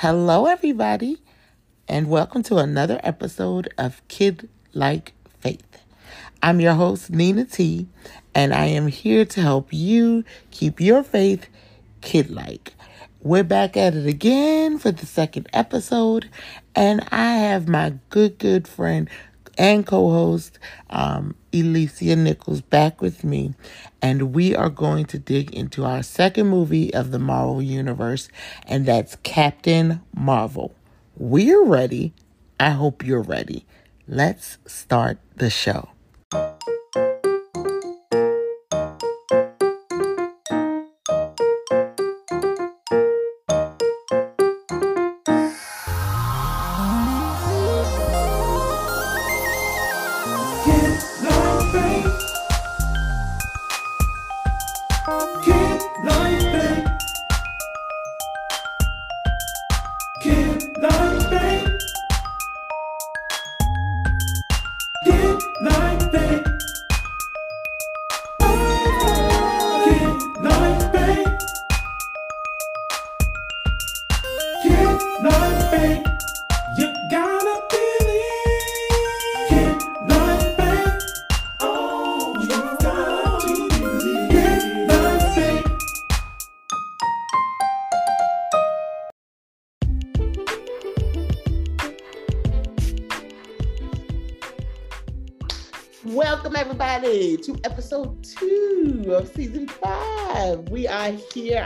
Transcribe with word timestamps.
Hello, 0.00 0.44
everybody, 0.44 1.22
and 1.88 2.10
welcome 2.10 2.42
to 2.42 2.58
another 2.58 3.00
episode 3.02 3.72
of 3.78 4.06
Kid 4.08 4.46
Like 4.74 5.14
Faith. 5.40 5.80
I'm 6.42 6.60
your 6.60 6.74
host, 6.74 7.08
Neena 7.08 7.46
T, 7.46 7.86
and 8.34 8.52
I 8.52 8.66
am 8.66 8.88
here 8.88 9.24
to 9.24 9.40
help 9.40 9.72
you 9.72 10.22
keep 10.50 10.82
your 10.82 11.02
faith 11.02 11.48
kid 12.02 12.28
like. 12.28 12.74
We're 13.22 13.42
back 13.42 13.74
at 13.78 13.94
it 13.94 14.06
again 14.06 14.76
for 14.76 14.92
the 14.92 15.06
second 15.06 15.48
episode, 15.54 16.28
and 16.74 17.08
I 17.10 17.36
have 17.38 17.66
my 17.66 17.94
good, 18.10 18.36
good 18.36 18.68
friend 18.68 19.08
and 19.58 19.86
co 19.86 20.10
host, 20.10 20.58
um, 20.90 21.34
Alicia 21.52 22.16
Nichols, 22.16 22.60
back 22.60 23.00
with 23.00 23.24
me. 23.24 23.54
And 24.02 24.34
we 24.34 24.54
are 24.54 24.70
going 24.70 25.06
to 25.06 25.18
dig 25.18 25.54
into 25.54 25.84
our 25.84 26.02
second 26.02 26.48
movie 26.48 26.92
of 26.94 27.10
the 27.10 27.18
Marvel 27.18 27.62
Universe, 27.62 28.28
and 28.66 28.86
that's 28.86 29.16
Captain 29.22 30.00
Marvel. 30.14 30.74
We're 31.16 31.64
ready. 31.64 32.12
I 32.60 32.70
hope 32.70 33.04
you're 33.04 33.22
ready. 33.22 33.66
Let's 34.06 34.58
start 34.66 35.18
the 35.36 35.50
show. 35.50 35.88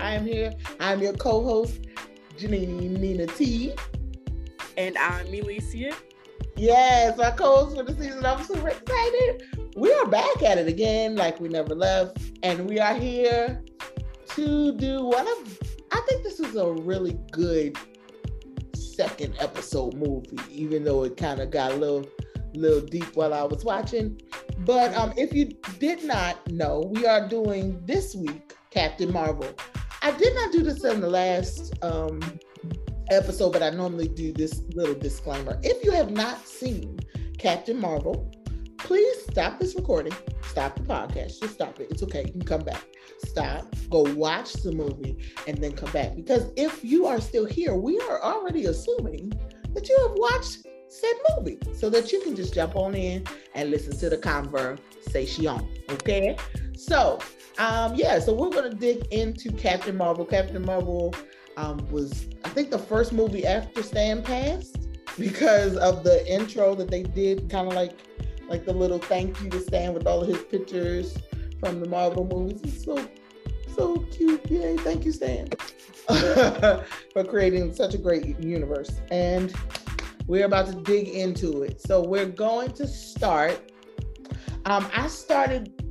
I 0.01 0.15
am 0.15 0.25
here. 0.25 0.53
I'm 0.81 1.03
your 1.03 1.13
co 1.13 1.45
host, 1.45 1.83
Janine 2.39 2.99
Neena 2.99 3.27
T. 3.27 3.75
And 4.79 4.97
I'm 4.97 5.27
Alicia. 5.27 5.93
Yes, 6.57 7.19
my 7.19 7.31
co 7.33 7.65
host 7.65 7.77
for 7.77 7.83
the 7.83 7.93
season. 7.93 8.25
I'm 8.25 8.43
super 8.43 8.69
excited. 8.69 9.43
We 9.77 9.93
are 9.93 10.07
back 10.07 10.43
at 10.43 10.57
it 10.57 10.69
again, 10.69 11.17
like 11.17 11.39
we 11.39 11.49
never 11.49 11.75
left. 11.75 12.19
And 12.43 12.67
we 12.67 12.81
are 12.81 12.95
here 12.95 13.63
to 14.37 14.73
do 14.73 15.05
one 15.05 15.29
of, 15.29 15.59
I 15.93 16.01
think 16.09 16.23
this 16.23 16.41
is 16.41 16.57
a 16.57 16.73
really 16.73 17.19
good 17.31 17.77
second 18.75 19.35
episode 19.39 19.95
movie, 19.95 20.39
even 20.51 20.83
though 20.83 21.05
it 21.05 21.19
kind 21.19 21.41
of 21.41 21.51
got 21.51 21.73
a 21.73 21.77
little 21.77 22.07
little 22.55 22.81
deep 22.81 23.17
while 23.17 23.35
I 23.35 23.43
was 23.43 23.65
watching. 23.65 24.19
But 24.61 24.95
um, 24.97 25.13
if 25.17 25.35
you 25.35 25.53
did 25.79 26.05
not 26.05 26.51
know, 26.51 26.91
we 26.91 27.07
are 27.07 27.29
doing 27.29 27.81
this 27.85 28.15
week 28.15 28.55
Captain 28.71 29.13
Marvel. 29.13 29.55
I 30.03 30.13
did 30.13 30.35
not 30.35 30.53
do 30.53 30.63
this 30.63 30.83
in 30.85 31.01
the 31.01 31.11
last 31.11 31.75
um, 31.83 32.21
episode, 33.11 33.53
but 33.53 33.63
I 33.63 33.71
normally 33.71 34.09
do 34.09 34.33
this 34.33 34.63
little 34.75 34.95
disclaimer. 34.95 35.59
If 35.63 35.85
you 35.85 35.91
have 35.93 36.11
not 36.11 36.47
seen 36.47 36.99
Captain 37.39 37.79
Marvel, 37.79 38.33
please 38.79 39.25
stop 39.31 39.61
this 39.61 39.75
recording, 39.75 40.15
stop 40.43 40.77
the 40.77 40.83
podcast, 40.83 41.41
just 41.41 41.55
stop 41.55 41.81
it. 41.81 41.91
It's 41.91 42.03
okay, 42.03 42.25
you 42.25 42.33
can 42.33 42.43
come 42.43 42.63
back. 42.63 42.83
Stop, 43.27 43.75
go 43.91 44.03
watch 44.15 44.55
the 44.55 44.73
movie, 44.73 45.19
and 45.47 45.59
then 45.59 45.73
come 45.73 45.93
back. 45.93 46.17
Because 46.17 46.51
if 46.57 46.83
you 46.83 47.07
are 47.07 47.21
still 47.21 47.45
here, 47.45 47.75
we 47.75 48.01
are 48.01 48.23
already 48.23 48.67
assuming 48.67 49.33
that 49.75 49.89
you 49.89 49.99
have 50.09 50.17
watched 50.17 50.67
said 50.89 51.13
movie 51.37 51.59
so 51.73 51.89
that 51.89 52.11
you 52.11 52.21
can 52.23 52.35
just 52.35 52.53
jump 52.53 52.75
on 52.75 52.95
in 52.95 53.25
and 53.55 53.71
listen 53.71 53.97
to 53.99 54.11
the 54.11 54.19
conversation. 54.19 55.69
Okay. 55.91 56.37
So, 56.75 57.21
um, 57.61 57.95
yeah, 57.95 58.19
so 58.19 58.33
we're 58.33 58.49
going 58.49 58.71
to 58.71 58.77
dig 58.77 59.05
into 59.13 59.53
Captain 59.53 59.95
Marvel. 59.95 60.25
Captain 60.25 60.65
Marvel 60.65 61.15
um, 61.59 61.87
was, 61.91 62.27
I 62.43 62.49
think, 62.49 62.71
the 62.71 62.79
first 62.79 63.13
movie 63.13 63.47
after 63.47 63.83
Stan 63.83 64.23
passed 64.23 64.89
because 65.19 65.77
of 65.77 66.03
the 66.03 66.27
intro 66.27 66.75
that 66.75 66.91
they 66.91 67.03
did, 67.03 67.51
kind 67.51 67.69
of 67.69 67.75
like 67.75 67.93
like 68.49 68.65
the 68.65 68.73
little 68.73 68.99
thank 68.99 69.41
you 69.43 69.51
to 69.51 69.61
Stan 69.61 69.93
with 69.93 70.07
all 70.07 70.23
of 70.23 70.29
his 70.29 70.43
pictures 70.45 71.17
from 71.61 71.81
the 71.81 71.89
Marvel 71.89 72.27
movies. 72.27 72.63
It's 72.65 72.83
so 72.83 73.07
so 73.77 73.99
cute. 74.11 74.51
Yay, 74.51 74.79
thank 74.79 75.05
you, 75.05 75.13
Stan, 75.13 75.51
for 77.13 77.25
creating 77.29 77.75
such 77.75 77.93
a 77.93 77.99
great 77.99 78.41
universe. 78.41 79.03
And 79.11 79.55
we're 80.27 80.47
about 80.47 80.67
to 80.69 80.77
dig 80.81 81.09
into 81.09 81.63
it. 81.63 81.83
So 81.83 82.03
we're 82.03 82.25
going 82.25 82.73
to 82.73 82.87
start. 82.87 83.71
Um, 84.65 84.89
I 84.95 85.09
started 85.09 85.90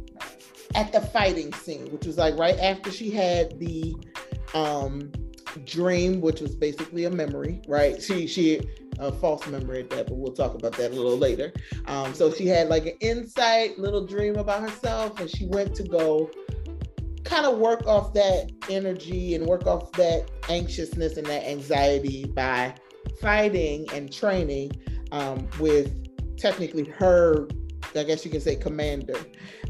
at 0.79 0.93
the 0.93 1.01
fighting 1.01 1.51
scene, 1.53 1.91
which 1.91 2.05
was 2.05 2.17
like 2.17 2.37
right 2.37 2.57
after 2.59 2.89
she 2.89 3.09
had 3.09 3.59
the 3.59 3.95
um, 4.53 5.11
dream, 5.65 6.21
which 6.21 6.39
was 6.39 6.55
basically 6.55 7.03
a 7.03 7.09
memory, 7.09 7.61
right? 7.67 8.01
She 8.01 8.27
she 8.27 8.61
a 8.97 9.11
false 9.11 9.45
memory 9.47 9.81
at 9.81 9.89
that, 9.89 10.07
but 10.07 10.15
we'll 10.15 10.33
talk 10.33 10.53
about 10.53 10.73
that 10.73 10.91
a 10.91 10.95
little 10.95 11.17
later. 11.17 11.51
Um, 11.85 12.13
so 12.13 12.31
she 12.31 12.47
had 12.47 12.69
like 12.69 12.85
an 12.85 12.95
insight, 13.01 13.77
little 13.77 14.05
dream 14.05 14.37
about 14.37 14.61
herself, 14.61 15.19
and 15.19 15.29
she 15.29 15.47
went 15.47 15.75
to 15.75 15.83
go 15.83 16.29
kind 17.25 17.45
of 17.45 17.59
work 17.59 17.85
off 17.85 18.13
that 18.13 18.49
energy 18.69 19.35
and 19.35 19.45
work 19.45 19.67
off 19.67 19.91
that 19.93 20.31
anxiousness 20.47 21.17
and 21.17 21.27
that 21.27 21.45
anxiety 21.45 22.25
by 22.25 22.73
fighting 23.21 23.85
and 23.93 24.11
training 24.11 24.71
um, 25.11 25.47
with 25.59 25.93
technically 26.37 26.85
her, 26.85 27.47
I 27.95 28.03
guess 28.03 28.23
you 28.23 28.31
can 28.31 28.41
say, 28.41 28.55
commander. 28.55 29.19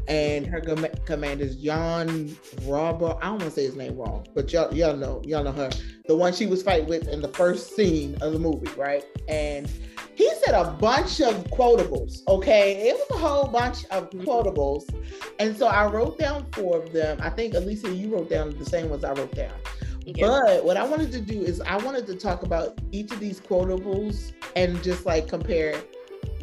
And 0.08 0.46
her 0.46 0.60
com- 0.60 0.86
commander 1.04 1.44
is 1.44 1.56
John 1.56 2.36
Robert. 2.64 3.18
I 3.20 3.26
don't 3.26 3.38
want 3.38 3.42
to 3.42 3.50
say 3.50 3.64
his 3.64 3.76
name 3.76 3.96
wrong, 3.96 4.26
but 4.34 4.52
y'all, 4.52 4.72
y'all 4.74 4.96
know, 4.96 5.22
y'all 5.24 5.44
know 5.44 5.52
her. 5.52 5.70
The 6.06 6.16
one 6.16 6.32
she 6.32 6.46
was 6.46 6.62
fighting 6.62 6.88
with 6.88 7.08
in 7.08 7.20
the 7.20 7.28
first 7.28 7.76
scene 7.76 8.16
of 8.20 8.32
the 8.32 8.38
movie, 8.38 8.70
right? 8.76 9.04
And 9.28 9.70
he 10.14 10.28
said 10.44 10.54
a 10.54 10.72
bunch 10.72 11.20
of 11.20 11.44
quotables. 11.44 12.26
Okay, 12.26 12.88
it 12.88 12.94
was 12.94 13.18
a 13.18 13.26
whole 13.26 13.46
bunch 13.46 13.84
of 13.86 14.10
mm-hmm. 14.10 14.22
quotables, 14.22 14.84
and 15.38 15.56
so 15.56 15.66
I 15.66 15.86
wrote 15.86 16.18
down 16.18 16.46
four 16.52 16.82
of 16.82 16.92
them. 16.92 17.18
I 17.22 17.30
think 17.30 17.54
Alicia, 17.54 17.94
you 17.94 18.12
wrote 18.14 18.30
down 18.30 18.58
the 18.58 18.66
same 18.66 18.88
ones 18.88 19.04
I 19.04 19.12
wrote 19.12 19.34
down. 19.34 19.52
But 20.18 20.64
what 20.64 20.76
I 20.76 20.84
wanted 20.84 21.12
to 21.12 21.20
do 21.20 21.42
is 21.42 21.60
I 21.60 21.76
wanted 21.76 22.06
to 22.06 22.16
talk 22.16 22.42
about 22.42 22.78
each 22.90 23.12
of 23.12 23.20
these 23.20 23.40
quotables 23.40 24.32
and 24.56 24.82
just 24.82 25.06
like 25.06 25.28
compare 25.28 25.80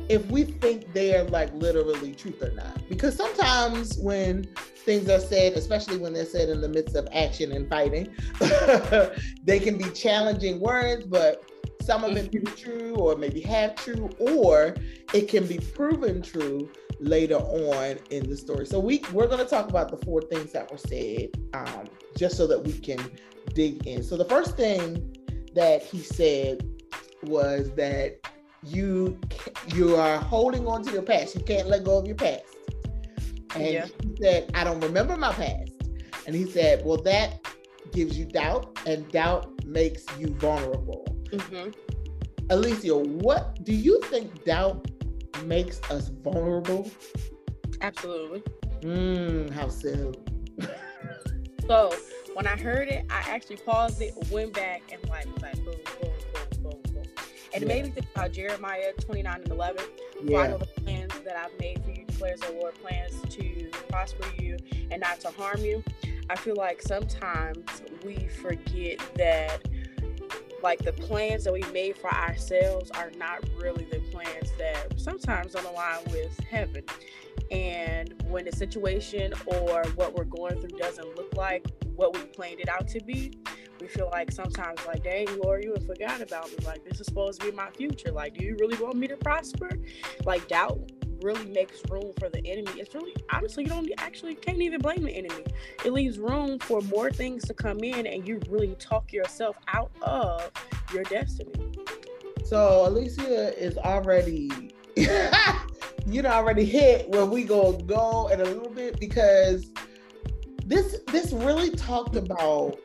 if 0.09 0.25
we 0.29 0.44
think 0.44 0.94
they're 0.94 1.23
like 1.25 1.53
literally 1.53 2.13
truth 2.13 2.41
or 2.41 2.51
not. 2.51 2.88
Because 2.90 3.16
sometimes 3.16 3.97
when 3.97 4.45
things 4.85 5.09
are 5.09 5.19
said, 5.19 5.53
especially 5.53 5.97
when 5.97 6.13
they're 6.13 6.25
said 6.25 6.50
in 6.50 6.62
the 6.62 6.69
midst 6.69 6.95
of 6.95 7.07
action 7.12 7.51
and 7.51 7.69
fighting, 7.69 8.07
they 9.44 9.59
can 9.59 9.78
be 9.78 9.90
challenging 9.91 10.59
words, 10.59 11.06
but 11.06 11.44
some 11.82 12.03
of 12.03 12.16
it 12.17 12.32
be 12.32 12.40
mm-hmm. 12.40 12.55
true 12.55 12.96
or 12.96 13.16
maybe 13.16 13.41
half 13.41 13.76
true, 13.76 14.09
or 14.20 14.76
it 15.14 15.28
can 15.29 15.46
be 15.47 15.58
proven 15.73 16.22
true 16.22 16.70
later 16.99 17.35
on 17.37 17.97
in 18.09 18.29
the 18.29 18.35
story. 18.35 18.66
So 18.66 18.79
we 18.79 19.03
we're 19.14 19.28
going 19.28 19.40
to 19.43 19.49
talk 19.49 19.70
about 19.70 19.90
the 19.90 19.97
four 20.05 20.22
things 20.22 20.52
that 20.53 20.72
were 20.72 20.78
said, 20.78 21.29
um, 21.53 21.85
just 22.17 22.35
so 22.35 22.47
that 22.47 22.61
we 22.61 22.73
can 22.73 22.99
dig 23.53 23.85
in. 23.87 24.03
So 24.03 24.17
the 24.17 24.26
first 24.26 24.58
thing 24.58 25.16
that 25.55 25.82
he 25.82 25.99
said 25.99 26.66
was 27.23 27.72
that 27.76 28.20
you 28.67 29.19
you 29.73 29.96
are 29.96 30.17
holding 30.17 30.67
on 30.67 30.84
to 30.84 30.91
your 30.91 31.02
past. 31.02 31.35
You 31.35 31.41
can't 31.41 31.67
let 31.67 31.84
go 31.84 31.97
of 31.97 32.05
your 32.05 32.16
past. 32.16 32.43
And 33.55 33.73
yeah. 33.73 33.85
he 34.03 34.16
said, 34.22 34.52
I 34.53 34.64
don't 34.64 34.79
remember 34.81 35.16
my 35.17 35.31
past. 35.34 35.72
And 36.25 36.35
he 36.35 36.49
said, 36.49 36.85
Well, 36.85 37.02
that 37.03 37.40
gives 37.91 38.17
you 38.17 38.25
doubt, 38.25 38.79
and 38.85 39.09
doubt 39.11 39.66
makes 39.66 40.05
you 40.19 40.28
vulnerable. 40.35 41.05
Mm-hmm. 41.31 41.72
Alicia, 42.49 42.97
what 42.97 43.64
do 43.64 43.73
you 43.73 44.02
think 44.03 44.43
doubt 44.46 44.90
makes 45.43 45.81
us 45.90 46.09
vulnerable? 46.09 46.90
Absolutely. 47.81 48.43
Mm, 48.81 49.49
how 49.52 49.70
so? 49.70 50.13
so 51.67 51.93
when 52.34 52.47
I 52.47 52.55
heard 52.55 52.87
it, 52.87 53.05
I 53.09 53.20
actually 53.29 53.58
paused 53.58 54.02
it, 54.02 54.13
went 54.31 54.53
back, 54.53 54.81
and 54.91 55.03
like, 55.09 55.25
like 55.41 55.55
boom, 55.55 55.75
boom, 56.02 56.11
boom, 56.61 56.72
boom, 56.72 56.81
And 57.58 57.64
it 57.64 57.70
Yeah. 57.76 57.82
made 57.82 57.86
me 57.86 57.92
think 57.92 58.08
about 58.16 58.32
Jeremiah 58.34 58.94
29 59.00 59.42
and 59.42 59.52
11. 59.52 59.84
For 60.14 60.20
I 60.22 60.44
Yeah. 60.44 60.48
know 60.48 60.58
the 60.59 60.68
plans 60.68 61.12
that 61.26 61.36
I've 61.36 61.59
made 61.59 61.84
for 61.84 61.90
you, 61.90 62.06
declares 62.06 62.40
the 62.42 62.52
Lord, 62.52 62.76
plans 62.76 63.20
to 63.36 63.72
prosper 63.90 64.28
you 64.40 64.58
and 64.92 65.02
not 65.02 65.20
to 65.22 65.32
harm 65.32 65.62
you. 65.66 65.84
I 66.30 66.36
feel 66.36 66.56
like 66.56 66.84
sometimes 66.84 67.66
we 68.06 68.28
forget 68.28 69.00
that 69.16 69.68
like 70.62 70.80
the 70.80 70.94
plans 70.94 71.46
that 71.46 71.54
we 71.54 71.64
made 71.72 71.96
for 71.98 72.14
ourselves 72.14 72.92
are 72.92 73.09
not 73.18 73.44
really 73.56 73.86
the 73.86 74.02
plans 74.12 74.52
that 74.59 75.00
sometimes 75.00 75.54
don't 75.54 75.66
align 75.66 76.04
with 76.12 76.40
heaven. 76.42 76.84
And 77.52 78.14
when 78.28 78.46
the 78.46 78.52
situation 78.52 79.34
or 79.46 79.84
what 79.96 80.16
we're 80.16 80.26
going 80.26 80.59
through 80.59 80.78
doesn't 80.78 81.16
look 81.16 81.34
like 81.35 81.66
what 81.96 82.14
we 82.14 82.22
planned 82.26 82.59
it 82.59 82.70
out 82.70 82.88
to 82.90 82.99
be, 83.03 83.34
we 83.79 83.88
feel 83.88 84.09
like 84.11 84.32
sometimes 84.32 84.85
like, 84.85 85.03
dang, 85.03 85.28
Lord, 85.40 85.64
you 85.64 85.73
have 85.73 85.85
forgot 85.85 86.22
about 86.22 86.49
me. 86.49 86.58
Like 86.66 86.84
this 86.84 86.99
is 86.99 87.08
supposed 87.08 87.41
to 87.41 87.52
be 87.52 87.55
my 87.55 87.70
future. 87.72 88.11
Like, 88.11 88.35
do 88.35 88.44
you 88.44 88.55
really 88.59 88.78
want 88.78 88.96
me 88.96 89.08
to 89.08 89.17
prosper? 89.17 89.70
Like 90.26 90.47
doubt 90.47 90.79
really 91.22 91.46
makes 91.46 91.82
room 91.90 92.14
for 92.20 92.29
the 92.29 92.46
enemy. 92.46 92.79
It's 92.79 92.94
really 92.94 93.16
honestly 93.32 93.64
you 93.64 93.70
don't 93.70 93.90
actually 93.97 94.35
can't 94.35 94.61
even 94.61 94.79
blame 94.82 95.03
the 95.03 95.11
enemy. 95.11 95.46
It 95.84 95.94
leaves 95.94 96.20
room 96.20 96.59
for 96.59 96.82
more 96.82 97.11
things 97.11 97.44
to 97.46 97.53
come 97.53 97.79
in 97.79 98.05
and 98.08 98.28
you 98.28 98.40
really 98.49 98.76
talk 98.76 99.11
yourself 99.11 99.58
out 99.67 99.91
of 100.02 100.52
your 100.94 101.03
destiny. 101.03 101.52
So 102.46 102.88
Alicia 102.88 103.61
is 103.61 103.78
already, 103.78 104.73
you 106.08 106.22
know, 106.22 106.30
already 106.30 106.66
hit 106.66 107.09
where 107.09 107.26
we 107.26 107.44
go 107.44 107.74
go 107.74 108.28
in 108.30 108.40
a 108.40 108.46
little 108.46 108.70
bit 108.70 109.00
because 109.00 109.72
this 110.66 111.00
this 111.08 111.34
really 111.34 111.70
talked 111.72 112.16
about 112.16 112.78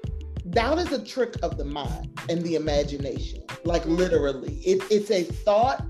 doubt 0.51 0.79
is 0.79 0.93
a 0.93 1.05
trick 1.05 1.35
of 1.43 1.57
the 1.57 1.65
mind 1.65 2.11
and 2.29 2.43
the 2.43 2.57
imagination. 2.57 3.43
Like 3.65 3.85
literally, 3.87 4.55
it, 4.65 4.83
it's 4.91 5.11
a 5.11 5.23
thought 5.23 5.85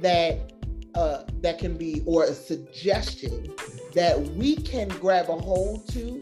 that 0.00 0.52
uh, 0.94 1.24
that 1.40 1.58
can 1.58 1.76
be 1.76 2.02
or 2.06 2.24
a 2.24 2.34
suggestion 2.34 3.52
that 3.94 4.20
we 4.20 4.56
can 4.56 4.88
grab 4.88 5.28
a 5.28 5.36
hold 5.36 5.88
to 5.88 6.20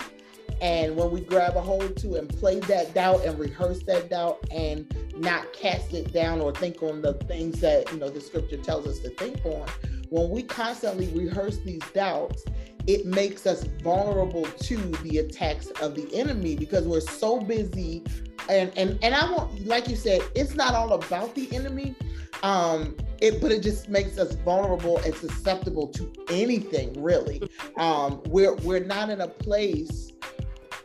and 0.61 0.95
when 0.95 1.11
we 1.11 1.21
grab 1.21 1.57
a 1.57 1.61
hold 1.61 1.97
to 1.97 2.15
and 2.15 2.29
play 2.29 2.61
that 2.61 2.95
doubt 2.95 3.25
and 3.25 3.39
rehearse 3.39 3.83
that 3.83 4.09
doubt 4.09 4.39
and 4.51 4.95
not 5.17 5.53
cast 5.53 5.93
it 5.93 6.13
down 6.13 6.41
or 6.41 6.53
think 6.53 6.83
on 6.83 7.03
the 7.03 7.15
things 7.15 7.61
that 7.61 7.91
you 7.93 7.99
know 7.99 8.09
the 8.09 8.21
scripture 8.21 8.57
tells 8.57 8.87
us 8.87 8.99
to 9.01 9.11
think 9.11 9.45
on 9.45 9.67
when 10.13 10.29
we 10.29 10.43
constantly 10.43 11.09
rehearse 11.09 11.59
these 11.65 11.83
doubts 11.95 12.45
it 12.87 13.07
makes 13.07 13.47
us 13.47 13.65
vulnerable 13.83 14.45
to 14.45 14.77
the 15.03 15.19
attacks 15.19 15.69
of 15.81 15.95
the 15.95 16.13
enemy 16.15 16.57
because 16.57 16.87
we're 16.87 17.01
so 17.01 17.41
busy. 17.41 18.03
And 18.49 18.73
and 18.77 18.99
and 19.03 19.15
I 19.15 19.31
want 19.31 19.67
like 19.67 19.89
you 19.89 19.97
said 19.97 20.21
it's 20.35 20.55
not 20.55 20.75
all 20.75 20.93
about 20.93 21.35
the 21.35 21.53
enemy. 21.55 21.95
Um 22.43 22.97
it 23.21 23.41
but 23.41 23.53
it 23.53 23.63
just 23.63 23.89
makes 23.89 24.19
us 24.19 24.35
vulnerable 24.37 24.99
and 24.99 25.15
susceptible 25.15 25.87
to 25.89 26.13
anything 26.29 27.01
really. 27.03 27.49
Um 27.77 28.21
we're 28.27 28.57
we're 28.57 28.85
not 28.85 29.11
in 29.11 29.21
a 29.21 29.29
place 29.29 30.13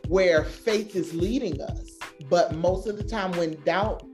where 0.06 0.44
faith 0.44 0.94
is 0.94 1.12
leading 1.12 1.60
us 1.60 1.98
but 2.30 2.54
most 2.54 2.86
of 2.86 2.96
the 2.96 3.04
time 3.04 3.32
when 3.32 3.60
doubt 3.64 4.04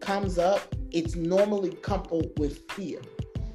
comes 0.00 0.38
up 0.38 0.74
it's 0.92 1.16
normally 1.16 1.70
coupled 1.76 2.30
with 2.38 2.70
fear. 2.72 3.00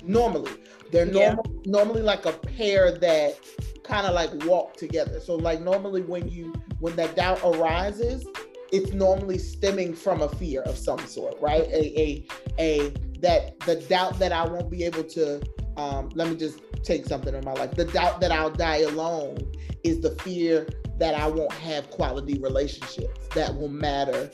Normally 0.04 0.52
they're 0.96 1.06
Yeah. 1.06 1.36
normal, 1.36 1.46
normally 1.66 2.02
like 2.02 2.26
a 2.26 2.32
pair 2.32 2.92
that 2.92 3.38
kind 3.84 4.08
of 4.08 4.14
like 4.16 4.32
walk 4.46 4.78
together 4.78 5.20
so 5.20 5.36
like 5.36 5.62
normally 5.62 6.02
when 6.02 6.28
you 6.28 6.54
when 6.80 6.96
that 6.96 7.16
doubt 7.16 7.40
arises 7.44 8.26
it's 8.72 8.94
normally 8.94 9.38
stemming 9.38 9.94
from 9.94 10.22
a 10.22 10.30
fear 10.30 10.62
of 10.62 10.78
some 10.78 11.00
sort 11.06 11.40
right 11.42 11.68
a 11.68 12.00
a, 12.00 12.28
a 12.60 12.90
that 13.20 13.60
the 13.62 13.76
doubt 13.88 14.18
that 14.18 14.32
i 14.32 14.44
won't 14.48 14.72
be 14.72 14.84
able 14.84 15.04
to 15.04 15.40
um 15.78 16.10
let 16.16 16.30
me 16.30 16.36
just 16.36 16.60
take 16.84 17.06
something 17.06 17.36
in 17.36 17.44
my 17.44 17.54
life 17.54 17.72
the 17.72 17.86
doubt 17.86 18.20
that 18.22 18.32
i'll 18.32 18.50
die 18.50 18.78
alone 18.82 19.38
is 19.84 20.00
the 20.02 20.12
fear 20.22 20.66
that 20.98 21.14
I 21.14 21.28
won't 21.28 21.52
have 21.52 21.90
quality 21.90 22.40
relationships 22.40 23.28
that 23.36 23.54
will 23.54 23.68
matter 23.68 24.32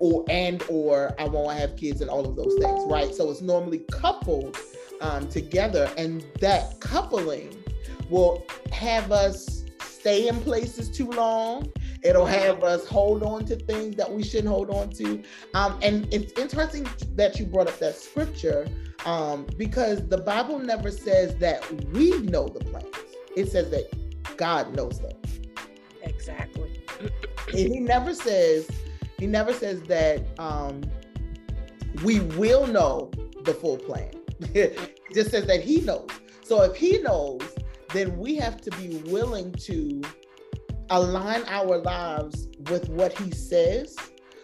or 0.00 0.24
and 0.28 0.62
or 0.68 1.14
I 1.20 1.28
won't 1.28 1.56
have 1.56 1.76
kids 1.76 2.00
and 2.00 2.10
all 2.10 2.26
of 2.26 2.34
those 2.36 2.54
things, 2.60 2.82
right? 2.88 3.14
So 3.14 3.30
it's 3.30 3.40
normally 3.40 3.82
coupled 3.92 4.56
um, 5.00 5.28
together 5.28 5.90
and 5.96 6.24
that 6.40 6.80
coupling 6.80 7.56
will 8.08 8.44
have 8.72 9.12
us 9.12 9.64
stay 9.82 10.28
in 10.28 10.40
places 10.40 10.88
too 10.88 11.10
long. 11.10 11.70
It'll 12.02 12.26
have 12.26 12.64
us 12.64 12.86
hold 12.86 13.22
on 13.22 13.44
to 13.46 13.56
things 13.56 13.96
that 13.96 14.10
we 14.10 14.22
shouldn't 14.22 14.48
hold 14.48 14.70
on 14.70 14.90
to. 14.90 15.22
Um, 15.54 15.78
and 15.82 16.12
it's 16.12 16.32
interesting 16.38 16.88
that 17.16 17.38
you 17.38 17.44
brought 17.46 17.68
up 17.68 17.78
that 17.78 17.96
scripture 17.96 18.66
um, 19.04 19.46
because 19.56 20.08
the 20.08 20.18
Bible 20.18 20.58
never 20.58 20.90
says 20.90 21.36
that 21.36 21.70
we 21.92 22.18
know 22.20 22.48
the 22.48 22.60
plans. 22.60 22.86
It 23.36 23.50
says 23.50 23.70
that 23.70 24.36
God 24.36 24.74
knows 24.74 25.00
them. 25.00 25.12
Exactly. 26.02 26.82
And 27.48 27.58
he 27.58 27.80
never 27.80 28.14
says, 28.14 28.68
he 29.18 29.26
never 29.26 29.52
says 29.52 29.82
that 29.82 30.22
um, 30.38 30.82
we 32.02 32.20
will 32.20 32.66
know 32.66 33.10
the 33.44 33.52
full 33.52 33.76
plan. 33.76 34.10
just 35.14 35.30
says 35.30 35.46
that 35.46 35.62
he 35.62 35.80
knows. 35.80 36.08
So 36.42 36.62
if 36.62 36.76
he 36.76 36.98
knows, 36.98 37.42
then 37.92 38.16
we 38.16 38.36
have 38.36 38.60
to 38.62 38.70
be 38.72 38.98
willing 39.10 39.52
to 39.52 40.02
align 40.90 41.44
our 41.46 41.78
lives 41.78 42.48
with 42.68 42.88
what 42.88 43.16
he 43.18 43.30
says 43.30 43.96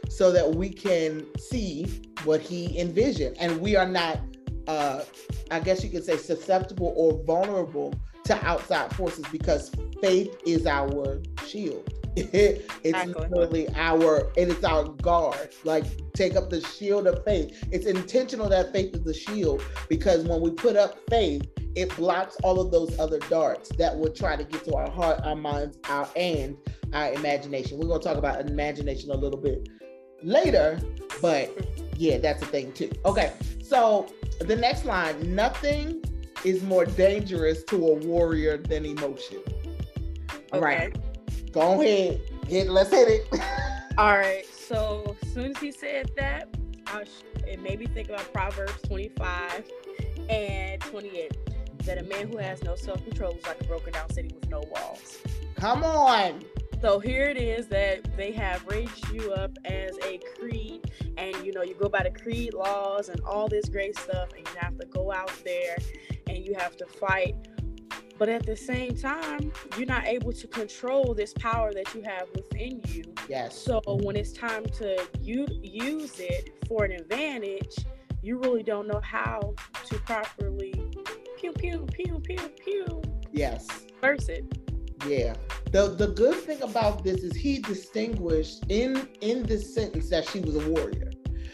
so 0.08 0.31
that 0.32 0.54
we 0.54 0.69
can 0.70 1.26
see 1.38 2.02
what 2.25 2.40
he 2.40 2.78
envisioned. 2.78 3.37
And 3.38 3.60
we 3.60 3.76
are 3.76 3.88
not, 3.88 4.20
uh, 4.69 5.02
I 5.50 5.60
guess 5.60 5.82
you 5.82 5.90
could 5.90 6.04
say, 6.04 6.16
susceptible 6.16 6.92
or 6.96 7.22
vulnerable 7.25 7.94
to 8.25 8.46
outside 8.46 8.94
forces 8.94 9.25
because 9.31 9.70
faith 10.00 10.37
is 10.46 10.66
our 10.66 11.20
shield. 11.46 11.92
It's 12.16 13.06
literally 13.06 13.68
our 13.76 14.30
and 14.38 14.50
it 14.50 14.58
is 14.58 14.64
our 14.64 14.84
guard. 14.84 15.50
Like 15.64 15.84
take 16.14 16.34
up 16.34 16.50
the 16.50 16.60
shield 16.62 17.06
of 17.06 17.24
faith. 17.24 17.66
It's 17.70 17.86
intentional 17.86 18.48
that 18.48 18.72
faith 18.72 18.94
is 18.94 19.02
the 19.02 19.14
shield 19.14 19.62
because 19.88 20.24
when 20.24 20.40
we 20.40 20.50
put 20.50 20.76
up 20.76 20.98
faith, 21.10 21.46
it 21.74 21.94
blocks 21.96 22.36
all 22.42 22.58
of 22.58 22.70
those 22.70 22.98
other 22.98 23.18
darts 23.28 23.68
that 23.76 23.94
would 23.94 24.14
try 24.14 24.34
to 24.34 24.44
get 24.44 24.64
to 24.64 24.74
our 24.74 24.90
heart, 24.90 25.20
our 25.24 25.36
minds, 25.36 25.78
our 25.90 26.08
and 26.16 26.56
our 26.94 27.12
imagination. 27.12 27.78
We're 27.78 27.88
gonna 27.88 28.02
talk 28.02 28.16
about 28.16 28.40
imagination 28.40 29.10
a 29.10 29.16
little 29.16 29.38
bit 29.38 29.68
later, 30.22 30.80
but 31.20 31.52
yeah, 31.96 32.16
that's 32.16 32.42
a 32.42 32.46
thing 32.46 32.72
too. 32.72 32.90
Okay, 33.04 33.34
so 33.62 34.08
the 34.40 34.56
next 34.56 34.87
line, 34.87 35.35
nothing 35.35 36.02
is 36.44 36.62
more 36.62 36.87
dangerous 36.87 37.62
to 37.64 37.88
a 37.88 37.94
warrior 38.06 38.56
than 38.56 38.87
emotion. 38.87 39.42
All 40.52 40.61
right, 40.61 40.96
go 41.56 41.80
ahead. 41.80 42.20
Hit, 42.46 42.68
let's 42.68 42.90
hit 42.90 43.08
it. 43.08 43.28
All 43.98 44.16
right. 44.16 44.44
So 44.46 45.16
as 45.22 45.32
soon 45.32 45.52
as 45.52 45.56
he 45.56 45.72
said 45.72 46.10
that, 46.16 46.54
I 46.86 47.00
was, 47.00 47.25
it 47.46 47.62
made 47.62 47.80
me 47.80 47.86
think 47.86 48.10
about 48.10 48.30
Proverbs 48.32 48.80
25 48.82 49.64
and 50.28 50.80
28. 50.82 51.32
That 51.84 51.98
a 51.98 52.02
man 52.02 52.30
who 52.30 52.38
has 52.38 52.62
no 52.62 52.75
self 52.75 53.02
control 53.04 53.36
is 53.36 53.46
like 53.46 53.60
a 53.60 53.64
broken 53.64 53.92
down 53.92 54.10
city 54.10 54.34
with 54.34 54.50
no 54.50 54.62
walls. 54.70 55.18
Come 55.54 55.82
on. 55.82 56.44
So 56.82 56.98
here 56.98 57.25
it 57.25 57.38
is 57.38 57.68
that 57.68 58.16
they 58.16 58.32
have 58.32 58.66
raised 58.66 59.08
you 59.10 59.32
up 59.32 59.56
as 59.64 59.96
a 60.04 60.20
creed, 60.36 60.90
and 61.16 61.34
you 61.44 61.52
know 61.52 61.62
you 61.62 61.75
go 61.75 61.88
by 61.88 62.02
the 62.02 62.10
creed 62.10 62.52
laws 62.52 63.08
and 63.08 63.18
all 63.20 63.48
this 63.48 63.68
great 63.68 63.96
stuff, 63.98 64.28
and 64.36 64.46
you 64.46 64.54
have 64.58 64.76
to 64.78 64.86
go 64.86 65.10
out 65.10 65.32
there 65.44 65.78
and 66.26 66.38
you 66.38 66.54
have 66.58 66.76
to 66.76 66.86
fight. 66.86 67.34
But 68.18 68.28
at 68.28 68.46
the 68.46 68.56
same 68.56 68.96
time, 68.96 69.52
you're 69.76 69.87
not 69.87 70.06
able 70.06 70.32
to 70.32 70.46
control 70.46 71.14
this 71.14 71.32
power 71.35 71.73
that 71.75 71.94
you 71.94 72.02
have 72.02 72.28
within 72.35 72.80
you. 72.88 73.04
Yes. 73.28 73.56
So 73.58 73.82
when 73.87 74.16
it's 74.16 74.32
time 74.32 74.64
to 74.78 75.06
u- 75.20 75.46
use 75.62 76.18
it 76.18 76.64
for 76.66 76.85
an 76.85 76.92
advantage, 76.92 77.75
you 78.23 78.38
really 78.38 78.62
don't 78.62 78.88
know 78.88 79.00
how 79.02 79.54
to 79.87 79.99
properly 80.00 80.73
pew 81.38 81.52
pew 81.52 81.87
pew 81.92 82.20
pew 82.25 82.49
pew 82.64 83.02
Yes. 83.32 83.66
verse 84.00 84.28
it. 84.28 84.44
Yeah. 85.06 85.35
The 85.73 85.88
the 85.88 86.08
good 86.08 86.37
thing 86.37 86.62
about 86.62 87.04
this 87.04 87.23
is 87.23 87.37
he 87.37 87.58
distinguished 87.58 88.64
in 88.70 89.08
in 89.20 89.42
this 89.42 89.75
sentence 89.75 90.08
that 90.11 90.26
she 90.28 90.40
was 90.40 90.56
a 90.56 90.70
warrior. 90.70 91.11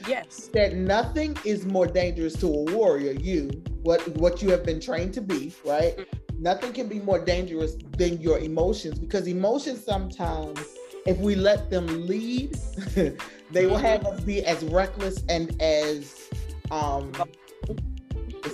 Yes. 0.06 0.48
That 0.54 0.74
nothing 0.74 1.36
is 1.44 1.64
more 1.66 1.86
dangerous 1.86 2.34
to 2.36 2.46
a 2.46 2.62
warrior, 2.72 3.12
you, 3.12 3.50
what 3.82 4.00
what 4.16 4.42
you 4.42 4.50
have 4.50 4.64
been 4.64 4.80
trained 4.80 5.12
to 5.14 5.20
be, 5.20 5.52
right? 5.64 5.96
Mm-hmm. 5.96 6.16
Nothing 6.42 6.72
can 6.72 6.88
be 6.88 6.98
more 6.98 7.20
dangerous 7.20 7.76
than 7.96 8.20
your 8.20 8.40
emotions 8.40 8.98
because 8.98 9.28
emotions 9.28 9.84
sometimes 9.84 10.58
if 11.06 11.16
we 11.18 11.36
let 11.36 11.70
them 11.70 12.08
lead, 12.08 12.58
they 13.52 13.66
will 13.66 13.78
have 13.78 14.04
us 14.04 14.20
be 14.22 14.44
as 14.44 14.64
reckless 14.64 15.22
and 15.28 15.54
as 15.62 16.28
um 16.72 17.12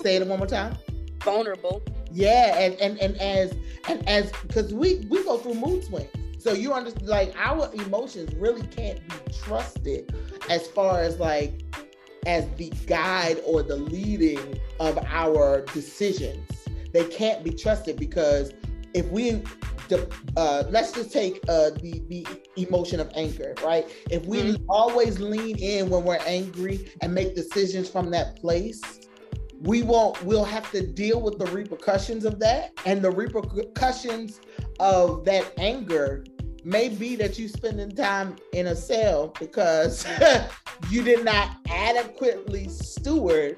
say 0.02 0.16
it 0.16 0.26
one 0.26 0.38
more 0.38 0.46
time. 0.46 0.76
Vulnerable. 1.24 1.82
Yeah, 2.12 2.58
and 2.58 2.74
and 2.74 2.98
and 2.98 3.16
as 3.16 3.54
and 3.88 4.06
as 4.06 4.30
because 4.42 4.74
we 4.74 5.06
we 5.08 5.24
go 5.24 5.38
through 5.38 5.54
mood 5.54 5.82
swings, 5.82 6.10
so 6.38 6.52
you 6.52 6.74
understand 6.74 7.08
like 7.08 7.34
our 7.38 7.72
emotions 7.72 8.34
really 8.34 8.66
can't 8.66 9.00
be 9.08 9.32
trusted 9.32 10.14
as 10.50 10.66
far 10.66 11.00
as 11.00 11.18
like 11.18 11.62
as 12.26 12.46
the 12.58 12.68
guide 12.86 13.40
or 13.46 13.62
the 13.62 13.76
leading 13.76 14.60
of 14.78 14.98
our 15.06 15.62
decisions. 15.72 16.67
They 16.92 17.04
can't 17.04 17.44
be 17.44 17.50
trusted 17.50 17.98
because 17.98 18.52
if 18.94 19.06
we 19.10 19.42
uh, 20.36 20.64
let's 20.68 20.92
just 20.92 21.12
take 21.12 21.40
uh, 21.48 21.70
the 21.70 22.02
the 22.08 22.26
emotion 22.56 23.00
of 23.00 23.10
anger, 23.14 23.54
right? 23.64 23.86
If 24.10 24.26
we 24.26 24.42
mm-hmm. 24.42 24.64
always 24.68 25.18
lean 25.18 25.56
in 25.58 25.88
when 25.88 26.04
we're 26.04 26.18
angry 26.26 26.90
and 27.00 27.14
make 27.14 27.34
decisions 27.34 27.88
from 27.88 28.10
that 28.10 28.36
place, 28.36 28.82
we 29.62 29.82
won't. 29.82 30.22
We'll 30.22 30.44
have 30.44 30.70
to 30.72 30.86
deal 30.86 31.20
with 31.20 31.38
the 31.38 31.46
repercussions 31.46 32.24
of 32.24 32.38
that, 32.40 32.72
and 32.84 33.02
the 33.02 33.10
repercussions 33.10 34.40
of 34.78 35.24
that 35.24 35.52
anger 35.58 36.24
may 36.64 36.88
be 36.88 37.16
that 37.16 37.38
you 37.38 37.48
spending 37.48 37.90
time 37.90 38.36
in 38.52 38.66
a 38.66 38.76
cell 38.76 39.32
because 39.40 40.06
you 40.90 41.02
did 41.02 41.24
not 41.24 41.56
adequately 41.68 42.68
steward 42.68 43.56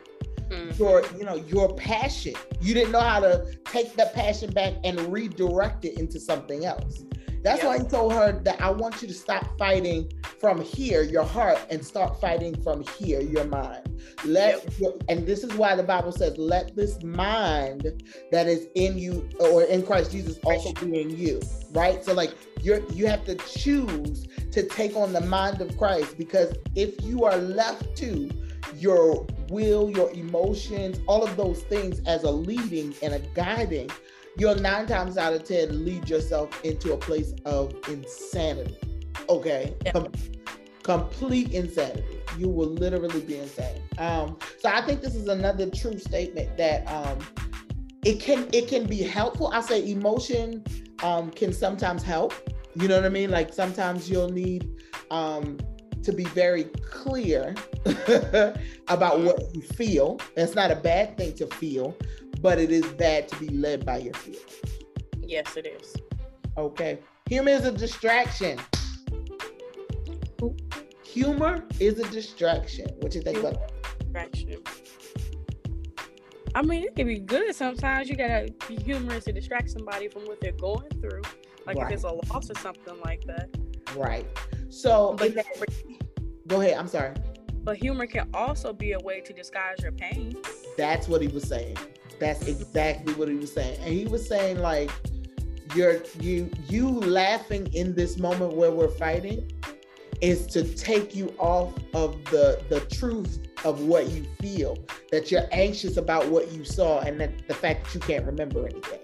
mm-hmm. 0.50 0.82
your 0.82 1.04
you 1.16 1.24
know 1.24 1.36
your 1.36 1.74
passion 1.76 2.34
you 2.60 2.74
didn't 2.74 2.92
know 2.92 3.00
how 3.00 3.20
to 3.20 3.46
take 3.64 3.94
that 3.94 4.14
passion 4.14 4.50
back 4.50 4.74
and 4.84 4.98
redirect 5.12 5.84
it 5.84 5.98
into 5.98 6.20
something 6.20 6.64
else 6.64 7.04
that's 7.42 7.64
why 7.64 7.78
he 7.78 7.84
told 7.84 8.12
her 8.12 8.32
that 8.44 8.60
I 8.60 8.70
want 8.70 9.00
you 9.00 9.08
to 9.08 9.14
stop 9.14 9.46
fighting 9.58 10.12
from 10.40 10.60
here, 10.60 11.02
your 11.02 11.24
heart, 11.24 11.58
and 11.70 11.84
start 11.84 12.20
fighting 12.20 12.60
from 12.62 12.82
here, 12.98 13.20
your 13.20 13.44
mind. 13.44 13.88
Let 14.24 14.62
yep. 14.62 14.78
your, 14.78 14.94
and 15.08 15.26
this 15.26 15.42
is 15.42 15.52
why 15.54 15.74
the 15.74 15.82
Bible 15.82 16.12
says, 16.12 16.36
"Let 16.36 16.76
this 16.76 17.02
mind 17.02 18.02
that 18.30 18.46
is 18.46 18.66
in 18.74 18.98
you 18.98 19.28
or 19.38 19.62
in 19.62 19.84
Christ 19.84 20.12
Jesus 20.12 20.38
also 20.44 20.72
be 20.74 21.00
in 21.00 21.10
you." 21.16 21.40
Right. 21.72 22.04
So 22.04 22.12
like 22.12 22.34
you're 22.60 22.84
you 22.90 23.06
have 23.06 23.24
to 23.24 23.36
choose 23.36 24.26
to 24.52 24.62
take 24.62 24.94
on 24.94 25.12
the 25.14 25.22
mind 25.22 25.62
of 25.62 25.76
Christ 25.78 26.18
because 26.18 26.54
if 26.74 27.02
you 27.02 27.24
are 27.24 27.36
left 27.36 27.96
to 27.98 28.30
your 28.76 29.26
will, 29.48 29.90
your 29.90 30.10
emotions, 30.12 31.00
all 31.06 31.22
of 31.22 31.36
those 31.36 31.62
things 31.62 32.00
as 32.06 32.24
a 32.24 32.30
leading 32.30 32.94
and 33.02 33.14
a 33.14 33.18
guiding, 33.34 33.90
you'll 34.36 34.56
nine 34.56 34.86
times 34.86 35.18
out 35.18 35.32
of 35.32 35.44
10 35.44 35.84
lead 35.84 36.08
yourself 36.08 36.64
into 36.64 36.92
a 36.92 36.96
place 36.96 37.34
of 37.44 37.74
insanity. 37.88 38.78
Okay. 39.28 39.74
Yeah. 39.84 39.92
Com- 39.92 40.12
complete 40.82 41.52
insanity. 41.52 42.18
You 42.38 42.48
will 42.48 42.68
literally 42.68 43.20
be 43.20 43.38
insane. 43.38 43.82
Um, 43.98 44.38
so 44.58 44.70
I 44.70 44.80
think 44.82 45.02
this 45.02 45.14
is 45.14 45.28
another 45.28 45.68
true 45.70 45.98
statement 45.98 46.56
that 46.56 46.86
um, 46.90 47.18
it 48.04 48.20
can 48.20 48.48
it 48.52 48.68
can 48.68 48.86
be 48.86 49.02
helpful. 49.02 49.48
I 49.52 49.60
say 49.60 49.88
emotion 49.90 50.64
um, 51.02 51.30
can 51.30 51.52
sometimes 51.52 52.02
help. 52.02 52.34
You 52.74 52.88
know 52.88 52.96
what 52.96 53.04
I 53.04 53.10
mean? 53.10 53.30
Like 53.30 53.52
sometimes 53.52 54.08
you'll 54.08 54.30
need 54.30 54.70
um, 55.10 55.58
to 56.02 56.12
be 56.12 56.24
very 56.24 56.64
clear 56.64 57.54
about 57.86 59.18
mm-hmm. 59.18 59.26
what 59.26 59.54
you 59.54 59.62
feel. 59.62 60.20
It's 60.36 60.54
not 60.54 60.70
a 60.70 60.76
bad 60.76 61.16
thing 61.16 61.34
to 61.34 61.46
feel, 61.46 61.96
but 62.40 62.58
it 62.58 62.70
is 62.70 62.84
bad 62.92 63.28
to 63.28 63.36
be 63.36 63.48
led 63.48 63.84
by 63.84 63.98
your 63.98 64.14
feelings. 64.14 64.60
Yes, 65.22 65.56
it 65.56 65.66
is. 65.66 65.96
Okay. 66.56 66.98
Humor 67.28 67.50
is 67.50 67.64
a 67.64 67.72
distraction. 67.72 68.58
Humor 71.04 71.64
is 71.78 71.98
a 71.98 72.08
distraction. 72.10 72.86
What 73.00 73.14
you 73.14 73.22
think 73.22 73.38
about 73.38 73.54
that? 73.54 73.98
Distraction. 74.00 74.56
I 76.54 76.62
mean, 76.62 76.84
it 76.84 76.96
can 76.96 77.06
be 77.06 77.18
good 77.18 77.54
sometimes. 77.54 78.08
You 78.08 78.16
gotta 78.16 78.52
be 78.68 78.76
humorous 78.76 79.24
to 79.24 79.32
distract 79.32 79.70
somebody 79.70 80.08
from 80.08 80.22
what 80.22 80.40
they're 80.40 80.52
going 80.52 80.88
through. 81.00 81.22
Like 81.66 81.76
right. 81.76 81.86
if 81.86 81.92
it's 81.92 82.04
a 82.04 82.10
loss 82.10 82.50
or 82.50 82.58
something 82.58 82.98
like 83.04 83.24
that. 83.24 83.48
Right. 83.96 84.26
So, 84.70 85.14
but 85.18 85.34
that, 85.34 85.46
go 86.46 86.60
ahead. 86.60 86.78
I'm 86.78 86.88
sorry. 86.88 87.14
But 87.62 87.76
humor 87.76 88.06
can 88.06 88.28
also 88.32 88.72
be 88.72 88.92
a 88.92 88.98
way 89.00 89.20
to 89.20 89.32
disguise 89.32 89.76
your 89.82 89.92
pain. 89.92 90.36
That's 90.78 91.08
what 91.08 91.20
he 91.20 91.28
was 91.28 91.46
saying. 91.46 91.76
That's 92.18 92.46
exactly 92.46 93.12
what 93.14 93.28
he 93.28 93.34
was 93.34 93.52
saying. 93.52 93.78
And 93.80 93.92
he 93.92 94.06
was 94.06 94.26
saying 94.26 94.60
like 94.60 94.90
you're 95.74 96.02
you 96.20 96.50
you 96.68 96.88
laughing 96.88 97.72
in 97.72 97.94
this 97.94 98.18
moment 98.18 98.54
where 98.54 98.70
we're 98.70 98.88
fighting 98.88 99.50
is 100.20 100.46
to 100.46 100.62
take 100.74 101.14
you 101.14 101.32
off 101.38 101.72
of 101.94 102.22
the 102.26 102.62
the 102.68 102.80
truth 102.94 103.46
of 103.64 103.82
what 103.82 104.08
you 104.10 104.24
feel 104.40 104.76
that 105.10 105.30
you're 105.30 105.46
anxious 105.52 105.96
about 105.96 106.26
what 106.28 106.50
you 106.52 106.64
saw 106.64 107.00
and 107.00 107.20
that 107.20 107.46
the 107.48 107.54
fact 107.54 107.84
that 107.84 107.94
you 107.94 108.00
can't 108.00 108.26
remember 108.26 108.66
anything 108.66 109.00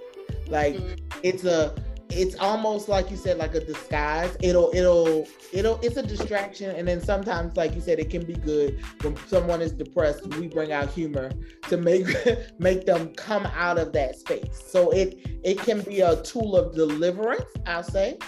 like 0.48 0.74
mm-hmm. 0.74 0.94
it's 1.22 1.44
a 1.44 1.74
it's 2.10 2.36
almost 2.36 2.88
like 2.88 3.10
you 3.10 3.16
said 3.16 3.38
like 3.38 3.54
a 3.54 3.60
disguise. 3.60 4.36
It'll 4.40 4.70
it'll 4.74 5.26
it'll 5.52 5.78
it's 5.82 5.96
a 5.96 6.02
distraction. 6.02 6.74
And 6.74 6.86
then 6.86 7.00
sometimes 7.00 7.56
like 7.56 7.74
you 7.74 7.80
said 7.80 7.98
it 7.98 8.10
can 8.10 8.24
be 8.24 8.34
good 8.34 8.82
when 9.02 9.16
someone 9.26 9.60
is 9.60 9.72
depressed. 9.72 10.26
We 10.36 10.48
bring 10.48 10.72
out 10.72 10.90
humor 10.90 11.32
to 11.68 11.76
make 11.76 12.06
make 12.58 12.86
them 12.86 13.12
come 13.14 13.46
out 13.46 13.78
of 13.78 13.92
that 13.92 14.16
space. 14.16 14.62
So 14.66 14.90
it 14.90 15.18
it 15.42 15.58
can 15.58 15.82
be 15.82 16.00
a 16.00 16.22
tool 16.22 16.56
of 16.56 16.74
deliverance 16.74 17.50
i'll 17.66 17.82
say. 17.82 18.18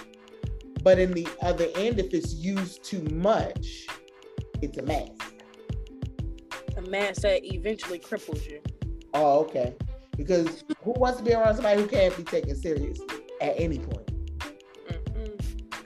But 0.83 0.99
in 0.99 1.11
the 1.11 1.27
other 1.41 1.67
end 1.75 1.99
if 1.99 2.13
it's 2.13 2.33
used 2.33 2.83
too 2.83 3.01
much 3.13 3.87
it's 4.61 4.77
a 4.77 4.83
mask 4.83 5.33
a 6.75 6.81
mask 6.81 7.21
that 7.21 7.45
eventually 7.45 7.99
cripples 7.99 8.45
you. 8.49 8.61
Oh 9.13 9.39
okay. 9.39 9.75
Because 10.17 10.65
who 10.83 10.91
wants 10.91 11.17
to 11.19 11.23
be 11.23 11.33
around 11.33 11.55
somebody 11.55 11.81
who 11.81 11.87
can't 11.87 12.15
be 12.17 12.23
taken 12.23 12.53
seriously 12.53 13.07
at 13.41 13.53
any 13.57 13.79
point. 13.79 14.09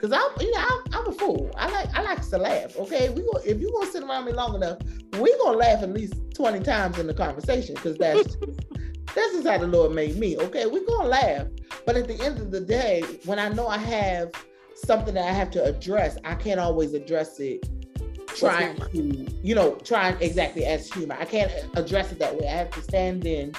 Cause 0.00 0.12
I'm, 0.12 0.28
you 0.38 0.50
know, 0.52 0.60
I'm, 0.60 0.82
I'm, 0.92 1.06
a 1.06 1.12
fool. 1.12 1.50
I 1.56 1.70
like, 1.70 1.94
I 1.94 2.02
like 2.02 2.28
to 2.28 2.36
laugh. 2.36 2.76
Okay, 2.76 3.08
we 3.08 3.22
go. 3.22 3.38
If 3.42 3.58
you 3.58 3.72
gonna 3.72 3.90
sit 3.90 4.02
around 4.02 4.26
me 4.26 4.32
long 4.32 4.54
enough, 4.54 4.78
we 5.18 5.34
gonna 5.38 5.56
laugh 5.56 5.82
at 5.82 5.94
least 5.94 6.14
twenty 6.34 6.60
times 6.60 6.98
in 6.98 7.06
the 7.06 7.14
conversation. 7.14 7.74
Cause 7.76 7.96
that's 7.96 8.36
that's 9.14 9.32
just 9.32 9.46
how 9.46 9.56
the 9.56 9.66
Lord 9.66 9.92
made 9.92 10.18
me. 10.18 10.36
Okay, 10.36 10.66
we 10.66 10.84
gonna 10.84 11.08
laugh. 11.08 11.46
But 11.86 11.96
at 11.96 12.06
the 12.06 12.20
end 12.22 12.38
of 12.38 12.50
the 12.50 12.60
day, 12.60 13.02
when 13.24 13.38
I 13.38 13.48
know 13.48 13.66
I 13.66 13.78
have 13.78 14.30
something 14.74 15.14
that 15.14 15.24
I 15.24 15.32
have 15.32 15.50
to 15.52 15.64
address, 15.64 16.18
I 16.24 16.34
can't 16.34 16.60
always 16.60 16.92
address 16.92 17.40
it 17.40 17.66
trying 18.36 18.76
to, 18.76 19.26
you 19.42 19.54
know, 19.54 19.76
trying 19.76 20.20
exactly 20.20 20.64
as 20.64 20.92
humor. 20.92 21.16
I 21.18 21.24
can't 21.24 21.52
address 21.76 22.12
it 22.12 22.18
that 22.18 22.36
way. 22.36 22.46
I 22.46 22.52
have 22.52 22.70
to 22.72 22.82
stand 22.82 23.26
in 23.26 23.52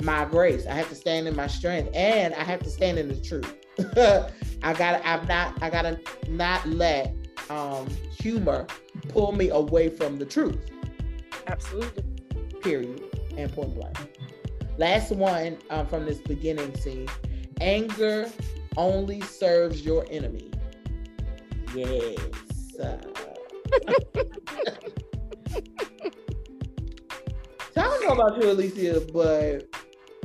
my 0.00 0.24
grace. 0.24 0.66
I 0.66 0.72
have 0.74 0.88
to 0.88 0.94
stand 0.94 1.28
in 1.28 1.36
my 1.36 1.46
strength 1.46 1.90
and 1.94 2.34
I 2.34 2.44
have 2.44 2.62
to 2.62 2.70
stand 2.70 2.98
in 2.98 3.08
the 3.08 3.20
truth. 3.20 3.54
I 4.62 4.72
gotta 4.74 5.06
I'm 5.06 5.26
not 5.26 5.62
I 5.62 5.70
gotta 5.70 6.00
not 6.28 6.66
let 6.68 7.14
um 7.48 7.88
humor 8.18 8.66
pull 9.08 9.32
me 9.32 9.48
away 9.50 9.88
from 9.88 10.18
the 10.18 10.24
truth. 10.24 10.58
Absolutely. 11.46 12.04
Period. 12.62 13.02
And 13.36 13.52
point 13.52 13.74
blank. 13.74 13.96
Last 14.76 15.12
one 15.12 15.58
um, 15.70 15.86
from 15.86 16.06
this 16.06 16.18
beginning 16.18 16.74
scene. 16.76 17.08
Anger 17.60 18.30
only 18.76 19.20
serves 19.20 19.84
your 19.84 20.06
enemy. 20.10 20.50
Yes. 21.74 22.18
Uh, 22.80 22.96
so 27.72 27.76
I 27.76 27.82
don't 27.82 28.06
know 28.06 28.12
about 28.12 28.42
you, 28.42 28.50
Alicia, 28.50 29.06
but 29.12 29.68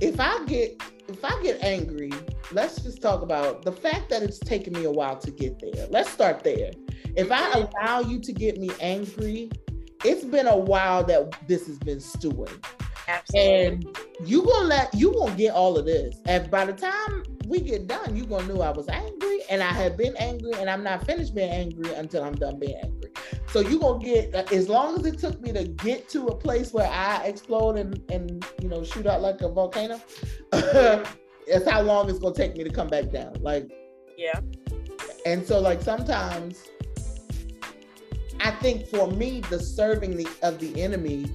if 0.01 0.19
I 0.19 0.43
get 0.45 0.81
if 1.07 1.23
I 1.23 1.39
get 1.43 1.63
angry, 1.63 2.11
let's 2.51 2.81
just 2.81 3.01
talk 3.01 3.21
about 3.21 3.63
the 3.63 3.71
fact 3.71 4.09
that 4.09 4.23
it's 4.23 4.39
taken 4.39 4.73
me 4.73 4.85
a 4.85 4.91
while 4.91 5.17
to 5.17 5.31
get 5.31 5.59
there. 5.59 5.87
Let's 5.89 6.09
start 6.09 6.43
there. 6.43 6.71
If 7.15 7.31
I 7.31 7.51
allow 7.51 8.01
you 8.01 8.19
to 8.19 8.33
get 8.33 8.57
me 8.57 8.71
angry, 8.81 9.51
it's 10.03 10.25
been 10.25 10.47
a 10.47 10.57
while 10.57 11.03
that 11.03 11.47
this 11.47 11.67
has 11.67 11.77
been 11.77 11.99
stewing. 11.99 12.47
Absolutely. 13.07 13.65
And 13.65 13.97
you 14.25 14.43
gonna 14.43 14.67
let 14.67 14.93
you 14.95 15.13
gonna 15.13 15.35
get 15.35 15.53
all 15.53 15.77
of 15.77 15.85
this. 15.85 16.19
And 16.25 16.49
by 16.49 16.65
the 16.65 16.73
time 16.73 17.23
we 17.47 17.61
get 17.61 17.87
done, 17.87 18.15
you're 18.15 18.25
gonna 18.25 18.47
know 18.53 18.61
I 18.61 18.71
was 18.71 18.87
angry 18.89 19.41
and 19.49 19.61
I 19.61 19.71
have 19.71 19.97
been 19.97 20.15
angry 20.17 20.53
and 20.53 20.69
I'm 20.69 20.83
not 20.83 21.05
finished 21.05 21.35
being 21.35 21.49
angry 21.49 21.93
until 21.93 22.23
I'm 22.23 22.35
done 22.35 22.59
being 22.59 22.75
angry. 22.83 23.11
So 23.47 23.59
you're 23.59 23.79
gonna 23.79 24.03
get 24.03 24.33
as 24.51 24.69
long 24.69 24.99
as 24.99 25.05
it 25.05 25.19
took 25.19 25.39
me 25.41 25.51
to 25.53 25.63
get 25.63 26.09
to 26.09 26.27
a 26.27 26.35
place 26.35 26.73
where 26.73 26.89
I 26.89 27.23
explode 27.25 27.77
and 27.77 28.01
and 28.09 28.45
you 28.61 28.69
know 28.69 28.83
shoot 28.83 29.05
out 29.05 29.21
like 29.21 29.41
a 29.41 29.49
volcano. 29.49 30.01
that's 30.51 31.69
how 31.69 31.81
long 31.81 32.09
it's 32.09 32.19
gonna 32.19 32.35
take 32.35 32.55
me 32.55 32.63
to 32.63 32.69
come 32.69 32.87
back 32.87 33.11
down. 33.11 33.33
Like 33.41 33.71
yeah. 34.17 34.39
And 35.25 35.45
so 35.45 35.59
like 35.59 35.81
sometimes 35.81 36.63
I 38.39 38.51
think 38.51 38.87
for 38.87 39.07
me 39.07 39.41
the 39.41 39.59
serving 39.59 40.17
the 40.17 40.27
of 40.41 40.59
the 40.59 40.81
enemy 40.81 41.25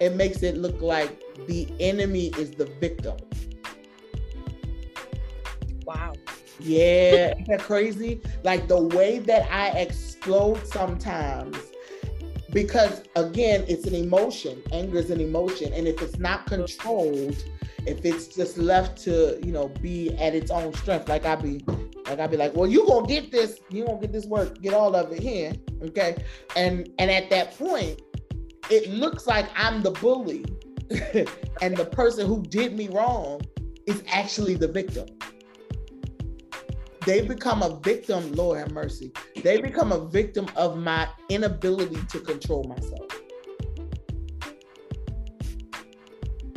it 0.00 0.14
makes 0.16 0.42
it 0.42 0.56
look 0.56 0.80
like 0.80 1.22
the 1.46 1.68
enemy 1.78 2.28
is 2.38 2.50
the 2.52 2.64
victim. 2.80 3.16
Wow. 5.90 6.12
Yeah, 6.60 7.32
isn't 7.32 7.48
that 7.48 7.60
crazy? 7.62 8.20
Like 8.44 8.68
the 8.68 8.80
way 8.80 9.18
that 9.20 9.50
I 9.50 9.70
explode 9.70 10.64
sometimes, 10.64 11.56
because 12.52 13.02
again, 13.16 13.64
it's 13.66 13.86
an 13.86 13.96
emotion. 13.96 14.62
Anger 14.70 14.98
is 14.98 15.10
an 15.10 15.20
emotion. 15.20 15.72
And 15.72 15.88
if 15.88 16.00
it's 16.00 16.18
not 16.18 16.46
controlled, 16.46 17.42
if 17.86 18.04
it's 18.04 18.28
just 18.28 18.56
left 18.56 19.02
to, 19.02 19.40
you 19.44 19.50
know, 19.50 19.68
be 19.68 20.16
at 20.16 20.32
its 20.32 20.52
own 20.52 20.72
strength, 20.74 21.08
like 21.08 21.26
I 21.26 21.34
be 21.34 21.60
like 22.06 22.20
I'd 22.20 22.30
be 22.30 22.36
like, 22.36 22.54
well, 22.54 22.68
you 22.68 22.86
gonna 22.86 23.08
get 23.08 23.32
this, 23.32 23.58
you 23.70 23.84
gonna 23.84 24.00
get 24.00 24.12
this 24.12 24.26
work, 24.26 24.60
get 24.62 24.74
all 24.74 24.94
of 24.94 25.10
it 25.10 25.20
here. 25.20 25.52
Okay. 25.82 26.22
And 26.54 26.88
and 27.00 27.10
at 27.10 27.30
that 27.30 27.58
point, 27.58 28.00
it 28.70 28.88
looks 28.90 29.26
like 29.26 29.48
I'm 29.56 29.82
the 29.82 29.90
bully 29.90 30.44
and 31.62 31.76
the 31.76 31.88
person 31.90 32.26
who 32.26 32.42
did 32.42 32.76
me 32.76 32.88
wrong 32.90 33.40
is 33.86 34.04
actually 34.06 34.54
the 34.54 34.68
victim. 34.68 35.06
They 37.06 37.22
become 37.22 37.62
a 37.62 37.80
victim, 37.80 38.32
Lord 38.32 38.58
have 38.58 38.72
mercy. 38.72 39.12
They 39.42 39.60
become 39.60 39.90
a 39.92 40.06
victim 40.06 40.46
of 40.54 40.76
my 40.76 41.08
inability 41.30 41.98
to 42.10 42.20
control 42.20 42.64
myself. 42.64 43.06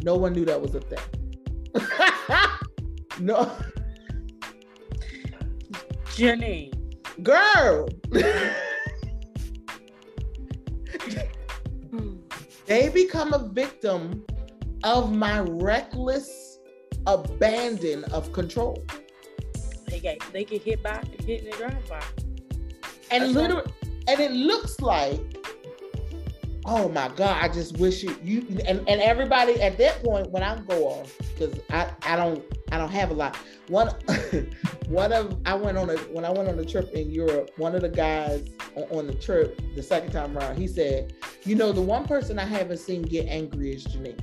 No 0.01 0.15
one 0.15 0.33
knew 0.33 0.43
that 0.45 0.62
was 0.62 0.75
a 0.75 0.81
thing. 0.81 1.00
no. 3.19 3.50
Jenny. 6.13 6.73
Girl. 7.21 7.88
they 12.65 12.89
become 12.89 13.33
a 13.33 13.47
victim 13.47 14.25
of 14.83 15.13
my 15.13 15.39
reckless 15.39 16.59
abandon 17.07 18.03
of 18.05 18.33
control. 18.33 18.83
They 19.93 20.00
get 20.00 20.33
they 20.33 20.43
get 20.43 20.63
hit 20.63 20.81
by 20.81 21.03
hit 21.23 21.43
in 21.43 21.51
the 21.51 21.57
drive 21.57 21.88
by. 21.88 22.01
And 23.12 23.31
literally 23.31 23.71
and 24.07 24.19
it 24.19 24.31
looks 24.31 24.79
like 24.81 25.19
oh 26.65 26.89
my 26.89 27.09
god 27.09 27.38
i 27.43 27.47
just 27.47 27.77
wish 27.77 28.03
you 28.03 28.17
you 28.23 28.39
and, 28.65 28.79
and 28.88 29.01
everybody 29.01 29.62
at 29.62 29.77
that 29.77 30.01
point 30.01 30.31
when 30.31 30.41
i 30.41 30.57
go 30.62 30.88
off 30.88 31.15
because 31.17 31.59
i 31.71 31.89
i 32.03 32.15
don't 32.15 32.43
i 32.71 32.77
don't 32.77 32.89
have 32.89 33.12
a 33.12 33.13
lot. 33.13 33.35
One 33.67 33.89
one 34.88 35.13
of 35.13 35.38
i 35.45 35.53
went 35.53 35.77
on 35.77 35.89
a 35.89 35.97
when 35.97 36.25
i 36.25 36.29
went 36.29 36.50
on 36.50 36.57
a 36.57 36.65
trip 36.65 36.91
in 36.93 37.12
europe 37.12 37.51
one 37.57 37.75
of 37.75 37.81
the 37.81 37.89
guys 37.89 38.47
on, 38.75 38.83
on 38.97 39.07
the 39.07 39.13
trip 39.13 39.62
the 39.75 39.83
second 39.83 40.12
time 40.12 40.38
around 40.38 40.57
he 40.57 40.67
said 40.67 41.13
you 41.43 41.55
know 41.55 41.71
the 41.71 41.81
one 41.81 42.05
person 42.05 42.39
i 42.39 42.45
haven't 42.45 42.77
seen 42.77 43.03
get 43.03 43.27
angry 43.27 43.71
is 43.75 43.85
janine. 43.85 44.19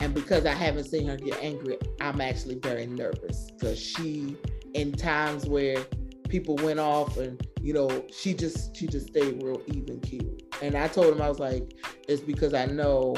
And 0.00 0.12
because 0.12 0.46
i 0.46 0.52
haven't 0.52 0.84
seen 0.84 1.06
her 1.08 1.16
get 1.16 1.42
angry 1.42 1.78
i'm 2.00 2.20
actually 2.20 2.56
very 2.56 2.86
nervous 2.86 3.50
because 3.52 3.78
she 3.78 4.36
in 4.76 4.92
times 4.92 5.46
where 5.46 5.84
people 6.28 6.54
went 6.56 6.78
off 6.78 7.16
and 7.16 7.46
you 7.62 7.72
know 7.72 8.04
she 8.12 8.34
just 8.34 8.76
she 8.76 8.86
just 8.86 9.08
stayed 9.08 9.42
real 9.42 9.60
even 9.68 9.98
keel. 10.00 10.36
And 10.60 10.76
i 10.76 10.86
told 10.86 11.14
him 11.14 11.22
i 11.22 11.28
was 11.28 11.38
like 11.38 11.72
it's 12.08 12.20
because 12.20 12.52
i 12.52 12.66
know 12.66 13.16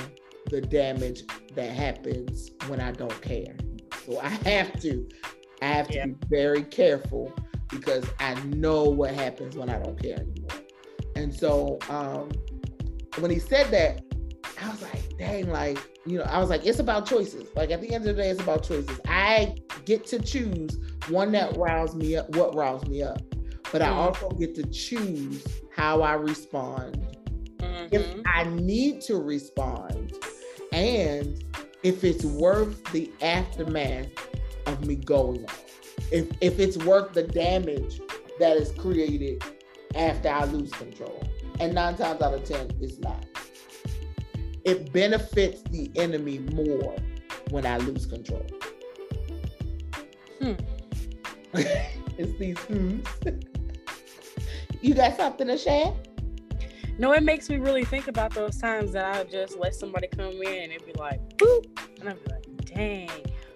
the 0.50 0.60
damage 0.60 1.24
that 1.54 1.70
happens 1.70 2.52
when 2.68 2.80
i 2.80 2.92
don't 2.92 3.20
care. 3.20 3.56
So 4.06 4.20
i 4.20 4.28
have 4.48 4.80
to 4.80 5.08
i 5.60 5.66
have 5.66 5.88
to 5.88 5.94
yeah. 5.94 6.06
be 6.06 6.14
very 6.28 6.62
careful 6.62 7.32
because 7.68 8.04
i 8.20 8.34
know 8.44 8.84
what 8.84 9.12
happens 9.12 9.56
when 9.56 9.68
i 9.68 9.78
don't 9.78 10.00
care 10.00 10.18
anymore. 10.20 10.62
And 11.16 11.34
so 11.34 11.78
um 11.90 12.30
when 13.18 13.32
he 13.32 13.40
said 13.40 13.68
that 13.72 14.02
i 14.62 14.70
was 14.70 14.80
like 14.82 15.18
dang 15.18 15.50
like 15.50 15.78
you 16.08 16.18
know 16.18 16.24
i 16.24 16.38
was 16.38 16.48
like 16.48 16.64
it's 16.64 16.78
about 16.78 17.06
choices 17.06 17.48
like 17.56 17.70
at 17.70 17.80
the 17.80 17.92
end 17.92 18.06
of 18.06 18.16
the 18.16 18.22
day 18.22 18.30
it's 18.30 18.40
about 18.40 18.62
choices 18.62 19.00
i 19.06 19.54
get 19.84 20.06
to 20.06 20.18
choose 20.20 20.78
one 21.08 21.32
that 21.32 21.56
riles 21.56 21.94
me 21.94 22.16
up 22.16 22.28
what 22.36 22.54
riles 22.54 22.86
me 22.86 23.02
up 23.02 23.20
but 23.72 23.82
I 23.82 23.88
mm-hmm. 23.88 23.98
also 23.98 24.30
get 24.30 24.54
to 24.56 24.62
choose 24.64 25.46
how 25.74 26.02
I 26.02 26.14
respond. 26.14 27.06
Mm-hmm. 27.58 27.94
If 27.94 28.06
I 28.26 28.44
need 28.44 29.00
to 29.02 29.16
respond, 29.16 30.14
and 30.72 31.44
if 31.82 32.04
it's 32.04 32.24
worth 32.24 32.82
the 32.92 33.10
aftermath 33.20 34.08
of 34.66 34.86
me 34.86 34.96
going 34.96 35.44
off, 35.44 35.64
if 36.10 36.28
if 36.40 36.58
it's 36.58 36.76
worth 36.78 37.12
the 37.12 37.24
damage 37.24 38.00
that 38.38 38.56
is 38.56 38.72
created 38.72 39.42
after 39.94 40.28
I 40.28 40.44
lose 40.44 40.70
control. 40.72 41.22
And 41.60 41.74
nine 41.74 41.96
times 41.96 42.22
out 42.22 42.34
of 42.34 42.44
ten, 42.44 42.70
it's 42.80 42.98
not. 42.98 43.24
It 44.68 44.92
benefits 44.92 45.62
the 45.62 45.90
enemy 45.96 46.40
more 46.52 46.94
when 47.48 47.64
I 47.64 47.78
lose 47.78 48.04
control. 48.04 48.46
Hmm. 50.42 50.52
it's 51.54 52.38
these 52.38 52.58
hmm. 52.58 52.98
You 54.82 54.92
got 54.92 55.16
something 55.16 55.46
to 55.46 55.56
share? 55.56 55.90
No, 56.98 57.12
it 57.12 57.22
makes 57.22 57.48
me 57.48 57.56
really 57.56 57.86
think 57.86 58.08
about 58.08 58.34
those 58.34 58.58
times 58.58 58.92
that 58.92 59.16
I 59.16 59.24
just 59.24 59.58
let 59.58 59.74
somebody 59.74 60.06
come 60.08 60.42
in 60.42 60.70
and 60.70 60.84
be 60.84 60.92
like, 60.98 61.18
boop, 61.38 61.64
and 61.98 62.10
I'd 62.10 62.22
be 62.22 62.30
like, 62.30 62.64
dang. 62.66 63.10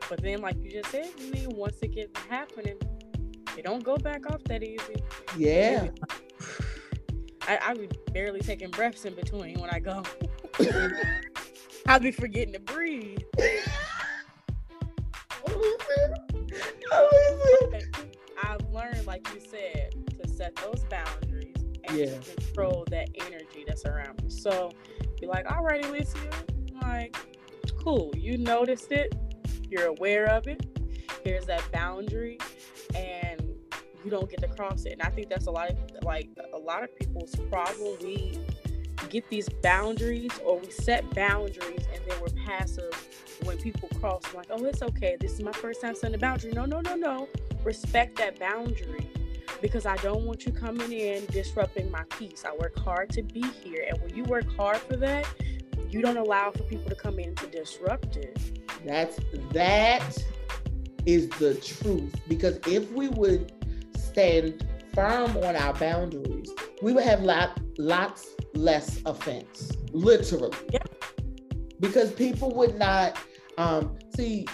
But 0.09 0.23
then, 0.23 0.41
like 0.41 0.57
you 0.65 0.71
just 0.71 0.91
said, 0.91 1.11
mean, 1.31 1.51
once 1.51 1.77
it 1.83 1.89
gets 1.89 2.19
happening, 2.31 2.79
it 3.59 3.65
don't 3.65 3.85
go 3.85 3.99
back 3.99 4.33
off 4.33 4.43
that 4.45 4.63
easy. 4.63 4.97
Yeah. 5.37 5.89
I, 7.43 7.59
I 7.61 7.75
be 7.75 7.91
barely 8.15 8.41
taking 8.41 8.71
breaths 8.71 9.05
in 9.05 9.15
between 9.15 9.61
when 9.61 9.69
I 9.69 9.79
go. 9.79 10.03
I'll 11.87 12.01
be 12.01 12.13
forgetting 12.13 12.53
to 12.55 12.61
breathe. 12.61 13.19
I've 18.43 18.69
learned, 18.71 19.07
like 19.07 19.27
you 19.35 19.41
said, 19.41 19.95
to 20.23 20.29
set 20.29 20.55
those 20.57 20.85
boundaries 20.91 21.57
and 21.85 21.99
yeah. 21.99 22.19
control 22.37 22.85
that 22.91 23.09
energy 23.27 23.65
that's 23.67 23.85
around 23.85 24.23
me. 24.23 24.31
So 24.31 24.71
be 25.21 25.27
like, 25.27 25.51
all 25.51 25.63
right, 25.63 25.85
Alicia, 25.85 26.19
like, 26.83 27.17
cool, 27.79 28.13
you 28.17 28.39
noticed 28.39 28.93
it, 28.93 29.15
you're 29.71 29.87
aware 29.87 30.27
of 30.27 30.47
it. 30.47 30.67
Here's 31.25 31.47
that 31.47 31.63
boundary, 31.73 32.39
and 32.95 33.41
you 34.05 34.11
don't 34.11 34.29
get 34.29 34.41
to 34.41 34.49
cross 34.49 34.85
it. 34.85 34.93
And 34.93 35.03
I 35.03 35.11
think 35.11 35.29
that's 35.29 35.47
a 35.47 35.51
lot 35.51 35.71
of 35.71 35.79
like 36.03 36.29
a 36.53 36.59
lot 36.59 36.83
of 36.83 36.95
people's 36.97 37.35
problem. 37.49 37.97
We 38.03 38.39
get 39.09 39.29
these 39.29 39.49
boundaries 39.49 40.33
or 40.45 40.59
we 40.59 40.71
set 40.71 41.09
boundaries 41.15 41.87
and 41.93 42.03
then 42.07 42.21
we're 42.21 42.45
passive 42.47 42.93
when 43.45 43.57
people 43.59 43.89
cross 44.01 44.23
like 44.35 44.47
oh 44.51 44.65
it's 44.65 44.83
okay 44.83 45.17
this 45.21 45.33
is 45.33 45.43
my 45.43 45.53
first 45.53 45.81
time 45.81 45.95
setting 45.95 46.15
a 46.15 46.19
boundary 46.19 46.53
no 46.53 46.65
no 46.65 46.81
no 46.81 46.95
no 46.95 47.29
respect 47.65 48.17
that 48.17 48.39
boundary 48.39 49.09
because 49.63 49.87
I 49.87 49.97
don't 49.99 50.25
want 50.25 50.45
you 50.45 50.53
coming 50.53 50.93
in 50.93 51.25
disrupting 51.27 51.91
my 51.91 52.03
peace. 52.19 52.45
I 52.47 52.55
work 52.57 52.77
hard 52.79 53.11
to 53.11 53.23
be 53.23 53.45
here. 53.63 53.87
And 53.89 54.03
when 54.03 54.15
you 54.15 54.25
work 54.25 54.51
hard 54.57 54.79
for 54.79 54.97
that, 54.97 55.27
you 55.89 56.03
don't 56.03 56.17
allow 56.17 56.51
for 56.51 56.65
people 56.65 56.91
to 56.91 56.97
come 56.97 57.19
in 57.19 57.35
to 57.37 57.47
disrupt 57.47 58.17
it. 58.17 58.39
That's 58.85 59.19
that 59.53 60.25
is 61.07 61.29
the 61.31 61.55
truth. 61.55 62.15
Because 62.29 62.59
if 62.67 62.91
we 62.93 63.09
would 63.09 63.53
stand 63.97 64.67
firm 64.95 65.37
on 65.39 65.57
our 65.57 65.75
boundaries, 65.75 66.51
we 66.83 66.93
would 66.93 67.05
have 67.05 67.23
lot 67.23 67.61
lots 67.79 68.29
less 68.55 69.01
offense. 69.07 69.73
Literally. 69.93 70.57
Yeah. 70.73 70.83
Because 71.81 72.13
people 72.13 72.55
would 72.55 72.77
not 72.77 73.19
um 73.59 73.99
see 74.17 74.47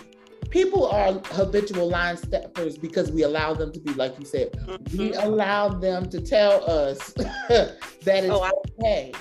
people 0.51 0.87
are 0.87 1.21
habitual 1.27 1.89
line 1.89 2.17
steppers 2.17 2.79
because 2.79 3.13
we 3.13 3.23
allow 3.23 3.55
them 3.55 3.73
to 3.73 3.81
be, 3.81 3.93
like 3.95 4.19
you 4.19 4.25
said, 4.25 4.53
mm-hmm. 4.53 4.99
we 4.99 5.13
allow 5.15 5.69
them 5.69 6.09
to 6.11 6.21
tell 6.21 6.69
us 6.69 7.13
that 7.13 7.77
it's 8.07 8.31
oh, 8.31 8.43
I, 8.43 8.51
okay. 8.81 9.13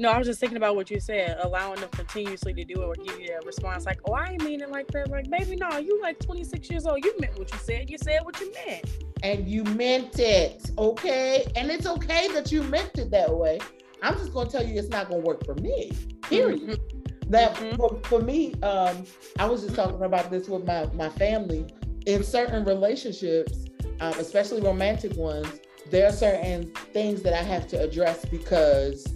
No, 0.00 0.10
I 0.10 0.18
was 0.18 0.28
just 0.28 0.38
thinking 0.38 0.56
about 0.56 0.76
what 0.76 0.90
you 0.92 1.00
said, 1.00 1.38
allowing 1.42 1.80
them 1.80 1.88
continuously 1.90 2.54
to 2.54 2.64
do 2.64 2.82
it 2.82 2.84
or 2.84 2.94
give 2.94 3.20
you 3.20 3.36
a 3.42 3.44
response 3.44 3.84
like, 3.84 3.98
oh, 4.08 4.12
I 4.12 4.28
ain't 4.30 4.44
mean 4.44 4.62
it 4.62 4.70
like 4.70 4.86
that. 4.92 5.10
Like, 5.10 5.28
baby, 5.28 5.56
no, 5.56 5.76
you 5.78 6.00
like 6.00 6.20
26 6.20 6.70
years 6.70 6.86
old. 6.86 7.04
You 7.04 7.14
meant 7.18 7.36
what 7.36 7.52
you 7.52 7.58
said. 7.58 7.90
You 7.90 7.98
said 7.98 8.20
what 8.22 8.38
you 8.40 8.52
meant. 8.64 8.84
And 9.22 9.48
you 9.48 9.64
meant 9.64 10.18
it, 10.18 10.70
okay? 10.78 11.50
And 11.56 11.70
it's 11.70 11.86
okay 11.86 12.28
that 12.32 12.52
you 12.52 12.62
meant 12.62 12.98
it 12.98 13.10
that 13.10 13.34
way. 13.34 13.58
I'm 14.02 14.14
just 14.14 14.32
gonna 14.32 14.48
tell 14.48 14.64
you 14.64 14.78
it's 14.78 14.88
not 14.88 15.08
gonna 15.08 15.22
work 15.22 15.44
for 15.44 15.54
me. 15.56 15.90
Period. 16.22 16.60
Mm-hmm 16.60 16.98
that 17.28 17.54
mm-hmm. 17.54 17.76
for, 17.76 18.00
for 18.04 18.20
me 18.20 18.54
um 18.62 19.04
i 19.38 19.46
was 19.46 19.62
just 19.62 19.74
talking 19.74 20.02
about 20.02 20.30
this 20.30 20.48
with 20.48 20.66
my 20.66 20.86
my 20.94 21.08
family 21.10 21.66
in 22.06 22.22
certain 22.22 22.64
relationships 22.64 23.64
um, 24.00 24.12
especially 24.18 24.60
romantic 24.60 25.14
ones 25.16 25.60
there 25.90 26.06
are 26.06 26.12
certain 26.12 26.70
things 26.92 27.22
that 27.22 27.34
i 27.34 27.42
have 27.42 27.66
to 27.66 27.80
address 27.80 28.24
because 28.24 29.06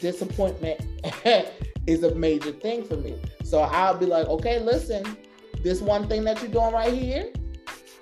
disappointment 0.00 0.80
is 1.86 2.02
a 2.02 2.14
major 2.14 2.52
thing 2.52 2.84
for 2.84 2.96
me 2.96 3.14
so 3.44 3.60
i'll 3.60 3.96
be 3.96 4.06
like 4.06 4.26
okay 4.26 4.58
listen 4.58 5.04
this 5.62 5.80
one 5.80 6.08
thing 6.08 6.24
that 6.24 6.40
you're 6.42 6.50
doing 6.50 6.72
right 6.72 6.92
here 6.92 7.30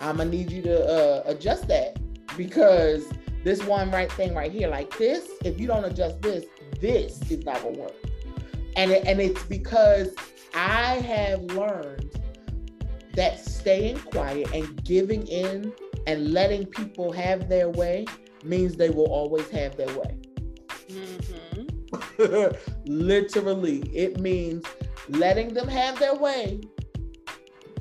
i'm 0.00 0.16
gonna 0.16 0.30
need 0.30 0.50
you 0.50 0.62
to 0.62 0.84
uh, 0.86 1.22
adjust 1.26 1.68
that 1.68 1.98
because 2.36 3.06
this 3.44 3.62
one 3.64 3.90
right 3.90 4.12
thing 4.12 4.34
right 4.34 4.52
here 4.52 4.68
like 4.68 4.96
this 4.98 5.28
if 5.44 5.60
you 5.60 5.66
don't 5.66 5.84
adjust 5.84 6.20
this 6.22 6.44
this 6.80 7.20
is 7.30 7.44
not 7.44 7.62
gonna 7.62 7.78
work 7.78 7.94
and 8.78 8.92
it, 8.92 9.04
and 9.06 9.20
it's 9.20 9.42
because 9.44 10.14
I 10.54 10.94
have 11.00 11.42
learned 11.42 12.10
that 13.14 13.44
staying 13.44 13.98
quiet 13.98 14.52
and 14.54 14.82
giving 14.84 15.26
in 15.26 15.72
and 16.06 16.32
letting 16.32 16.64
people 16.66 17.12
have 17.12 17.48
their 17.48 17.68
way 17.68 18.06
means 18.44 18.76
they 18.76 18.90
will 18.90 19.06
always 19.06 19.50
have 19.50 19.76
their 19.76 19.88
way. 19.98 20.16
Mm-hmm. 20.88 22.54
Literally, 22.86 23.80
it 23.94 24.20
means 24.20 24.64
letting 25.08 25.54
them 25.54 25.68
have 25.68 25.98
their 25.98 26.14
way 26.14 26.60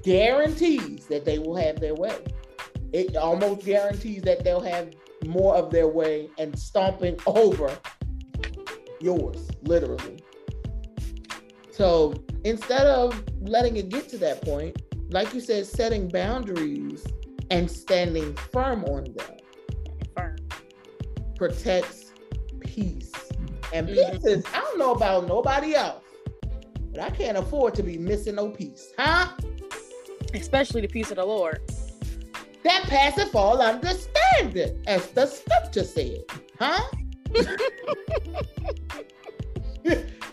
guarantees 0.08 1.06
that 1.08 1.26
they 1.26 1.38
will 1.38 1.56
have 1.58 1.82
their 1.82 1.94
way. 1.94 2.18
It 2.94 3.18
almost 3.18 3.66
guarantees 3.66 4.22
that 4.22 4.42
they'll 4.42 4.62
have 4.62 4.94
more 5.26 5.54
of 5.54 5.70
their 5.70 5.90
way 5.90 6.30
and 6.38 6.58
stomping 6.58 7.20
over 7.28 7.78
yours, 9.02 9.50
literally. 9.64 10.24
So 11.72 12.14
instead 12.46 12.88
of 12.88 13.22
letting 13.42 13.76
it 13.76 13.90
get 13.90 14.08
to 14.08 14.18
that 14.20 14.42
point, 14.44 14.82
like 15.10 15.34
you 15.34 15.42
said, 15.42 15.66
setting 15.66 16.08
boundaries 16.08 17.06
and 17.52 17.70
standing 17.70 18.34
firm 18.54 18.86
on 18.86 19.04
them 19.04 19.38
Firm. 20.16 20.36
protects 21.36 22.14
peace. 22.62 23.12
And 23.74 23.90
Mhm. 23.90 23.94
peace 23.94 24.26
is, 24.26 24.46
I 24.54 24.62
don't 24.62 24.80
know 24.80 24.92
about 24.92 25.28
nobody 25.28 25.76
else, 25.76 26.06
but 26.94 27.02
I 27.02 27.10
can't 27.10 27.38
afford 27.38 27.76
to 27.76 27.84
be 27.84 27.98
missing 27.98 28.36
no 28.36 28.50
peace. 28.50 28.94
Huh? 28.98 29.34
Especially 30.34 30.82
the 30.82 30.88
peace 30.88 31.12
of 31.12 31.18
the 31.18 31.26
Lord. 31.26 31.62
That 32.64 32.84
passeth 32.84 33.34
all 33.36 33.62
understanding, 33.62 34.84
as 34.88 35.08
the 35.12 35.26
scripture 35.26 35.84
said. 35.84 36.24
Huh? 36.60 36.84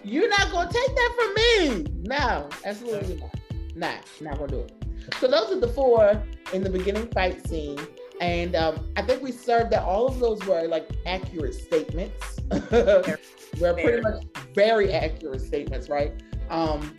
You're 0.05 0.29
not 0.29 0.51
gonna 0.51 0.71
take 0.71 0.95
that 0.95 1.13
from 1.17 1.35
me. 1.35 1.87
No, 2.03 2.49
absolutely 2.65 3.17
not. 3.17 3.35
Not, 3.77 3.99
not 4.21 4.39
gonna 4.39 4.51
do 4.51 4.61
it. 4.61 4.73
So 5.21 5.29
those 5.29 5.51
are 5.53 5.61
the 5.61 5.69
four 5.69 6.23
in 6.53 6.63
the 6.63 6.71
beginning 6.71 7.09
fight 7.09 7.47
scene. 7.47 7.79
And 8.21 8.55
um, 8.55 8.89
I 8.97 9.03
think 9.03 9.23
we 9.23 9.33
served 9.33 9.71
that 9.73 9.83
all 9.83 10.07
of 10.07 10.19
those 10.19 10.45
were 10.47 10.67
like 10.67 10.89
accurate 11.07 11.55
statements. 11.55 12.41
were 13.61 13.75
pretty 13.75 14.01
much 14.01 14.25
very 14.55 14.93
accurate 14.93 15.41
statements, 15.41 15.89
right? 15.89 16.13
Um, 16.51 16.95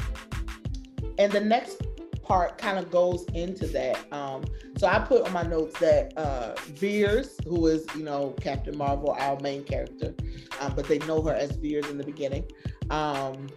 and 1.18 1.32
the 1.32 1.40
next 1.40 1.82
part 2.26 2.58
kind 2.58 2.78
of 2.78 2.90
goes 2.92 3.26
into 3.34 3.68
that. 3.68 3.98
Um, 4.12 4.44
so 4.78 4.88
I 4.88 5.00
put 5.00 5.26
on 5.26 5.34
my 5.34 5.44
notes 5.44 5.80
that 5.80 6.14
uh, 6.18 6.56
Vers, 6.76 7.38
who 7.46 7.68
is 7.68 7.86
you 7.96 8.04
know 8.04 8.36
Captain 8.42 8.78
Marvel, 8.78 9.12
our 9.20 9.40
main 9.42 9.64
character, 9.64 10.14
um, 10.60 10.74
but 10.76 10.86
they 10.88 11.00
know 11.00 11.22
her 11.22 11.34
as 11.34 11.52
Vers 11.58 11.90
in 11.90 11.98
the 11.98 12.04
beginning, 12.04 12.46
um, 12.90 13.48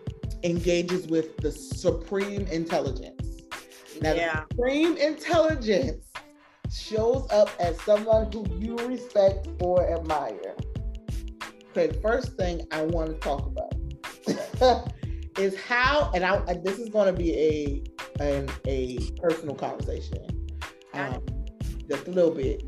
engages 0.44 1.06
with 1.08 1.36
the 1.38 1.50
Supreme 1.50 2.46
Intelligence. 2.46 3.42
Now, 4.00 4.12
Yeah. 4.14 4.44
the 4.48 4.54
Supreme 4.54 4.96
Intelligence 4.96 6.04
shows 6.70 7.26
up 7.30 7.50
as 7.58 7.80
someone 7.80 8.30
who 8.30 8.46
you 8.58 8.76
respect 8.86 9.48
or 9.60 9.90
admire. 9.90 10.54
Okay, 11.70 11.98
first 12.00 12.36
thing 12.36 12.66
I 12.70 12.82
want 12.82 13.08
to 13.10 13.16
talk 13.16 13.46
about 13.46 14.92
is 15.38 15.56
how, 15.56 16.10
and 16.14 16.24
I, 16.24 16.54
this 16.64 16.78
is 16.78 16.88
going 16.88 17.06
to 17.06 17.12
be 17.12 17.34
a 17.34 17.82
an, 18.20 18.48
a 18.66 18.98
personal 19.20 19.54
conversation, 19.54 20.26
um, 20.94 21.24
just 21.88 22.08
a 22.08 22.10
little 22.10 22.32
bit, 22.32 22.64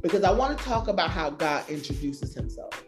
because 0.00 0.22
I 0.24 0.30
want 0.30 0.56
to 0.56 0.64
talk 0.64 0.88
about 0.88 1.10
how 1.10 1.30
God 1.30 1.68
introduces 1.68 2.34
Himself. 2.34 2.84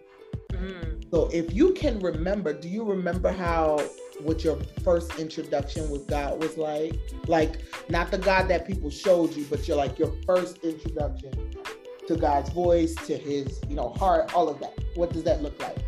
Mm. 0.50 1.10
So, 1.10 1.28
if 1.32 1.52
you 1.52 1.72
can 1.72 1.98
remember, 1.98 2.52
do 2.52 2.68
you 2.68 2.84
remember 2.84 3.32
how 3.32 3.78
what 4.20 4.44
your 4.44 4.58
first 4.82 5.18
introduction 5.18 5.90
with 5.90 6.06
God 6.06 6.40
was 6.40 6.56
like? 6.56 6.98
Like, 7.26 7.60
not 7.88 8.10
the 8.10 8.18
God 8.18 8.48
that 8.48 8.66
people 8.66 8.90
showed 8.90 9.34
you, 9.34 9.44
but 9.50 9.66
you're 9.66 9.76
like 9.76 9.98
your 9.98 10.12
first 10.26 10.58
introduction 10.58 11.50
to 12.06 12.16
God's 12.16 12.50
voice, 12.50 12.94
to 13.06 13.16
His, 13.16 13.60
you 13.68 13.74
know, 13.74 13.90
heart, 13.90 14.34
all 14.34 14.48
of 14.48 14.60
that. 14.60 14.78
What 14.94 15.12
does 15.12 15.24
that 15.24 15.42
look 15.42 15.60
like? 15.60 15.78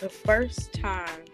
The 0.00 0.08
first 0.08 0.72
time. 0.72 1.27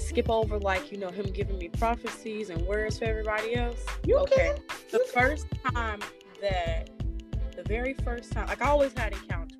You 0.00 0.04
want 0.04 0.16
me 0.16 0.22
to 0.22 0.22
skip 0.22 0.30
over 0.30 0.58
like 0.58 0.90
you 0.92 0.98
know 0.98 1.10
him 1.10 1.26
giving 1.26 1.58
me 1.58 1.68
prophecies 1.68 2.48
and 2.50 2.62
words 2.66 2.98
for 2.98 3.04
everybody 3.04 3.54
else? 3.56 3.84
You 4.06 4.16
Okay. 4.20 4.54
can. 4.54 4.62
The 4.90 5.04
first 5.12 5.46
time 5.74 6.00
that 6.40 6.88
the 7.54 7.62
very 7.64 7.92
first 7.94 8.32
time 8.32 8.46
like 8.46 8.62
I 8.62 8.68
always 8.68 8.92
had 8.96 9.12
encounters 9.12 9.58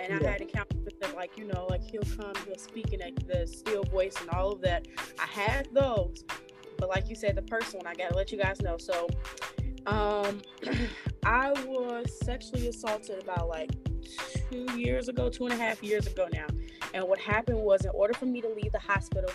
and 0.00 0.12
I 0.26 0.30
had 0.30 0.40
encounters 0.40 0.80
with 0.84 1.02
him 1.02 1.14
like 1.14 1.36
you 1.36 1.44
know 1.44 1.66
like 1.68 1.82
he'll 1.82 2.02
come 2.16 2.32
he'll 2.46 2.56
speak 2.56 2.92
in 2.94 3.02
a- 3.02 3.12
the 3.26 3.46
still 3.46 3.84
voice 3.84 4.14
and 4.20 4.30
all 4.30 4.52
of 4.52 4.60
that. 4.62 4.86
I 5.18 5.26
had 5.26 5.68
those. 5.72 6.24
But 6.78 6.88
like 6.88 7.08
you 7.10 7.14
said, 7.16 7.36
the 7.36 7.42
first 7.42 7.74
one 7.74 7.86
I 7.86 7.94
gotta 7.94 8.14
let 8.16 8.32
you 8.32 8.38
guys 8.38 8.60
know. 8.62 8.78
So 8.78 9.08
um 9.86 10.40
I 11.26 11.52
was 11.66 12.18
sexually 12.24 12.68
assaulted 12.68 13.22
about 13.22 13.48
like 13.48 13.70
two 14.50 14.66
years 14.78 15.08
ago, 15.08 15.28
two 15.28 15.44
and 15.44 15.52
a 15.52 15.56
half 15.56 15.82
years 15.82 16.06
ago 16.06 16.28
now. 16.32 16.46
And 16.94 17.04
what 17.08 17.18
happened 17.18 17.58
was, 17.58 17.84
in 17.84 17.90
order 17.90 18.14
for 18.14 18.26
me 18.26 18.40
to 18.40 18.48
leave 18.48 18.72
the 18.72 18.78
hospital, 18.78 19.28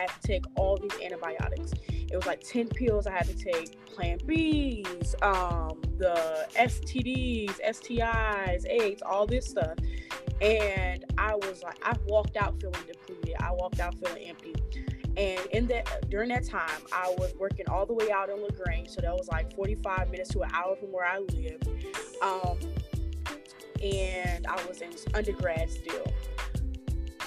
had 0.00 0.10
to 0.10 0.26
take 0.26 0.44
all 0.56 0.76
these 0.76 0.92
antibiotics. 1.02 1.72
It 1.88 2.16
was 2.16 2.26
like 2.26 2.40
10 2.40 2.68
pills 2.68 3.06
I 3.06 3.12
had 3.12 3.26
to 3.28 3.34
take 3.34 3.84
Plan 3.86 4.18
B's, 4.26 5.14
um, 5.22 5.80
the 5.98 6.48
STDs, 6.56 7.60
STIs, 7.60 8.68
AIDS, 8.68 9.02
all 9.02 9.26
this 9.26 9.46
stuff. 9.46 9.78
And 10.40 11.04
I 11.18 11.34
was 11.34 11.62
like, 11.62 11.78
I 11.84 11.94
walked 12.06 12.36
out 12.36 12.60
feeling 12.60 12.80
depleted. 12.86 13.36
I 13.40 13.52
walked 13.52 13.80
out 13.80 13.94
feeling 13.96 14.24
empty. 14.24 14.54
And 15.16 15.44
in 15.46 15.66
that 15.66 16.08
during 16.08 16.30
that 16.30 16.46
time, 16.46 16.80
I 16.92 17.14
was 17.18 17.34
working 17.38 17.68
all 17.68 17.84
the 17.84 17.92
way 17.92 18.10
out 18.10 18.30
in 18.30 18.42
Lagrange, 18.42 18.88
so 18.88 19.00
that 19.00 19.12
was 19.12 19.28
like 19.28 19.54
45 19.54 20.10
minutes 20.10 20.30
to 20.30 20.42
an 20.42 20.50
hour 20.54 20.76
from 20.76 20.92
where 20.92 21.04
I 21.04 21.18
lived. 21.18 21.68
Um, 22.22 22.58
and 23.82 24.46
I 24.46 24.64
was 24.66 24.80
in 24.80 24.90
undergrad 25.14 25.70
still. 25.70 26.06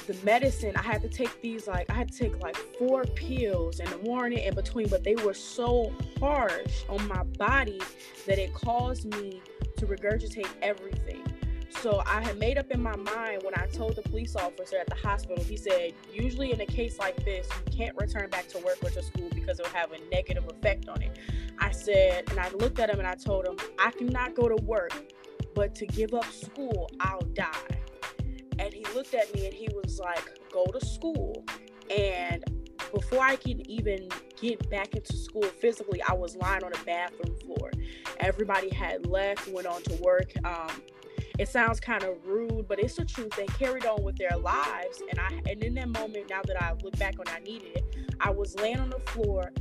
The 0.06 0.18
medicine, 0.26 0.74
I 0.76 0.82
had 0.82 1.02
to 1.04 1.08
take 1.08 1.42
these 1.42 1.66
like 1.66 1.90
I 1.90 1.94
had 1.94 2.12
to 2.12 2.18
take 2.18 2.42
like 2.44 2.58
four 2.78 3.06
pills 3.06 3.80
and 3.80 3.88
the 3.88 4.00
morning 4.00 4.40
in 4.40 4.54
between, 4.54 4.90
but 4.90 5.04
they 5.04 5.16
were 5.16 5.34
so 5.34 5.94
harsh 6.20 6.84
on 6.90 7.08
my 7.08 7.24
body 7.24 7.80
that 8.28 8.38
it 8.38 8.54
caused 8.54 9.06
me 9.06 9.42
to 9.78 9.86
regurgitate 9.86 10.48
everything. 10.62 11.24
So 11.82 12.04
I 12.06 12.22
had 12.22 12.38
made 12.38 12.58
up 12.58 12.70
in 12.72 12.82
my 12.82 12.96
mind 12.96 13.44
when 13.44 13.54
I 13.56 13.66
told 13.68 13.96
the 13.96 14.02
police 14.02 14.36
officer 14.36 14.78
at 14.78 14.88
the 14.88 14.96
hospital, 14.96 15.44
he 15.44 15.58
said, 15.58 15.94
usually 16.14 16.52
in 16.52 16.62
a 16.62 16.66
case 16.66 17.00
like 17.00 17.24
this, 17.24 17.48
you 17.66 17.78
can't 17.78 17.96
return 17.98 18.30
back 18.30 18.48
to 18.50 18.58
work 18.60 18.78
or 18.84 18.90
to 18.90 19.04
school 19.04 19.30
because 19.34 19.60
it'll 19.60 19.72
have 19.72 19.92
a 19.94 20.00
negative 20.10 20.46
effect 20.48 20.90
on 20.90 21.02
it. 21.02 21.18
I 21.60 21.72
said, 21.72 22.30
and 22.30 22.40
I 22.40 22.50
looked 22.50 22.80
at 22.80 22.90
him 22.90 23.00
and 23.00 23.08
I 23.08 23.16
told 23.16 23.48
him, 23.48 23.58
I 23.80 23.92
cannot 23.92 24.36
go 24.36 24.50
to 24.50 24.62
work, 24.64 24.94
but 25.56 25.76
to 25.76 25.86
give 25.86 26.14
up 26.14 26.26
school, 26.26 26.90
I'll 27.00 27.22
die. 27.34 27.83
And 28.60 28.74
he 28.74 28.86
looked 28.94 29.14
at 29.14 29.34
me 29.34 29.46
and 29.46 29.54
he 29.54 29.68
was 29.74 30.00
like, 30.00 30.40
go 30.52 30.66
to 30.66 30.86
school. 30.86 31.44
And 31.96 32.44
before 32.94 33.22
I 33.22 33.36
could 33.36 33.66
even 33.68 34.08
get 34.40 34.70
back 34.70 34.96
into 34.96 35.18
school 35.18 35.44
physically, 35.44 36.02
I 36.04 36.14
was 36.14 36.36
lying 36.36 36.64
on 36.64 36.72
a 36.74 36.84
bathroom 36.86 37.36
floor. 37.40 37.72
Everybody 38.20 38.74
had 38.74 39.08
left, 39.08 39.48
went 39.48 39.68
on 39.68 39.82
to 39.84 39.96
work. 40.02 40.32
Um, 40.46 40.70
it 41.40 41.50
sounds 41.50 41.80
kind 41.80 42.04
of 42.04 42.16
rude, 42.26 42.68
but 42.68 42.80
it's 42.80 42.96
the 42.96 43.06
truth. 43.06 43.32
They 43.36 43.48
carried 43.48 43.86
on 43.86 44.04
with 44.04 44.18
their 44.18 44.38
lives, 44.38 45.02
and 45.10 45.20
I 45.20 45.42
and 45.50 45.64
in 45.64 45.74
that 45.76 45.90
moment, 45.90 46.30
now 46.30 46.42
that 46.46 46.62
I 46.62 46.74
look 46.84 46.98
back 47.00 47.16
on, 47.20 47.26
I 47.28 47.40
needed 47.40 47.78
it. 47.78 47.96
I 48.20 48.30
was 48.30 48.56
laying 48.60 48.80
on 48.80 48.92
the 48.92 49.00
floor, 49.00 49.52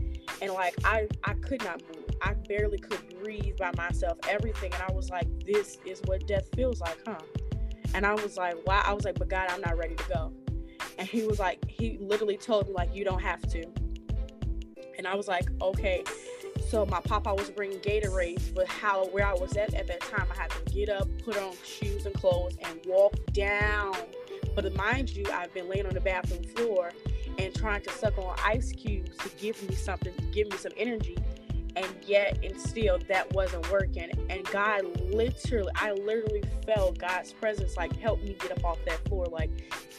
and 0.43 0.53
like 0.53 0.75
I 0.85 1.09
I 1.25 1.33
could 1.35 1.65
not 1.65 1.81
move. 1.83 2.05
I 2.21 2.35
barely 2.35 2.79
could 2.79 3.19
breathe 3.23 3.57
by 3.57 3.73
myself. 3.77 4.19
Everything, 4.29 4.73
and 4.75 4.83
I 4.83 4.93
was 4.93 5.09
like, 5.09 5.27
this 5.47 5.79
is 5.87 6.03
what 6.05 6.27
death 6.27 6.47
feels 6.55 6.81
like, 6.81 6.99
huh? 7.07 7.19
And 7.95 8.07
I 8.07 8.15
was 8.15 8.37
like, 8.37 8.57
wow. 8.67 8.83
I 8.85 8.93
was 8.93 9.05
like, 9.05 9.19
but 9.19 9.29
God, 9.29 9.49
I'm 9.51 9.61
not 9.61 9.77
ready 9.77 9.95
to 9.95 10.05
go. 10.13 10.33
And 10.99 11.09
he 11.09 11.25
was 11.27 11.39
like, 11.39 11.69
he 11.69 11.99
literally 12.01 12.37
told 12.37 12.69
me 12.69 12.75
like, 12.75 12.95
you 12.95 13.05
don't 13.05 13.23
have 13.23 13.43
to. 13.51 13.65
And 14.99 15.07
I 15.07 15.15
was 15.15 15.29
like, 15.29 15.49
okay. 15.61 16.05
So 16.69 16.87
my 16.87 17.01
papa 17.01 17.35
was 17.35 17.51
bringing 17.51 17.79
Gatorade, 17.81 18.55
but 18.55 18.67
how 18.67 19.07
where 19.07 19.27
I 19.27 19.35
was 19.35 19.57
at 19.57 19.75
at 19.75 19.87
that 19.89 20.01
time, 20.01 20.27
I 20.33 20.43
had 20.43 20.51
to 20.51 20.73
get 20.73 20.89
up, 20.89 21.09
put 21.25 21.37
on 21.37 21.55
shoes 21.65 22.07
and 22.07 22.15
clothes, 22.15 22.57
and 22.63 22.81
walk 22.87 23.15
down. 23.33 23.95
But 24.55 24.75
mind 24.75 25.11
you, 25.11 25.25
I've 25.33 25.53
been 25.53 25.69
laying 25.69 25.87
on 25.87 25.95
the 25.95 26.01
bathroom 26.01 26.45
floor 26.45 26.93
and 27.39 27.55
trying 27.55 27.83
to 27.83 27.91
suck 27.91 28.17
on 28.19 28.37
ice 28.45 28.73
cubes 28.73 29.17
to 29.19 29.29
give 29.39 29.63
me 29.69 29.75
something, 29.75 30.13
give 30.33 30.51
me 30.51 30.57
some 30.57 30.73
energy, 30.77 31.17
and 31.77 31.87
yet 32.07 32.39
and 32.43 32.61
still 32.61 32.99
that 33.09 33.33
wasn't 33.33 33.71
working. 33.71 34.11
And 34.29 34.45
God 34.47 34.85
literally, 35.01 35.71
I 35.77 35.93
literally 35.93 36.43
felt 36.67 36.99
God's 36.99 37.33
presence 37.33 37.77
like 37.77 37.97
help 37.99 38.23
me 38.23 38.37
get 38.41 38.53
up 38.53 38.65
off 38.65 38.79
that 38.87 39.07
floor. 39.09 39.27
Like 39.27 39.51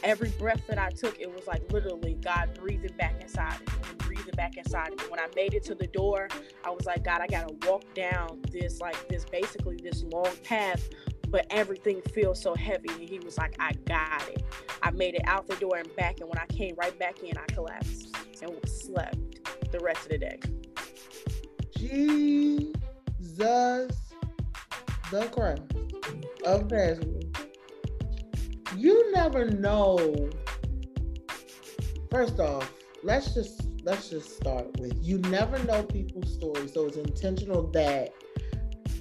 every 0.04 0.30
breath 0.32 0.62
that 0.68 0.78
I 0.78 0.90
took, 0.90 1.20
it 1.20 1.34
was 1.34 1.48
like 1.48 1.72
literally 1.72 2.16
God 2.16 2.58
breathing 2.60 2.94
back 2.98 3.22
inside 3.22 3.58
and 3.90 3.98
breathing 4.00 4.34
back 4.36 4.58
inside 4.58 4.92
me. 4.92 4.98
When 5.10 5.20
I 5.20 5.28
made 5.36 5.54
it 5.54 5.64
to 5.66 5.76
the 5.76 5.88
door, 5.88 6.28
I 6.64 6.70
was 6.70 6.86
like, 6.86 7.04
God, 7.04 7.22
I 7.22 7.28
gotta 7.28 7.54
walk 7.68 7.84
down 7.94 8.42
this 8.52 8.80
like 8.80 9.08
this 9.08 9.26
basically 9.26 9.78
this 9.82 10.04
long 10.04 10.36
path, 10.44 10.90
but 11.30 11.48
everything 11.50 12.02
feels 12.14 12.42
so 12.42 12.54
heavy. 12.56 12.90
And 12.90 13.10
he 13.10 13.20
was 13.20 13.38
like, 13.38 13.56
I 13.60 13.74
got 13.86 14.28
it. 14.30 14.44
I 14.82 14.92
made 14.92 15.16
it 15.16 15.24
out 15.26 15.48
the 15.48 15.56
door 15.56 15.78
and 15.78 15.96
back, 15.96 16.20
and 16.20 16.30
when 16.30 16.38
I 16.38 16.46
came 16.48 16.76
right 16.76 16.98
back 17.00 17.24
in, 17.24 17.38
I 17.38 17.46
collapsed 17.54 18.16
and 18.42 18.70
slept 18.70 19.18
the 19.72 19.80
rest 19.80 20.04
of 20.04 20.10
the 20.10 20.18
day. 20.18 20.40
Jesus 21.84 23.44
the 25.12 25.28
Christ 25.32 25.62
of 26.46 26.72
Nazareth. 26.72 27.26
You 28.78 29.12
never 29.12 29.50
know. 29.50 30.30
First 32.10 32.40
off, 32.40 32.72
let's 33.04 33.34
just 33.34 33.68
let's 33.84 34.10
just 34.10 34.38
start 34.38 34.80
with 34.80 34.98
you 35.02 35.18
never 35.20 35.62
know 35.66 35.84
people's 35.84 36.34
stories. 36.34 36.74
So 36.74 36.86
it's 36.86 36.96
intentional 36.96 37.68
that 37.72 38.14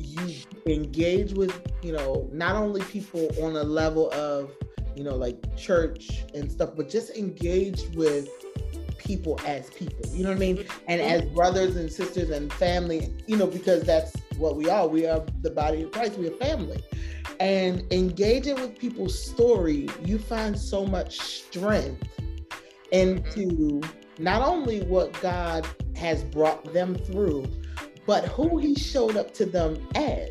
you 0.01 0.35
engage 0.67 1.35
with 1.35 1.61
you 1.83 1.93
know 1.93 2.29
not 2.33 2.57
only 2.57 2.83
people 2.83 3.29
on 3.43 3.55
a 3.55 3.63
level 3.63 4.11
of 4.13 4.51
you 4.97 5.05
know 5.05 5.15
like 5.15 5.57
church 5.57 6.25
and 6.35 6.51
stuff 6.51 6.71
but 6.77 6.89
just 6.89 7.17
engage 7.17 7.83
with 7.95 8.29
people 9.03 9.39
as 9.45 9.71
people 9.71 10.05
you 10.11 10.23
know 10.23 10.31
what 10.31 10.37
i 10.37 10.41
mean 10.41 10.65
and 10.89 11.01
mm-hmm. 11.01 11.11
as 11.11 11.25
brothers 11.35 11.77
and 11.77 11.91
sisters 11.91 12.31
and 12.31 12.53
family 12.55 13.13
you 13.27 13.37
know 13.37 13.47
because 13.47 13.83
that's 13.83 14.15
what 14.37 14.57
we 14.57 14.69
are 14.69 14.87
we 14.87 15.07
are 15.07 15.25
the 15.43 15.51
body 15.51 15.83
of 15.83 15.91
christ 15.91 16.17
we 16.19 16.29
are 16.29 16.37
family 16.37 16.83
and 17.41 17.85
engaging 17.93 18.55
with 18.57 18.79
people's 18.79 19.19
story 19.19 19.89
you 20.05 20.19
find 20.19 20.59
so 20.59 20.87
much 20.87 21.21
strength 21.21 22.03
into 22.93 23.47
mm-hmm. 23.47 24.23
not 24.23 24.43
only 24.43 24.83
what 24.85 25.13
god 25.21 25.67
has 25.95 26.25
brought 26.25 26.73
them 26.73 26.95
through 26.95 27.47
but 28.07 28.25
who 28.27 28.59
he 28.59 28.75
showed 28.75 29.17
up 29.17 29.33
to 29.35 29.47
them 29.47 29.79
as. 29.95 30.31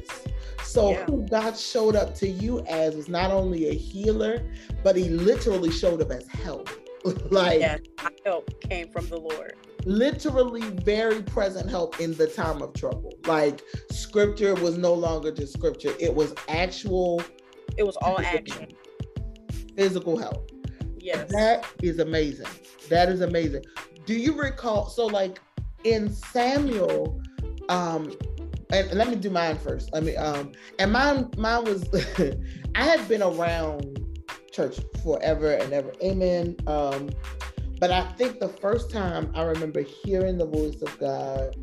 So 0.64 0.92
yeah. 0.92 1.06
who 1.06 1.26
God 1.28 1.58
showed 1.58 1.96
up 1.96 2.16
to 2.16 2.28
you 2.28 2.60
as 2.66 2.96
was 2.96 3.10
not 3.10 3.32
only 3.32 3.70
a 3.70 3.74
healer, 3.74 4.44
but 4.84 4.96
he 4.96 5.10
literally 5.10 5.72
showed 5.72 6.02
up 6.02 6.12
as 6.12 6.28
help. 6.28 6.70
like 7.32 7.60
yeah, 7.60 7.78
help 8.26 8.50
came 8.62 8.90
from 8.90 9.08
the 9.08 9.18
Lord. 9.18 9.56
Literally 9.86 10.62
very 10.62 11.22
present 11.24 11.70
help 11.70 12.00
in 12.00 12.14
the 12.14 12.28
time 12.28 12.62
of 12.62 12.74
trouble. 12.74 13.14
Like 13.26 13.62
scripture 13.92 14.54
was 14.56 14.78
no 14.78 14.94
longer 14.94 15.32
just 15.32 15.54
scripture. 15.54 15.94
It 16.00 16.14
was 16.14 16.34
actual 16.48 17.22
it 17.78 17.84
was 17.84 17.96
all 17.98 18.20
action. 18.20 18.68
Physical 19.76 20.18
help. 20.18 20.52
Yes. 21.00 21.32
That 21.32 21.66
is 21.82 22.00
amazing. 22.00 22.48
That 22.90 23.10
is 23.10 23.22
amazing. 23.22 23.64
Do 24.06 24.14
you 24.14 24.40
recall 24.40 24.90
so 24.90 25.08
like 25.08 25.40
in 25.84 26.12
Samuel 26.12 27.22
um 27.70 28.16
and 28.72 28.92
let 28.94 29.10
me 29.10 29.16
do 29.16 29.30
mine 29.30 29.58
first. 29.58 29.92
Let 29.92 30.04
mean, 30.04 30.18
um, 30.18 30.54
and 30.80 30.92
mine, 30.92 31.30
mine 31.38 31.66
was, 31.66 31.90
I 32.76 32.84
had 32.84 33.06
been 33.08 33.22
around 33.22 33.91
church 34.52 34.80
forever 35.04 35.54
and 35.54 35.74
ever. 35.74 35.94
Amen. 36.04 36.56
Um, 36.68 37.10
but 37.80 37.92
I 37.92 38.08
think 38.14 38.40
the 38.40 38.48
first 38.48 38.92
time 38.92 39.32
I 39.34 39.44
remember 39.44 39.82
hearing 39.82 40.38
the 40.38 40.46
voice 40.46 40.82
of 40.82 40.98
God, 41.00 41.56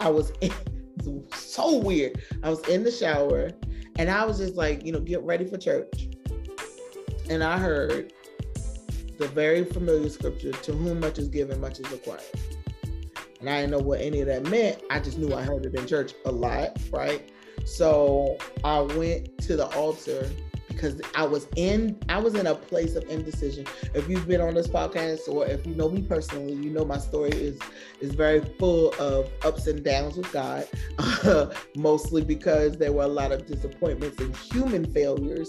I 0.00 0.10
was 0.10 0.32
in, 0.40 0.52
so 1.34 1.78
weird. 1.78 2.20
I 2.42 2.50
was 2.50 2.66
in 2.68 2.84
the 2.84 2.92
shower, 2.92 3.50
and 3.96 4.10
I 4.10 4.24
was 4.24 4.38
just 4.38 4.54
like, 4.54 4.84
you 4.84 4.92
know, 4.92 5.00
get 5.00 5.22
ready 5.22 5.44
for 5.46 5.56
church, 5.56 6.08
and 7.30 7.42
I 7.42 7.58
heard 7.58 8.12
the 9.18 9.28
very 9.28 9.64
familiar 9.64 10.10
scripture: 10.10 10.52
"To 10.52 10.72
whom 10.72 11.00
much 11.00 11.18
is 11.18 11.28
given, 11.28 11.60
much 11.60 11.78
is 11.78 11.90
required." 11.90 12.22
and 13.46 13.54
I 13.54 13.60
didn't 13.60 13.72
know 13.72 13.78
what 13.80 14.00
any 14.00 14.22
of 14.22 14.26
that 14.28 14.44
meant. 14.48 14.82
I 14.88 15.00
just 15.00 15.18
knew 15.18 15.34
I 15.34 15.42
heard 15.42 15.66
it 15.66 15.74
in 15.74 15.86
church 15.86 16.14
a 16.24 16.32
lot, 16.32 16.78
right? 16.90 17.30
So 17.66 18.38
I 18.64 18.80
went 18.80 19.36
to 19.42 19.56
the 19.56 19.66
altar 19.76 20.30
because 20.74 21.00
I 21.14 21.24
was 21.24 21.46
in 21.56 21.98
I 22.08 22.18
was 22.18 22.34
in 22.34 22.46
a 22.46 22.54
place 22.54 22.94
of 22.96 23.08
indecision. 23.08 23.66
If 23.94 24.08
you've 24.08 24.26
been 24.26 24.40
on 24.40 24.54
this 24.54 24.66
podcast 24.66 25.28
or 25.28 25.46
if 25.46 25.66
you 25.66 25.74
know 25.74 25.88
me 25.88 26.02
personally, 26.02 26.52
you 26.52 26.70
know 26.70 26.84
my 26.84 26.98
story 26.98 27.30
is 27.30 27.58
is 28.00 28.14
very 28.14 28.40
full 28.58 28.92
of 28.98 29.30
ups 29.44 29.66
and 29.66 29.84
downs 29.84 30.16
with 30.16 30.30
God, 30.32 30.66
mostly 31.76 32.22
because 32.22 32.76
there 32.76 32.92
were 32.92 33.04
a 33.04 33.08
lot 33.08 33.32
of 33.32 33.46
disappointments 33.46 34.20
and 34.20 34.36
human 34.36 34.84
failures, 34.92 35.48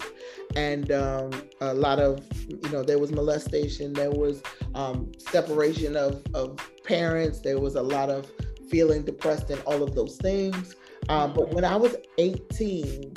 and 0.56 0.92
um, 0.92 1.32
a 1.62 1.74
lot 1.74 2.00
of 2.00 2.26
you 2.48 2.70
know 2.70 2.84
there 2.84 3.00
was 3.00 3.12
molestation, 3.12 3.94
there 3.94 4.12
was 4.12 4.42
um, 4.74 5.12
separation 5.18 5.96
of 5.96 6.24
of 6.34 6.58
parents, 6.84 7.42
there 7.42 7.60
was 7.60 7.76
a 7.76 7.84
lot 7.84 8.10
of 8.10 8.32
feeling 8.70 9.04
depressed 9.04 9.50
and 9.50 9.62
all 9.64 9.84
of 9.84 9.96
those 9.96 10.18
things. 10.18 10.76
Um, 11.08 11.34
but 11.34 11.54
when 11.54 11.64
I 11.64 11.76
was 11.76 11.96
18 12.18 13.14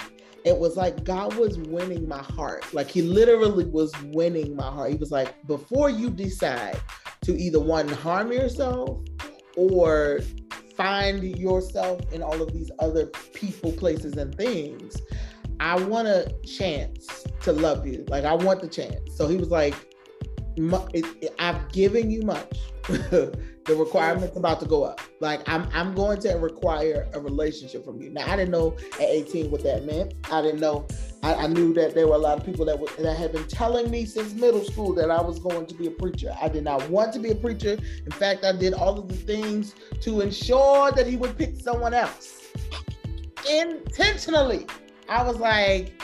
it 0.48 0.58
was 0.58 0.76
like 0.76 1.04
God 1.04 1.34
was 1.34 1.58
winning 1.58 2.08
my 2.08 2.22
heart. 2.22 2.72
Like 2.72 2.90
he 2.90 3.02
literally 3.02 3.66
was 3.66 3.92
winning 4.06 4.56
my 4.56 4.70
heart. 4.70 4.90
He 4.90 4.96
was 4.96 5.12
like, 5.12 5.46
before 5.46 5.90
you 5.90 6.08
decide 6.08 6.80
to 7.22 7.38
either 7.38 7.60
one 7.60 7.86
harm 7.88 8.32
yourself 8.32 9.00
or 9.56 10.20
find 10.74 11.22
yourself 11.22 12.00
in 12.12 12.22
all 12.22 12.40
of 12.40 12.52
these 12.52 12.70
other 12.78 13.06
people, 13.34 13.72
places, 13.72 14.14
and 14.14 14.34
things, 14.34 14.96
I 15.60 15.78
want 15.78 16.08
a 16.08 16.32
chance 16.46 17.26
to 17.42 17.52
love 17.52 17.86
you. 17.86 18.06
Like 18.08 18.24
I 18.24 18.32
want 18.32 18.62
the 18.62 18.68
chance. 18.68 19.16
So 19.16 19.28
he 19.28 19.36
was 19.36 19.50
like, 19.50 19.74
I've 21.38 21.68
given 21.72 22.10
you 22.10 22.22
much. 22.22 22.58
the 22.88 23.76
requirement's 23.76 24.34
about 24.34 24.60
to 24.60 24.66
go 24.66 24.82
up. 24.82 25.02
Like 25.20 25.46
I'm 25.46 25.68
I'm 25.74 25.94
going 25.94 26.18
to 26.20 26.32
require 26.34 27.06
a 27.12 27.20
relationship 27.20 27.84
from 27.84 28.00
you. 28.00 28.08
Now 28.08 28.26
I 28.26 28.34
didn't 28.34 28.50
know 28.50 28.78
at 28.94 29.02
18 29.02 29.50
what 29.50 29.62
that 29.64 29.84
meant. 29.84 30.14
I 30.32 30.40
didn't 30.40 30.60
know. 30.60 30.86
I, 31.22 31.34
I 31.34 31.46
knew 31.48 31.74
that 31.74 31.94
there 31.94 32.06
were 32.06 32.14
a 32.14 32.18
lot 32.18 32.38
of 32.38 32.46
people 32.46 32.64
that, 32.64 32.78
that 32.96 33.14
had 33.14 33.32
been 33.32 33.46
telling 33.46 33.90
me 33.90 34.06
since 34.06 34.32
middle 34.32 34.64
school 34.64 34.94
that 34.94 35.10
I 35.10 35.20
was 35.20 35.38
going 35.38 35.66
to 35.66 35.74
be 35.74 35.86
a 35.86 35.90
preacher. 35.90 36.34
I 36.40 36.48
did 36.48 36.64
not 36.64 36.88
want 36.88 37.12
to 37.12 37.18
be 37.18 37.30
a 37.30 37.34
preacher. 37.34 37.76
In 38.06 38.12
fact, 38.12 38.42
I 38.42 38.52
did 38.52 38.72
all 38.72 38.98
of 38.98 39.06
the 39.06 39.14
things 39.16 39.74
to 40.00 40.22
ensure 40.22 40.90
that 40.92 41.06
he 41.06 41.16
would 41.16 41.36
pick 41.36 41.60
someone 41.60 41.92
else 41.92 42.46
intentionally. 43.50 44.66
I 45.10 45.22
was 45.22 45.36
like, 45.36 46.00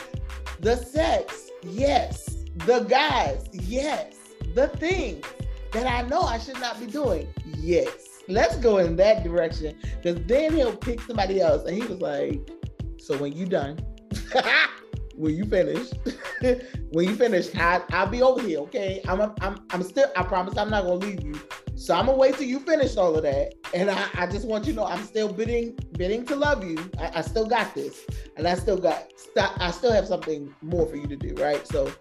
the 0.59 0.75
sex, 0.75 1.49
yes. 1.63 2.45
The 2.57 2.81
guys, 2.81 3.49
yes. 3.51 4.13
The 4.53 4.67
things 4.67 5.25
that 5.75 5.87
I 5.87 6.07
know 6.07 6.21
I 6.21 6.39
should 6.39 6.59
not 6.59 6.79
be 6.79 6.85
doing, 6.85 7.27
yes, 7.57 8.21
let's 8.29 8.55
go 8.57 8.77
in 8.77 8.95
that 8.95 9.23
direction. 9.23 9.77
Because 10.01 10.23
then 10.25 10.53
he'll 10.53 10.75
pick 10.75 11.01
somebody 11.01 11.41
else. 11.41 11.67
And 11.67 11.75
he 11.75 11.83
was 11.83 11.99
like, 11.99 12.49
So 12.97 13.17
when 13.17 13.33
you 13.33 13.45
done, 13.45 13.77
when 15.15 15.35
you 15.35 15.43
finish, 15.45 15.89
when 16.91 17.07
you 17.09 17.15
finish, 17.15 17.53
I, 17.55 17.81
I'll 17.91 18.07
be 18.07 18.21
over 18.21 18.41
here, 18.41 18.59
okay? 18.59 19.01
I'm, 19.07 19.19
a, 19.19 19.33
I'm, 19.41 19.57
I'm 19.71 19.83
still, 19.83 20.09
I 20.15 20.23
promise 20.23 20.57
I'm 20.57 20.69
not 20.69 20.85
going 20.85 21.01
to 21.01 21.07
leave 21.07 21.23
you. 21.23 21.35
So 21.77 21.93
I'm 21.93 22.05
gonna 22.05 22.17
wait 22.17 22.35
till 22.35 22.47
you 22.47 22.61
finish 22.61 22.95
all 22.95 23.15
of 23.17 23.23
that, 23.23 23.53
and 23.73 23.91
I, 23.91 24.07
I 24.13 24.27
just 24.27 24.47
want 24.47 24.65
you 24.65 24.71
to 24.71 24.77
know 24.77 24.85
I'm 24.85 25.03
still 25.03 25.31
bidding 25.31 25.77
bidding 25.97 26.25
to 26.27 26.35
love 26.37 26.63
you. 26.63 26.77
I, 26.97 27.19
I 27.19 27.21
still 27.21 27.45
got 27.45 27.75
this, 27.75 28.05
and 28.37 28.47
I 28.47 28.55
still 28.55 28.77
got 28.77 29.11
I 29.37 29.71
still 29.71 29.91
have 29.91 30.07
something 30.07 30.55
more 30.61 30.85
for 30.87 30.95
you 30.95 31.05
to 31.05 31.17
do, 31.17 31.35
right? 31.35 31.67
So 31.67 31.91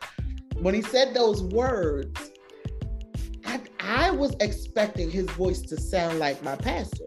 when 0.61 0.75
he 0.75 0.83
said 0.83 1.13
those 1.13 1.43
words, 1.43 2.31
I, 3.55 4.07
I 4.07 4.11
was 4.11 4.35
expecting 4.41 5.11
his 5.11 5.29
voice 5.31 5.61
to 5.63 5.81
sound 5.81 6.19
like 6.19 6.43
my 6.43 6.57
pastor. 6.57 7.05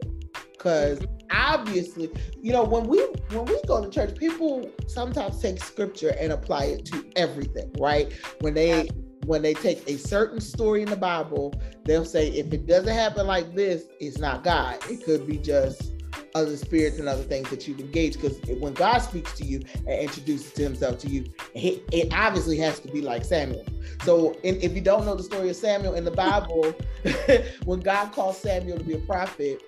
Because 0.54 1.00
obviously 1.32 2.10
you 2.42 2.52
know 2.52 2.64
when 2.64 2.88
we 2.88 3.00
when 3.32 3.46
we 3.46 3.60
go 3.68 3.84
to 3.84 3.90
church 3.90 4.18
people 4.18 4.70
sometimes 4.88 5.42
take 5.42 5.62
scripture 5.62 6.16
and 6.20 6.32
apply 6.32 6.64
it 6.64 6.86
to 6.86 7.06
everything 7.16 7.72
right? 7.80 8.12
When 8.42 8.54
they 8.54 8.90
when 9.26 9.42
they 9.42 9.54
take 9.54 9.88
a 9.88 9.98
certain 9.98 10.40
story 10.40 10.82
in 10.82 10.90
the 10.90 10.96
bible 10.96 11.54
they'll 11.84 12.06
say 12.06 12.30
if 12.30 12.52
it 12.54 12.66
doesn't 12.66 12.94
happen 12.94 13.28
like 13.28 13.54
this 13.54 13.86
it's 14.00 14.18
not 14.18 14.44
god. 14.44 14.78
It 14.90 15.04
could 15.04 15.28
be 15.28 15.38
just 15.38 15.94
other 16.38 16.58
spirits 16.58 17.00
and 17.00 17.08
other 17.08 17.24
things 17.24 17.50
that 17.50 17.68
you've 17.68 17.80
engaged. 17.80 18.22
Because 18.22 18.40
when 18.60 18.74
God 18.74 19.00
speaks 19.00 19.34
to 19.34 19.44
you 19.44 19.62
and 19.76 20.02
introduces 20.02 20.56
himself 20.58 21.00
to 21.00 21.08
you, 21.08 21.26
it 21.54 22.14
obviously 22.14 22.58
has 22.58 22.80
to 22.80 22.88
be 22.88 23.02
like 23.02 23.26
Samuel. 23.26 23.66
So 24.04 24.38
if 24.44 24.74
you 24.74 24.82
don't 24.82 25.06
know 25.06 25.16
the 25.16 25.24
story 25.24 25.50
of 25.50 25.56
Samuel 25.56 25.96
in 25.96 26.06
the 26.06 26.12
Bible, 26.12 26.74
when 27.66 27.80
God 27.80 28.12
called 28.12 28.36
Samuel 28.36 28.78
to 28.78 28.84
be 28.84 28.94
a 28.94 29.00
prophet, 29.00 29.62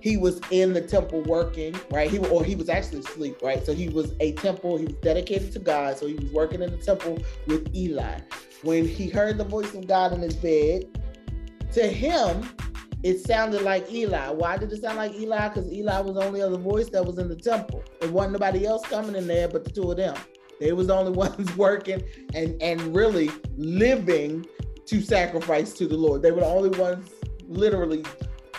he 0.00 0.16
was 0.16 0.40
in 0.50 0.72
the 0.72 0.80
temple 0.80 1.22
working, 1.22 1.76
right? 1.90 2.10
He 2.10 2.18
or 2.18 2.42
he 2.42 2.56
was 2.56 2.68
actually 2.68 3.00
asleep, 3.00 3.36
right? 3.40 3.64
So 3.64 3.72
he 3.72 3.88
was 3.88 4.14
a 4.18 4.32
temple. 4.32 4.76
He 4.76 4.86
was 4.86 4.96
dedicated 4.96 5.52
to 5.52 5.60
God, 5.60 5.96
so 5.96 6.08
he 6.08 6.14
was 6.14 6.30
working 6.32 6.60
in 6.60 6.72
the 6.72 6.76
temple 6.76 7.18
with 7.46 7.72
Eli. 7.72 8.18
When 8.62 8.86
he 8.86 9.08
heard 9.08 9.38
the 9.38 9.44
voice 9.44 9.72
of 9.74 9.86
God 9.86 10.12
in 10.12 10.20
his 10.20 10.34
bed, 10.34 10.86
to 11.72 11.86
him, 11.86 12.48
it 13.02 13.20
sounded 13.20 13.62
like 13.62 13.90
Eli. 13.92 14.30
Why 14.30 14.56
did 14.56 14.72
it 14.72 14.80
sound 14.80 14.96
like 14.96 15.14
Eli? 15.14 15.48
Because 15.48 15.72
Eli 15.72 16.00
was 16.00 16.14
the 16.14 16.24
only 16.24 16.40
other 16.40 16.56
voice 16.56 16.88
that 16.90 17.04
was 17.04 17.18
in 17.18 17.28
the 17.28 17.36
temple. 17.36 17.82
There 18.00 18.10
wasn't 18.10 18.34
nobody 18.34 18.64
else 18.66 18.86
coming 18.86 19.16
in 19.16 19.26
there 19.26 19.48
but 19.48 19.64
the 19.64 19.70
two 19.70 19.90
of 19.90 19.96
them. 19.96 20.16
They 20.60 20.72
was 20.72 20.86
the 20.86 20.94
only 20.94 21.12
ones 21.26 21.56
working 21.56 22.02
and 22.34 22.60
and 22.62 22.94
really 22.94 23.30
living 23.56 24.46
to 24.86 25.00
sacrifice 25.00 25.72
to 25.74 25.86
the 25.86 25.96
Lord. 25.96 26.22
They 26.22 26.30
were 26.30 26.40
the 26.40 26.46
only 26.46 26.78
ones 26.78 27.10
literally 27.48 28.04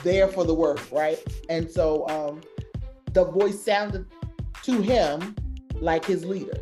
there 0.03 0.27
for 0.27 0.43
the 0.43 0.53
work, 0.53 0.82
right? 0.91 1.19
And 1.49 1.69
so 1.69 2.08
um, 2.10 2.41
the 3.13 3.25
voice 3.25 3.63
sounded 3.63 4.06
to 4.63 4.82
him 4.82 5.36
like 5.75 6.06
his 6.06 6.25
leader. 6.25 6.58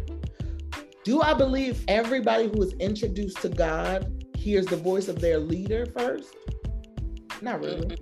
Do 1.03 1.21
I 1.21 1.33
believe 1.33 1.83
everybody 1.87 2.47
who 2.47 2.61
is 2.61 2.73
introduced 2.73 3.41
to 3.41 3.49
God 3.49 4.23
hears 4.35 4.67
the 4.67 4.75
voice 4.75 5.07
of 5.07 5.19
their 5.19 5.39
leader 5.39 5.87
first? 5.97 6.35
Not 7.41 7.59
really. 7.59 7.97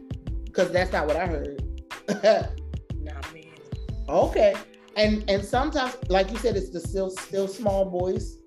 Because 0.45 0.65
mm-hmm. 0.65 0.73
that's 0.73 0.91
not 0.91 1.07
what 1.07 1.15
I 1.15 1.27
heard. 1.27 1.63
not 3.01 3.33
me. 3.33 3.51
Okay. 4.07 4.55
And 4.95 5.23
and 5.29 5.43
sometimes, 5.43 5.97
like 6.09 6.31
you 6.31 6.37
said, 6.37 6.57
it's 6.57 6.69
the 6.69 6.79
still 6.79 7.09
still 7.09 7.47
small 7.47 7.89
voice 7.89 8.37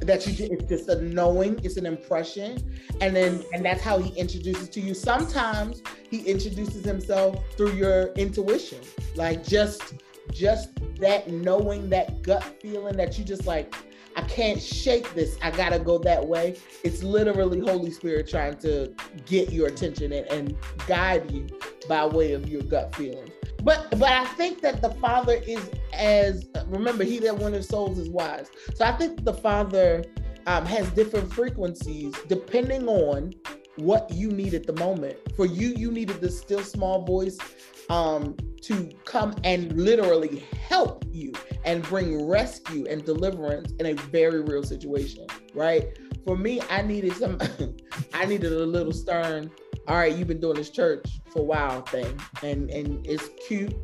that 0.00 0.26
you 0.26 0.48
it's 0.50 0.64
just 0.64 0.88
a 0.88 1.00
knowing, 1.02 1.60
it's 1.64 1.76
an 1.76 1.86
impression. 1.86 2.58
And 3.00 3.14
then 3.14 3.44
and 3.52 3.64
that's 3.64 3.82
how 3.82 3.98
he 3.98 4.18
introduces 4.18 4.68
to 4.70 4.80
you. 4.80 4.94
Sometimes 4.94 5.82
he 6.10 6.20
introduces 6.20 6.84
himself 6.84 7.36
through 7.56 7.72
your 7.72 8.12
intuition. 8.14 8.80
Like 9.14 9.44
just 9.44 9.94
just 10.32 10.70
that 11.00 11.28
knowing, 11.28 11.88
that 11.90 12.22
gut 12.22 12.44
feeling 12.60 12.96
that 12.96 13.18
you 13.18 13.24
just 13.24 13.46
like, 13.46 13.74
I 14.18 14.22
can't 14.22 14.60
shake 14.60 15.14
this. 15.14 15.38
I 15.42 15.52
gotta 15.52 15.78
go 15.78 15.96
that 15.98 16.26
way. 16.26 16.56
It's 16.82 17.04
literally 17.04 17.60
Holy 17.60 17.92
Spirit 17.92 18.28
trying 18.28 18.56
to 18.58 18.92
get 19.26 19.52
your 19.52 19.68
attention 19.68 20.12
and, 20.12 20.26
and 20.26 20.56
guide 20.88 21.30
you 21.30 21.46
by 21.88 22.04
way 22.04 22.32
of 22.32 22.48
your 22.48 22.62
gut 22.62 22.96
feelings. 22.96 23.30
But 23.62 23.90
but 23.92 24.10
I 24.10 24.24
think 24.34 24.60
that 24.62 24.82
the 24.82 24.90
Father 24.94 25.34
is 25.46 25.70
as 25.92 26.48
remember, 26.66 27.04
he 27.04 27.20
that 27.20 27.38
winneth 27.38 27.66
souls 27.66 27.96
is 27.96 28.08
wise. 28.08 28.50
So 28.74 28.84
I 28.84 28.90
think 28.96 29.24
the 29.24 29.34
Father 29.34 30.04
um, 30.48 30.66
has 30.66 30.90
different 30.90 31.32
frequencies 31.32 32.12
depending 32.26 32.88
on 32.88 33.34
what 33.76 34.10
you 34.10 34.32
need 34.32 34.52
at 34.52 34.66
the 34.66 34.72
moment. 34.72 35.16
For 35.36 35.46
you, 35.46 35.68
you 35.76 35.92
needed 35.92 36.20
the 36.20 36.30
still 36.30 36.64
small 36.64 37.04
voice 37.04 37.38
um, 37.88 38.36
to 38.62 38.90
come 39.04 39.34
and 39.44 39.72
literally 39.72 40.44
help 40.68 41.04
you 41.10 41.32
and 41.64 41.82
bring 41.84 42.26
rescue 42.28 42.86
and 42.88 43.04
deliverance 43.04 43.72
in 43.78 43.86
a 43.86 43.94
very 43.94 44.42
real 44.42 44.62
situation, 44.62 45.26
right? 45.54 45.98
For 46.24 46.36
me, 46.36 46.60
I 46.70 46.82
needed 46.82 47.14
some, 47.14 47.38
I 48.14 48.26
needed 48.26 48.52
a 48.52 48.66
little 48.66 48.92
stern. 48.92 49.50
All 49.86 49.96
right, 49.96 50.14
you've 50.14 50.28
been 50.28 50.40
doing 50.40 50.56
this 50.56 50.70
church 50.70 51.06
for 51.30 51.40
a 51.40 51.44
while 51.44 51.80
thing, 51.82 52.20
and 52.42 52.70
and 52.70 53.06
it's 53.06 53.30
cute 53.46 53.74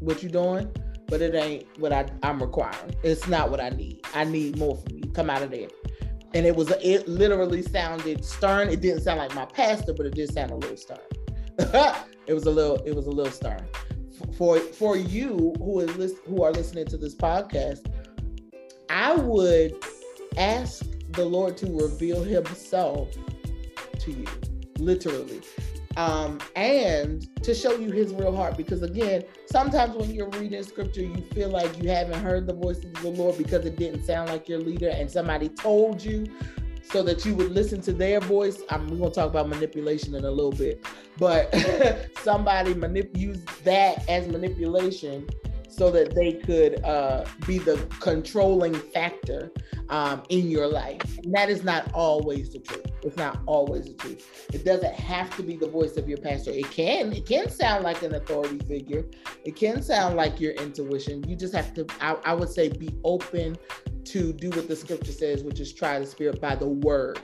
what 0.00 0.22
you're 0.22 0.30
doing, 0.30 0.70
but 1.06 1.22
it 1.22 1.34
ain't 1.34 1.66
what 1.78 1.92
I, 1.92 2.06
I'm 2.22 2.40
requiring. 2.40 2.94
It's 3.02 3.26
not 3.28 3.50
what 3.50 3.60
I 3.60 3.70
need. 3.70 4.00
I 4.14 4.24
need 4.24 4.58
more 4.58 4.76
from 4.76 4.98
you. 4.98 5.10
Come 5.12 5.30
out 5.30 5.42
of 5.42 5.50
there. 5.50 5.68
And 6.34 6.44
it 6.44 6.54
was 6.54 6.70
it 6.82 7.08
literally 7.08 7.62
sounded 7.62 8.24
stern. 8.24 8.68
It 8.68 8.82
didn't 8.82 9.00
sound 9.00 9.18
like 9.18 9.34
my 9.34 9.46
pastor, 9.46 9.94
but 9.94 10.04
it 10.04 10.14
did 10.14 10.32
sound 10.32 10.50
a 10.50 10.56
little 10.56 10.76
stern. 10.76 10.98
it 12.26 12.34
was 12.34 12.44
a 12.44 12.50
little 12.50 12.76
it 12.84 12.94
was 12.94 13.06
a 13.06 13.10
little 13.10 13.32
star. 13.32 13.58
For 14.36 14.58
for 14.58 14.96
you 14.96 15.54
who 15.58 15.80
is 15.80 15.96
list, 15.96 16.16
who 16.26 16.42
are 16.42 16.52
listening 16.52 16.86
to 16.86 16.96
this 16.96 17.14
podcast, 17.14 17.92
I 18.90 19.14
would 19.14 19.74
ask 20.36 20.84
the 21.10 21.24
Lord 21.24 21.56
to 21.58 21.66
reveal 21.66 22.22
Himself 22.22 23.08
to 23.98 24.10
you, 24.10 24.26
literally 24.78 25.40
um, 25.98 26.38
and 26.54 27.28
to 27.42 27.54
show 27.54 27.76
you 27.76 27.90
his 27.90 28.14
real 28.14 28.34
heart. 28.34 28.56
Because 28.56 28.82
again, 28.82 29.24
sometimes 29.46 29.96
when 29.96 30.10
you're 30.12 30.30
reading 30.30 30.62
scripture, 30.62 31.02
you 31.02 31.22
feel 31.32 31.50
like 31.50 31.82
you 31.82 31.90
haven't 31.90 32.22
heard 32.22 32.46
the 32.46 32.54
voice 32.54 32.78
of 32.84 32.94
the 33.02 33.10
Lord 33.10 33.36
because 33.36 33.66
it 33.66 33.76
didn't 33.76 34.04
sound 34.04 34.30
like 34.30 34.48
your 34.48 34.60
leader, 34.60 34.88
and 34.88 35.10
somebody 35.10 35.48
told 35.48 36.02
you 36.02 36.24
so 36.90 37.02
that 37.02 37.24
you 37.24 37.34
would 37.34 37.52
listen 37.52 37.80
to 37.82 37.92
their 37.92 38.20
voice. 38.20 38.62
I'm 38.70 38.88
we're 38.88 38.96
gonna 38.96 39.10
talk 39.10 39.28
about 39.28 39.48
manipulation 39.48 40.14
in 40.14 40.24
a 40.24 40.30
little 40.30 40.52
bit, 40.52 40.84
but 41.18 41.54
somebody 42.22 42.74
manip- 42.74 43.16
use 43.16 43.44
that 43.64 44.08
as 44.08 44.26
manipulation 44.28 45.28
so 45.78 45.90
that 45.92 46.14
they 46.14 46.32
could 46.32 46.84
uh, 46.84 47.24
be 47.46 47.58
the 47.58 47.76
controlling 48.00 48.74
factor 48.74 49.52
um, 49.88 50.22
in 50.28 50.50
your 50.50 50.66
life. 50.66 51.18
And 51.22 51.32
that 51.34 51.48
is 51.48 51.62
not 51.62 51.90
always 51.94 52.50
the 52.50 52.58
truth. 52.58 52.86
It's 53.02 53.16
not 53.16 53.38
always 53.46 53.86
the 53.86 53.94
truth. 53.94 54.48
It 54.52 54.64
doesn't 54.64 54.94
have 54.94 55.34
to 55.36 55.42
be 55.42 55.56
the 55.56 55.68
voice 55.68 55.96
of 55.96 56.08
your 56.08 56.18
pastor. 56.18 56.50
It 56.50 56.70
can. 56.70 57.12
It 57.12 57.26
can 57.26 57.48
sound 57.48 57.84
like 57.84 58.02
an 58.02 58.14
authority 58.14 58.58
figure. 58.58 59.04
It 59.44 59.54
can 59.54 59.82
sound 59.82 60.16
like 60.16 60.40
your 60.40 60.52
intuition. 60.54 61.26
You 61.28 61.36
just 61.36 61.54
have 61.54 61.72
to. 61.74 61.86
I, 62.00 62.16
I 62.24 62.34
would 62.34 62.50
say 62.50 62.68
be 62.68 62.90
open 63.04 63.56
to 64.06 64.32
do 64.32 64.50
what 64.50 64.66
the 64.66 64.76
scripture 64.76 65.12
says, 65.12 65.44
which 65.44 65.60
is 65.60 65.72
try 65.72 65.98
the 65.98 66.06
spirit 66.06 66.40
by 66.40 66.56
the 66.56 66.66
word. 66.68 67.20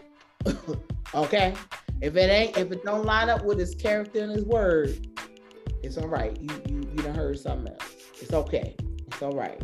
okay. 1.14 1.54
If 2.00 2.16
it 2.16 2.30
ain't, 2.30 2.56
if 2.56 2.70
it 2.70 2.84
don't 2.84 3.04
line 3.04 3.30
up 3.30 3.44
with 3.44 3.58
his 3.58 3.74
character 3.74 4.22
and 4.22 4.32
his 4.32 4.44
word, 4.44 5.08
it's 5.82 5.98
all 5.98 6.08
right. 6.08 6.36
You 6.40 6.62
you 6.68 6.76
you 6.92 7.02
done 7.02 7.14
heard 7.14 7.38
something 7.38 7.72
else. 7.72 8.03
It's 8.20 8.32
okay. 8.32 8.76
It's 9.06 9.22
all 9.22 9.32
right. 9.32 9.60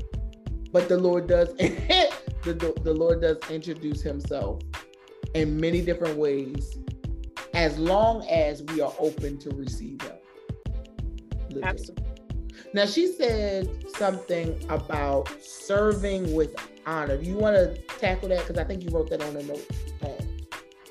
But 0.72 0.88
the 0.88 0.98
Lord 0.98 1.26
does 1.26 1.48
the, 1.54 2.80
the 2.82 2.94
Lord 2.94 3.22
does 3.22 3.38
introduce 3.50 4.02
himself 4.02 4.62
in 5.34 5.60
many 5.60 5.80
different 5.80 6.16
ways 6.16 6.76
as 7.54 7.78
long 7.78 8.26
as 8.28 8.62
we 8.62 8.80
are 8.80 8.92
open 8.98 9.38
to 9.38 9.50
receive 9.50 10.00
him. 10.02 11.62
Absolutely. 11.62 12.06
Now 12.72 12.86
she 12.86 13.12
said 13.12 13.68
something 13.96 14.64
about 14.68 15.28
serving 15.42 16.34
with 16.34 16.54
honor. 16.86 17.16
Do 17.16 17.24
you 17.24 17.36
want 17.36 17.56
to 17.56 17.82
tackle 17.98 18.28
that? 18.28 18.46
Because 18.46 18.58
I 18.58 18.64
think 18.64 18.84
you 18.84 18.90
wrote 18.90 19.10
that 19.10 19.22
on 19.22 19.36
a 19.36 19.42
note. 19.42 19.66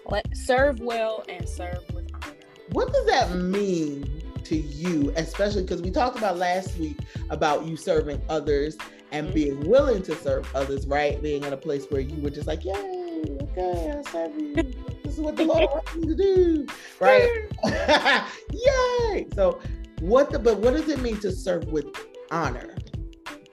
Let 0.09 0.25
serve 0.35 0.79
well 0.79 1.23
and 1.29 1.47
serve 1.47 1.83
with 1.93 2.09
honor. 2.15 2.35
What 2.71 2.91
does 2.91 3.05
that 3.05 3.35
mean 3.35 4.23
to 4.49 4.57
you, 4.57 5.13
especially 5.15 5.61
because 5.61 5.81
we 5.81 5.91
talked 5.91 6.17
about 6.17 6.37
last 6.37 6.75
week 6.79 6.97
about 7.29 7.65
you 7.65 7.77
serving 7.77 8.19
others 8.29 8.77
and 9.11 9.27
mm-hmm. 9.27 9.35
being 9.35 9.69
willing 9.69 10.01
to 10.01 10.15
serve 10.15 10.49
others, 10.55 10.87
right? 10.87 11.21
Being 11.21 11.43
in 11.43 11.53
a 11.53 11.57
place 11.57 11.85
where 11.89 12.01
you 12.01 12.19
were 12.19 12.31
just 12.31 12.47
like, 12.47 12.65
yay, 12.65 13.25
okay, 13.41 13.91
I'll 13.95 14.03
serve 14.05 14.35
you. 14.39 14.55
This 15.03 15.13
is 15.13 15.19
what 15.19 15.35
the 15.35 15.45
Lord 15.45 15.69
wants 15.69 15.95
me 15.95 16.07
to 16.07 16.15
do, 16.15 16.67
right? 16.99 17.47
yay! 18.51 19.27
So, 19.35 19.59
what 20.01 20.31
the 20.31 20.39
but 20.39 20.57
what 20.57 20.73
does 20.73 20.89
it 20.89 20.99
mean 20.99 21.19
to 21.19 21.31
serve 21.31 21.65
with 21.65 21.85
honor 22.31 22.75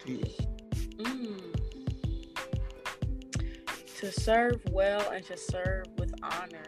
to? 0.06 0.24
Mm. 0.96 1.42
To 3.98 4.12
serve 4.12 4.62
well 4.70 5.10
and 5.10 5.24
to 5.26 5.36
serve 5.36 5.86
with 5.98 6.14
honor. 6.22 6.64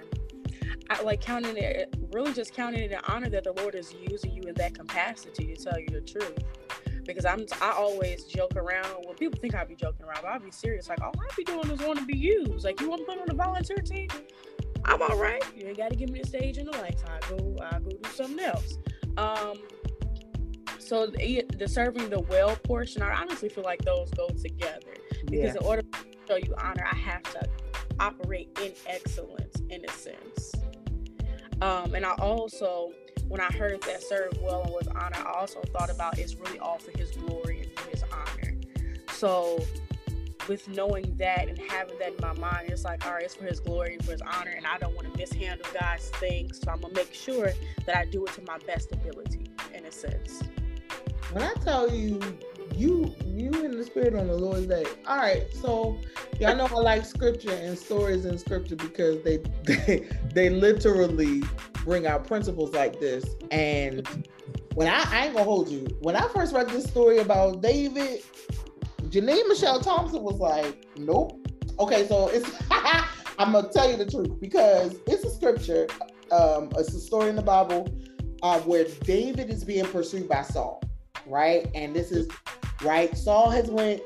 I 0.90 1.02
like 1.02 1.20
counting 1.20 1.56
it, 1.56 1.94
really 2.12 2.32
just 2.32 2.54
counting 2.54 2.80
it 2.80 2.92
an 2.92 3.00
honor 3.08 3.28
that 3.30 3.44
the 3.44 3.52
Lord 3.52 3.74
is 3.74 3.94
using 3.94 4.32
you 4.32 4.42
in 4.42 4.54
that 4.54 4.74
capacity 4.74 5.54
to 5.54 5.64
tell 5.64 5.78
you 5.78 5.88
the 5.88 6.00
truth. 6.00 6.38
Because 7.04 7.24
I'm, 7.24 7.46
I 7.62 7.70
always 7.70 8.24
joke 8.24 8.56
around. 8.56 9.04
Well, 9.04 9.14
people 9.14 9.38
think 9.40 9.54
I 9.54 9.64
be 9.64 9.74
joking 9.74 10.04
around, 10.04 10.20
but 10.22 10.28
I'll 10.28 10.40
be 10.40 10.50
serious. 10.50 10.88
Like 10.88 11.00
all 11.00 11.12
I 11.18 11.34
be 11.36 11.44
doing 11.44 11.70
is 11.70 11.80
want 11.80 11.98
to 11.98 12.04
be 12.04 12.16
used. 12.16 12.64
Like 12.64 12.80
you 12.80 12.90
want 12.90 13.00
to 13.00 13.06
put 13.06 13.20
on 13.20 13.30
a 13.30 13.34
volunteer 13.34 13.78
team, 13.78 14.08
I'm 14.84 15.02
all 15.02 15.16
right. 15.16 15.42
You 15.54 15.66
ain't 15.68 15.76
got 15.76 15.90
to 15.90 15.96
give 15.96 16.10
me 16.10 16.20
a 16.20 16.26
stage 16.26 16.58
and 16.58 16.66
the 16.66 16.78
lights. 16.78 17.02
I 17.06 17.20
go, 17.28 17.56
I 17.62 17.78
go 17.78 17.90
do 17.90 18.10
something 18.10 18.40
else. 18.40 18.78
Um, 19.16 19.58
so 20.78 21.06
the, 21.06 21.44
the, 21.56 21.68
serving 21.68 22.08
the 22.08 22.20
well 22.20 22.56
portion, 22.56 23.02
I 23.02 23.12
honestly 23.12 23.48
feel 23.48 23.64
like 23.64 23.82
those 23.82 24.10
go 24.10 24.28
together. 24.28 24.94
Because 25.26 25.54
yeah. 25.54 25.60
in 25.60 25.66
order 25.66 25.82
to 25.82 25.98
show 26.26 26.36
you 26.36 26.54
honor, 26.56 26.86
I 26.90 26.96
have 26.96 27.22
to 27.34 27.48
operate 28.00 28.56
in 28.62 28.72
excellence 28.86 29.60
in 29.68 29.84
a 29.84 29.92
sense. 29.92 30.52
Um, 31.60 31.94
and 31.94 32.04
I 32.06 32.12
also, 32.14 32.92
when 33.28 33.40
I 33.40 33.50
heard 33.52 33.80
that 33.82 34.02
served 34.02 34.38
well 34.40 34.62
and 34.62 34.74
with 34.74 34.88
honor, 34.88 35.16
I 35.16 35.38
also 35.38 35.60
thought 35.72 35.90
about 35.90 36.18
it's 36.18 36.36
really 36.36 36.58
all 36.58 36.78
for 36.78 36.96
his 36.96 37.10
glory 37.10 37.62
and 37.62 37.78
for 37.78 37.90
his 37.90 38.04
honor. 38.12 38.54
So 39.10 39.58
with 40.48 40.66
knowing 40.68 41.14
that 41.18 41.48
and 41.48 41.58
having 41.70 41.98
that 41.98 42.14
in 42.14 42.18
my 42.22 42.32
mind, 42.34 42.70
it's 42.70 42.84
like, 42.84 43.04
all 43.04 43.14
right, 43.14 43.24
it's 43.24 43.34
for 43.34 43.44
his 43.44 43.60
glory 43.60 43.94
and 43.94 44.04
for 44.04 44.12
his 44.12 44.22
honor, 44.22 44.52
and 44.56 44.66
I 44.66 44.78
don't 44.78 44.94
want 44.94 45.12
to 45.12 45.18
mishandle 45.18 45.66
God's 45.78 46.08
things. 46.10 46.60
So 46.60 46.70
I'm 46.70 46.80
gonna 46.80 46.94
make 46.94 47.12
sure 47.12 47.52
that 47.86 47.96
I 47.96 48.04
do 48.06 48.24
it 48.24 48.32
to 48.34 48.42
my 48.42 48.58
best 48.66 48.92
ability 48.92 49.50
in 49.74 49.84
a 49.84 49.92
sense. 49.92 50.42
When 51.32 51.42
I 51.42 51.52
tell 51.62 51.92
you 51.92 52.20
you 52.78 53.14
you 53.26 53.50
in 53.64 53.76
the 53.76 53.84
spirit 53.84 54.14
on 54.14 54.28
the 54.28 54.34
Lord's 54.34 54.66
day. 54.66 54.84
All 55.06 55.16
right, 55.16 55.52
so 55.52 55.98
y'all 56.40 56.56
know 56.56 56.66
I 56.66 56.80
like 56.80 57.04
scripture 57.04 57.52
and 57.52 57.76
stories 57.76 58.24
in 58.24 58.38
scripture 58.38 58.76
because 58.76 59.22
they 59.22 59.38
they 59.64 60.08
they 60.32 60.50
literally 60.50 61.42
bring 61.84 62.06
out 62.06 62.26
principles 62.26 62.72
like 62.72 63.00
this. 63.00 63.24
And 63.50 64.06
when 64.74 64.86
I, 64.86 65.04
I 65.10 65.24
ain't 65.26 65.34
gonna 65.34 65.44
hold 65.44 65.68
you, 65.68 65.86
when 66.00 66.14
I 66.14 66.28
first 66.28 66.54
read 66.54 66.68
this 66.68 66.84
story 66.84 67.18
about 67.18 67.62
David, 67.62 68.22
Janine 69.04 69.48
Michelle 69.48 69.80
Thompson 69.80 70.22
was 70.22 70.38
like, 70.38 70.86
Nope. 70.96 71.44
Okay, 71.80 72.06
so 72.06 72.28
it's 72.28 72.50
I'm 73.38 73.52
gonna 73.52 73.68
tell 73.68 73.90
you 73.90 73.96
the 73.96 74.06
truth 74.06 74.40
because 74.40 74.96
it's 75.06 75.24
a 75.24 75.30
scripture, 75.30 75.86
um, 76.30 76.70
it's 76.76 76.94
a 76.94 77.00
story 77.00 77.30
in 77.30 77.36
the 77.36 77.42
Bible 77.42 77.88
uh, 78.42 78.60
where 78.60 78.84
David 79.02 79.50
is 79.50 79.64
being 79.64 79.86
pursued 79.86 80.28
by 80.28 80.42
Saul, 80.42 80.82
right? 81.26 81.68
And 81.74 81.94
this 81.94 82.10
is 82.10 82.28
right? 82.82 83.16
Saul 83.16 83.50
has 83.50 83.70
went 83.70 84.02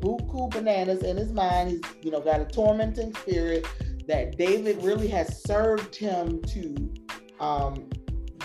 buku 0.00 0.50
bananas 0.50 1.02
in 1.02 1.16
his 1.16 1.32
mind. 1.32 1.70
He's, 1.70 1.80
you 2.02 2.10
know, 2.10 2.20
got 2.20 2.40
a 2.40 2.44
tormenting 2.44 3.14
spirit 3.14 3.66
that 4.08 4.36
David 4.36 4.82
really 4.82 5.08
has 5.08 5.42
served 5.42 5.94
him 5.94 6.42
to 6.42 6.92
um, 7.38 7.88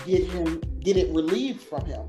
get 0.06 0.24
him 0.24 0.60
get 0.80 0.96
it 0.96 1.12
relieved 1.14 1.62
from 1.62 1.84
him. 1.84 2.06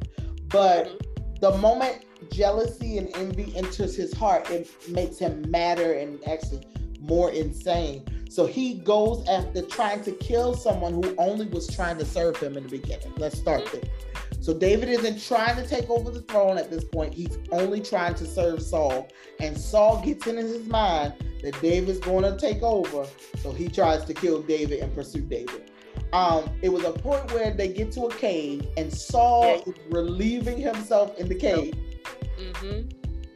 But 0.50 1.02
the 1.42 1.58
moment 1.58 2.06
jealousy 2.32 2.98
and 2.98 3.10
envy 3.16 3.56
enters 3.56 3.96
his 3.96 4.14
heart, 4.14 4.50
it 4.50 4.70
makes 4.90 5.18
him 5.18 5.50
madder 5.50 5.94
and 5.94 6.20
actually 6.28 6.66
more 7.00 7.32
insane. 7.32 8.04
So 8.30 8.46
he 8.46 8.76
goes 8.76 9.28
after 9.28 9.62
trying 9.62 10.04
to 10.04 10.12
kill 10.12 10.54
someone 10.54 10.94
who 10.94 11.16
only 11.18 11.48
was 11.48 11.68
trying 11.68 11.98
to 11.98 12.06
serve 12.06 12.38
him 12.38 12.58
in 12.58 12.64
the 12.64 12.70
beginning. 12.70 13.14
Let's 13.18 13.38
start 13.38 13.66
there. 13.72 13.82
So 14.48 14.54
David 14.54 14.88
isn't 14.88 15.22
trying 15.22 15.58
to 15.58 15.68
take 15.68 15.90
over 15.90 16.10
the 16.10 16.22
throne 16.22 16.58
at 16.58 16.72
this 16.72 16.86
point. 16.86 17.14
He's 17.14 17.38
only 17.52 17.82
trying 17.82 18.16
to 18.16 18.26
serve 18.26 18.62
Saul. 18.62 19.10
And 19.42 19.58
Saul 19.58 20.02
gets 20.02 20.26
in 20.26 20.38
his 20.38 20.66
mind 20.70 21.16
that 21.44 21.62
David's 21.62 22.00
going 22.00 22.24
to 22.24 22.40
take 22.40 22.64
over. 22.64 23.06
So 23.40 23.52
he 23.52 23.68
tries 23.68 24.06
to 24.06 24.14
kill 24.14 24.42
David 24.42 24.80
and 24.80 24.96
pursue 24.96 25.20
David. 25.20 25.70
Um, 26.14 26.50
it 26.62 26.70
was 26.70 26.86
a 26.86 26.94
point 26.94 27.30
where 27.34 27.52
they 27.54 27.68
get 27.68 27.92
to 27.92 28.06
a 28.06 28.16
cave 28.16 28.66
and 28.78 28.90
Saul 28.90 29.64
is 29.68 29.74
relieving 29.90 30.62
himself 30.62 31.20
in 31.20 31.28
the 31.28 31.36
cave. 31.36 31.74
Mm-hmm. 32.40 32.88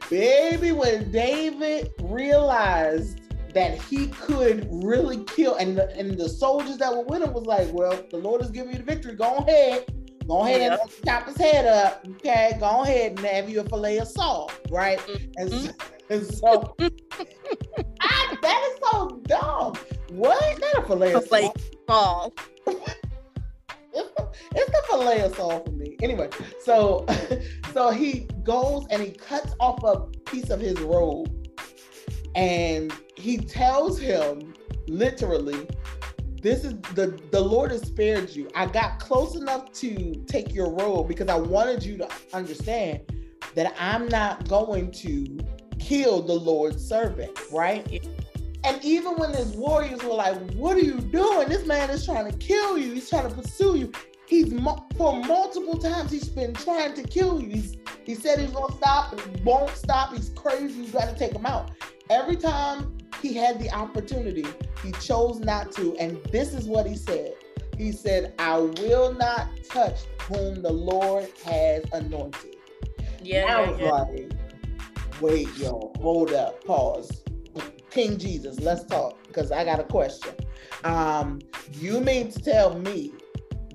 Baby, 0.08 0.72
when 0.72 1.12
David 1.12 1.90
realized 2.04 3.20
that 3.52 3.78
he 3.82 4.06
could 4.06 4.66
really 4.82 5.24
kill, 5.24 5.56
and 5.56 5.76
the, 5.76 5.94
and 5.94 6.16
the 6.16 6.30
soldiers 6.30 6.78
that 6.78 6.90
were 6.90 7.04
with 7.04 7.22
him 7.22 7.34
was 7.34 7.44
like, 7.44 7.70
"Well, 7.70 8.02
the 8.10 8.16
Lord 8.16 8.40
has 8.40 8.50
given 8.50 8.72
you 8.72 8.78
the 8.78 8.84
victory. 8.84 9.14
Go 9.14 9.36
ahead, 9.36 9.84
go 10.26 10.44
ahead 10.44 10.60
yep. 10.60 10.80
and 10.80 10.90
chop 11.04 11.26
his 11.26 11.36
head 11.36 11.66
up. 11.66 12.04
Okay, 12.16 12.56
go 12.58 12.82
ahead 12.82 13.12
and 13.12 13.20
have 13.20 13.48
you 13.48 13.60
a 13.60 13.64
fillet 13.64 13.98
of 13.98 14.08
Saul, 14.08 14.50
right?" 14.70 14.98
Mm-hmm. 14.98 15.70
And 16.10 16.26
so, 16.26 16.74
and 16.78 16.92
so 17.14 17.34
I, 18.02 18.36
that 18.42 18.70
is 18.70 18.90
so 18.90 19.20
dumb. 19.22 19.74
What? 20.10 20.60
Not 20.60 20.84
a 20.84 20.86
fillet 20.86 21.14
of 21.14 21.26
Saul. 21.26 21.54
it's, 22.66 22.92
the, 23.92 24.28
it's 24.54 24.70
the 24.70 24.82
fillet 24.90 25.22
of 25.22 25.34
Saul 25.34 25.60
for 25.64 25.70
me. 25.70 25.96
Anyway, 26.02 26.28
so 26.62 27.06
so 27.72 27.90
he 27.90 28.28
goes 28.42 28.86
and 28.90 29.00
he 29.00 29.12
cuts 29.12 29.54
off 29.58 29.82
a 29.84 30.00
piece 30.26 30.50
of 30.50 30.60
his 30.60 30.78
robe 30.80 31.30
and 32.34 32.92
he 33.16 33.38
tells 33.38 33.98
him 33.98 34.54
literally 34.88 35.66
this 36.42 36.64
is 36.64 36.74
the 36.94 37.18
the 37.30 37.40
lord 37.40 37.70
has 37.70 37.82
spared 37.82 38.30
you. 38.30 38.50
I 38.54 38.66
got 38.66 38.98
close 38.98 39.36
enough 39.36 39.72
to 39.74 40.14
take 40.26 40.52
your 40.52 40.70
role 40.70 41.04
because 41.04 41.28
i 41.28 41.36
wanted 41.36 41.82
you 41.82 41.96
to 41.98 42.08
understand 42.32 43.00
that 43.54 43.74
i'm 43.78 44.08
not 44.08 44.48
going 44.48 44.90
to 44.90 45.38
kill 45.78 46.22
the 46.22 46.34
lord's 46.34 46.86
servant 46.86 47.38
right? 47.52 48.06
And 48.64 48.84
even 48.84 49.16
when 49.16 49.32
his 49.32 49.48
warriors 49.56 50.02
were 50.02 50.14
like 50.14 50.36
what 50.54 50.76
are 50.76 50.80
you 50.80 51.00
doing? 51.00 51.48
This 51.48 51.66
man 51.66 51.90
is 51.90 52.04
trying 52.04 52.30
to 52.30 52.36
kill 52.38 52.78
you. 52.78 52.92
He's 52.92 53.08
trying 53.08 53.28
to 53.28 53.34
pursue 53.34 53.76
you. 53.76 53.92
He's 54.26 54.52
for 54.96 55.22
multiple 55.24 55.76
times 55.78 56.10
he's 56.10 56.28
been 56.28 56.54
trying 56.54 56.94
to 56.94 57.02
kill 57.02 57.40
you. 57.40 57.48
He's 57.48 57.76
he 58.04 58.14
said 58.14 58.38
he's 58.38 58.50
gonna 58.50 58.74
stop 58.74 59.12
and 59.12 59.44
won't 59.44 59.70
stop. 59.70 60.14
He's 60.14 60.30
crazy. 60.30 60.74
You 60.74 60.88
gotta 60.92 61.16
take 61.16 61.32
him 61.32 61.46
out. 61.46 61.72
Every 62.08 62.36
time 62.36 62.96
he 63.20 63.34
had 63.34 63.60
the 63.60 63.70
opportunity, 63.72 64.46
he 64.82 64.92
chose 64.92 65.40
not 65.40 65.72
to. 65.72 65.96
And 65.98 66.22
this 66.30 66.54
is 66.54 66.66
what 66.66 66.86
he 66.86 66.96
said 66.96 67.34
He 67.76 67.92
said, 67.92 68.34
I 68.38 68.58
will 68.58 69.14
not 69.14 69.48
touch 69.68 70.00
whom 70.28 70.62
the 70.62 70.72
Lord 70.72 71.28
has 71.44 71.84
anointed. 71.92 72.56
Yeah. 73.22 73.46
I 73.56 73.70
was 73.70 73.80
yeah. 73.80 73.90
like, 73.90 74.32
wait, 75.20 75.48
yo, 75.56 75.92
hold 76.00 76.32
up, 76.32 76.64
pause. 76.64 77.22
King 77.90 78.18
Jesus, 78.18 78.58
let's 78.60 78.84
talk 78.84 79.22
because 79.26 79.52
I 79.52 79.64
got 79.64 79.78
a 79.78 79.84
question. 79.84 80.34
Um, 80.84 81.40
you 81.74 82.00
mean 82.00 82.32
to 82.32 82.40
tell 82.40 82.78
me 82.78 83.12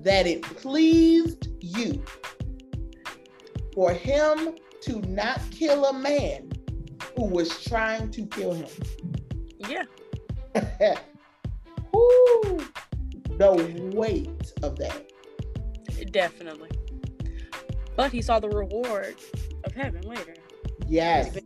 that 0.02 0.26
it 0.26 0.42
pleased 0.42 1.48
you 1.60 2.02
for 3.74 3.92
him 3.92 4.56
to 4.80 5.00
not 5.02 5.40
kill 5.50 5.84
a 5.86 5.92
man 5.92 6.50
who 7.16 7.26
was 7.26 7.62
trying 7.64 8.10
to 8.10 8.26
kill 8.26 8.54
him. 8.54 8.68
Yeah. 9.60 9.84
Whoo, 11.92 12.60
the 13.38 13.92
weight 13.94 14.52
of 14.62 14.76
that. 14.76 15.10
Definitely. 16.10 16.70
But 17.96 18.12
he 18.12 18.22
saw 18.22 18.38
the 18.38 18.48
reward 18.48 19.16
of 19.64 19.72
heaven 19.74 20.02
later. 20.02 20.34
Yes. 20.86 21.36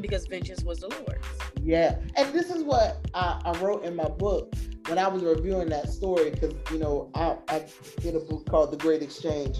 Because 0.00 0.26
vengeance 0.26 0.62
was 0.64 0.80
the 0.80 0.88
Lord's. 0.88 1.26
Yeah. 1.62 1.98
And 2.16 2.32
this 2.32 2.50
is 2.50 2.62
what 2.62 3.06
I, 3.14 3.40
I 3.44 3.52
wrote 3.60 3.84
in 3.84 3.94
my 3.94 4.08
book 4.08 4.54
when 4.86 4.98
I 4.98 5.06
was 5.06 5.22
reviewing 5.22 5.68
that 5.68 5.88
story, 5.88 6.30
because, 6.30 6.54
you 6.72 6.78
know, 6.78 7.10
I, 7.14 7.36
I 7.48 7.64
did 8.00 8.16
a 8.16 8.20
book 8.20 8.48
called 8.48 8.72
The 8.72 8.76
Great 8.76 9.02
Exchange. 9.02 9.58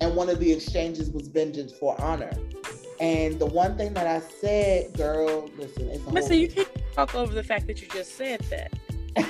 And 0.00 0.16
one 0.16 0.30
of 0.30 0.38
the 0.38 0.50
exchanges 0.50 1.10
was 1.10 1.28
vengeance 1.28 1.72
for 1.72 2.00
honor. 2.00 2.32
And 3.00 3.38
the 3.38 3.46
one 3.46 3.76
thing 3.76 3.92
that 3.94 4.06
I 4.06 4.20
said, 4.20 4.94
girl, 4.94 5.50
listen, 5.58 5.88
it's 5.90 6.04
a 6.04 6.10
listen. 6.10 6.38
You 6.38 6.48
can't 6.48 6.68
talk 6.92 7.14
over 7.14 7.32
the 7.32 7.42
fact 7.42 7.66
that 7.66 7.80
you 7.80 7.88
just 7.88 8.16
said 8.16 8.40
that. 8.50 8.72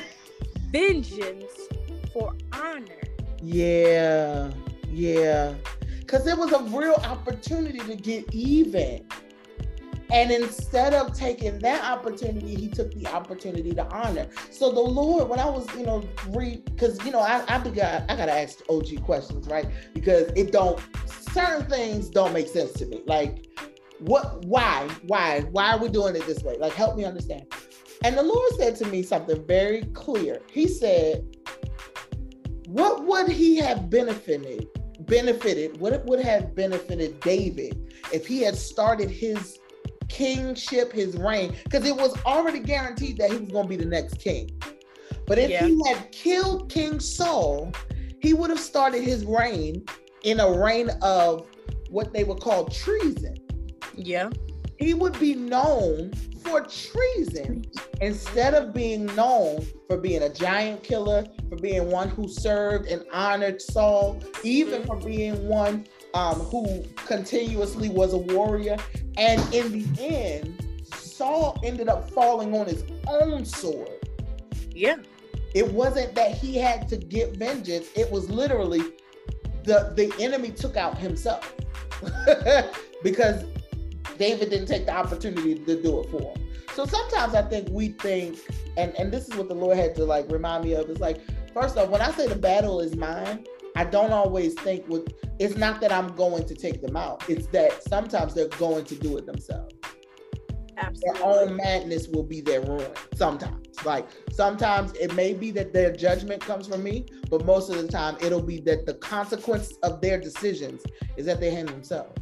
Vengeance 0.70 1.52
for 2.12 2.34
honor. 2.52 2.84
Yeah, 3.42 4.50
yeah, 4.90 5.54
because 5.98 6.26
it 6.26 6.36
was 6.36 6.52
a 6.52 6.62
real 6.76 7.00
opportunity 7.04 7.78
to 7.78 7.96
get 7.96 8.32
even. 8.34 9.06
And 10.12 10.32
instead 10.32 10.92
of 10.92 11.12
taking 11.14 11.60
that 11.60 11.84
opportunity, 11.84 12.56
he 12.56 12.68
took 12.68 12.92
the 12.94 13.06
opportunity 13.06 13.72
to 13.74 13.86
honor. 13.94 14.26
So 14.50 14.72
the 14.72 14.80
Lord, 14.80 15.28
when 15.28 15.38
I 15.38 15.48
was, 15.48 15.72
you 15.76 15.86
know, 15.86 16.02
read, 16.30 16.64
because 16.64 17.02
you 17.04 17.12
know, 17.12 17.20
I 17.20 17.44
I 17.46 17.58
got 17.68 18.10
I 18.10 18.16
gotta 18.16 18.32
ask 18.32 18.58
OG 18.68 19.04
questions, 19.04 19.46
right? 19.46 19.66
Because 19.94 20.32
it 20.34 20.50
don't 20.50 20.80
certain 21.32 21.64
things 21.66 22.08
don't 22.08 22.32
make 22.32 22.48
sense 22.48 22.72
to 22.72 22.86
me. 22.86 23.02
Like, 23.06 23.46
what? 24.00 24.44
Why? 24.44 24.88
Why? 25.06 25.40
Why 25.52 25.72
are 25.72 25.78
we 25.78 25.88
doing 25.88 26.16
it 26.16 26.26
this 26.26 26.42
way? 26.42 26.56
Like, 26.58 26.72
help 26.72 26.96
me 26.96 27.04
understand. 27.04 27.52
And 28.02 28.16
the 28.16 28.22
Lord 28.22 28.52
said 28.56 28.76
to 28.76 28.86
me 28.86 29.02
something 29.02 29.44
very 29.46 29.82
clear. 29.92 30.40
He 30.50 30.66
said, 30.66 31.24
"What 32.66 33.04
would 33.04 33.28
he 33.28 33.56
have 33.56 33.90
benefited? 33.90 34.68
Benefited? 35.00 35.80
What 35.80 36.04
would 36.06 36.20
have 36.20 36.54
benefited 36.54 37.20
David 37.20 37.94
if 38.12 38.26
he 38.26 38.40
had 38.40 38.56
started 38.56 39.10
his 39.10 39.58
kingship, 40.08 40.92
his 40.92 41.16
reign? 41.16 41.54
Because 41.64 41.84
it 41.84 41.94
was 41.94 42.16
already 42.24 42.60
guaranteed 42.60 43.18
that 43.18 43.30
he 43.30 43.36
was 43.38 43.50
going 43.50 43.64
to 43.64 43.68
be 43.68 43.76
the 43.76 43.84
next 43.84 44.18
king. 44.18 44.50
But 45.26 45.38
if 45.38 45.50
yeah. 45.50 45.66
he 45.66 45.80
had 45.86 46.10
killed 46.10 46.70
King 46.72 47.00
Saul, 47.00 47.72
he 48.20 48.34
would 48.34 48.50
have 48.50 48.60
started 48.60 49.02
his 49.02 49.24
reign 49.24 49.84
in 50.22 50.40
a 50.40 50.50
reign 50.50 50.90
of 51.02 51.46
what 51.88 52.12
they 52.12 52.24
would 52.24 52.40
call 52.40 52.66
treason. 52.66 53.36
Yeah. 54.04 54.30
He 54.78 54.94
would 54.94 55.18
be 55.20 55.34
known 55.34 56.12
for 56.42 56.62
treason 56.62 57.66
instead 58.00 58.54
of 58.54 58.72
being 58.72 59.06
known 59.14 59.66
for 59.86 59.98
being 59.98 60.22
a 60.22 60.32
giant 60.32 60.82
killer, 60.82 61.26
for 61.50 61.56
being 61.56 61.90
one 61.90 62.08
who 62.08 62.28
served 62.28 62.88
and 62.88 63.04
honored 63.12 63.60
Saul, 63.60 64.22
even 64.42 64.84
for 64.84 64.96
being 64.96 65.46
one 65.46 65.86
um, 66.14 66.36
who 66.36 66.82
continuously 67.06 67.90
was 67.90 68.14
a 68.14 68.18
warrior. 68.18 68.78
And 69.18 69.40
in 69.54 69.70
the 69.72 69.86
end, 70.02 70.86
Saul 70.94 71.60
ended 71.62 71.88
up 71.88 72.10
falling 72.10 72.54
on 72.54 72.66
his 72.66 72.84
own 73.06 73.44
sword. 73.44 73.90
Yeah. 74.70 74.96
It 75.54 75.70
wasn't 75.72 76.14
that 76.14 76.32
he 76.32 76.56
had 76.56 76.88
to 76.88 76.96
get 76.96 77.36
vengeance, 77.36 77.88
it 77.94 78.10
was 78.10 78.30
literally 78.30 78.82
the 79.64 79.92
the 79.94 80.12
enemy 80.18 80.50
took 80.50 80.76
out 80.76 80.96
himself 80.96 81.54
because 83.02 83.44
David 84.20 84.50
didn't 84.50 84.66
take 84.66 84.84
the 84.84 84.92
opportunity 84.92 85.54
to 85.54 85.82
do 85.82 86.00
it 86.00 86.10
for 86.10 86.20
him. 86.20 86.48
So 86.74 86.84
sometimes 86.84 87.34
I 87.34 87.40
think 87.40 87.68
we 87.70 87.88
think, 87.88 88.38
and 88.76 88.94
and 88.96 89.10
this 89.10 89.26
is 89.26 89.34
what 89.34 89.48
the 89.48 89.54
Lord 89.54 89.78
had 89.78 89.94
to 89.96 90.04
like 90.04 90.30
remind 90.30 90.62
me 90.62 90.74
of. 90.74 90.90
It's 90.90 91.00
like 91.00 91.22
first 91.54 91.78
off, 91.78 91.88
when 91.88 92.02
I 92.02 92.12
say 92.12 92.28
the 92.28 92.36
battle 92.36 92.80
is 92.80 92.94
mine, 92.94 93.46
I 93.76 93.84
don't 93.84 94.12
always 94.12 94.52
think 94.54 94.86
with. 94.88 95.08
It's 95.38 95.56
not 95.56 95.80
that 95.80 95.90
I'm 95.90 96.08
going 96.16 96.46
to 96.46 96.54
take 96.54 96.82
them 96.82 96.98
out. 96.98 97.24
It's 97.30 97.46
that 97.48 97.82
sometimes 97.82 98.34
they're 98.34 98.48
going 98.48 98.84
to 98.84 98.94
do 98.94 99.16
it 99.16 99.24
themselves. 99.24 99.74
Absolutely. 100.76 101.20
Their 101.20 101.26
own 101.26 101.56
madness 101.56 102.08
will 102.08 102.22
be 102.22 102.42
their 102.42 102.60
ruin. 102.60 102.92
Sometimes, 103.14 103.84
like 103.86 104.06
sometimes 104.30 104.92
it 104.92 105.14
may 105.14 105.32
be 105.32 105.50
that 105.52 105.72
their 105.72 105.92
judgment 105.96 106.42
comes 106.42 106.68
from 106.68 106.82
me, 106.82 107.06
but 107.30 107.46
most 107.46 107.70
of 107.70 107.80
the 107.80 107.88
time 107.88 108.18
it'll 108.20 108.42
be 108.42 108.60
that 108.60 108.84
the 108.84 108.94
consequence 108.94 109.72
of 109.82 110.02
their 110.02 110.20
decisions 110.20 110.82
is 111.16 111.24
that 111.24 111.40
they 111.40 111.50
handle 111.50 111.74
themselves. 111.74 112.20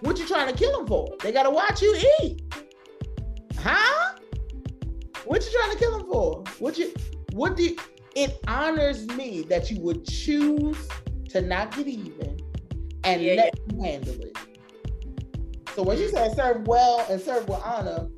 What 0.00 0.18
you 0.18 0.26
trying 0.26 0.52
to 0.52 0.56
kill 0.56 0.78
them 0.78 0.86
for? 0.86 1.08
They 1.20 1.32
gotta 1.32 1.50
watch 1.50 1.82
you 1.82 1.96
eat. 2.22 2.42
Huh? 3.58 4.14
What 5.24 5.44
you 5.44 5.58
trying 5.58 5.72
to 5.72 5.78
kill 5.78 5.98
them 5.98 6.06
for? 6.10 6.44
What 6.58 6.78
you? 6.78 6.94
What 7.32 7.56
do? 7.56 7.64
You, 7.64 7.76
it 8.16 8.38
honors 8.48 9.06
me 9.08 9.42
that 9.42 9.70
you 9.70 9.80
would 9.80 10.04
choose 10.04 10.88
to 11.28 11.40
not 11.40 11.76
get 11.76 11.86
even 11.86 12.40
and 13.04 13.22
yeah, 13.22 13.34
let 13.34 13.58
yeah. 13.68 13.86
handle 13.86 14.20
it. 14.20 14.36
So 15.74 15.82
when 15.82 15.96
she 15.96 16.08
said 16.08 16.34
serve 16.34 16.66
well 16.66 17.06
and 17.08 17.20
serve 17.20 17.48
with 17.48 17.60
honor, 17.60 18.08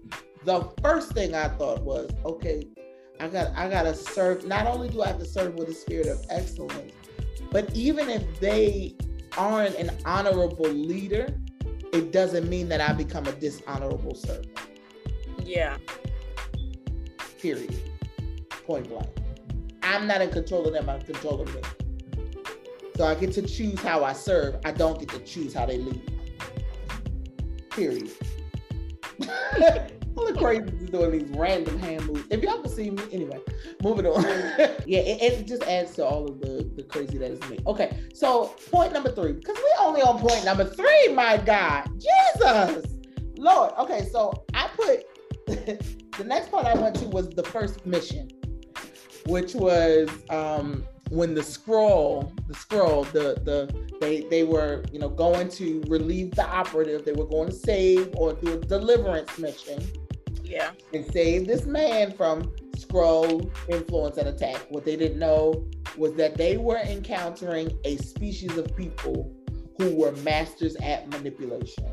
the 0.44 0.68
first 0.82 1.12
thing 1.12 1.34
I 1.34 1.48
thought 1.48 1.82
was, 1.82 2.10
okay, 2.24 2.66
I 3.20 3.28
got 3.28 3.54
I 3.56 3.68
gotta 3.68 3.94
serve. 3.94 4.46
Not 4.46 4.66
only 4.66 4.88
do 4.88 5.02
I 5.02 5.08
have 5.08 5.18
to 5.18 5.24
serve 5.24 5.54
with 5.54 5.68
a 5.68 5.74
spirit 5.74 6.06
of 6.06 6.24
excellence, 6.30 6.92
but 7.50 7.72
even 7.74 8.08
if 8.08 8.40
they 8.40 8.96
aren't 9.36 9.76
an 9.76 9.90
honorable 10.04 10.68
leader, 10.68 11.28
it 11.92 12.10
doesn't 12.10 12.48
mean 12.48 12.68
that 12.70 12.80
I 12.80 12.92
become 12.92 13.26
a 13.26 13.32
dishonorable 13.32 14.14
servant. 14.14 14.58
Yeah. 15.44 15.76
Period. 17.38 17.78
Point 18.66 18.88
blank. 18.88 19.08
I'm 19.82 20.06
not 20.06 20.22
in 20.22 20.30
control 20.30 20.66
of 20.66 20.72
them, 20.72 20.88
I'm 20.88 21.00
in 21.00 21.06
control 21.06 21.42
of 21.42 21.54
me. 21.54 21.60
So 22.96 23.04
I 23.04 23.14
get 23.14 23.32
to 23.32 23.42
choose 23.42 23.80
how 23.80 24.04
I 24.04 24.12
serve. 24.12 24.56
I 24.64 24.72
don't 24.72 24.98
get 24.98 25.08
to 25.10 25.18
choose 25.20 25.54
how 25.54 25.66
they 25.66 25.78
lead. 25.78 26.02
Period. 27.70 28.10
All 30.16 30.26
the 30.26 30.38
crazy 30.38 30.62
doing 30.86 31.10
these 31.12 31.28
random 31.36 31.78
hand 31.78 32.06
moves. 32.06 32.24
If 32.30 32.42
y'all 32.42 32.60
can 32.60 32.70
see 32.70 32.90
me, 32.90 33.02
anyway, 33.12 33.40
moving 33.82 34.06
on. 34.06 34.22
yeah, 34.86 35.00
it, 35.00 35.22
it, 35.22 35.46
just 35.46 35.62
adds 35.64 35.94
to 35.94 36.04
all 36.04 36.28
of 36.28 36.40
the, 36.40 36.70
the 36.76 36.82
crazy 36.82 37.18
that 37.18 37.30
is 37.30 37.40
me. 37.48 37.58
Okay, 37.66 37.98
so 38.14 38.48
point 38.70 38.92
number 38.92 39.10
three, 39.10 39.32
because 39.32 39.56
we're 39.56 39.86
only 39.86 40.02
on 40.02 40.18
point 40.18 40.44
number 40.44 40.64
three, 40.64 41.08
my 41.14 41.38
God. 41.38 41.88
Jesus. 41.98 42.92
Lord. 43.42 43.72
Okay, 43.78 44.08
so 44.10 44.44
I 44.54 44.68
put 44.68 45.04
the 45.46 46.24
next 46.24 46.50
part 46.50 46.66
I 46.66 46.74
went 46.74 46.94
to 46.96 47.08
was 47.08 47.28
the 47.30 47.42
first 47.42 47.84
mission, 47.84 48.30
which 49.26 49.54
was 49.54 50.08
um 50.30 50.84
when 51.10 51.34
the 51.34 51.42
Skrull, 51.42 52.34
the 52.46 52.54
Skrull, 52.54 53.10
the 53.12 53.40
the 53.44 53.98
they 54.00 54.22
they 54.30 54.44
were 54.44 54.84
you 54.92 54.98
know 54.98 55.08
going 55.08 55.48
to 55.50 55.82
relieve 55.88 56.34
the 56.34 56.46
operative. 56.46 57.04
They 57.04 57.12
were 57.12 57.26
going 57.26 57.48
to 57.48 57.54
save 57.54 58.14
or 58.16 58.32
do 58.34 58.54
a 58.54 58.56
deliverance 58.58 59.36
mission. 59.38 59.82
Yeah. 60.52 60.72
And 60.92 61.10
save 61.10 61.46
this 61.46 61.64
man 61.64 62.12
from 62.12 62.42
Skrull 62.76 63.50
influence 63.70 64.18
and 64.18 64.28
attack. 64.28 64.66
What 64.68 64.84
they 64.84 64.96
didn't 64.96 65.18
know 65.18 65.66
was 65.96 66.14
that 66.16 66.36
they 66.36 66.58
were 66.58 66.76
encountering 66.76 67.78
a 67.84 67.96
species 67.96 68.58
of 68.58 68.76
people 68.76 69.34
who 69.78 69.96
were 69.96 70.12
masters 70.16 70.76
at 70.76 71.08
manipulation. 71.08 71.86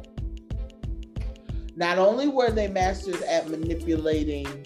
Not 1.78 2.00
only 2.00 2.28
were 2.28 2.52
they 2.52 2.68
masters 2.68 3.22
at 3.22 3.48
manipulating 3.50 4.66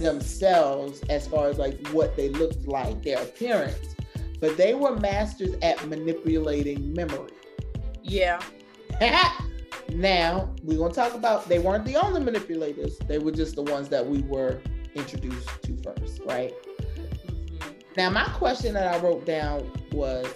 themselves 0.00 1.02
as 1.10 1.28
far 1.28 1.50
as 1.50 1.58
like 1.58 1.86
what 1.88 2.16
they 2.16 2.30
looked 2.30 2.66
like, 2.66 3.02
their 3.02 3.22
appearance, 3.22 3.94
but 4.40 4.56
they 4.56 4.72
were 4.72 4.96
masters 4.96 5.54
at 5.60 5.86
manipulating 5.88 6.94
memory. 6.94 7.32
Yeah. 8.02 8.40
now 10.00 10.54
we're 10.62 10.78
gonna 10.78 10.92
talk 10.92 11.14
about 11.14 11.48
they 11.48 11.58
weren't 11.58 11.84
the 11.84 11.96
only 11.96 12.22
manipulators, 12.22 12.98
they 13.06 13.18
were 13.18 13.32
just 13.32 13.56
the 13.56 13.62
ones 13.62 13.88
that 13.88 14.06
we 14.06 14.22
were 14.22 14.60
introduced 14.94 15.48
to 15.62 15.76
first, 15.78 16.20
right? 16.26 16.52
Mm-hmm. 16.88 17.72
Now, 17.96 18.10
my 18.10 18.24
question 18.34 18.74
that 18.74 18.94
I 18.94 18.98
wrote 18.98 19.24
down 19.26 19.70
was 19.92 20.26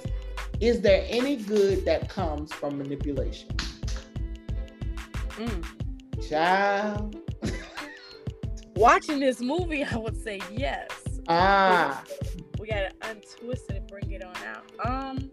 Is 0.61 0.81
there 0.81 1.05
any 1.09 1.37
good 1.37 1.85
that 1.85 2.09
comes 2.09 2.53
from 2.53 2.79
manipulation? 2.79 3.49
Mm. 5.37 5.65
Child 6.29 7.17
watching 8.81 9.21
this 9.21 9.41
movie, 9.41 9.85
I 9.85 9.97
would 9.97 10.17
say 10.17 10.41
yes. 10.51 10.91
Ah. 11.29 12.03
We 12.59 12.67
gotta 12.67 12.93
untwist 13.03 13.71
it 13.71 13.77
and 13.77 13.87
bring 13.87 14.11
it 14.11 14.25
on 14.25 14.35
out. 14.47 14.87
Um, 14.87 15.31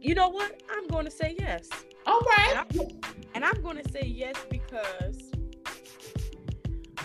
you 0.00 0.14
know 0.14 0.28
what? 0.28 0.62
I'm 0.70 0.86
going 0.86 1.04
to 1.04 1.10
say 1.10 1.36
yes. 1.38 1.68
All 2.06 2.20
right. 2.20 2.56
And 2.56 2.58
I'm, 2.58 2.88
and 3.34 3.44
I'm 3.44 3.62
going 3.62 3.82
to 3.82 3.90
say 3.90 4.04
yes 4.04 4.36
because 4.50 5.30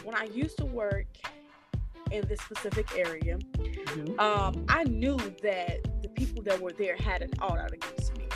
when 0.03 0.15
I 0.15 0.25
used 0.25 0.57
to 0.57 0.65
work 0.65 1.07
in 2.11 2.25
this 2.27 2.39
specific 2.41 2.87
area, 2.95 3.37
mm-hmm. 3.57 4.19
um, 4.19 4.65
I 4.69 4.83
knew 4.85 5.17
that 5.43 6.01
the 6.01 6.09
people 6.09 6.41
that 6.43 6.59
were 6.61 6.71
there 6.71 6.95
had 6.95 7.21
an 7.21 7.31
all 7.41 7.57
out 7.57 7.73
against 7.73 8.17
me. 8.17 8.26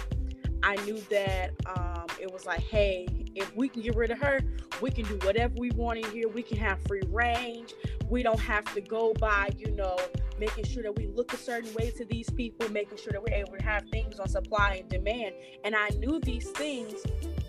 I 0.63 0.75
knew 0.85 0.99
that 1.09 1.51
um, 1.65 2.05
it 2.19 2.31
was 2.31 2.45
like, 2.45 2.61
hey, 2.61 3.07
if 3.35 3.55
we 3.55 3.69
can 3.69 3.81
get 3.81 3.95
rid 3.95 4.11
of 4.11 4.19
her, 4.19 4.41
we 4.81 4.91
can 4.91 5.05
do 5.05 5.17
whatever 5.25 5.53
we 5.57 5.71
want 5.71 5.99
in 5.99 6.11
here. 6.11 6.27
We 6.27 6.43
can 6.43 6.57
have 6.57 6.79
free 6.87 7.01
range. 7.07 7.73
We 8.09 8.23
don't 8.23 8.39
have 8.39 8.71
to 8.73 8.81
go 8.81 9.13
by, 9.13 9.49
you 9.57 9.71
know, 9.71 9.97
making 10.39 10.65
sure 10.65 10.83
that 10.83 10.95
we 10.95 11.07
look 11.07 11.33
a 11.33 11.37
certain 11.37 11.73
way 11.73 11.91
to 11.91 12.05
these 12.05 12.29
people, 12.29 12.69
making 12.71 12.97
sure 12.97 13.11
that 13.13 13.21
we're 13.21 13.35
able 13.35 13.55
to 13.57 13.63
have 13.63 13.83
things 13.91 14.19
on 14.19 14.27
supply 14.27 14.77
and 14.81 14.89
demand. 14.89 15.35
And 15.63 15.75
I 15.75 15.89
knew 15.89 16.19
these 16.19 16.49
things, 16.51 17.03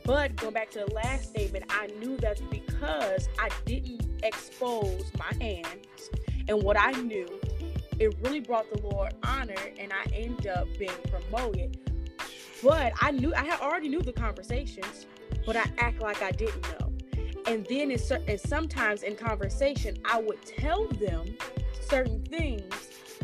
but 0.05 0.37
going 0.37 0.55
back 0.55 0.71
to 0.73 0.85
the 0.87 0.95
last 0.95 1.31
statement, 1.31 1.65
I 1.69 1.87
knew 1.99 2.17
that 2.19 2.41
because 2.51 3.29
I 3.39 3.49
didn't 3.65 4.07
expose 4.23 5.11
my 5.19 5.33
hands 5.43 6.11
and 6.49 6.63
what 6.63 6.77
I 6.79 6.93
knew, 6.93 7.29
it 7.99 8.15
really 8.23 8.41
brought 8.41 8.71
the 8.73 8.81
Lord 8.89 9.15
honor 9.23 9.55
and 9.79 9.93
I 9.93 10.11
ended 10.13 10.49
up 10.49 10.67
being 10.79 10.91
promoted. 11.09 11.92
But 12.63 12.93
I 13.01 13.11
knew 13.11 13.35
I 13.35 13.45
had 13.45 13.61
already 13.61 13.89
knew 13.89 14.03
the 14.03 14.13
conversations 14.13 15.07
but 15.47 15.57
I 15.57 15.65
act 15.79 16.01
like 16.01 16.23
I 16.23 16.31
didn't 16.33 16.63
know. 16.63 16.93
And 17.47 17.67
then 17.67 17.91
in 17.91 17.99
and 18.29 18.41
sometimes 18.41 19.03
in 19.03 19.17
conversation, 19.17 19.97
I 20.05 20.21
would 20.21 20.41
tell 20.45 20.87
them 20.89 21.37
certain 21.81 22.23
things 22.25 22.73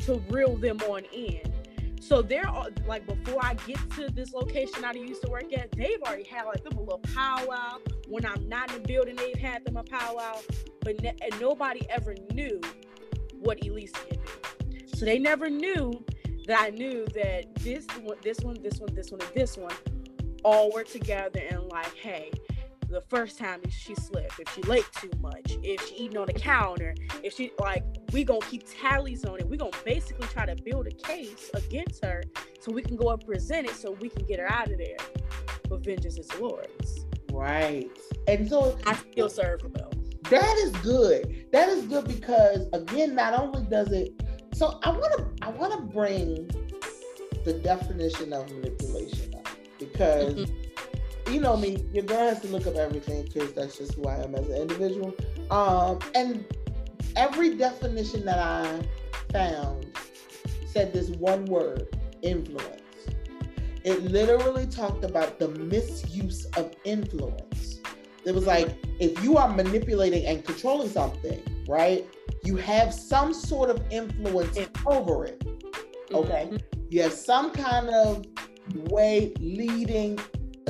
to 0.05 0.21
reel 0.29 0.57
them 0.57 0.79
on 0.89 1.05
in. 1.13 1.41
So 2.01 2.23
they're 2.23 2.51
like 2.87 3.07
before 3.07 3.45
I 3.45 3.55
get 3.67 3.79
to 3.93 4.09
this 4.09 4.33
location 4.33 4.85
I 4.85 4.93
used 4.93 5.23
to 5.23 5.31
work 5.31 5.53
at, 5.53 5.71
they've 5.73 6.01
already 6.03 6.25
had 6.25 6.45
like 6.45 6.65
them 6.65 6.77
a 6.79 6.81
little 6.81 7.01
powwow. 7.15 7.79
When 8.09 8.25
I'm 8.25 8.49
not 8.49 8.73
in 8.75 8.83
the 8.83 8.89
building, 8.89 9.17
they've 9.17 9.37
had 9.37 9.65
them 9.65 9.77
a 9.77 9.85
powwow, 9.85 10.39
but 10.81 11.01
ne- 11.03 11.17
and 11.21 11.41
nobody 11.41 11.87
ever 11.91 12.17
knew 12.33 12.61
what 13.41 13.65
Elisa 13.65 13.99
knew. 14.11 14.87
So 14.87 15.05
they 15.05 15.19
never 15.19 15.49
knew 15.49 16.05
that 16.49 16.61
I 16.61 16.71
knew 16.71 17.07
that 17.15 17.55
this 17.57 17.87
one, 18.03 18.17
this 18.23 18.41
one, 18.41 18.57
this 18.63 18.81
one, 18.81 18.95
this 18.95 19.11
one, 19.11 19.21
and 19.21 19.31
this 19.35 19.57
one 19.59 19.75
all 20.45 20.73
were 20.73 20.83
together 20.83 21.41
and 21.51 21.63
like, 21.65 21.95
hey, 21.95 22.33
the 22.89 23.03
first 23.03 23.39
time 23.39 23.61
she 23.69 23.95
slipped, 23.95 24.41
if 24.41 24.55
she 24.55 24.63
late 24.63 24.87
too 24.99 25.11
much, 25.21 25.59
if 25.63 25.87
she 25.87 25.95
eating 25.97 26.17
on 26.17 26.27
the 26.27 26.33
counter, 26.33 26.95
if 27.23 27.35
she 27.35 27.53
like, 27.61 27.85
we 28.15 28.25
gonna 28.25 28.41
keep 28.47 28.65
tallies 28.81 29.27
on 29.27 29.39
it. 29.39 29.47
We 29.47 29.59
gonna 29.59 29.73
basically 29.85 30.27
try 30.29 30.47
to 30.47 30.57
build 30.63 30.87
a 30.87 30.91
case 30.91 31.51
against 31.53 32.03
her 32.03 32.23
so 32.61 32.73
we 32.73 32.81
can 32.81 32.97
go 32.97 33.11
and 33.11 33.21
present 33.27 33.69
it 33.69 33.77
so 33.77 33.93
we 34.01 34.09
can 34.09 34.25
get 34.25 34.41
her 34.41 34.51
out 34.51 34.71
of 34.71 34.79
there. 34.79 34.97
But 35.69 35.85
vengeance 35.85 36.17
is 36.17 36.29
the 36.29 36.39
Lord's. 36.39 37.05
Right. 37.31 37.91
And 38.27 38.49
so 38.49 38.79
I 38.87 38.95
feel 38.95 39.29
serve 39.29 39.61
though. 39.75 39.91
That 40.31 40.57
is 40.57 40.71
good. 40.79 41.47
That 41.53 41.69
is 41.69 41.85
good 41.85 42.09
because 42.09 42.69
again, 42.73 43.15
not 43.15 43.35
only 43.35 43.65
does 43.69 43.93
it 43.93 44.19
so 44.59 44.81
I 44.83 44.91
wanna 44.91 45.29
I 45.41 45.51
wanna 45.51 45.81
bring 45.83 46.51
the 47.45 47.53
definition 47.53 48.33
of 48.33 48.51
manipulation 48.51 49.33
because 49.79 50.35
mm-hmm. 50.35 51.33
you 51.33 51.41
know 51.41 51.57
me, 51.57 51.87
your 51.93 52.03
girl 52.03 52.29
has 52.29 52.41
to 52.41 52.49
look 52.49 52.67
up 52.67 52.75
everything 52.75 53.23
because 53.23 53.53
that's 53.53 53.79
just 53.79 53.95
who 53.95 54.09
I 54.09 54.17
am 54.17 54.35
as 54.35 54.49
an 54.49 54.57
individual. 54.57 55.15
Um, 55.53 56.01
and 56.17 56.45
every 57.15 57.55
definition 57.55 58.25
that 58.25 58.41
I 58.41 58.83
found 59.33 59.97
said 60.67 60.93
this 60.93 61.11
one 61.11 61.45
word 61.45 61.97
influence. 62.23 62.83
It 63.85 64.03
literally 64.03 64.67
talked 64.67 65.05
about 65.05 65.39
the 65.39 65.51
misuse 65.51 66.47
of 66.57 66.75
influence. 66.83 67.79
It 68.25 68.35
was 68.35 68.45
like 68.45 68.77
if 68.99 69.23
you 69.23 69.37
are 69.37 69.49
manipulating 69.55 70.27
and 70.27 70.45
controlling 70.45 70.89
something, 70.89 71.41
right? 71.69 72.05
You 72.49 72.57
have 72.57 72.95
some 72.95 73.35
sort 73.35 73.69
of 73.69 73.83
influence 73.91 74.59
over 74.87 75.27
it. 75.27 75.45
Okay. 76.11 76.49
Mm-hmm. 76.51 76.57
You 76.89 77.03
have 77.03 77.13
some 77.13 77.51
kind 77.51 77.91
of 77.91 78.25
way 78.91 79.35
leading 79.39 80.19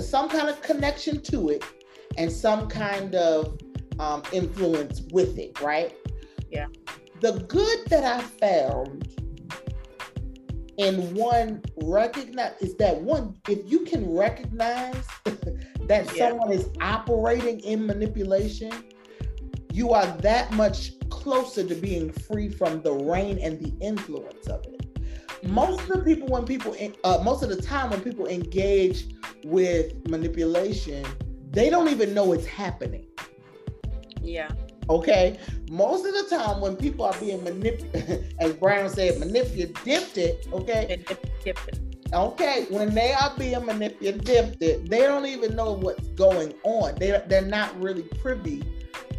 some 0.00 0.28
kind 0.28 0.48
of 0.48 0.60
connection 0.60 1.22
to 1.22 1.50
it 1.50 1.64
and 2.16 2.32
some 2.32 2.66
kind 2.66 3.14
of 3.14 3.60
um, 4.00 4.24
influence 4.32 5.02
with 5.12 5.38
it, 5.38 5.60
right? 5.60 5.94
Yeah. 6.50 6.66
The 7.20 7.44
good 7.46 7.86
that 7.90 8.02
I 8.02 8.22
found 8.22 9.06
in 10.78 11.14
one 11.14 11.62
recognize 11.76 12.60
is 12.60 12.74
that 12.78 13.00
one, 13.00 13.36
if 13.48 13.60
you 13.70 13.84
can 13.84 14.12
recognize 14.12 15.06
that 15.24 16.12
yeah. 16.16 16.30
someone 16.30 16.50
is 16.50 16.70
operating 16.80 17.60
in 17.60 17.86
manipulation, 17.86 18.72
you 19.72 19.92
are 19.92 20.06
that 20.22 20.50
much 20.54 20.97
closer 21.28 21.62
to 21.62 21.74
being 21.74 22.10
free 22.10 22.48
from 22.48 22.80
the 22.80 22.90
reign 22.90 23.38
and 23.42 23.60
the 23.60 23.70
influence 23.84 24.46
of 24.46 24.64
it. 24.64 24.86
Most 25.46 25.82
of 25.82 25.88
the 25.88 26.02
people 26.02 26.26
when 26.28 26.46
people 26.46 26.74
uh, 27.04 27.20
most 27.22 27.42
of 27.42 27.50
the 27.50 27.60
time 27.60 27.90
when 27.90 28.00
people 28.00 28.26
engage 28.26 29.04
with 29.44 30.08
manipulation 30.08 31.04
they 31.50 31.68
don't 31.68 31.88
even 31.88 32.14
know 32.14 32.32
it's 32.32 32.46
happening. 32.46 33.04
Yeah. 34.22 34.48
Okay? 34.88 35.38
Most 35.70 36.06
of 36.06 36.14
the 36.14 36.34
time 36.34 36.62
when 36.62 36.76
people 36.76 37.04
are 37.04 37.20
being 37.20 37.44
manipulated 37.44 38.34
as 38.40 38.54
brown 38.54 38.88
said 38.88 39.20
manipulated 39.20 40.46
okay? 40.54 41.04
Okay 42.14 42.66
when 42.70 42.94
they 42.94 43.12
are 43.12 43.34
being 43.36 43.66
manipulated 43.66 44.58
they 44.58 45.00
don't 45.00 45.26
even 45.26 45.54
know 45.54 45.74
what's 45.74 46.08
going 46.08 46.54
on. 46.64 46.94
They, 46.94 47.22
they're 47.28 47.42
not 47.42 47.78
really 47.78 48.04
privy 48.22 48.62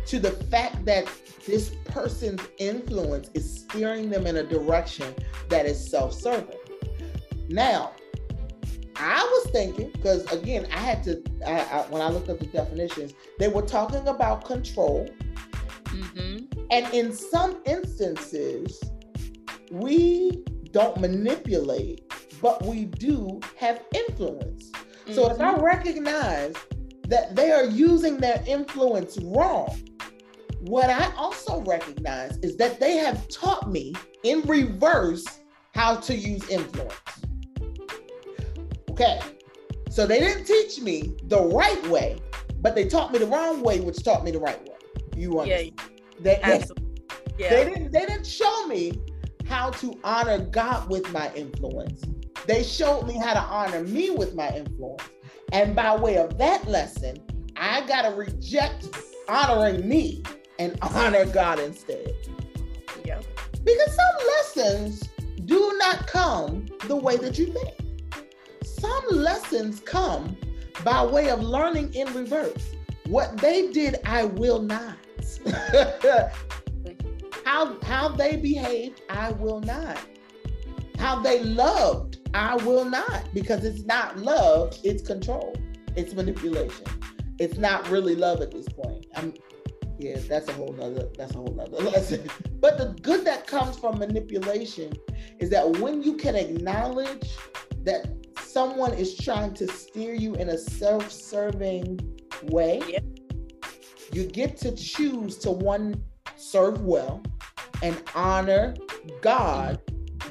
to 0.09 0.19
the 0.19 0.31
fact 0.31 0.85
that 0.85 1.07
this 1.45 1.69
person's 1.85 2.41
influence 2.57 3.29
is 3.35 3.61
steering 3.61 4.09
them 4.09 4.25
in 4.25 4.37
a 4.37 4.43
direction 4.43 5.13
that 5.49 5.67
is 5.67 5.89
self 5.89 6.13
serving. 6.13 6.57
Now, 7.47 7.91
I 8.95 9.21
was 9.21 9.51
thinking, 9.51 9.91
because 9.91 10.25
again, 10.31 10.67
I 10.71 10.79
had 10.79 11.03
to, 11.03 11.21
I, 11.45 11.59
I, 11.59 11.81
when 11.89 12.01
I 12.01 12.09
looked 12.09 12.27
up 12.27 12.39
the 12.39 12.47
definitions, 12.47 13.13
they 13.37 13.49
were 13.49 13.61
talking 13.61 14.07
about 14.07 14.45
control. 14.45 15.07
Mm-hmm. 15.85 16.45
And 16.71 16.93
in 16.93 17.13
some 17.13 17.61
instances, 17.65 18.81
we 19.71 20.43
don't 20.71 20.99
manipulate, 20.99 22.11
but 22.41 22.65
we 22.65 22.85
do 22.85 23.39
have 23.57 23.83
influence. 23.93 24.71
Mm-hmm. 24.71 25.13
So 25.13 25.29
if 25.29 25.39
I 25.39 25.53
mm-hmm. 25.53 25.63
recognize 25.63 26.55
that 27.09 27.35
they 27.35 27.51
are 27.51 27.65
using 27.65 28.17
their 28.17 28.41
influence 28.47 29.17
wrong, 29.19 29.77
what 30.61 30.89
I 30.89 31.13
also 31.15 31.61
recognize 31.61 32.37
is 32.37 32.55
that 32.57 32.79
they 32.79 32.97
have 32.97 33.27
taught 33.27 33.69
me 33.69 33.93
in 34.23 34.41
reverse 34.43 35.25
how 35.73 35.95
to 35.97 36.15
use 36.15 36.47
influence. 36.49 36.95
Okay, 38.91 39.19
so 39.89 40.05
they 40.05 40.19
didn't 40.19 40.45
teach 40.45 40.81
me 40.81 41.15
the 41.25 41.41
right 41.41 41.85
way, 41.87 42.19
but 42.61 42.75
they 42.75 42.87
taught 42.87 43.11
me 43.11 43.19
the 43.19 43.27
wrong 43.27 43.61
way, 43.61 43.79
which 43.79 44.03
taught 44.03 44.23
me 44.23 44.31
the 44.31 44.39
right 44.39 44.61
way. 44.67 44.75
You 45.15 45.39
understand? 45.39 45.73
Yeah, 45.77 46.15
they, 46.21 46.41
absolutely. 46.41 46.85
Yeah. 47.37 47.49
They 47.49 47.65
didn't. 47.65 47.91
They 47.91 48.05
didn't 48.05 48.27
show 48.27 48.67
me 48.67 49.01
how 49.47 49.71
to 49.71 49.97
honor 50.03 50.39
God 50.39 50.89
with 50.89 51.11
my 51.11 51.33
influence. 51.33 52.03
They 52.45 52.63
showed 52.63 53.07
me 53.07 53.17
how 53.17 53.33
to 53.33 53.39
honor 53.41 53.83
me 53.83 54.09
with 54.09 54.35
my 54.35 54.49
influence, 54.55 55.03
and 55.51 55.75
by 55.75 55.95
way 55.95 56.17
of 56.17 56.37
that 56.37 56.67
lesson, 56.67 57.17
I 57.55 57.85
gotta 57.87 58.15
reject 58.15 58.89
honoring 59.27 59.87
me 59.87 60.23
and 60.57 60.77
honor 60.81 61.25
God 61.25 61.59
instead. 61.59 62.13
Yeah. 63.03 63.21
Because 63.63 63.95
some 63.95 64.27
lessons 64.27 65.09
do 65.45 65.73
not 65.77 66.07
come 66.07 66.65
the 66.87 66.95
way 66.95 67.17
that 67.17 67.37
you 67.37 67.47
think. 67.47 67.75
Some 68.63 69.03
lessons 69.11 69.79
come 69.81 70.37
by 70.83 71.05
way 71.05 71.29
of 71.29 71.41
learning 71.41 71.93
in 71.93 72.13
reverse. 72.13 72.73
What 73.07 73.37
they 73.37 73.71
did, 73.71 73.97
I 74.05 74.25
will 74.25 74.61
not. 74.61 74.95
how 77.43 77.77
how 77.81 78.09
they 78.09 78.35
behaved, 78.35 79.01
I 79.09 79.31
will 79.31 79.61
not. 79.61 79.97
How 80.97 81.19
they 81.19 81.43
loved, 81.43 82.08
I 82.33 82.55
will 82.57 82.85
not, 82.85 83.27
because 83.33 83.65
it's 83.65 83.85
not 83.85 84.17
love, 84.19 84.77
it's 84.83 85.05
control, 85.05 85.55
it's 85.95 86.13
manipulation. 86.13 86.85
It's 87.39 87.57
not 87.57 87.89
really 87.89 88.15
love 88.15 88.41
at 88.41 88.51
this 88.51 88.67
point. 88.67 89.05
I'm 89.15 89.33
yeah, 89.97 90.17
that's 90.29 90.47
a 90.47 90.53
whole 90.53 90.73
nother 90.73 91.09
that's 91.17 91.33
a 91.35 91.37
whole 91.37 91.53
nother 91.53 91.77
lesson. 91.91 92.29
But 92.59 92.77
the 92.77 92.95
good 93.01 93.25
that 93.25 93.47
comes 93.47 93.77
from 93.77 93.99
manipulation 93.99 94.93
is 95.39 95.49
that 95.49 95.69
when 95.79 96.01
you 96.01 96.15
can 96.15 96.35
acknowledge 96.35 97.35
that 97.83 98.07
someone 98.39 98.93
is 98.93 99.17
trying 99.17 99.53
to 99.55 99.67
steer 99.67 100.13
you 100.13 100.35
in 100.35 100.49
a 100.49 100.57
self-serving 100.57 101.99
way, 102.43 102.81
yep. 102.87 103.03
you 104.13 104.25
get 104.25 104.57
to 104.57 104.73
choose 104.75 105.37
to 105.39 105.51
one 105.51 106.01
serve 106.37 106.81
well 106.81 107.21
and 107.83 108.01
honor 108.15 108.75
God 109.21 109.81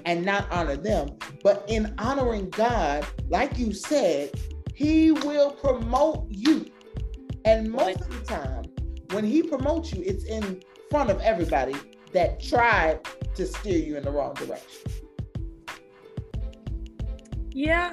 and 0.04 0.24
not 0.24 0.50
honor 0.50 0.76
them. 0.76 1.16
But 1.42 1.64
in 1.68 1.94
honoring 1.98 2.50
God, 2.50 3.06
like 3.28 3.58
you 3.58 3.72
said, 3.72 4.30
He 4.74 5.12
will 5.12 5.52
promote 5.52 6.26
you. 6.30 6.66
And 7.44 7.70
most 7.70 8.00
of 8.00 8.08
the 8.10 8.24
time, 8.24 8.64
when 9.12 9.24
he 9.24 9.42
promotes 9.42 9.92
you, 9.92 10.02
it's 10.04 10.24
in 10.24 10.62
front 10.90 11.10
of 11.10 11.20
everybody 11.20 11.74
that 12.12 12.42
tried 12.42 13.00
to 13.34 13.46
steer 13.46 13.78
you 13.78 13.96
in 13.96 14.04
the 14.04 14.10
wrong 14.10 14.34
direction. 14.34 14.92
Yeah. 17.50 17.92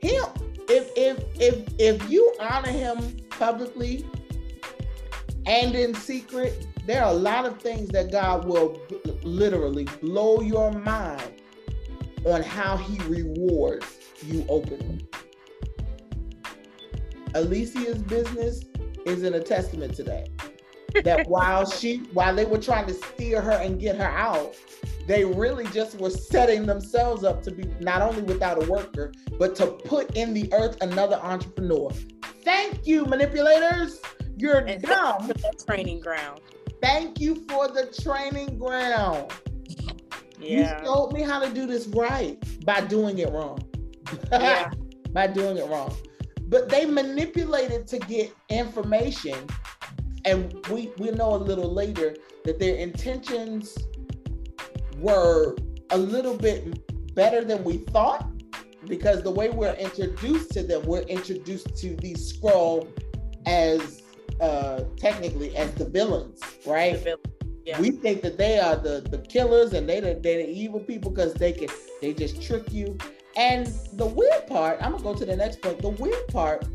Him, 0.00 0.24
if 0.68 0.90
if 0.96 1.24
if 1.40 1.68
if 1.78 2.10
you 2.10 2.34
honor 2.40 2.70
him 2.70 3.16
publicly 3.30 4.06
and 5.46 5.74
in 5.74 5.94
secret, 5.94 6.66
there 6.86 7.02
are 7.02 7.10
a 7.10 7.16
lot 7.16 7.46
of 7.46 7.60
things 7.60 7.88
that 7.90 8.12
God 8.12 8.44
will 8.44 8.80
literally 9.22 9.84
blow 10.02 10.40
your 10.40 10.72
mind 10.72 11.32
on 12.26 12.42
how 12.42 12.76
he 12.76 12.98
rewards 13.04 13.86
you 14.22 14.44
openly. 14.48 15.06
Elisa's 17.34 17.98
business 18.02 18.64
is 19.06 19.22
in 19.22 19.34
a 19.34 19.40
testament 19.40 19.94
to 19.96 20.02
that. 20.04 20.28
That 21.04 21.26
while 21.28 21.68
she, 21.68 21.98
while 22.12 22.34
they 22.34 22.44
were 22.44 22.60
trying 22.60 22.86
to 22.86 22.94
steer 22.94 23.40
her 23.40 23.52
and 23.52 23.80
get 23.80 23.96
her 23.96 24.04
out, 24.04 24.54
they 25.06 25.24
really 25.24 25.66
just 25.66 25.98
were 25.98 26.10
setting 26.10 26.66
themselves 26.66 27.24
up 27.24 27.42
to 27.42 27.50
be 27.50 27.64
not 27.80 28.00
only 28.00 28.22
without 28.22 28.62
a 28.62 28.70
worker, 28.70 29.12
but 29.38 29.54
to 29.56 29.66
put 29.66 30.16
in 30.16 30.32
the 30.32 30.52
earth 30.52 30.76
another 30.80 31.16
entrepreneur. 31.16 31.90
Thank 32.42 32.86
you, 32.86 33.04
manipulators. 33.06 34.00
You're 34.36 34.58
and 34.58 34.82
dumb. 34.82 35.32
Training 35.66 36.00
ground. 36.00 36.40
Thank 36.84 37.20
you 37.20 37.36
for 37.48 37.68
the 37.68 37.86
training 38.02 38.58
ground. 38.58 39.32
Yeah. 40.38 40.78
You 40.78 40.84
showed 40.84 41.12
me 41.12 41.22
how 41.22 41.38
to 41.38 41.52
do 41.52 41.66
this 41.66 41.86
right 41.88 42.36
by 42.64 42.82
doing 42.82 43.18
it 43.18 43.30
wrong. 43.30 43.58
Yeah. 44.30 44.70
by 45.12 45.28
doing 45.28 45.56
it 45.56 45.66
wrong 45.68 45.94
but 46.48 46.68
they 46.68 46.84
manipulated 46.84 47.84
to 47.84 47.98
get 47.98 48.32
information 48.48 49.36
and 50.24 50.54
we 50.68 50.92
we 50.98 51.10
know 51.10 51.34
a 51.34 51.42
little 51.50 51.72
later 51.72 52.14
that 52.44 52.60
their 52.60 52.76
intentions 52.76 53.76
were 54.98 55.56
a 55.90 55.98
little 55.98 56.36
bit 56.36 57.14
better 57.14 57.44
than 57.44 57.62
we 57.64 57.78
thought 57.78 58.28
because 58.86 59.22
the 59.22 59.30
way 59.30 59.50
we're 59.50 59.74
introduced 59.74 60.52
to 60.52 60.62
them 60.62 60.82
we're 60.84 61.02
introduced 61.02 61.74
to 61.76 61.96
these 61.96 62.32
Skrull 62.32 62.88
as 63.46 64.02
uh 64.40 64.82
technically 64.96 65.56
as 65.56 65.72
the 65.74 65.84
villains 65.84 66.40
right 66.66 66.94
the 66.94 66.98
villain. 66.98 67.20
yeah. 67.64 67.80
we 67.80 67.90
think 67.90 68.22
that 68.22 68.36
they 68.36 68.58
are 68.58 68.76
the 68.76 69.06
the 69.10 69.18
killers 69.18 69.72
and 69.72 69.88
they 69.88 70.00
the, 70.00 70.18
they're 70.22 70.38
the 70.38 70.48
evil 70.48 70.80
people 70.80 71.10
because 71.10 71.34
they 71.34 71.52
can 71.52 71.68
they 72.00 72.12
just 72.12 72.42
trick 72.42 72.72
you 72.72 72.96
and 73.36 73.66
the 73.94 74.06
weird 74.06 74.46
part, 74.46 74.78
I'm 74.80 74.92
gonna 74.92 75.02
go 75.02 75.14
to 75.14 75.24
the 75.24 75.36
next 75.36 75.60
point. 75.60 75.80
The 75.80 75.88
weird 75.88 76.26
part 76.28 76.66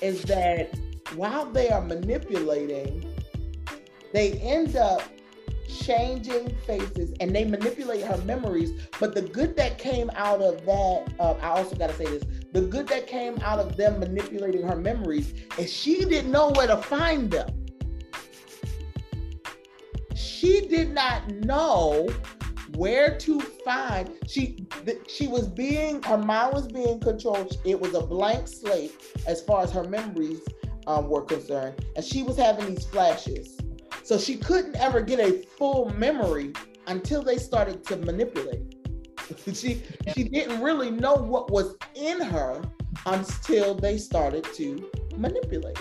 is 0.00 0.22
that 0.24 0.74
while 1.16 1.46
they 1.46 1.70
are 1.70 1.80
manipulating, 1.80 3.12
they 4.12 4.32
end 4.34 4.76
up 4.76 5.02
changing 5.80 6.54
faces 6.66 7.12
and 7.20 7.34
they 7.34 7.44
manipulate 7.44 8.02
her 8.02 8.16
memories. 8.18 8.72
But 9.00 9.14
the 9.14 9.22
good 9.22 9.56
that 9.56 9.78
came 9.78 10.10
out 10.14 10.40
of 10.40 10.64
that, 10.64 11.14
uh, 11.18 11.32
I 11.40 11.48
also 11.48 11.76
got 11.76 11.90
to 11.90 11.96
say 11.96 12.04
this 12.04 12.24
the 12.52 12.62
good 12.62 12.86
that 12.88 13.06
came 13.06 13.38
out 13.40 13.58
of 13.58 13.76
them 13.76 14.00
manipulating 14.00 14.62
her 14.62 14.76
memories 14.76 15.34
is 15.58 15.72
she 15.72 16.04
didn't 16.04 16.30
know 16.30 16.50
where 16.52 16.68
to 16.68 16.76
find 16.76 17.30
them. 17.30 17.48
She 20.14 20.66
did 20.66 20.90
not 20.90 21.28
know 21.30 22.08
where 22.76 23.16
to 23.18 23.40
find 23.40 24.10
she 24.26 24.66
she 25.08 25.28
was 25.28 25.46
being 25.46 26.02
her 26.02 26.18
mind 26.18 26.52
was 26.52 26.66
being 26.66 26.98
controlled 26.98 27.56
it 27.64 27.78
was 27.78 27.94
a 27.94 28.00
blank 28.00 28.48
slate 28.48 28.92
as 29.28 29.40
far 29.42 29.62
as 29.62 29.70
her 29.70 29.84
memories 29.84 30.40
um, 30.88 31.08
were 31.08 31.22
concerned 31.22 31.84
and 31.94 32.04
she 32.04 32.22
was 32.22 32.36
having 32.36 32.66
these 32.74 32.84
flashes 32.86 33.56
so 34.04 34.18
she 34.18 34.36
couldn't 34.36 34.76
ever 34.76 35.00
get 35.00 35.18
a 35.18 35.44
full 35.58 35.90
memory 35.90 36.52
until 36.86 37.22
they 37.22 37.36
started 37.36 37.84
to 37.84 37.96
manipulate 37.96 38.74
she 39.54 39.82
she 40.14 40.24
didn't 40.24 40.60
really 40.60 40.90
know 40.90 41.14
what 41.14 41.50
was 41.50 41.76
in 41.94 42.20
her 42.20 42.62
until 43.06 43.74
they 43.74 43.96
started 43.98 44.44
to 44.54 44.90
manipulate 45.16 45.78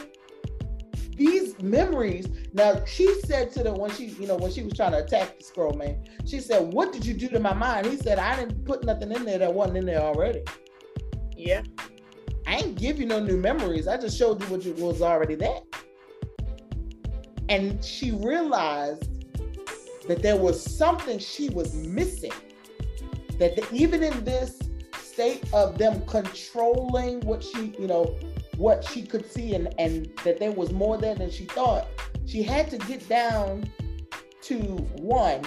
these 1.15 1.61
memories. 1.61 2.27
Now 2.53 2.83
she 2.85 3.21
said 3.21 3.51
to 3.51 3.63
them 3.63 3.75
when 3.75 3.91
she, 3.91 4.05
you 4.05 4.27
know, 4.27 4.35
when 4.35 4.51
she 4.51 4.63
was 4.63 4.73
trying 4.73 4.93
to 4.93 5.03
attack 5.03 5.37
the 5.37 5.43
Skrull 5.43 5.77
man, 5.77 6.03
she 6.25 6.39
said, 6.39 6.73
"What 6.73 6.91
did 6.91 7.05
you 7.05 7.13
do 7.13 7.27
to 7.29 7.39
my 7.39 7.53
mind?" 7.53 7.87
He 7.87 7.97
said, 7.97 8.19
"I 8.19 8.35
didn't 8.35 8.65
put 8.65 8.83
nothing 8.83 9.11
in 9.11 9.25
there 9.25 9.37
that 9.37 9.53
wasn't 9.53 9.77
in 9.77 9.85
there 9.85 10.01
already." 10.01 10.43
Yeah. 11.35 11.63
I 12.45 12.55
ain't 12.57 12.75
give 12.75 12.99
you 12.99 13.05
no 13.05 13.19
new 13.19 13.37
memories. 13.37 13.87
I 13.87 13.97
just 13.97 14.17
showed 14.17 14.41
you 14.41 14.47
what 14.47 14.65
was 14.77 15.01
already 15.01 15.35
there. 15.35 15.61
And 17.49 17.83
she 17.83 18.11
realized 18.11 19.09
that 20.07 20.21
there 20.21 20.37
was 20.37 20.61
something 20.61 21.19
she 21.19 21.49
was 21.49 21.73
missing. 21.75 22.33
That 23.39 23.55
the, 23.55 23.67
even 23.71 24.03
in 24.03 24.23
this 24.23 24.59
state 24.97 25.43
of 25.53 25.77
them 25.77 26.01
controlling 26.07 27.21
what 27.21 27.43
she, 27.43 27.75
you 27.79 27.87
know, 27.87 28.15
what 28.57 28.83
she 28.83 29.03
could 29.03 29.31
see 29.31 29.55
and, 29.55 29.73
and 29.77 30.09
that 30.23 30.39
there 30.39 30.51
was 30.51 30.71
more 30.71 30.97
there 30.97 31.15
than 31.15 31.29
she 31.29 31.45
thought. 31.45 31.87
She 32.25 32.43
had 32.43 32.69
to 32.71 32.77
get 32.77 33.07
down 33.07 33.69
to 34.43 34.55
one, 34.55 35.41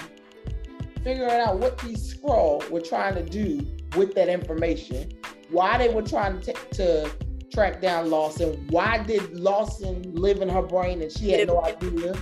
figuring 1.03 1.29
out 1.29 1.59
what 1.59 1.77
these 1.79 2.15
Skrull 2.15 2.67
were 2.69 2.81
trying 2.81 3.15
to 3.15 3.23
do 3.23 3.65
with 3.95 4.13
that 4.15 4.29
information, 4.29 5.11
why 5.49 5.77
they 5.77 5.89
were 5.93 6.01
trying 6.01 6.41
to, 6.41 6.53
to 6.53 7.11
track 7.51 7.81
down 7.81 8.09
Lawson, 8.09 8.65
why 8.69 9.03
did 9.03 9.39
Lawson 9.39 10.03
live 10.13 10.41
in 10.41 10.49
her 10.49 10.61
brain 10.61 11.01
and 11.01 11.11
she 11.11 11.31
had 11.31 11.47
no 11.47 11.63
idea. 11.63 12.13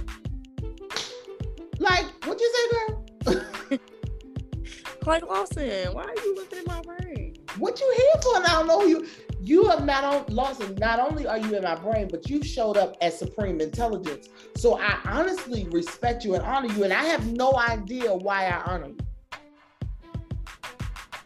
Like, 1.80 2.06
what 2.26 2.40
you 2.40 2.54
say, 2.56 3.34
girl? 3.34 3.80
like 5.06 5.24
Lawson, 5.24 5.94
why 5.94 6.04
are 6.04 6.16
you 6.24 6.36
living 6.36 6.60
in 6.60 6.66
my 6.66 6.82
brain? 6.82 7.36
What 7.58 7.80
you 7.80 7.94
here 7.96 8.22
for? 8.22 8.38
And 8.38 8.46
I 8.46 8.52
don't 8.54 8.68
know 8.68 8.84
you 8.84 9.06
you 9.46 9.66
have 9.66 9.86
not 9.86 10.04
on, 10.04 10.26
Lawson. 10.34 10.76
not 10.76 11.00
only 11.00 11.28
are 11.28 11.38
you 11.38 11.56
in 11.56 11.64
my 11.64 11.76
brain 11.76 12.08
but 12.10 12.28
you've 12.30 12.46
showed 12.46 12.78
up 12.78 12.98
as 13.02 13.18
supreme 13.18 13.62
intelligence 13.62 14.28
so 14.56 14.80
i 14.80 14.98
honestly 15.06 15.68
respect 15.72 16.26
you 16.26 16.34
and 16.34 16.44
honor 16.44 16.72
you 16.74 16.84
and 16.84 16.92
i 16.92 17.04
have 17.04 17.32
no 17.32 17.56
idea 17.58 18.12
why 18.12 18.48
i 18.48 18.62
honor 18.64 18.88
you 18.88 18.98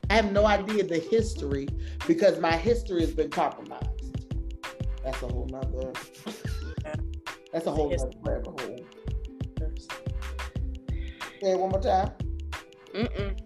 i 0.09 0.15
have 0.15 0.31
no 0.33 0.45
idea 0.45 0.83
the 0.83 0.99
history 0.99 1.67
because 2.07 2.39
my 2.39 2.51
history 2.57 2.99
has 2.99 3.13
been 3.13 3.29
compromised 3.29 3.88
that's 5.12 5.24
a 5.24 5.28
whole 5.28 5.47
nother 5.49 5.93
that's 7.51 7.66
a 7.66 7.72
whole 7.72 7.89
nother 7.89 8.12
rabbit 8.22 8.47
hole 8.47 8.80
Say 11.41 11.51
it 11.51 11.60
one 11.60 11.70
more 11.70 11.82
time. 11.82 12.12
Mm-mm. 12.93 13.39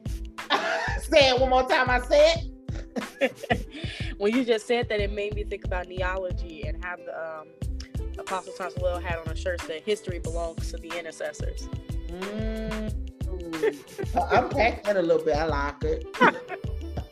say 1.03 1.29
it 1.29 1.39
one 1.39 1.51
more 1.51 1.67
time. 1.69 1.89
I 1.91 1.99
said. 1.99 2.49
when 4.17 4.33
you 4.33 4.43
just 4.43 4.65
said 4.65 4.89
that, 4.89 4.99
it 4.99 5.11
made 5.11 5.35
me 5.35 5.43
think 5.43 5.63
about 5.63 5.87
neology 5.87 6.63
and 6.63 6.83
how 6.83 6.95
the 6.95 7.39
um, 7.39 7.47
Apostle 8.17 8.53
Thomas 8.57 8.73
Will 8.81 8.99
had 8.99 9.19
on 9.19 9.27
a 9.27 9.35
shirt 9.35 9.59
that 9.67 9.83
history 9.83 10.17
belongs 10.17 10.71
to 10.71 10.77
the 10.77 10.97
intercessors. 10.97 11.69
Mm. 12.07 12.95
I'm 14.31 14.49
packing 14.49 14.97
a 14.97 15.01
little 15.01 15.23
bit. 15.23 15.35
I 15.35 15.45
like 15.45 15.83
it. 15.83 16.69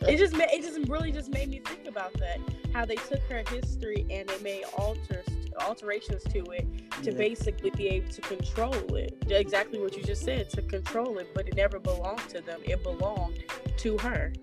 It 0.07 0.17
just 0.17 0.35
it 0.35 0.61
just 0.61 0.89
really 0.89 1.11
just 1.11 1.31
made 1.31 1.49
me 1.49 1.59
think 1.59 1.87
about 1.87 2.13
that. 2.13 2.39
How 2.73 2.85
they 2.85 2.95
took 2.95 3.21
her 3.29 3.43
history 3.49 4.05
and 4.09 4.27
they 4.27 4.39
made 4.39 4.63
alters 4.77 5.25
alterations 5.59 6.23
to 6.23 6.39
it 6.51 6.65
to 7.03 7.11
yeah. 7.11 7.17
basically 7.17 7.69
be 7.71 7.87
able 7.87 8.09
to 8.09 8.21
control 8.21 8.95
it. 8.95 9.23
Exactly 9.29 9.79
what 9.79 9.95
you 9.95 10.03
just 10.03 10.23
said 10.23 10.49
to 10.51 10.61
control 10.61 11.17
it, 11.17 11.27
but 11.33 11.47
it 11.47 11.55
never 11.55 11.79
belonged 11.79 12.27
to 12.29 12.41
them. 12.41 12.61
It 12.63 12.81
belonged 12.83 13.43
to 13.77 13.97
her. 13.99 14.33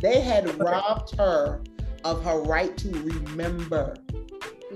They 0.00 0.20
had 0.20 0.58
robbed 0.60 1.16
her 1.16 1.62
of 2.04 2.22
her 2.24 2.40
right 2.42 2.76
to 2.78 2.90
remember. 2.90 3.96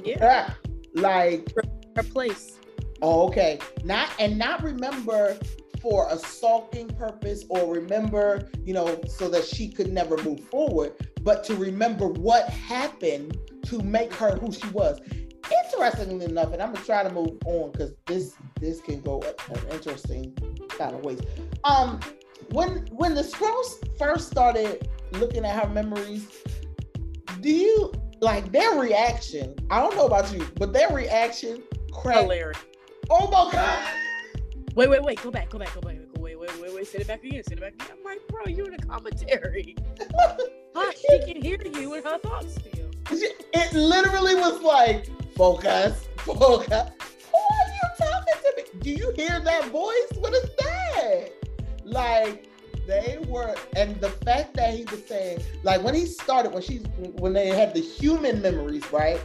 Yeah. 0.02 0.54
like 0.94 1.52
her 1.96 2.02
place. 2.02 2.58
Oh, 3.02 3.26
okay. 3.28 3.58
Not 3.84 4.10
and 4.18 4.38
not 4.38 4.62
remember 4.62 5.38
for 5.80 6.08
a 6.10 6.18
sulking 6.18 6.88
purpose 6.88 7.44
or 7.48 7.72
remember, 7.72 8.48
you 8.64 8.74
know, 8.74 9.00
so 9.08 9.28
that 9.28 9.44
she 9.44 9.68
could 9.68 9.92
never 9.92 10.16
move 10.22 10.40
forward, 10.40 10.92
but 11.22 11.44
to 11.44 11.54
remember 11.54 12.08
what 12.08 12.48
happened 12.48 13.36
to 13.64 13.80
make 13.82 14.12
her 14.14 14.36
who 14.36 14.52
she 14.52 14.66
was. 14.68 15.00
Interestingly 15.64 16.26
enough, 16.26 16.52
and 16.52 16.62
I'm 16.62 16.72
gonna 16.72 16.84
try 16.84 17.02
to 17.02 17.10
move 17.10 17.38
on 17.44 17.72
because 17.72 17.92
this 18.06 18.34
this 18.60 18.80
can 18.80 19.00
go 19.00 19.22
an 19.48 19.60
interesting 19.72 20.36
kind 20.68 20.94
of 20.94 21.04
ways. 21.04 21.20
Um, 21.64 21.98
when 22.50 22.86
when 22.92 23.14
the 23.14 23.22
Skrulls 23.22 23.98
first 23.98 24.30
started 24.30 24.88
looking 25.12 25.44
at 25.44 25.60
her 25.60 25.68
memories, 25.68 26.28
do 27.40 27.50
you 27.50 27.92
like 28.20 28.52
their 28.52 28.78
reaction? 28.78 29.54
I 29.70 29.80
don't 29.80 29.96
know 29.96 30.06
about 30.06 30.32
you, 30.32 30.46
but 30.56 30.72
their 30.72 30.92
reaction 30.94 31.62
cracked. 31.92 32.22
Hilarious. 32.22 32.58
Oh 33.08 33.28
my 33.30 33.50
god. 33.50 34.09
Wait, 34.74 34.88
wait, 34.88 35.02
wait. 35.02 35.22
Go 35.22 35.30
back. 35.30 35.50
Go 35.50 35.58
back. 35.58 35.74
Go 35.74 35.80
back. 35.80 35.96
Go, 35.96 36.20
Wait, 36.20 36.38
wait, 36.38 36.60
wait, 36.60 36.74
wait. 36.74 36.86
Sit 36.86 37.00
it 37.00 37.06
back 37.08 37.24
again. 37.24 37.42
Sit 37.44 37.58
it 37.58 37.60
back 37.60 37.74
again. 37.74 37.88
I'm 37.98 38.04
like, 38.04 38.26
bro, 38.28 38.44
you 38.46 38.64
in 38.66 38.74
a 38.74 38.78
commentary. 38.78 39.74
she 40.96 41.18
can 41.32 41.42
hear 41.42 41.58
you 41.74 41.94
and 41.94 42.04
her 42.04 42.18
thoughts 42.18 42.54
still. 42.54 42.90
It 43.10 43.72
literally 43.72 44.36
was 44.36 44.62
like, 44.62 45.08
focus, 45.34 46.08
focus. 46.18 46.70
Who 46.70 47.38
are 47.38 47.72
you 47.72 47.88
talking 47.98 48.34
to 48.42 48.54
me? 48.56 48.80
Do 48.80 48.90
you 48.90 49.12
hear 49.16 49.40
that 49.40 49.66
voice? 49.66 50.18
What 50.18 50.32
is 50.34 50.48
that? 50.58 51.30
Like, 51.84 52.46
they 52.86 53.18
were, 53.28 53.54
and 53.76 54.00
the 54.00 54.10
fact 54.10 54.54
that 54.54 54.74
he 54.74 54.84
was 54.84 55.04
saying, 55.06 55.42
like, 55.64 55.82
when 55.82 55.94
he 55.94 56.06
started, 56.06 56.52
when 56.52 56.62
she's, 56.62 56.84
when 57.18 57.32
they 57.32 57.48
had 57.48 57.74
the 57.74 57.80
human 57.80 58.40
memories, 58.40 58.90
right? 58.92 59.20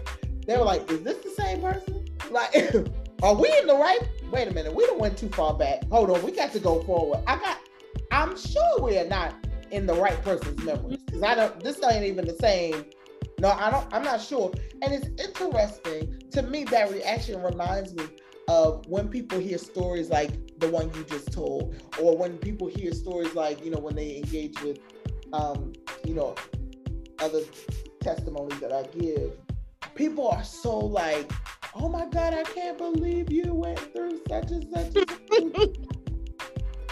They 0.48 0.58
were 0.58 0.64
like, 0.64 0.90
is 0.90 1.02
this 1.02 1.18
the 1.24 1.30
same 1.32 1.62
person? 1.62 2.06
Like, 2.32 2.54
are 3.24 3.34
we 3.34 3.54
in 3.60 3.68
the 3.68 3.76
right? 3.76 4.00
Wait 4.32 4.48
a 4.48 4.54
minute, 4.54 4.74
we 4.74 4.86
don't 4.86 5.00
went 5.00 5.18
too 5.18 5.30
far 5.30 5.54
back. 5.54 5.84
Hold 5.90 6.10
on, 6.10 6.24
we 6.24 6.32
got 6.32 6.52
to 6.54 6.60
go 6.60 6.82
forward. 6.84 7.24
I 7.28 7.38
got. 7.38 7.60
I'm 8.12 8.38
sure 8.38 8.82
we 8.82 8.98
are 8.98 9.08
not 9.08 9.34
in 9.72 9.86
the 9.86 9.94
right 9.94 10.22
person's 10.22 10.62
memories 10.64 11.00
because 11.06 11.24
I 11.24 11.36
don't. 11.36 11.64
This 11.64 11.80
ain't 11.84 12.06
even 12.06 12.26
the 12.26 12.36
same. 12.36 12.86
No, 13.40 13.52
I 13.52 13.70
don't. 13.72 13.92
I'm 13.94 14.04
not 14.04 14.22
sure. 14.22 14.54
And 14.82 14.94
it's 14.94 15.08
interesting 15.22 16.22
to 16.32 16.42
me. 16.42 16.64
That 16.66 16.92
reaction 16.92 17.42
reminds 17.42 17.94
me 17.94 18.06
of 18.48 18.86
when 18.88 19.08
people 19.08 19.40
hear 19.40 19.58
stories 19.58 20.10
like 20.10 20.32
the 20.60 20.70
one 20.70 20.92
you 20.96 21.04
just 21.06 21.32
told, 21.32 21.76
or 22.00 22.18
when 22.18 22.38
people 22.38 22.68
hear 22.68 22.94
stories 22.94 23.34
like 23.34 23.64
you 23.64 23.72
know 23.72 23.80
when 23.80 23.96
they 23.96 24.18
engage 24.18 24.62
with, 24.62 24.80
um, 25.34 25.74
you 26.06 26.14
know, 26.14 26.36
other 27.20 27.42
testimonies 28.02 28.60
that 28.60 28.72
I 28.72 28.84
give. 28.98 29.32
People 29.96 30.28
are 30.28 30.44
so 30.44 30.78
like 30.78 31.32
oh 31.76 31.90
my 31.90 32.06
God, 32.06 32.34
I 32.34 32.44
can't 32.44 32.78
believe 32.78 33.32
you 33.32 33.54
went 33.54 33.80
through 33.94 34.22
such 34.30 34.52
and 34.52 34.68
such. 34.74 34.96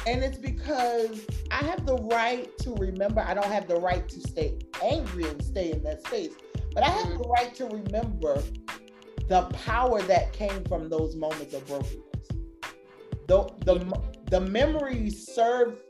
and 0.05 0.23
it's 0.23 0.37
because 0.37 1.25
I 1.51 1.63
have 1.63 1.85
the 1.85 1.97
right 2.11 2.55
to 2.59 2.73
remember. 2.75 3.21
I 3.21 3.33
don't 3.33 3.51
have 3.51 3.67
the 3.67 3.77
right 3.77 4.07
to 4.09 4.19
stay 4.21 4.57
angry 4.83 5.27
and 5.27 5.43
stay 5.43 5.71
in 5.71 5.83
that 5.83 6.05
space, 6.05 6.33
but 6.73 6.83
I 6.83 6.89
have 6.89 7.09
the 7.09 7.29
right 7.29 7.53
to 7.55 7.65
remember 7.65 8.41
the 9.27 9.43
power 9.53 10.01
that 10.01 10.33
came 10.33 10.63
from 10.65 10.89
those 10.89 11.15
moments 11.15 11.53
of 11.53 11.65
brokenness. 11.65 11.99
The, 13.27 13.49
the, 13.63 13.99
the 14.29 14.41
memories 14.41 15.25
serve 15.33 15.81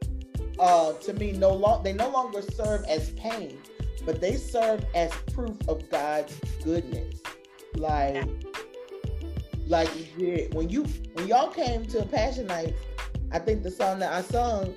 uh, 0.60 0.94
to 0.94 1.14
me 1.14 1.32
no 1.32 1.52
long 1.52 1.82
they 1.82 1.94
no 1.94 2.10
longer 2.10 2.44
serve 2.44 2.86
as 2.88 3.10
pain, 3.12 3.58
but 4.06 4.22
they 4.22 4.36
serve 4.36 4.86
as 4.94 5.12
proof 5.34 5.58
of 5.68 5.90
God's 5.90 6.40
goodness. 6.64 7.22
Like 7.76 8.30
like 9.68 9.90
when 10.54 10.70
you 10.70 10.84
when 11.14 11.28
y'all 11.28 11.50
came 11.50 11.86
to 11.88 12.04
Passion 12.06 12.48
Nights, 12.48 12.80
I 13.32 13.40
think 13.40 13.64
the 13.64 13.72
song 13.72 14.00
that 14.00 14.12
I 14.12 14.22
sung 14.22 14.74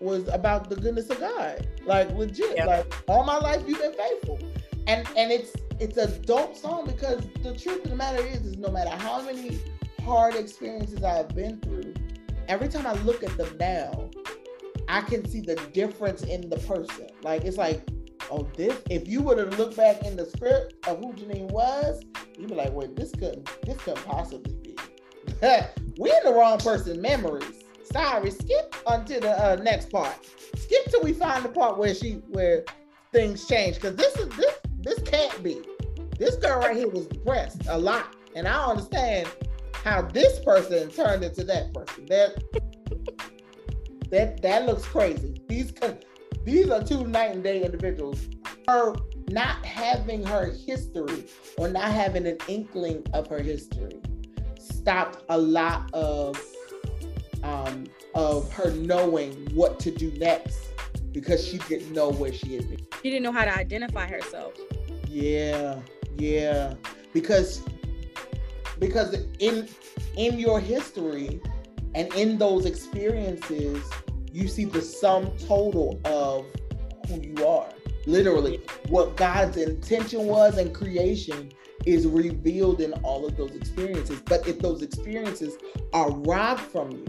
was 0.00 0.28
about 0.28 0.70
the 0.70 0.76
goodness 0.76 1.10
of 1.10 1.20
God. 1.20 1.66
Like 1.84 2.10
legit. 2.12 2.56
Yep. 2.56 2.66
Like 2.66 2.94
all 3.08 3.24
my 3.24 3.38
life 3.38 3.62
you've 3.66 3.80
been 3.80 3.92
faithful. 3.92 4.38
And 4.86 5.06
and 5.16 5.30
it's 5.30 5.52
it's 5.78 5.96
a 5.96 6.08
dope 6.20 6.56
song 6.56 6.86
because 6.86 7.22
the 7.42 7.54
truth 7.54 7.84
of 7.84 7.90
the 7.90 7.96
matter 7.96 8.24
is 8.24 8.46
is 8.46 8.56
no 8.56 8.70
matter 8.70 8.90
how 8.90 9.22
many 9.22 9.58
hard 10.04 10.34
experiences 10.34 11.02
I've 11.02 11.34
been 11.34 11.60
through, 11.60 11.94
every 12.48 12.68
time 12.68 12.86
I 12.86 12.92
look 13.02 13.22
at 13.22 13.36
them 13.36 13.56
now, 13.58 14.10
I 14.88 15.02
can 15.02 15.28
see 15.28 15.40
the 15.40 15.56
difference 15.72 16.22
in 16.22 16.48
the 16.48 16.56
person. 16.58 17.08
Like 17.22 17.44
it's 17.44 17.56
like 17.56 17.82
oh, 18.30 18.48
this, 18.56 18.80
if 18.90 19.08
you 19.08 19.22
were 19.22 19.34
to 19.36 19.56
look 19.56 19.76
back 19.76 20.02
in 20.04 20.16
the 20.16 20.26
script 20.26 20.86
of 20.86 20.98
who 20.98 21.12
Janine 21.12 21.50
was, 21.50 22.02
you'd 22.38 22.48
be 22.48 22.54
like, 22.54 22.72
wait, 22.72 22.96
this 22.96 23.12
couldn't, 23.12 23.48
this 23.64 23.76
couldn't 23.78 24.04
possibly 24.04 24.54
be. 24.62 24.76
We're 25.98 26.16
in 26.16 26.24
the 26.24 26.32
wrong 26.34 26.58
person 26.58 27.00
memories. 27.00 27.64
Sorry, 27.92 28.30
skip 28.30 28.76
until 28.86 29.20
the 29.20 29.30
uh, 29.30 29.56
next 29.56 29.90
part. 29.90 30.14
Skip 30.56 30.84
till 30.90 31.02
we 31.02 31.12
find 31.12 31.44
the 31.44 31.48
part 31.48 31.76
where 31.76 31.94
she, 31.94 32.14
where 32.28 32.64
things 33.12 33.46
change. 33.48 33.80
Cause 33.80 33.96
this 33.96 34.14
is, 34.16 34.28
this, 34.36 34.54
this 34.78 35.00
can't 35.02 35.42
be. 35.42 35.60
This 36.18 36.36
girl 36.36 36.60
right 36.60 36.76
here 36.76 36.88
was 36.88 37.06
depressed 37.06 37.62
a 37.68 37.78
lot. 37.78 38.14
And 38.36 38.46
I 38.46 38.64
understand 38.66 39.28
how 39.72 40.02
this 40.02 40.38
person 40.44 40.90
turned 40.90 41.24
into 41.24 41.44
that 41.44 41.74
person. 41.74 42.06
That, 42.06 42.42
that, 44.10 44.42
that 44.42 44.66
looks 44.66 44.84
crazy. 44.84 45.40
These, 45.48 45.72
these 46.44 46.70
are 46.70 46.82
two 46.82 47.06
night 47.06 47.32
and 47.32 47.42
day 47.42 47.62
individuals. 47.62 48.28
Her 48.66 48.94
not 49.28 49.64
having 49.64 50.24
her 50.24 50.52
history 50.52 51.26
or 51.58 51.68
not 51.68 51.90
having 51.90 52.26
an 52.26 52.38
inkling 52.48 53.06
of 53.12 53.26
her 53.28 53.40
history 53.40 54.00
stopped 54.58 55.24
a 55.28 55.38
lot 55.38 55.88
of 55.92 56.40
um, 57.42 57.84
of 58.14 58.52
her 58.52 58.70
knowing 58.72 59.32
what 59.54 59.78
to 59.80 59.90
do 59.90 60.10
next 60.12 60.58
because 61.12 61.44
she 61.46 61.58
didn't 61.58 61.92
know 61.92 62.10
where 62.10 62.32
she 62.32 62.56
had 62.56 62.68
been. 62.68 62.86
She 63.02 63.10
didn't 63.10 63.22
know 63.22 63.32
how 63.32 63.44
to 63.44 63.54
identify 63.54 64.06
herself. 64.06 64.54
Yeah, 65.08 65.80
yeah, 66.16 66.74
because 67.12 67.62
because 68.78 69.16
in 69.38 69.68
in 70.16 70.38
your 70.38 70.60
history 70.60 71.40
and 71.94 72.12
in 72.14 72.38
those 72.38 72.66
experiences 72.66 73.82
you 74.32 74.48
see 74.48 74.64
the 74.64 74.82
sum 74.82 75.30
total 75.38 76.00
of 76.04 76.46
who 77.08 77.20
you 77.20 77.46
are. 77.46 77.68
Literally, 78.06 78.60
what 78.88 79.16
God's 79.16 79.56
intention 79.56 80.26
was 80.26 80.58
in 80.58 80.72
creation 80.72 81.52
is 81.86 82.06
revealed 82.06 82.80
in 82.80 82.92
all 83.02 83.26
of 83.26 83.36
those 83.36 83.54
experiences. 83.54 84.20
But 84.24 84.46
if 84.46 84.58
those 84.58 84.82
experiences 84.82 85.54
are 85.92 86.10
robbed 86.10 86.60
from 86.60 86.92
you 86.92 87.06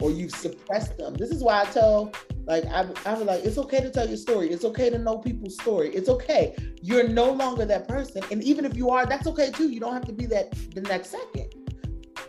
or 0.00 0.10
you've 0.10 0.32
suppressed 0.32 0.96
them, 0.98 1.14
this 1.14 1.30
is 1.30 1.42
why 1.42 1.62
I 1.62 1.64
tell, 1.66 2.12
like, 2.46 2.64
I, 2.66 2.86
I'm 3.06 3.24
like, 3.26 3.44
it's 3.44 3.58
okay 3.58 3.80
to 3.80 3.90
tell 3.90 4.06
your 4.06 4.16
story. 4.16 4.50
It's 4.50 4.64
okay 4.64 4.90
to 4.90 4.98
know 4.98 5.18
people's 5.18 5.54
story. 5.54 5.94
It's 5.94 6.08
okay. 6.08 6.54
You're 6.82 7.08
no 7.08 7.30
longer 7.30 7.64
that 7.64 7.88
person. 7.88 8.22
And 8.30 8.42
even 8.42 8.64
if 8.64 8.76
you 8.76 8.90
are, 8.90 9.06
that's 9.06 9.26
okay 9.28 9.50
too. 9.50 9.70
You 9.70 9.80
don't 9.80 9.94
have 9.94 10.06
to 10.06 10.12
be 10.12 10.26
that 10.26 10.52
the 10.74 10.82
next 10.82 11.10
second. 11.10 11.54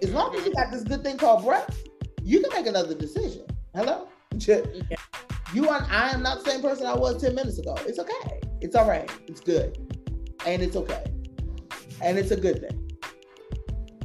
As 0.02 0.14
long 0.14 0.36
as 0.36 0.46
you 0.46 0.54
got 0.54 0.72
this 0.72 0.84
good 0.84 1.04
thing 1.04 1.18
called 1.18 1.44
breath, 1.44 1.84
you 2.24 2.42
can 2.42 2.52
make 2.54 2.68
another 2.68 2.96
decision. 2.96 3.46
Hello? 3.74 4.08
You 5.54 5.70
are 5.70 5.88
I 5.90 6.10
am 6.10 6.22
not 6.22 6.44
the 6.44 6.52
same 6.52 6.62
person 6.62 6.86
I 6.86 6.96
was 6.96 7.22
10 7.22 7.34
minutes 7.36 7.58
ago. 7.58 7.76
It's 7.86 8.00
okay. 8.00 8.42
It's 8.62 8.76
all 8.76 8.88
right. 8.88 9.10
It's 9.28 9.40
good. 9.40 9.78
And 10.46 10.62
it's 10.62 10.76
okay. 10.76 11.06
And 12.02 12.18
it's 12.18 12.32
a 12.32 12.36
good 12.36 12.60
thing. 12.62 12.92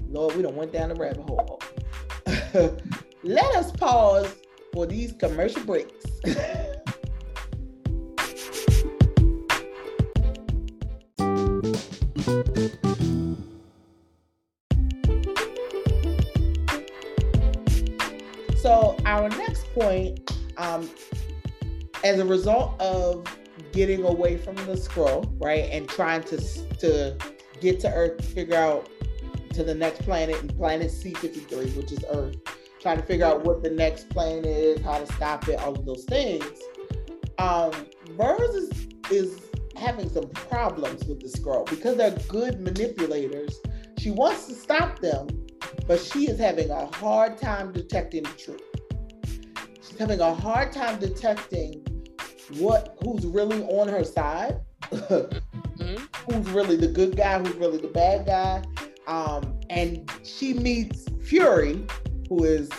Lord, 0.09 0.37
we 0.37 0.43
don't 0.43 0.55
went 0.57 0.73
down 0.73 0.91
the 0.91 0.95
rabbit 0.95 1.25
hole. 1.29 1.61
Let 3.23 3.57
us 3.57 3.73
pause 3.73 4.37
for 4.73 4.87
these 4.87 5.13
commercial 5.13 5.65
breaks. 5.65 6.07
so 18.63 18.97
point, 19.75 20.31
um, 20.57 20.89
as 22.05 22.19
a 22.19 22.25
result 22.25 22.81
of 22.81 23.27
getting 23.73 24.05
away 24.05 24.37
from 24.37 24.57
the 24.57 24.75
Skrull, 24.75 25.31
right, 25.43 25.69
and 25.71 25.89
trying 25.89 26.23
to 26.25 26.39
to 26.79 27.17
get 27.61 27.81
to 27.81 27.93
Earth, 27.93 28.25
figure 28.25 28.57
out 28.57 28.89
to 29.53 29.65
the 29.65 29.75
next 29.75 30.03
planet, 30.03 30.41
and 30.41 30.57
planet 30.57 30.91
C53, 30.91 31.77
which 31.77 31.93
is 31.93 32.05
Earth, 32.11 32.37
trying 32.81 32.97
to 32.97 33.03
figure 33.03 33.27
out 33.27 33.45
what 33.45 33.63
the 33.63 33.71
next 33.71 34.09
plane 34.11 34.45
is, 34.45 34.81
how 34.81 34.99
to 34.99 35.13
stop 35.13 35.47
it, 35.49 35.59
all 35.61 35.75
of 35.75 35.85
those 35.85 36.05
things. 36.05 36.45
Um, 37.39 37.73
Vers 38.17 38.55
is 38.55 38.89
is 39.11 39.51
having 39.77 40.09
some 40.09 40.29
problems 40.29 41.05
with 41.05 41.21
the 41.21 41.29
Skrull 41.29 41.69
because 41.69 41.97
they're 41.97 42.19
good 42.29 42.61
manipulators. 42.61 43.61
She 43.99 44.11
wants 44.11 44.47
to 44.47 44.55
stop 44.55 44.99
them, 45.01 45.29
but 45.87 46.01
she 46.01 46.29
is 46.29 46.39
having 46.39 46.71
a 46.71 46.87
hard 46.97 47.39
time 47.39 47.73
detecting 47.73 48.23
the 48.23 48.31
truth. 48.31 48.63
Having 50.01 50.21
a 50.21 50.35
hard 50.35 50.73
time 50.73 50.99
detecting 50.99 51.87
what 52.55 52.97
who's 53.05 53.27
really 53.27 53.63
on 53.65 53.87
her 53.87 54.03
side, 54.03 54.59
mm-hmm. 54.91 55.97
who's 56.27 56.51
really 56.53 56.77
the 56.77 56.89
good 56.89 57.19
guy, 57.19 57.39
who's 57.39 57.55
really 57.57 57.77
the 57.77 57.89
bad 57.89 58.25
guy. 58.25 58.65
Um, 59.07 59.61
and 59.69 60.11
she 60.25 60.55
meets 60.55 61.05
Fury, 61.23 61.85
who 62.31 62.45
is 62.45 62.71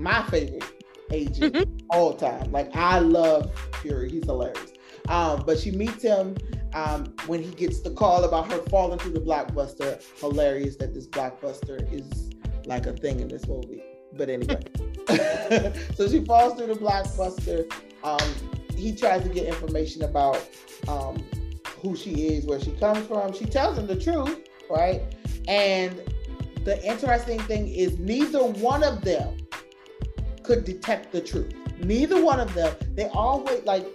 my 0.00 0.20
favorite 0.24 0.64
agent 1.12 1.54
mm-hmm. 1.54 1.86
all 1.90 2.14
time. 2.14 2.50
Like 2.50 2.74
I 2.74 2.98
love 2.98 3.56
Fury; 3.80 4.10
he's 4.10 4.24
hilarious. 4.24 4.72
Um, 5.08 5.44
but 5.46 5.60
she 5.60 5.70
meets 5.70 6.02
him 6.02 6.36
um, 6.74 7.04
when 7.28 7.40
he 7.40 7.52
gets 7.52 7.82
the 7.82 7.90
call 7.90 8.24
about 8.24 8.50
her 8.50 8.58
falling 8.62 8.98
through 8.98 9.12
the 9.12 9.20
blockbuster. 9.20 10.02
Hilarious 10.18 10.74
that 10.78 10.92
this 10.92 11.06
blockbuster 11.06 11.88
is 11.92 12.30
like 12.66 12.86
a 12.86 12.94
thing 12.94 13.20
in 13.20 13.28
this 13.28 13.46
movie. 13.46 13.80
But 14.14 14.28
anyway, 14.28 14.60
so 15.94 16.08
she 16.08 16.24
falls 16.24 16.54
through 16.54 16.66
the 16.66 16.78
blockbuster. 16.78 17.70
Um, 18.04 18.34
he 18.76 18.94
tries 18.94 19.22
to 19.22 19.28
get 19.28 19.46
information 19.46 20.04
about 20.04 20.46
um, 20.86 21.24
who 21.82 21.96
she 21.96 22.28
is, 22.28 22.44
where 22.44 22.60
she 22.60 22.72
comes 22.72 23.06
from. 23.06 23.32
She 23.32 23.44
tells 23.44 23.78
him 23.78 23.86
the 23.86 23.96
truth, 23.96 24.48
right? 24.70 25.02
And 25.48 26.00
the 26.64 26.84
interesting 26.86 27.40
thing 27.40 27.68
is, 27.68 27.98
neither 27.98 28.44
one 28.44 28.84
of 28.84 29.02
them 29.02 29.38
could 30.42 30.64
detect 30.64 31.12
the 31.12 31.20
truth. 31.20 31.52
Neither 31.78 32.22
one 32.22 32.40
of 32.40 32.52
them. 32.54 32.74
They 32.94 33.06
always 33.06 33.62
like 33.64 33.86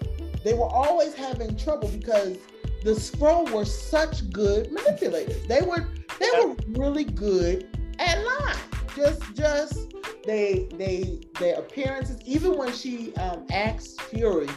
they 0.44 0.54
were 0.54 0.70
always 0.70 1.14
having 1.14 1.56
trouble 1.58 1.90
because 1.90 2.38
the 2.84 2.92
Skrull 2.92 3.50
were 3.52 3.66
such 3.66 4.30
good 4.32 4.72
manipulators. 4.72 5.46
They 5.48 5.62
were 5.62 5.88
they 6.20 6.30
were 6.40 6.56
really 6.70 7.04
good 7.04 7.68
at 8.00 8.24
lying. 8.24 8.73
Just 8.96 9.36
just 9.36 9.94
they 10.26 10.68
they 10.76 11.22
their 11.40 11.56
appearances. 11.56 12.20
Even 12.26 12.58
when 12.58 12.74
she 12.74 13.16
um, 13.16 13.46
asked 13.52 14.02
Fury 14.04 14.48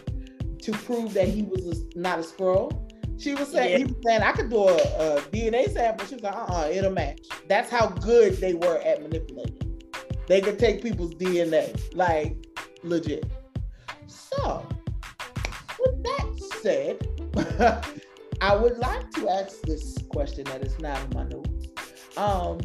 to 0.61 0.72
prove 0.72 1.14
that 1.14 1.28
he 1.28 1.43
was 1.43 1.64
a, 1.66 1.99
not 1.99 2.18
a 2.18 2.22
Skrull, 2.22 2.87
she 3.18 3.34
was 3.34 3.49
saying 3.49 3.70
yeah. 3.70 3.78
he 3.78 3.84
was 3.84 3.97
saying 4.05 4.22
I 4.22 4.32
could 4.32 4.51
do 4.51 4.68
a, 4.68 4.74
a 4.74 5.20
DNA 5.32 5.72
sample. 5.72 6.07
She 6.07 6.14
was 6.14 6.22
like, 6.22 6.34
uh 6.34 6.53
uh-uh, 6.53 6.68
it'll 6.70 6.93
match. 6.93 7.20
That's 7.49 7.70
how 7.70 7.89
good 7.89 8.34
they 8.39 8.55
were 8.55 8.78
at 8.78 9.03
manipulating. 9.03 9.82
They 10.28 10.41
could 10.41 10.59
take 10.59 10.82
people's 10.82 11.14
DNA, 11.14 11.80
like 11.95 12.37
legit. 12.82 13.24
So, 14.07 14.66
with 15.78 16.03
that 16.03 16.61
said, 16.62 17.84
I 18.41 18.55
would 18.55 18.76
like 18.78 19.11
to 19.12 19.28
ask 19.28 19.62
this 19.62 19.97
question 20.11 20.45
that 20.45 20.62
is 20.62 20.78
not 20.78 20.99
in 21.05 21.16
my 21.16 21.24
notes. 21.24 21.68
Um. 22.16 22.61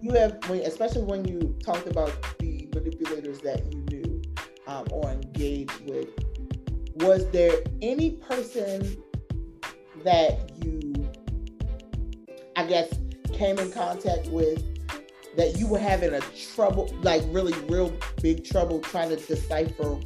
You 0.00 0.12
have, 0.12 0.38
when, 0.48 0.60
especially 0.60 1.02
when 1.02 1.26
you 1.26 1.56
talked 1.62 1.88
about 1.88 2.12
the 2.38 2.68
manipulators 2.74 3.40
that 3.40 3.72
you 3.72 3.78
knew 3.90 4.22
um, 4.66 4.86
or 4.92 5.10
engaged 5.10 5.80
with, 5.88 6.08
was 6.96 7.28
there 7.30 7.52
any 7.82 8.12
person 8.12 8.96
that 10.04 10.52
you, 10.62 11.08
I 12.56 12.64
guess, 12.66 12.92
came 13.32 13.58
in 13.58 13.72
contact 13.72 14.28
with 14.28 14.62
that 15.36 15.56
you 15.56 15.66
were 15.66 15.78
having 15.78 16.14
a 16.14 16.20
trouble, 16.54 16.92
like 17.02 17.22
really 17.28 17.58
real 17.68 17.92
big 18.22 18.44
trouble 18.44 18.80
trying 18.80 19.08
to 19.10 19.16
decipher 19.16 19.98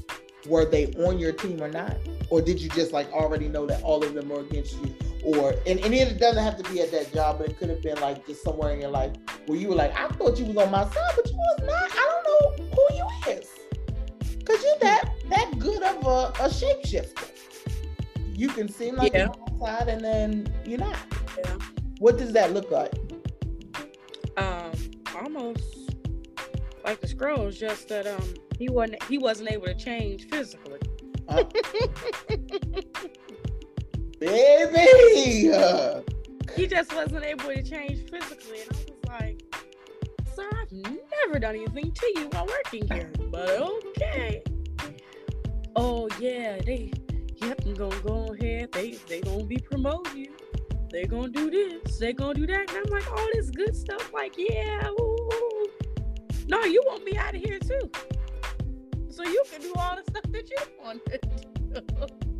were 0.46 0.64
they 0.64 0.86
on 0.94 1.18
your 1.18 1.32
team 1.32 1.62
or 1.62 1.68
not? 1.68 1.96
Or 2.30 2.40
did 2.40 2.60
you 2.60 2.68
just 2.70 2.92
like 2.92 3.10
already 3.12 3.48
know 3.48 3.66
that 3.66 3.82
all 3.82 4.02
of 4.04 4.14
them 4.14 4.28
were 4.28 4.40
against 4.40 4.74
you? 4.82 4.94
Or 5.24 5.54
and, 5.66 5.78
and 5.78 5.94
it 5.94 6.18
doesn't 6.18 6.42
have 6.42 6.56
to 6.62 6.70
be 6.70 6.80
at 6.80 6.90
that 6.90 7.12
job, 7.12 7.38
but 7.38 7.50
it 7.50 7.58
could 7.58 7.70
have 7.70 7.82
been 7.82 8.00
like 8.00 8.26
just 8.26 8.42
somewhere 8.42 8.72
in 8.74 8.80
your 8.80 8.90
life 8.90 9.12
where 9.46 9.58
you 9.58 9.68
were 9.68 9.74
like, 9.74 9.96
I 9.96 10.08
thought 10.08 10.38
you 10.38 10.46
was 10.46 10.56
on 10.56 10.70
my 10.70 10.82
side, 10.84 11.12
but 11.14 11.30
you 11.30 11.36
was 11.36 11.60
not. 11.60 11.90
I 11.92 12.22
don't 12.56 12.58
know 12.58 12.66
who 12.74 12.96
you 12.96 13.06
is. 13.32 13.48
Cause 14.44 14.64
you're 14.64 14.78
that 14.80 15.10
that 15.30 15.58
good 15.58 15.82
of 15.82 16.04
a, 16.04 16.44
a 16.44 16.48
shapeshifter. 16.48 17.30
You 18.34 18.48
can 18.48 18.68
seem 18.68 18.96
like 18.96 19.12
yeah. 19.12 19.26
you're 19.26 19.28
on 19.30 19.58
my 19.60 19.66
side 19.66 19.88
and 19.88 20.00
then 20.04 20.52
you're 20.66 20.80
not. 20.80 20.96
Yeah. 21.38 21.54
What 21.98 22.18
does 22.18 22.32
that 22.32 22.52
look 22.52 22.70
like? 22.72 22.92
Um, 24.36 24.72
almost 25.14 25.62
like 26.84 27.00
the 27.00 27.06
Skrulls, 27.06 27.56
just 27.58 27.88
that 27.88 28.08
um 28.08 28.34
he 28.58 28.68
wasn't 28.68 29.02
he 29.04 29.18
wasn't 29.18 29.52
able 29.52 29.66
to 29.66 29.74
change 29.74 30.28
physically. 30.28 30.80
Uh, 31.28 31.44
baby, 34.26 35.52
he 36.56 36.66
just 36.66 36.94
wasn't 36.94 37.24
able 37.24 37.44
to 37.44 37.62
change 37.62 38.08
physically, 38.10 38.60
and 38.62 38.70
I 38.70 38.76
was 38.76 39.20
like, 39.20 39.42
"Sir, 40.34 40.48
I've 40.60 40.72
never 40.72 41.38
done 41.38 41.56
anything 41.56 41.92
to 41.92 42.12
you 42.16 42.28
while 42.28 42.46
working 42.46 42.88
here, 42.88 43.10
but 43.30 43.48
okay." 43.50 44.42
Oh 45.76 46.08
yeah, 46.18 46.58
they 46.64 46.92
yep, 47.36 47.60
I'm 47.64 47.74
gonna 47.74 48.00
go 48.00 48.34
ahead. 48.34 48.72
They 48.72 48.92
they 49.08 49.20
gonna 49.20 49.44
be 49.44 49.58
promoting 49.58 50.16
you. 50.16 50.36
They 50.90 51.04
gonna 51.04 51.28
do 51.28 51.50
this. 51.50 51.98
They 51.98 52.12
gonna 52.12 52.34
do 52.34 52.46
that, 52.46 52.70
and 52.70 52.86
I'm 52.86 52.92
like, 52.92 53.10
all 53.10 53.28
this 53.32 53.50
good 53.50 53.74
stuff. 53.74 54.12
Like, 54.12 54.34
yeah, 54.36 54.88
ooh. 54.88 55.68
no, 56.48 56.64
you 56.64 56.82
want 56.86 57.04
me 57.04 57.16
out 57.16 57.34
of 57.34 57.40
here 57.40 57.58
too 57.58 57.90
so 59.12 59.22
you 59.24 59.42
can 59.50 59.60
do 59.60 59.72
all 59.76 59.94
the 59.94 60.02
stuff 60.10 60.32
that 60.32 60.50
you 60.50 60.56
want 60.82 61.02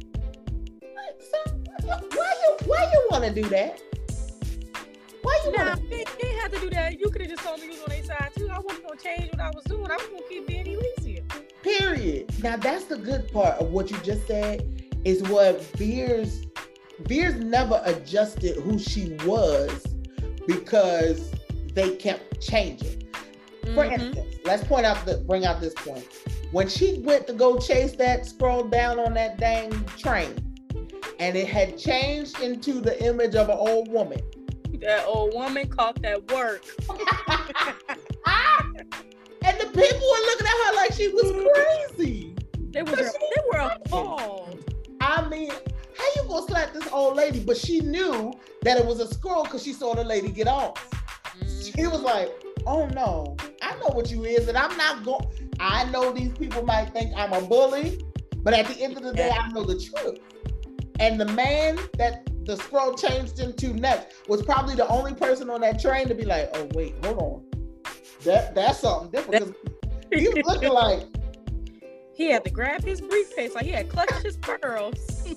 So, 1.19 1.53
why 1.85 2.35
you 2.43 2.67
why 2.67 2.91
you 2.93 3.09
want 3.11 3.25
to 3.25 3.33
do 3.33 3.49
that? 3.49 3.81
Why 5.23 5.41
you 5.45 5.53
want 5.53 5.91
they, 5.91 6.05
they 6.21 6.33
have 6.35 6.53
to 6.53 6.61
do 6.61 6.71
that. 6.71 6.99
You 6.99 7.11
could 7.11 7.23
have 7.23 7.31
just 7.31 7.43
told 7.43 7.61
me 7.61 7.67
you 7.67 7.73
was 7.73 7.83
on 7.83 7.91
their 7.91 8.05
side 8.05 8.31
too. 8.37 8.49
I 8.51 8.59
wasn't 8.59 8.87
gonna 8.87 9.01
change 9.01 9.31
what 9.33 9.41
I 9.41 9.51
was 9.55 9.65
doing. 9.65 9.91
I 9.91 9.97
was 9.97 10.07
gonna 10.07 10.23
keep 10.29 10.47
being 10.47 10.67
Elisa. 10.67 11.23
Period. 11.63 12.43
Now 12.43 12.57
that's 12.57 12.85
the 12.85 12.97
good 12.97 13.31
part 13.33 13.59
of 13.59 13.71
what 13.71 13.91
you 13.91 13.97
just 13.99 14.27
said 14.27 14.91
is 15.05 15.23
what 15.25 15.63
Vers 15.77 16.47
Vers 17.01 17.35
never 17.37 17.83
adjusted 17.85 18.57
who 18.59 18.79
she 18.79 19.17
was 19.25 19.87
because 20.47 21.33
they 21.75 21.97
kept 21.97 22.41
changing. 22.41 23.03
For 23.75 23.85
mm-hmm. 23.85 23.93
instance, 23.93 24.37
let's 24.45 24.65
point 24.65 24.87
out 24.87 25.05
the 25.07 25.19
bring 25.19 25.45
out 25.45 25.61
this 25.61 25.75
point 25.75 26.07
when 26.53 26.69
she 26.69 26.99
went 27.01 27.27
to 27.27 27.33
go 27.33 27.59
chase 27.59 27.97
that 27.97 28.23
Skrull 28.23 28.71
down 28.71 28.99
on 29.01 29.15
that 29.15 29.39
dang 29.39 29.85
train, 29.97 30.35
and 31.23 31.37
it 31.37 31.47
had 31.47 31.79
changed 31.79 32.41
into 32.41 32.81
the 32.81 33.01
image 33.01 33.37
of 33.37 33.49
an 33.49 33.57
old 33.57 33.89
woman. 33.89 34.21
That 34.81 35.07
old 35.07 35.33
woman 35.35 35.69
caught 35.69 36.03
that 36.03 36.33
work. 36.33 36.65
and 39.41 39.61
the 39.61 39.67
people 39.67 39.79
were 39.79 40.25
looking 40.27 40.47
at 40.49 40.67
her 40.67 40.75
like 40.75 40.93
she 40.95 41.07
was 41.07 41.31
crazy. 41.95 42.35
They 42.73 42.83
were 42.83 42.97
they 42.97 43.13
were 43.53 43.59
appalled. 43.59 44.65
I 45.01 45.29
mean, 45.29 45.51
how 45.51 46.05
you 46.17 46.29
gonna 46.29 46.45
slap 46.45 46.73
this 46.73 46.89
old 46.91 47.15
lady? 47.15 47.39
But 47.39 47.57
she 47.57 47.79
knew 47.79 48.33
that 48.63 48.79
it 48.79 48.85
was 48.85 48.99
a 48.99 49.07
Skrull 49.07 49.45
because 49.45 49.63
she 49.63 49.73
saw 49.73 49.95
the 49.95 50.03
lady 50.03 50.29
get 50.29 50.49
off. 50.49 50.91
Mm-hmm. 50.91 51.81
She 51.81 51.87
was 51.87 52.01
like, 52.01 52.33
"Oh 52.67 52.87
no, 52.87 53.37
I 53.63 53.77
know 53.77 53.91
what 53.93 54.11
you 54.11 54.25
is, 54.25 54.49
and 54.49 54.59
I'm 54.59 54.77
not 54.77 55.05
going." 55.05 55.25
I 55.61 55.85
know 55.91 56.11
these 56.11 56.33
people 56.33 56.65
might 56.65 56.93
think 56.93 57.13
I'm 57.17 57.33
a 57.33 57.41
bully, 57.47 58.05
but 58.39 58.55
at 58.55 58.67
the 58.67 58.83
end 58.83 58.97
of 58.97 59.05
the 59.05 59.13
day, 59.13 59.31
I 59.31 59.49
know 59.51 59.63
the 59.63 59.79
truth. 59.79 60.19
And 61.03 61.21
the 61.21 61.27
man 61.27 61.81
that 61.99 62.25
the 62.45 62.55
Skrull 62.55 62.97
changed 62.97 63.41
into 63.41 63.75
next 63.75 64.29
was 64.29 64.41
probably 64.41 64.77
the 64.77 64.87
only 64.87 65.15
person 65.15 65.51
on 65.51 65.61
that 65.63 65.81
train 65.81 66.07
to 66.07 66.15
be 66.15 66.25
like, 66.25 66.49
"Oh 66.55 66.69
wait, 66.75 66.95
hold 67.05 67.19
on, 67.19 67.45
that 68.23 68.55
that's 68.55 68.79
something 68.79 69.11
different." 69.11 69.57
He 70.13 70.29
was 70.29 70.45
looking 70.47 70.71
like 70.71 71.03
he 72.15 72.31
had 72.31 72.45
to 72.45 72.51
grab 72.51 72.85
his 72.85 73.01
briefcase, 73.01 73.53
like 73.57 73.65
he 73.65 73.73
had 73.73 73.89
clutched 73.89 74.23
his 74.23 74.37
pearls. 74.37 75.35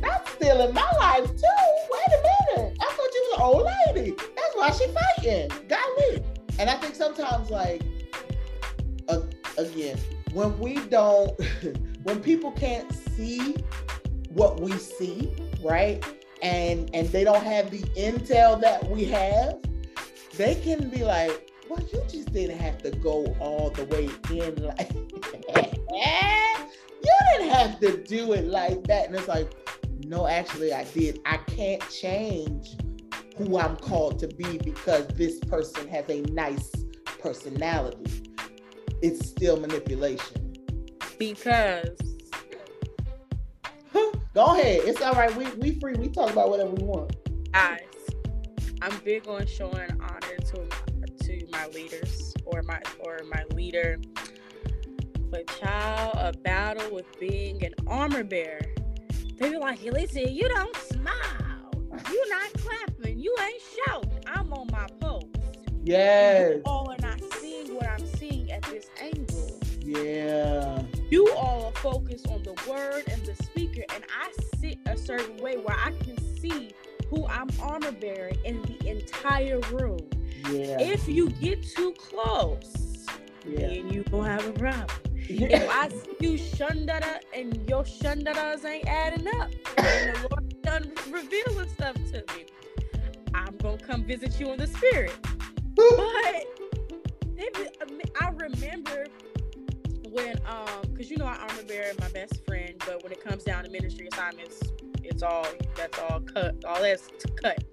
that's 0.00 0.30
still 0.34 0.68
in 0.68 0.72
my 0.72 0.92
life 1.00 1.26
too. 1.26 1.66
Wait 1.90 2.06
a 2.06 2.60
minute, 2.60 2.78
I 2.80 2.84
thought 2.84 3.14
you 3.14 3.26
was 3.26 3.34
an 3.34 3.42
old 3.42 3.68
lady. 3.88 4.14
That's 4.36 4.54
why 4.54 4.70
she 4.70 4.86
fighting. 4.86 5.50
Got 5.66 5.98
me. 5.98 6.22
And 6.60 6.70
I 6.70 6.74
think 6.74 6.94
sometimes 6.94 7.50
like 7.50 7.82
again, 9.58 9.98
when 10.32 10.58
we 10.58 10.76
don't, 10.86 11.38
when 12.04 12.20
people 12.20 12.52
can't 12.52 12.92
see 13.16 13.56
what 14.34 14.60
we 14.60 14.72
see, 14.72 15.32
right? 15.62 16.04
And 16.42 16.90
and 16.94 17.08
they 17.08 17.24
don't 17.24 17.44
have 17.44 17.70
the 17.70 17.82
intel 17.96 18.60
that 18.60 18.88
we 18.88 19.04
have, 19.06 19.58
they 20.36 20.54
can 20.56 20.88
be 20.88 21.04
like, 21.04 21.50
well, 21.68 21.80
you 21.92 22.02
just 22.08 22.32
didn't 22.32 22.58
have 22.58 22.78
to 22.82 22.90
go 22.90 23.36
all 23.38 23.70
the 23.70 23.84
way 23.86 24.10
in 24.30 24.62
like 24.64 24.92
you 27.04 27.12
didn't 27.32 27.50
have 27.50 27.80
to 27.80 28.02
do 28.04 28.32
it 28.32 28.46
like 28.46 28.84
that. 28.84 29.06
And 29.06 29.16
it's 29.16 29.28
like, 29.28 29.52
no, 30.06 30.26
actually, 30.26 30.72
I 30.72 30.84
did. 30.84 31.20
I 31.26 31.36
can't 31.38 31.82
change 31.90 32.76
who 33.36 33.58
I'm 33.58 33.76
called 33.76 34.18
to 34.20 34.28
be 34.28 34.58
because 34.58 35.06
this 35.08 35.38
person 35.40 35.88
has 35.88 36.08
a 36.08 36.22
nice 36.32 36.70
personality. 37.20 38.24
It's 39.00 39.28
still 39.28 39.58
manipulation. 39.58 40.54
Because 41.18 41.96
go 44.34 44.46
ahead. 44.46 44.82
It's 44.84 45.00
all 45.00 45.14
right. 45.14 45.34
We 45.36 45.46
we 45.52 45.78
free. 45.78 45.94
We 45.94 46.08
talk 46.08 46.30
about 46.30 46.50
whatever 46.50 46.70
we 46.70 46.84
want. 46.84 47.16
Guys, 47.52 47.80
I'm 48.80 48.98
big 49.04 49.28
on 49.28 49.46
showing 49.46 49.90
honor 50.00 50.36
to 50.36 50.66
to 51.24 51.46
my 51.50 51.66
leaders 51.68 52.34
or 52.44 52.62
my 52.62 52.80
or 53.00 53.20
my 53.30 53.44
leader. 53.54 53.98
But 55.30 55.46
child, 55.58 56.14
a 56.16 56.32
battle 56.38 56.94
with 56.94 57.06
being 57.18 57.64
an 57.64 57.74
armor 57.86 58.24
bearer. 58.24 58.60
They 59.38 59.50
be 59.50 59.56
like, 59.56 59.82
listen, 59.82 60.28
you 60.28 60.48
don't 60.48 60.76
smile. 60.76 61.72
You 62.10 62.28
not 62.28 62.52
clapping. 62.54 63.18
You 63.18 63.34
ain't 63.40 63.62
shouting. 63.86 64.22
I'm 64.26 64.52
on 64.52 64.68
my 64.70 64.86
post. 65.00 65.26
Yes. 65.82 66.56
You 66.56 66.62
all 66.66 66.90
are 66.90 66.96
not 67.00 67.20
seeing 67.40 67.74
what 67.74 67.88
I'm 67.88 68.06
seeing 68.06 68.52
at 68.52 68.62
this 68.62 68.88
angle. 69.00 69.58
Yeah. 69.80 70.82
You 71.12 71.30
all 71.32 71.72
focus 71.72 72.24
on 72.24 72.42
the 72.42 72.54
word 72.66 73.02
and 73.06 73.22
the 73.26 73.34
speaker, 73.34 73.82
and 73.94 74.02
I 74.18 74.32
sit 74.58 74.78
a 74.86 74.96
certain 74.96 75.36
way 75.42 75.58
where 75.58 75.76
I 75.76 75.92
can 76.02 76.16
see 76.38 76.70
who 77.10 77.26
I'm 77.26 77.50
armor 77.60 77.92
bearing 77.92 78.38
in 78.46 78.62
the 78.62 78.88
entire 78.88 79.60
room. 79.72 80.00
Yeah. 80.48 80.80
If 80.80 81.06
you 81.06 81.28
get 81.28 81.62
too 81.68 81.92
close, 81.98 83.04
yeah. 83.46 83.66
then 83.66 83.92
you 83.92 84.04
gonna 84.04 84.30
have 84.30 84.46
a 84.46 84.52
problem. 84.54 84.88
If 85.28 85.70
I 85.70 85.90
see 85.90 86.16
you 86.20 86.38
shundada 86.38 87.20
and 87.34 87.62
your 87.68 87.84
shundadas 87.84 88.64
ain't 88.64 88.88
adding 88.88 89.28
up, 89.38 89.50
and 89.76 90.14
the 90.14 90.28
Lord 90.30 90.62
done 90.62 90.92
revealing 91.10 91.68
stuff 91.74 91.96
to 92.12 92.24
me, 92.34 92.46
I'm 93.34 93.54
gonna 93.58 93.76
come 93.76 94.02
visit 94.04 94.40
you 94.40 94.50
in 94.52 94.58
the 94.58 94.66
spirit. 94.66 95.14
But 95.76 96.46
I 98.18 98.30
remember 98.30 99.04
when 100.12 100.38
um 100.46 100.82
because 100.92 101.10
you 101.10 101.16
know 101.16 101.24
I 101.24 101.36
armor 101.36 101.62
bear 101.66 101.92
my 102.00 102.08
best 102.08 102.44
friend, 102.46 102.74
but 102.86 103.02
when 103.02 103.12
it 103.12 103.24
comes 103.24 103.44
down 103.44 103.64
to 103.64 103.70
ministry 103.70 104.08
assignments, 104.12 104.60
it's 105.02 105.22
all 105.22 105.46
that's 105.76 105.98
all 105.98 106.20
cut, 106.20 106.64
all 106.64 106.80
that's 106.80 107.08
cut. 107.42 107.64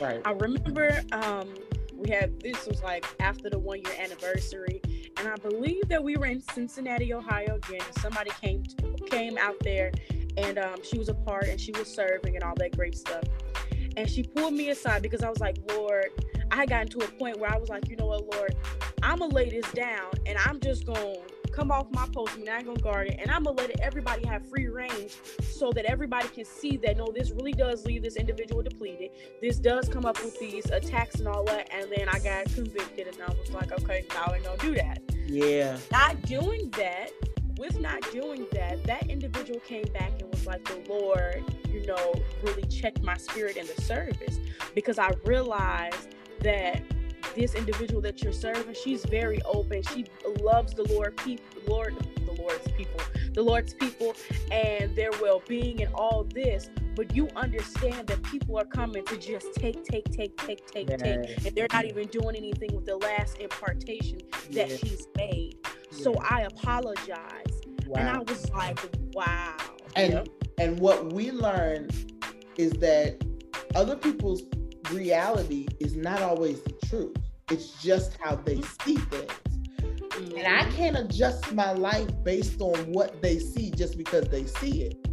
Right. 0.00 0.20
I 0.24 0.32
remember 0.32 1.02
um 1.12 1.54
we 1.94 2.10
had 2.10 2.38
this 2.40 2.66
was 2.66 2.82
like 2.82 3.06
after 3.20 3.48
the 3.48 3.58
one 3.58 3.80
year 3.80 3.94
anniversary, 3.98 4.80
and 5.16 5.26
I 5.26 5.36
believe 5.36 5.88
that 5.88 6.02
we 6.02 6.16
were 6.16 6.26
in 6.26 6.42
Cincinnati, 6.42 7.12
Ohio 7.14 7.56
again. 7.56 7.80
And 7.84 7.98
somebody 8.00 8.30
came 8.42 8.62
came 9.06 9.38
out 9.38 9.56
there, 9.60 9.90
and 10.36 10.58
um, 10.58 10.76
she 10.82 10.98
was 10.98 11.08
a 11.08 11.14
part, 11.14 11.48
and 11.48 11.58
she 11.58 11.72
was 11.72 11.92
serving 11.92 12.34
and 12.36 12.44
all 12.44 12.54
that 12.56 12.76
great 12.76 12.96
stuff. 12.96 13.24
And 13.96 14.10
she 14.10 14.22
pulled 14.22 14.52
me 14.52 14.68
aside 14.68 15.00
because 15.00 15.22
I 15.22 15.30
was 15.30 15.40
like, 15.40 15.56
Lord, 15.70 16.10
I 16.50 16.56
had 16.56 16.68
gotten 16.68 16.88
to 16.88 16.98
a 16.98 17.08
point 17.12 17.38
where 17.38 17.50
I 17.50 17.56
was 17.56 17.70
like, 17.70 17.88
you 17.88 17.96
know 17.96 18.06
what, 18.06 18.26
Lord, 18.34 18.54
I'm 19.02 19.18
gonna 19.18 19.34
lay 19.34 19.48
this 19.48 19.70
down, 19.72 20.10
and 20.26 20.36
I'm 20.44 20.60
just 20.60 20.84
gonna 20.84 21.16
come 21.56 21.72
off 21.72 21.90
my 21.90 22.06
post 22.14 22.36
and 22.36 22.48
I'm 22.48 22.66
gonna 22.66 22.78
guard 22.80 23.08
it, 23.08 23.18
and 23.18 23.30
I'm 23.30 23.44
gonna 23.44 23.56
let 23.56 23.80
everybody 23.80 24.26
have 24.26 24.46
free 24.46 24.68
range 24.68 25.16
so 25.42 25.72
that 25.72 25.86
everybody 25.86 26.28
can 26.28 26.44
see 26.44 26.76
that 26.78 26.98
no, 26.98 27.10
this 27.10 27.30
really 27.30 27.52
does 27.52 27.86
leave 27.86 28.02
this 28.02 28.16
individual 28.16 28.62
depleted. 28.62 29.10
This 29.40 29.58
does 29.58 29.88
come 29.88 30.04
up 30.04 30.22
with 30.22 30.38
these 30.38 30.66
attacks 30.66 31.16
and 31.16 31.26
all 31.26 31.44
that, 31.44 31.72
and 31.72 31.90
then 31.96 32.10
I 32.10 32.18
got 32.18 32.44
convicted, 32.52 33.06
and 33.06 33.16
I 33.26 33.32
was 33.32 33.50
like, 33.52 33.72
okay, 33.72 34.04
now 34.10 34.32
I 34.32 34.40
gonna 34.40 34.58
do 34.58 34.74
that. 34.74 35.00
Yeah. 35.26 35.78
Not 35.90 36.20
doing 36.22 36.70
that, 36.76 37.10
with 37.56 37.80
not 37.80 38.02
doing 38.12 38.46
that, 38.52 38.84
that 38.84 39.08
individual 39.08 39.58
came 39.60 39.86
back 39.94 40.12
and 40.20 40.30
was 40.30 40.46
like, 40.46 40.62
the 40.64 40.84
Lord, 40.92 41.42
you 41.70 41.86
know, 41.86 42.12
really 42.42 42.64
checked 42.64 43.02
my 43.02 43.16
spirit 43.16 43.56
in 43.56 43.66
the 43.66 43.80
service 43.80 44.38
because 44.74 44.98
I 44.98 45.12
realized 45.24 46.14
that 46.40 46.82
this 47.36 47.54
individual 47.54 48.00
that 48.00 48.22
you're 48.22 48.32
serving, 48.32 48.74
she's 48.82 49.04
very 49.04 49.40
open. 49.42 49.82
She 49.82 50.06
loves 50.40 50.74
the 50.74 50.84
Lord, 50.84 51.16
people, 51.18 51.44
Lord, 51.68 51.94
the 52.24 52.32
Lord's 52.32 52.66
people, 52.72 53.00
the 53.34 53.42
Lord's 53.42 53.74
people, 53.74 54.14
and 54.50 54.96
their 54.96 55.10
well-being 55.20 55.82
and 55.82 55.94
all 55.94 56.24
this. 56.24 56.70
But 56.96 57.14
you 57.14 57.28
understand 57.36 58.06
that 58.06 58.22
people 58.22 58.58
are 58.58 58.64
coming 58.64 59.04
to 59.04 59.18
just 59.18 59.54
take, 59.54 59.84
take, 59.84 60.10
take, 60.10 60.36
take, 60.38 60.66
take, 60.66 60.88
yes. 60.88 61.00
take, 61.00 61.46
and 61.46 61.54
they're 61.54 61.68
not 61.70 61.84
even 61.84 62.08
doing 62.08 62.34
anything 62.34 62.74
with 62.74 62.86
the 62.86 62.96
last 62.96 63.38
impartation 63.38 64.18
that 64.52 64.70
yes. 64.70 64.80
she's 64.80 65.06
made. 65.16 65.56
Yes. 65.92 66.02
So 66.02 66.14
I 66.28 66.42
apologize, 66.42 67.60
wow. 67.86 67.98
and 67.98 68.08
I 68.08 68.18
was 68.20 68.50
like, 68.50 68.78
wow. 69.12 69.56
And 69.94 70.12
yep. 70.14 70.28
and 70.58 70.80
what 70.80 71.12
we 71.12 71.30
learn 71.30 71.90
is 72.56 72.72
that 72.74 73.22
other 73.74 73.96
people's 73.96 74.42
reality 74.90 75.66
is 75.80 75.96
not 75.96 76.22
always 76.22 76.62
the 76.62 76.72
truth. 76.86 77.16
It's 77.48 77.80
just 77.80 78.16
how 78.20 78.34
they 78.34 78.60
see 78.60 78.96
things. 78.96 79.30
Mm-hmm. 79.78 80.36
And 80.36 80.46
I 80.48 80.62
mm-hmm. 80.62 80.76
can't 80.76 80.96
adjust 80.98 81.52
my 81.52 81.72
life 81.72 82.08
based 82.24 82.60
on 82.60 82.76
what 82.90 83.22
they 83.22 83.38
see 83.38 83.70
just 83.70 83.96
because 83.96 84.26
they 84.28 84.46
see 84.46 84.82
it. 84.82 85.08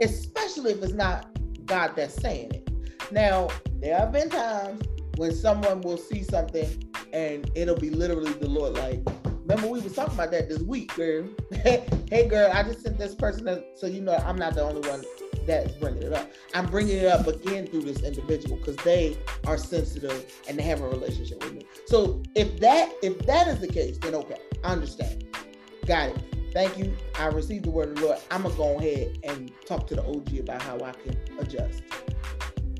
Especially 0.00 0.72
if 0.72 0.82
it's 0.82 0.92
not 0.92 1.28
God 1.66 1.92
that's 1.94 2.14
saying 2.14 2.50
it. 2.52 3.12
Now, 3.12 3.48
there 3.80 3.96
have 3.96 4.10
been 4.10 4.28
times 4.28 4.82
when 5.16 5.32
someone 5.32 5.82
will 5.82 5.98
see 5.98 6.24
something 6.24 6.82
and 7.12 7.48
it'll 7.54 7.76
be 7.76 7.90
literally 7.90 8.32
the 8.32 8.48
Lord 8.48 8.72
like, 8.72 9.00
remember 9.46 9.68
we 9.68 9.80
was 9.80 9.94
talking 9.94 10.14
about 10.14 10.32
that 10.32 10.48
this 10.48 10.62
week, 10.62 10.92
girl. 10.96 11.28
hey 11.52 12.26
girl, 12.28 12.50
I 12.52 12.64
just 12.64 12.82
sent 12.82 12.98
this 12.98 13.14
person 13.14 13.62
so 13.76 13.86
you 13.86 14.00
know 14.00 14.16
I'm 14.16 14.36
not 14.36 14.56
the 14.56 14.62
only 14.62 14.88
one 14.88 15.04
that's 15.46 15.72
bringing 15.74 16.02
it 16.02 16.12
up. 16.12 16.30
I'm 16.54 16.66
bringing 16.66 16.98
it 16.98 17.06
up 17.06 17.26
again 17.26 17.66
through 17.66 17.82
this 17.82 18.02
individual 18.02 18.56
because 18.56 18.76
they 18.76 19.16
are 19.46 19.58
sensitive 19.58 20.32
and 20.48 20.58
they 20.58 20.62
have 20.62 20.80
a 20.80 20.88
relationship 20.88 21.42
with 21.42 21.54
me. 21.54 21.66
So 21.86 22.22
if 22.34 22.58
that 22.60 22.92
if 23.02 23.18
that 23.26 23.48
is 23.48 23.60
the 23.60 23.68
case, 23.68 23.98
then 23.98 24.14
okay, 24.14 24.38
I 24.62 24.72
understand. 24.72 25.24
Got 25.86 26.10
it. 26.10 26.18
Thank 26.52 26.78
you. 26.78 26.96
I 27.18 27.26
received 27.26 27.64
the 27.64 27.70
word 27.70 27.90
of 27.90 27.96
the 27.96 28.06
Lord. 28.06 28.18
I'm 28.30 28.42
gonna 28.42 28.54
go 28.54 28.78
ahead 28.78 29.18
and 29.24 29.50
talk 29.66 29.86
to 29.88 29.96
the 29.96 30.04
OG 30.04 30.38
about 30.38 30.62
how 30.62 30.76
I 30.76 30.92
can 30.92 31.16
adjust. 31.38 31.82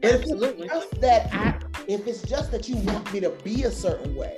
Absolutely. 0.03 0.67
If 0.67 0.73
it's 0.73 0.99
that 0.99 1.35
I, 1.35 1.59
if 1.89 2.07
it's 2.07 2.23
just 2.23 2.53
that 2.53 2.69
you 2.69 2.77
want 2.77 3.13
me 3.13 3.21
to 3.21 3.31
be 3.31 3.65
a 3.65 3.71
certain 3.71 4.15
way 4.15 4.37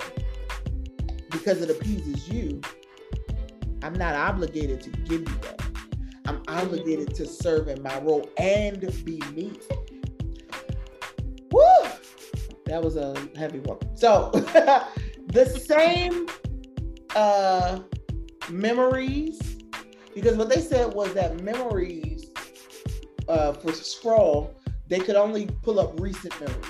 because 1.29 1.61
it 1.61 1.69
appeases 1.69 2.27
you, 2.27 2.61
I'm 3.83 3.93
not 3.93 4.15
obligated 4.15 4.81
to 4.81 4.89
give 4.89 5.21
you 5.21 5.37
that. 5.41 5.66
I'm 6.27 6.43
obligated 6.49 7.15
to 7.15 7.25
serve 7.25 7.69
in 7.69 7.81
my 7.81 7.97
role 8.01 8.29
and 8.37 8.81
be 9.05 9.21
me. 9.33 9.53
Woo! 11.51 11.61
That 12.65 12.83
was 12.83 12.97
a 12.97 13.15
heavy 13.37 13.59
one. 13.59 13.77
So 13.95 14.31
the 15.27 15.45
same 15.45 16.27
uh 17.15 17.79
memories, 18.49 19.39
because 20.13 20.35
what 20.35 20.49
they 20.49 20.59
said 20.59 20.93
was 20.93 21.13
that 21.13 21.41
memories 21.41 22.29
uh 23.29 23.53
for 23.53 23.71
Skrull, 23.71 24.53
they 24.89 24.99
could 24.99 25.15
only 25.15 25.47
pull 25.63 25.79
up 25.79 25.97
recent 25.97 26.37
memories. 26.41 26.65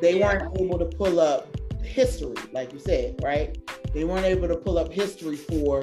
They 0.00 0.14
weren't 0.14 0.56
able 0.60 0.78
to 0.78 0.84
pull 0.84 1.18
up 1.18 1.56
history, 1.82 2.36
like 2.52 2.72
you 2.72 2.78
said, 2.78 3.16
right? 3.20 3.58
They 3.92 4.04
weren't 4.04 4.26
able 4.26 4.46
to 4.46 4.56
pull 4.56 4.78
up 4.78 4.92
history 4.92 5.34
for 5.34 5.82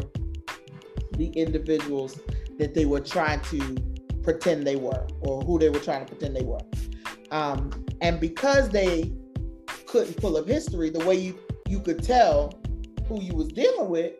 the 1.17 1.27
individuals 1.31 2.17
that 2.57 2.73
they 2.73 2.85
were 2.85 2.99
trying 2.99 3.41
to 3.41 3.77
pretend 4.23 4.65
they 4.65 4.75
were 4.75 5.07
or 5.21 5.41
who 5.41 5.59
they 5.59 5.69
were 5.69 5.79
trying 5.79 6.05
to 6.05 6.11
pretend 6.11 6.35
they 6.35 6.43
were. 6.43 6.61
Um, 7.31 7.85
and 8.01 8.19
because 8.19 8.69
they 8.69 9.11
couldn't 9.85 10.17
pull 10.17 10.37
up 10.37 10.47
history, 10.47 10.89
the 10.89 11.05
way 11.05 11.15
you, 11.15 11.37
you 11.67 11.79
could 11.79 12.03
tell 12.03 12.53
who 13.07 13.21
you 13.21 13.33
was 13.33 13.49
dealing 13.49 13.89
with 13.89 14.13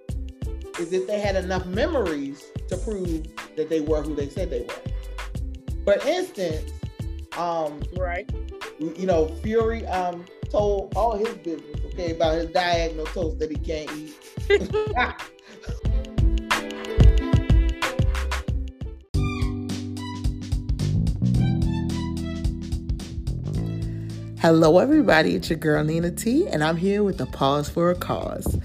is 0.80 0.94
if 0.94 1.08
they 1.08 1.20
had 1.20 1.36
enough 1.36 1.66
memories 1.66 2.44
to 2.68 2.78
prove 2.78 3.26
that 3.56 3.70
they 3.70 3.80
were 3.80 4.02
who 4.02 4.16
they 4.16 4.30
said 4.30 4.50
they 4.50 4.62
were. 4.62 4.82
For 5.84 6.08
instance, 6.08 6.72
um, 7.38 7.82
right, 7.98 8.30
you 8.80 9.06
know, 9.06 9.28
Fury 9.44 9.86
um, 9.88 10.26
told 10.50 10.94
all 10.96 11.18
his 11.18 11.34
business, 11.36 11.80
okay, 11.86 12.12
about 12.12 12.36
his 12.36 12.48
diagonal 12.48 13.06
toast 13.08 13.40
that 13.40 13.52
he 13.52 13.58
can't 13.58 13.92
eat. 13.92 15.26
Hello, 24.46 24.78
everybody. 24.78 25.34
It's 25.34 25.50
your 25.50 25.58
girl 25.58 25.84
Neena 25.84 26.12
T, 26.12 26.48
and 26.48 26.64
I'm 26.64 26.78
here 26.78 27.04
with 27.04 27.20
a 27.20 27.26
Pause 27.26 27.68
for 27.68 27.90
a 27.90 27.96
Cause. 27.96 28.60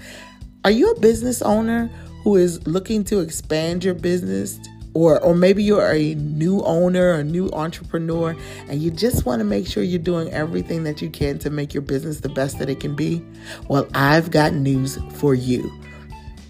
Are 0.63 0.69
you 0.69 0.91
a 0.91 0.99
business 0.99 1.41
owner 1.41 1.87
who 2.23 2.35
is 2.35 2.67
looking 2.67 3.03
to 3.05 3.19
expand 3.19 3.83
your 3.83 3.95
business 3.95 4.59
or 4.93 5.19
or 5.21 5.33
maybe 5.33 5.63
you're 5.63 5.91
a 5.91 6.13
new 6.13 6.61
owner, 6.65 7.13
a 7.13 7.23
new 7.23 7.49
entrepreneur, 7.53 8.35
and 8.67 8.79
you 8.79 8.91
just 8.91 9.25
want 9.25 9.39
to 9.39 9.43
make 9.43 9.65
sure 9.65 9.81
you're 9.81 9.97
doing 9.97 10.29
everything 10.29 10.83
that 10.83 11.01
you 11.01 11.09
can 11.09 11.39
to 11.39 11.49
make 11.49 11.73
your 11.73 11.81
business 11.81 12.19
the 12.19 12.29
best 12.29 12.59
that 12.59 12.69
it 12.69 12.79
can 12.79 12.95
be. 12.95 13.25
Well, 13.67 13.87
I've 13.95 14.29
got 14.29 14.53
news 14.53 14.99
for 15.13 15.33
you. 15.33 15.73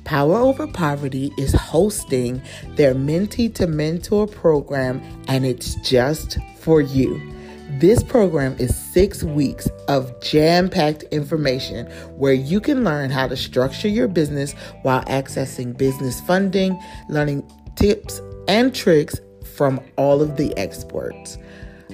Power 0.04 0.36
Over 0.36 0.68
Poverty 0.68 1.32
is 1.38 1.54
hosting 1.54 2.42
their 2.72 2.94
Mentee 2.94 3.56
to 3.56 3.66
Mentor 3.66 4.28
program, 4.28 5.02
and 5.30 5.46
it's 5.46 5.76
just 5.76 6.38
for 6.58 6.82
you. 6.82 7.32
This 7.80 8.04
program 8.04 8.58
is 8.60 8.76
six 8.76 9.24
weeks 9.24 9.70
of 9.88 10.22
jam 10.22 10.70
packed 10.70 11.04
information 11.04 11.86
where 12.18 12.34
you 12.34 12.60
can 12.60 12.84
learn 12.84 13.10
how 13.10 13.28
to 13.28 13.38
structure 13.38 13.88
your 13.88 14.10
business 14.10 14.52
while 14.82 15.06
accessing 15.06 15.78
business 15.78 16.20
funding, 16.22 16.78
learning 17.08 17.50
tips 17.76 18.22
and 18.48 18.76
tricks 18.76 19.16
from 19.56 19.80
all 19.98 20.22
of 20.22 20.36
the 20.36 20.56
experts. 20.58 21.38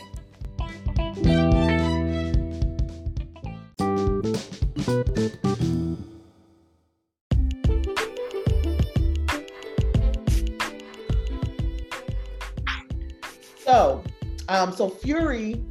So, 13.69 14.03
um, 14.47 14.71
so 14.71 14.89
Fury 14.89 15.63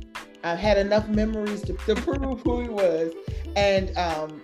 uh, 0.45 0.55
had 0.55 0.79
enough 0.79 1.09
memories 1.09 1.63
to, 1.63 1.73
to 1.73 1.95
prove 1.97 2.41
who 2.43 2.61
he 2.61 2.69
was, 2.69 3.13
and 3.57 3.97
um, 3.99 4.41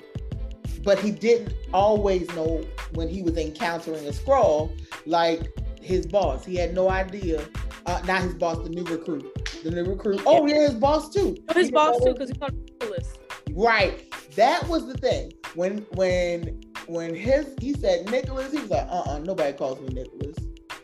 but 0.83 0.99
he 0.99 1.13
didn't 1.13 1.55
always 1.73 2.29
know 2.35 2.65
when 2.95 3.09
he 3.09 3.23
was 3.23 3.37
encountering 3.37 4.05
a 4.09 4.11
Skrull, 4.11 4.77
like 5.07 5.57
his 5.81 6.05
boss. 6.05 6.45
He 6.45 6.57
had 6.57 6.75
no 6.75 6.91
idea. 6.91 7.47
Uh, 7.87 8.03
not 8.09 8.23
his 8.23 8.35
boss, 8.35 8.57
the 8.65 8.71
new 8.71 8.83
recruit. 8.83 9.25
The 9.63 9.71
new 9.71 9.85
recruit. 9.85 10.23
Oh 10.27 10.45
yeah, 10.49 10.63
his 10.63 10.75
boss 10.75 11.15
too. 11.15 11.37
Oh, 11.49 11.55
his 11.55 11.71
boss 11.71 12.03
too, 12.03 12.13
because 12.13 12.31
he 12.31 12.35
called 12.35 12.55
Nicholas. 12.55 13.15
Right. 13.53 14.13
That 14.35 14.67
was 14.67 14.89
the 14.89 14.95
thing. 14.95 15.33
When 15.55 15.87
when 15.93 16.61
when 16.89 17.15
his 17.15 17.55
he 17.61 17.73
said 17.75 18.11
Nicholas, 18.11 18.51
he 18.51 18.59
was 18.59 18.71
like, 18.71 18.89
uh 18.89 19.03
uh-uh, 19.07 19.15
uh 19.15 19.19
nobody 19.21 19.57
calls 19.57 19.81
me 19.81 19.95
Nicholas. 19.95 20.35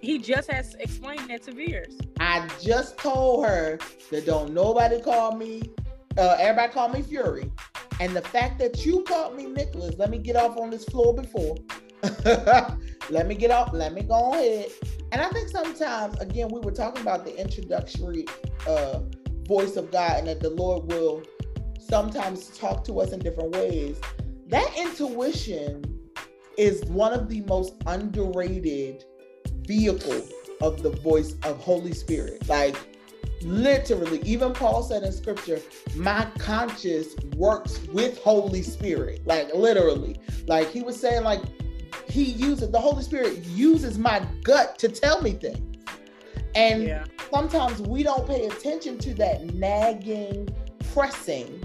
He 0.01 0.18
just 0.18 0.51
has 0.51 0.74
explained 0.76 1.28
that 1.28 1.42
to 1.42 1.53
Vers. 1.53 1.98
I 2.18 2.48
just 2.61 2.96
told 2.98 3.44
her 3.44 3.78
that 4.11 4.24
don't 4.24 4.55
nobody 4.55 5.01
call 5.01 5.36
me, 5.36 5.62
uh, 6.16 6.36
everybody 6.38 6.72
call 6.72 6.88
me 6.88 7.03
Fury. 7.03 7.51
And 8.01 8.16
the 8.16 8.22
fact 8.22 8.59
that 8.61 8.86
you 8.86 9.03
called 9.03 9.36
me 9.36 9.44
Nicholas, 9.44 9.96
let 9.98 10.11
me 10.11 10.18
get 10.18 10.36
off 10.36 10.57
on 10.57 10.70
this 10.70 10.84
floor 10.84 11.14
before. 11.14 11.57
let 13.11 13.26
me 13.26 13.34
get 13.34 13.51
off, 13.51 13.74
let 13.74 13.92
me 13.92 14.03
go 14.03 14.32
ahead. 14.32 14.70
And 15.12 15.20
I 15.20 15.28
think 15.28 15.51
sometimes, 15.51 16.18
again, 16.18 16.48
we 16.51 16.61
were 16.61 16.72
talking 16.72 17.03
about 17.03 17.26
the 17.26 17.38
introductory 17.38 18.24
uh, 18.66 19.01
voice 19.46 19.76
of 19.76 19.90
God 19.90 20.18
and 20.20 20.28
that 20.28 20.40
the 20.40 20.51
Lord 20.51 20.90
will 20.90 21.22
sometimes 21.78 22.57
talk 22.57 22.84
to 22.84 23.01
us 23.01 23.12
in 23.12 23.18
different 23.18 23.55
ways. 23.55 24.01
That 24.46 24.72
intuition 24.78 25.84
is 26.57 26.84
one 26.86 27.12
of 27.12 27.28
the 27.28 27.42
most 27.42 27.74
underrated 27.86 29.05
vehicle 29.70 30.26
of 30.60 30.82
the 30.82 30.90
voice 30.90 31.36
of 31.44 31.56
Holy 31.58 31.92
Spirit. 31.92 32.48
Like 32.48 32.76
literally, 33.42 34.20
even 34.24 34.52
Paul 34.52 34.82
said 34.82 35.04
in 35.04 35.12
scripture, 35.12 35.60
my 35.94 36.26
conscience 36.38 37.14
works 37.36 37.78
with 37.92 38.18
Holy 38.18 38.62
Spirit. 38.62 39.24
Like 39.24 39.54
literally. 39.54 40.20
Like 40.48 40.68
he 40.70 40.82
was 40.82 40.98
saying, 40.98 41.22
like 41.22 41.40
he 42.08 42.24
uses 42.24 42.72
the 42.72 42.80
Holy 42.80 43.04
Spirit 43.04 43.44
uses 43.44 43.96
my 43.96 44.26
gut 44.42 44.76
to 44.80 44.88
tell 44.88 45.22
me 45.22 45.32
things. 45.34 45.86
And 46.56 46.82
yeah. 46.82 47.04
sometimes 47.32 47.80
we 47.80 48.02
don't 48.02 48.26
pay 48.26 48.46
attention 48.46 48.98
to 48.98 49.14
that 49.14 49.54
nagging, 49.54 50.48
pressing, 50.92 51.62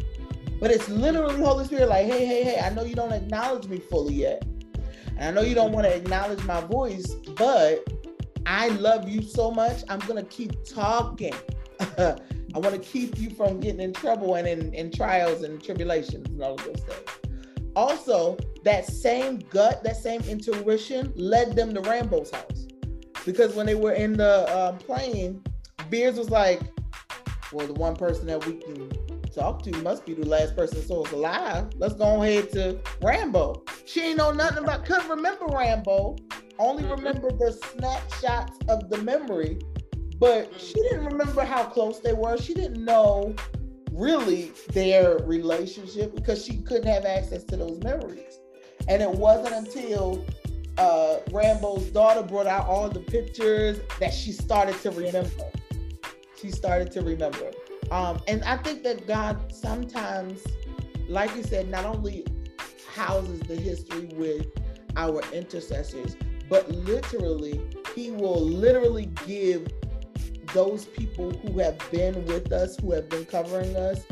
but 0.60 0.70
it's 0.70 0.88
literally 0.90 1.38
Holy 1.38 1.66
Spirit 1.66 1.90
like, 1.90 2.06
hey, 2.06 2.24
hey, 2.24 2.44
hey, 2.44 2.60
I 2.60 2.70
know 2.70 2.84
you 2.84 2.94
don't 2.94 3.12
acknowledge 3.12 3.68
me 3.68 3.80
fully 3.80 4.14
yet. 4.14 4.46
And 5.18 5.26
I 5.26 5.32
know 5.32 5.48
you 5.48 5.56
don't 5.56 5.72
want 5.72 5.86
to 5.86 5.96
acknowledge 5.96 6.44
my 6.44 6.62
voice, 6.62 7.16
but 7.36 7.88
I 8.46 8.70
love 8.70 9.10
you 9.10 9.22
so 9.22 9.52
much. 9.52 9.84
I'm 9.90 10.00
going 10.00 10.24
to 10.24 10.30
keep 10.30 10.52
talking. 10.66 11.34
I 11.80 12.60
want 12.60 12.74
to 12.76 12.80
keep 12.80 13.18
you 13.20 13.30
from 13.32 13.60
getting 13.60 13.82
in 13.82 13.94
trouble 13.94 14.36
and 14.36 14.48
in, 14.48 14.74
in 14.74 14.92
trials 14.92 15.44
and 15.44 15.62
tribulations 15.62 16.28
and 16.30 16.42
all 16.42 16.54
of 16.54 16.64
those 16.64 16.80
things. 16.80 17.36
Also, 17.76 18.38
that 18.64 18.86
same 18.86 19.40
gut, 19.50 19.84
that 19.84 19.98
same 19.98 20.22
intuition 20.22 21.12
led 21.16 21.56
them 21.56 21.74
to 21.74 21.82
Rambeau's 21.82 22.32
house. 22.32 22.68
Because 23.26 23.56
when 23.56 23.66
they 23.66 23.76
were 23.76 23.94
in 23.94 24.14
the 24.14 24.58
um, 24.58 24.78
plane, 24.78 25.44
Vers 25.90 26.18
was 26.18 26.30
like, 26.30 26.62
well, 27.52 27.68
the 27.68 27.74
one 27.74 27.96
person 27.96 28.28
that 28.28 28.46
we 28.46 28.54
can 28.54 28.90
talk 29.36 29.62
to 29.64 29.72
must 29.84 30.06
be 30.06 30.14
the 30.14 30.26
last 30.26 30.56
person 30.56 30.82
saw 30.82 31.04
us 31.04 31.12
alive. 31.12 31.68
Let's 31.78 31.96
go 31.96 32.24
ahead 32.24 32.52
to 32.54 32.80
Rambeau. 33.02 33.68
She 33.86 34.02
ain't 34.02 34.18
know 34.18 34.32
nothing 34.32 34.64
about, 34.64 34.86
couldn't 34.86 35.10
remember 35.10 35.46
Rambeau 35.46 36.18
only 36.58 36.84
mm-hmm. 36.84 36.94
remember 36.94 37.32
the 37.32 37.52
snapshots 37.52 38.58
of 38.70 38.90
the 38.90 38.98
memory, 39.00 39.60
but 40.20 40.50
she 40.60 40.74
didn't 40.74 41.06
remember 41.06 41.44
how 41.44 41.66
close 41.66 42.00
they 42.00 42.14
were. 42.14 42.38
She 42.38 42.54
didn't 42.54 42.84
know 42.84 43.36
really 43.92 44.52
their 44.70 45.18
relationship 45.20 46.16
because 46.16 46.44
she 46.44 46.62
couldn't 46.62 46.88
have 46.88 47.06
access 47.06 47.44
to 47.46 47.58
those 47.58 47.82
memories. 47.84 48.40
And 48.88 49.02
it 49.02 49.12
wasn't 49.12 49.68
until 49.68 50.26
uh, 50.78 51.18
Rambeau's 51.30 51.92
daughter 51.92 52.24
brought 52.24 52.48
out 52.48 52.68
all 52.68 52.90
the 52.90 53.00
pictures 53.00 53.80
that 54.00 54.14
she 54.14 54.32
started 54.32 54.80
to 54.82 54.92
remember. 54.92 55.52
She 56.38 56.52
started 56.52 56.92
to 56.92 57.02
remember. 57.02 57.52
Um, 57.92 58.20
and 58.28 58.44
I 58.44 58.58
think 58.58 58.84
that 58.84 59.08
God 59.08 59.54
sometimes, 59.54 60.44
like 61.08 61.36
you 61.36 61.44
said, 61.44 61.70
not 61.70 61.86
only 61.86 62.26
houses 62.94 63.40
the 63.42 63.56
history 63.56 64.10
with 64.14 64.48
our 64.96 65.22
intercessors, 65.32 66.16
but 66.50 66.70
literally, 66.70 67.62
he 67.96 68.12
will 68.12 68.42
literally 68.42 69.08
give 69.26 69.68
those 70.54 70.86
people 70.86 71.32
who 71.32 71.60
have 71.60 71.78
been 71.92 72.26
with 72.26 72.52
us, 72.52 72.78
who 72.78 72.92
have 72.94 73.10
been 73.10 73.26
covering 73.26 73.76
us, 73.76 74.06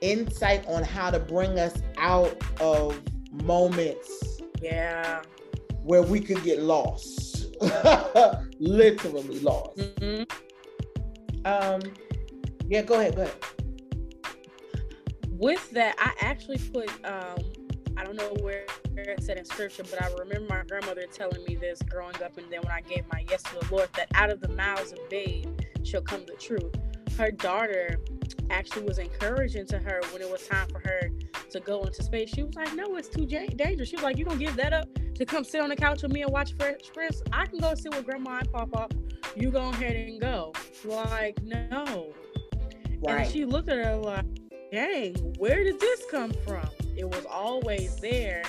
insight 0.00 0.66
on 0.66 0.82
how 0.82 1.10
to 1.10 1.18
bring 1.18 1.58
us 1.58 1.74
out 1.98 2.36
of 2.60 3.00
moments. 3.32 4.40
Yeah. 4.62 5.22
Where 5.82 6.02
we 6.02 6.20
could 6.20 6.42
get 6.42 6.60
lost. 6.60 7.56
literally 8.58 9.40
lost. 9.40 9.78
Mm-hmm. 9.78 10.22
Um 11.46 11.80
yeah, 12.70 12.82
go 12.82 13.00
ahead, 13.00 13.16
go 13.16 13.22
ahead. 13.22 13.34
With 15.28 15.70
that, 15.72 15.96
I 15.98 16.12
actually 16.24 16.58
put 16.58 16.88
um 17.04 17.38
I 17.96 18.04
don't 18.04 18.16
know 18.16 18.34
where 18.40 18.64
it 18.96 19.22
said 19.22 19.36
in 19.36 19.44
scripture, 19.44 19.82
but 19.82 20.02
I 20.02 20.08
remember 20.18 20.46
my 20.54 20.62
grandmother 20.62 21.04
telling 21.12 21.44
me 21.44 21.56
this 21.56 21.82
growing 21.82 22.14
up, 22.22 22.38
and 22.38 22.46
then 22.50 22.60
when 22.62 22.72
I 22.72 22.80
gave 22.80 23.04
my 23.12 23.24
yes 23.28 23.42
to 23.42 23.58
the 23.58 23.74
Lord, 23.74 23.88
that 23.96 24.08
out 24.14 24.30
of 24.30 24.40
the 24.40 24.48
mouths 24.48 24.92
of 24.92 24.98
babe 25.10 25.46
shall 25.82 26.00
come 26.00 26.24
the 26.26 26.34
truth. 26.34 26.74
Her 27.18 27.30
daughter 27.30 27.98
actually 28.50 28.84
was 28.84 28.98
encouraging 28.98 29.66
to 29.66 29.78
her 29.78 30.00
when 30.12 30.22
it 30.22 30.30
was 30.30 30.46
time 30.46 30.68
for 30.68 30.78
her 30.78 31.10
to 31.50 31.60
go 31.60 31.82
into 31.82 32.02
space. 32.02 32.30
She 32.30 32.42
was 32.42 32.54
like, 32.54 32.74
"No, 32.74 32.94
it's 32.96 33.08
too 33.08 33.26
dangerous." 33.26 33.88
She 33.88 33.96
was 33.96 34.04
like, 34.04 34.16
"You 34.16 34.24
gonna 34.24 34.38
give 34.38 34.56
that 34.56 34.72
up 34.72 34.88
to 35.16 35.26
come 35.26 35.42
sit 35.42 35.60
on 35.60 35.70
the 35.70 35.76
couch 35.76 36.02
with 36.02 36.12
me 36.12 36.22
and 36.22 36.30
watch 36.30 36.54
Fresh 36.58 36.92
Prince? 36.94 37.20
I 37.32 37.46
can 37.46 37.58
go 37.58 37.74
sit 37.74 37.94
with 37.94 38.06
Grandma 38.06 38.38
and 38.38 38.52
Papa. 38.52 38.88
You 39.34 39.50
go 39.50 39.68
ahead 39.70 39.96
and 39.96 40.20
go." 40.20 40.52
Like, 40.84 41.42
no. 41.42 42.14
Right. 43.00 43.22
And 43.22 43.30
she 43.30 43.44
looked 43.44 43.68
at 43.68 43.84
her 43.84 43.96
like, 43.96 44.26
"Dang, 44.72 45.14
where 45.38 45.64
did 45.64 45.80
this 45.80 46.04
come 46.10 46.32
from?" 46.46 46.68
It 46.96 47.08
was 47.08 47.24
always 47.26 47.96
there 47.96 48.42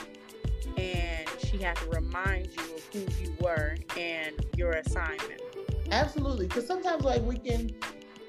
and 0.78 1.28
she 1.40 1.58
had 1.58 1.76
to 1.78 1.90
remind 1.90 2.48
you 2.48 2.76
of 2.76 2.84
who 2.94 3.00
you 3.24 3.34
were 3.40 3.76
and 3.98 4.34
your 4.56 4.72
assignment. 4.72 5.42
Absolutely, 5.92 6.48
because 6.48 6.66
sometimes 6.66 7.04
like 7.04 7.22
we 7.24 7.38
can 7.38 7.70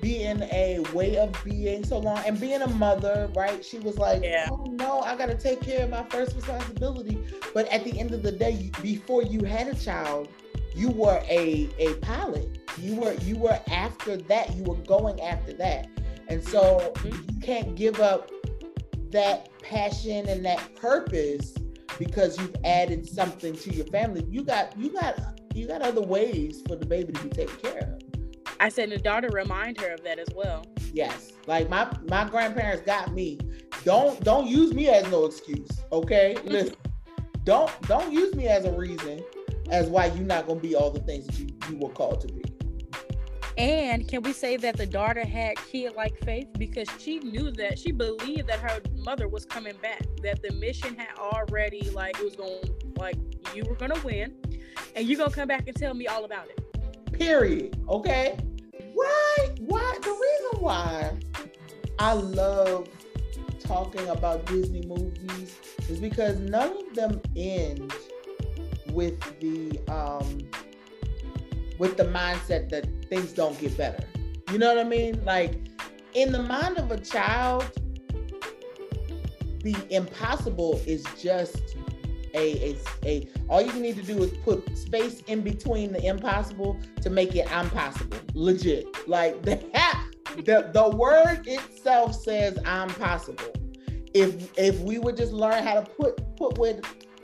be 0.00 0.24
in 0.24 0.42
a 0.42 0.80
way 0.92 1.16
of 1.16 1.32
being 1.44 1.84
so 1.84 1.98
long 1.98 2.18
and 2.26 2.40
being 2.40 2.60
a 2.62 2.68
mother, 2.68 3.30
right? 3.36 3.64
She 3.64 3.78
was 3.78 3.98
like, 3.98 4.22
yeah. 4.24 4.48
"Oh 4.50 4.64
no, 4.64 5.00
I 5.00 5.14
got 5.16 5.26
to 5.26 5.36
take 5.36 5.60
care 5.60 5.84
of 5.84 5.90
my 5.90 6.02
first 6.04 6.34
responsibility." 6.34 7.18
But 7.54 7.68
at 7.68 7.84
the 7.84 7.98
end 8.00 8.12
of 8.12 8.22
the 8.22 8.32
day, 8.32 8.70
before 8.82 9.22
you 9.22 9.44
had 9.44 9.68
a 9.68 9.74
child, 9.74 10.28
you 10.74 10.90
were 10.90 11.22
a 11.28 11.68
a 11.78 11.94
pilot. 11.96 12.58
You 12.78 12.96
were 12.96 13.14
you 13.14 13.36
were 13.36 13.58
after 13.70 14.16
that. 14.16 14.54
You 14.54 14.64
were 14.64 14.76
going 14.76 15.20
after 15.20 15.52
that, 15.54 15.88
and 16.28 16.42
so 16.42 16.92
mm-hmm. 16.96 17.32
you 17.32 17.40
can't 17.40 17.74
give 17.74 18.00
up 18.00 18.30
that 19.10 19.48
passion 19.60 20.28
and 20.28 20.44
that 20.44 20.74
purpose 20.76 21.54
because 21.98 22.38
you've 22.38 22.56
added 22.64 23.06
something 23.06 23.54
to 23.54 23.74
your 23.74 23.86
family. 23.86 24.24
You 24.28 24.42
got 24.42 24.76
you 24.78 24.90
got 24.90 25.18
you 25.54 25.66
got 25.66 25.82
other 25.82 26.02
ways 26.02 26.62
for 26.66 26.76
the 26.76 26.86
baby 26.86 27.12
to 27.12 27.22
be 27.22 27.28
taken 27.28 27.56
care 27.56 27.78
of. 27.78 28.02
I 28.60 28.68
said 28.68 28.90
the 28.90 28.98
daughter 28.98 29.28
remind 29.32 29.80
her 29.80 29.92
of 29.92 30.02
that 30.04 30.18
as 30.18 30.28
well. 30.34 30.64
Yes. 30.92 31.32
Like 31.46 31.68
my 31.68 31.90
my 32.08 32.28
grandparents 32.28 32.82
got 32.82 33.12
me. 33.12 33.38
Don't 33.84 34.22
don't 34.24 34.46
use 34.46 34.72
me 34.72 34.88
as 34.88 35.10
no 35.10 35.26
excuse. 35.26 35.68
Okay. 35.90 36.36
Listen. 36.44 36.76
Don't 37.44 37.70
don't 37.88 38.12
use 38.12 38.34
me 38.36 38.46
as 38.46 38.64
a 38.64 38.72
reason 38.72 39.20
as 39.70 39.88
why 39.88 40.06
you're 40.06 40.24
not 40.24 40.46
gonna 40.46 40.60
be 40.60 40.74
all 40.74 40.90
the 40.90 41.00
things 41.00 41.26
that 41.26 41.38
you, 41.38 41.48
you 41.70 41.76
were 41.76 41.90
called 41.90 42.20
to 42.20 42.28
be. 42.28 42.42
And 43.58 44.08
can 44.08 44.22
we 44.22 44.32
say 44.32 44.56
that 44.56 44.76
the 44.76 44.86
daughter 44.86 45.26
had 45.26 45.56
kid 45.56 45.94
like 45.94 46.18
faith 46.24 46.48
because 46.58 46.88
she 46.98 47.18
knew 47.18 47.50
that 47.52 47.78
she 47.78 47.92
believed 47.92 48.48
that 48.48 48.60
her 48.60 48.80
mother 48.96 49.28
was 49.28 49.44
coming 49.44 49.76
back, 49.82 50.02
that 50.22 50.42
the 50.42 50.52
mission 50.52 50.96
had 50.96 51.18
already 51.18 51.90
like 51.90 52.18
it 52.18 52.24
was 52.24 52.36
going 52.36 52.62
like 52.96 53.16
you 53.54 53.64
were 53.64 53.74
gonna 53.74 54.00
win 54.02 54.34
and 54.96 55.06
you're 55.06 55.18
gonna 55.18 55.30
come 55.30 55.48
back 55.48 55.64
and 55.66 55.76
tell 55.76 55.92
me 55.92 56.06
all 56.06 56.24
about 56.24 56.46
it. 56.48 57.12
Period. 57.12 57.78
Okay. 57.88 58.38
Why? 58.94 59.48
Why? 59.60 59.98
The 60.02 60.10
reason 60.10 60.62
why 60.62 61.12
I 61.98 62.14
love 62.14 62.88
talking 63.60 64.08
about 64.08 64.46
Disney 64.46 64.82
movies 64.86 65.56
is 65.88 66.00
because 66.00 66.38
none 66.40 66.72
of 66.76 66.94
them 66.94 67.20
end 67.36 67.92
with 68.92 69.18
the 69.40 69.78
um 69.92 70.38
with 71.78 71.96
the 71.96 72.04
mindset 72.04 72.68
that 72.70 72.86
things 73.08 73.32
don't 73.32 73.58
get 73.58 73.76
better. 73.76 74.04
You 74.50 74.58
know 74.58 74.74
what 74.74 74.84
I 74.84 74.88
mean? 74.88 75.24
Like 75.24 75.58
in 76.14 76.32
the 76.32 76.42
mind 76.42 76.78
of 76.78 76.90
a 76.90 76.98
child, 76.98 77.70
the 79.62 79.76
impossible 79.90 80.80
is 80.86 81.04
just 81.18 81.76
a, 82.34 82.74
a, 82.74 82.76
a 83.04 83.28
all 83.48 83.62
you 83.62 83.72
need 83.74 83.96
to 83.96 84.02
do 84.02 84.22
is 84.22 84.30
put 84.44 84.76
space 84.76 85.20
in 85.26 85.42
between 85.42 85.92
the 85.92 86.04
impossible 86.04 86.78
to 87.00 87.10
make 87.10 87.34
it 87.34 87.50
impossible. 87.50 88.18
Legit. 88.34 89.08
Like 89.08 89.42
the 89.42 89.60
the, 90.36 90.70
the 90.72 90.96
word 90.96 91.46
itself 91.46 92.14
says 92.14 92.58
I'm 92.64 92.88
possible. 92.88 93.52
If 94.14 94.56
if 94.58 94.78
we 94.80 94.98
would 94.98 95.16
just 95.16 95.32
learn 95.32 95.62
how 95.64 95.74
to 95.74 95.82
put 95.82 96.36
put 96.36 96.58
where 96.58 96.80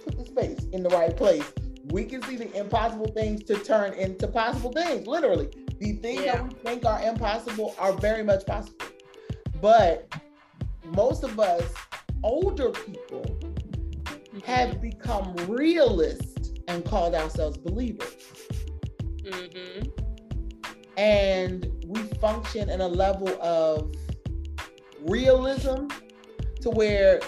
put 0.09 0.19
the 0.19 0.25
space 0.25 0.65
in 0.73 0.83
the 0.83 0.89
right 0.91 1.17
place, 1.17 1.45
we 1.91 2.05
can 2.05 2.23
see 2.23 2.37
the 2.37 2.53
impossible 2.57 3.09
things 3.09 3.45
to 3.45 3.59
turn 3.59 3.95
into 3.95 4.27
possible 4.27 4.73
things. 4.73 5.07
Literally, 5.07 5.49
the 5.79 5.93
things 5.95 6.23
yeah. 6.23 6.37
that 6.37 6.45
we 6.45 6.55
think 6.61 6.85
are 6.85 7.03
impossible 7.03 7.75
are 7.79 7.93
very 7.93 8.23
much 8.23 8.45
possible. 8.47 8.79
But 9.61 10.13
most 10.85 11.25
of 11.25 11.39
us 11.39 11.63
older 12.23 12.71
people 12.71 13.39
have 14.45 14.81
become 14.81 15.35
realists 15.47 16.53
and 16.69 16.85
called 16.85 17.15
ourselves 17.15 17.57
believers. 17.59 18.17
Mm-hmm. 19.23 19.89
And 20.97 21.71
we 21.87 22.03
function 22.21 22.69
in 22.69 22.81
a 22.81 22.89
level 22.89 23.31
of 23.41 23.93
realism 25.07 25.87
to 26.61 26.71
where 26.71 27.21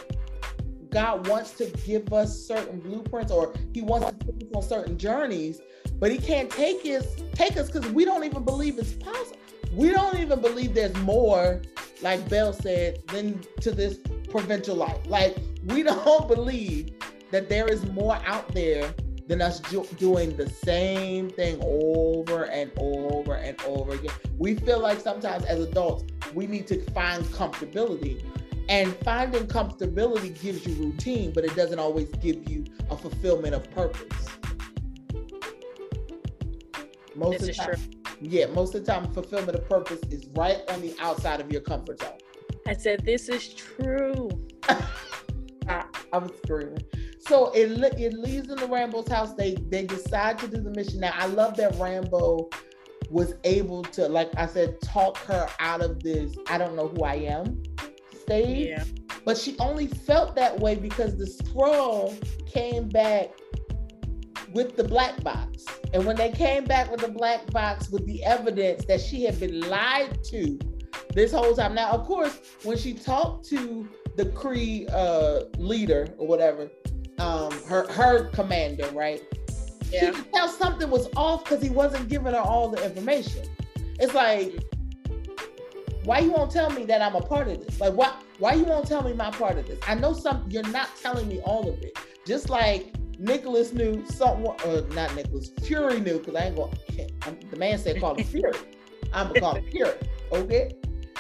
God 0.90 1.26
wants 1.28 1.52
to 1.52 1.66
give 1.86 2.12
us 2.12 2.38
certain 2.46 2.80
blueprints 2.80 3.32
or 3.32 3.54
he 3.72 3.82
wants 3.82 4.08
to 4.08 4.32
take 4.32 4.48
us 4.48 4.54
on 4.54 4.62
certain 4.62 4.98
journeys, 4.98 5.60
but 5.98 6.10
he 6.10 6.18
can't 6.18 6.50
take 6.50 6.84
us 6.84 7.06
take 7.32 7.56
us 7.56 7.70
because 7.70 7.90
we 7.92 8.04
don't 8.04 8.24
even 8.24 8.44
believe 8.44 8.78
it's 8.78 8.92
possible. 8.92 9.36
We 9.72 9.90
don't 9.90 10.18
even 10.18 10.40
believe 10.40 10.74
there's 10.74 10.96
more, 10.98 11.62
like 12.02 12.28
Belle 12.28 12.52
said, 12.52 13.06
than 13.08 13.40
to 13.60 13.70
this 13.70 13.98
provincial 14.28 14.76
life. 14.76 14.98
Like 15.06 15.36
we 15.66 15.82
don't 15.84 16.26
believe 16.26 16.90
that 17.30 17.48
there 17.48 17.68
is 17.68 17.86
more 17.92 18.16
out 18.26 18.52
there 18.52 18.92
than 19.28 19.40
us 19.40 19.60
ju- 19.60 19.86
doing 19.96 20.36
the 20.36 20.48
same 20.48 21.30
thing 21.30 21.56
over 21.62 22.44
and 22.46 22.72
over 22.78 23.34
and 23.34 23.60
over 23.62 23.92
again. 23.92 24.12
We 24.38 24.56
feel 24.56 24.80
like 24.80 24.98
sometimes 24.98 25.44
as 25.44 25.60
adults, 25.60 26.04
we 26.34 26.48
need 26.48 26.66
to 26.66 26.84
find 26.90 27.24
comfortability. 27.26 28.24
And 28.70 28.96
finding 28.98 29.48
comfortability 29.48 30.40
gives 30.40 30.64
you 30.64 30.74
routine, 30.74 31.32
but 31.32 31.44
it 31.44 31.56
doesn't 31.56 31.80
always 31.80 32.08
give 32.22 32.48
you 32.48 32.64
a 32.88 32.96
fulfillment 32.96 33.52
of 33.52 33.68
purpose. 33.72 34.28
Most 37.16 37.40
this 37.40 37.58
of 37.58 37.66
the 37.66 37.76
time. 37.76 37.90
Yeah, 38.20 38.46
most 38.46 38.76
of 38.76 38.86
the 38.86 38.92
time, 38.92 39.12
fulfillment 39.12 39.58
of 39.58 39.68
purpose 39.68 39.98
is 40.12 40.26
right 40.36 40.58
on 40.68 40.82
the 40.82 40.94
outside 41.00 41.40
of 41.40 41.50
your 41.50 41.62
comfort 41.62 42.00
zone. 42.00 42.12
I 42.68 42.74
said, 42.74 43.04
This 43.04 43.28
is 43.28 43.52
true. 43.52 44.30
I, 44.68 44.84
I 46.12 46.18
was 46.18 46.30
screaming. 46.44 46.84
So 47.18 47.50
it 47.50 47.72
it 47.98 48.14
leaves 48.14 48.50
in 48.50 48.56
the 48.56 48.68
Rambeau's 48.68 49.10
house. 49.10 49.34
They 49.34 49.56
they 49.68 49.84
decide 49.84 50.38
to 50.38 50.46
do 50.46 50.60
the 50.62 50.70
mission. 50.70 51.00
Now 51.00 51.14
I 51.16 51.26
love 51.26 51.56
that 51.56 51.72
Rambeau 51.72 52.52
was 53.10 53.34
able 53.42 53.82
to, 53.82 54.06
like 54.06 54.30
I 54.36 54.46
said, 54.46 54.80
talk 54.80 55.18
her 55.24 55.48
out 55.58 55.80
of 55.80 56.00
this. 56.04 56.36
I 56.46 56.56
don't 56.56 56.76
know 56.76 56.86
who 56.86 57.02
I 57.02 57.14
am 57.14 57.60
stage. 58.30 58.68
Yeah. 58.68 58.84
But 59.24 59.36
she 59.36 59.56
only 59.58 59.86
felt 59.86 60.34
that 60.36 60.58
way 60.58 60.76
because 60.76 61.18
the 61.18 61.26
Skrull 61.26 62.14
came 62.46 62.88
back 62.88 63.30
with 64.52 64.76
the 64.76 64.84
black 64.84 65.22
box. 65.22 65.64
And 65.92 66.06
when 66.06 66.16
they 66.16 66.30
came 66.30 66.64
back 66.64 66.90
with 66.90 67.00
the 67.00 67.08
black 67.08 67.50
box 67.50 67.90
with 67.90 68.06
the 68.06 68.24
evidence 68.24 68.84
that 68.86 69.00
she 69.00 69.24
had 69.24 69.38
been 69.38 69.60
lied 69.68 70.22
to 70.30 70.58
this 71.14 71.32
whole 71.32 71.54
time. 71.54 71.74
Now, 71.74 71.90
of 71.90 72.06
course, 72.06 72.40
when 72.62 72.78
she 72.78 72.94
talked 72.94 73.48
to 73.48 73.88
the 74.16 74.26
Kree 74.26 74.88
uh, 74.92 75.46
leader 75.58 76.14
or 76.18 76.26
whatever, 76.26 76.70
um, 77.18 77.52
her 77.64 77.90
her 77.92 78.28
commander, 78.30 78.88
right? 78.90 79.22
Yeah. 79.90 80.00
She 80.00 80.10
could 80.12 80.32
tell 80.32 80.48
something 80.48 80.88
was 80.88 81.08
off 81.16 81.44
because 81.44 81.62
he 81.62 81.70
wasn't 81.70 82.08
giving 82.08 82.32
her 82.32 82.40
all 82.40 82.68
the 82.68 82.84
information. 82.84 83.42
It's 83.98 84.14
like, 84.14 84.64
why 86.04 86.20
you 86.20 86.32
won't 86.32 86.50
tell 86.50 86.70
me 86.70 86.84
that 86.86 87.02
I'm 87.02 87.14
a 87.14 87.20
part 87.20 87.48
of 87.48 87.64
this? 87.64 87.80
Like, 87.80 87.94
why 87.94 88.12
why 88.38 88.54
you 88.54 88.64
won't 88.64 88.86
tell 88.86 89.02
me 89.02 89.12
my 89.12 89.30
part 89.30 89.58
of 89.58 89.66
this? 89.66 89.78
I 89.86 89.94
know 89.94 90.12
some. 90.12 90.44
You're 90.48 90.68
not 90.68 90.88
telling 91.00 91.28
me 91.28 91.40
all 91.40 91.68
of 91.68 91.80
it. 91.82 91.98
Just 92.26 92.48
like 92.48 92.94
Nicholas 93.18 93.72
knew 93.72 94.04
someone, 94.06 94.56
or 94.64 94.82
not 94.94 95.14
Nicholas, 95.14 95.50
Fury 95.62 96.00
knew 96.00 96.18
because 96.18 96.34
I 96.34 96.46
ain't 96.46 96.56
going. 96.56 96.72
To 96.72 97.46
the 97.50 97.56
man 97.56 97.78
said 97.78 98.00
call 98.00 98.14
him 98.14 98.24
Fury. 98.24 98.52
I'm 99.12 99.28
gonna 99.28 99.40
call 99.40 99.54
him 99.56 99.66
Fury. 99.70 99.94
Okay. 100.32 100.72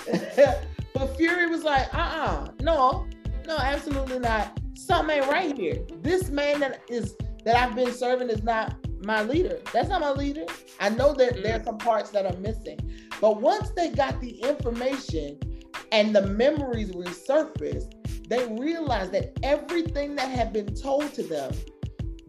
but 0.94 1.16
Fury 1.16 1.46
was 1.46 1.62
like, 1.62 1.92
uh 1.94 1.98
uh 1.98 2.48
no, 2.60 3.06
no, 3.46 3.58
absolutely 3.58 4.18
not 4.18 4.58
something 4.74 5.18
ain't 5.18 5.26
right 5.26 5.56
here. 5.56 5.78
This 6.00 6.30
man 6.30 6.60
that 6.60 6.82
is 6.88 7.16
that 7.44 7.56
I've 7.56 7.74
been 7.74 7.92
serving 7.92 8.30
is 8.30 8.42
not 8.42 8.74
my 9.04 9.22
leader. 9.22 9.60
That's 9.72 9.88
not 9.88 10.00
my 10.00 10.10
leader. 10.10 10.44
I 10.78 10.90
know 10.90 11.14
that 11.14 11.36
mm. 11.36 11.42
there 11.42 11.60
are 11.60 11.64
some 11.64 11.78
parts 11.78 12.10
that 12.10 12.26
are 12.26 12.38
missing. 12.38 12.78
But 13.20 13.40
once 13.40 13.70
they 13.70 13.90
got 13.90 14.20
the 14.20 14.30
information 14.40 15.38
and 15.92 16.14
the 16.14 16.26
memories 16.26 16.92
resurfaced, 16.92 18.28
they 18.28 18.46
realized 18.54 19.12
that 19.12 19.38
everything 19.42 20.14
that 20.16 20.28
had 20.28 20.52
been 20.52 20.74
told 20.74 21.12
to 21.14 21.22
them 21.22 21.52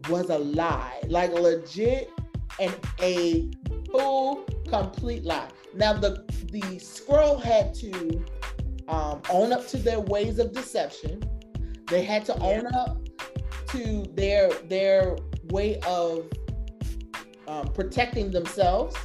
was 0.08 0.30
a 0.30 0.38
lie, 0.38 1.00
like 1.08 1.32
legit 1.32 2.10
and 2.58 2.74
a 3.00 3.50
full, 3.90 4.44
complete 4.68 5.24
lie. 5.24 5.48
Now 5.74 5.92
the 5.92 6.24
the 6.50 6.60
Skrull 6.78 7.42
had 7.42 7.72
to 7.76 8.22
um, 8.88 9.22
own 9.30 9.52
up 9.52 9.66
to 9.68 9.78
their 9.78 10.00
ways 10.00 10.38
of 10.38 10.52
deception 10.52 11.22
they 11.92 12.02
had 12.02 12.24
to 12.24 12.38
own 12.40 12.66
up 12.74 12.96
to 13.72 14.04
their 14.14 14.50
their 14.68 15.16
way 15.50 15.80
of 15.80 16.30
um, 17.48 17.68
protecting 17.68 18.30
themselves. 18.30 18.96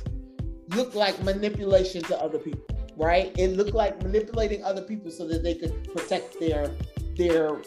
Looked 0.69 0.95
like 0.95 1.21
manipulation 1.23 2.01
to 2.03 2.21
other 2.21 2.37
people, 2.37 2.65
right? 2.97 3.33
It 3.37 3.55
looked 3.55 3.73
like 3.73 4.03
manipulating 4.03 4.63
other 4.65 4.81
people 4.81 5.09
so 5.11 5.25
that 5.27 5.41
they 5.41 5.55
could 5.55 5.91
protect 5.93 6.39
their 6.39 6.69
their 7.15 7.61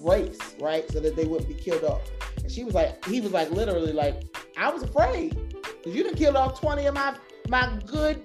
race, 0.00 0.38
right? 0.60 0.88
So 0.90 1.00
that 1.00 1.16
they 1.16 1.24
wouldn't 1.24 1.48
be 1.48 1.54
killed 1.54 1.82
off. 1.82 2.02
And 2.38 2.50
she 2.50 2.62
was 2.62 2.74
like, 2.74 3.04
he 3.06 3.20
was 3.20 3.32
like, 3.32 3.50
literally, 3.50 3.92
like, 3.92 4.22
I 4.56 4.70
was 4.70 4.84
afraid 4.84 5.36
because 5.62 5.94
you 5.94 6.04
didn't 6.04 6.18
kill 6.18 6.36
off 6.36 6.60
twenty 6.60 6.86
of 6.86 6.94
my 6.94 7.16
my 7.48 7.78
good 7.86 8.22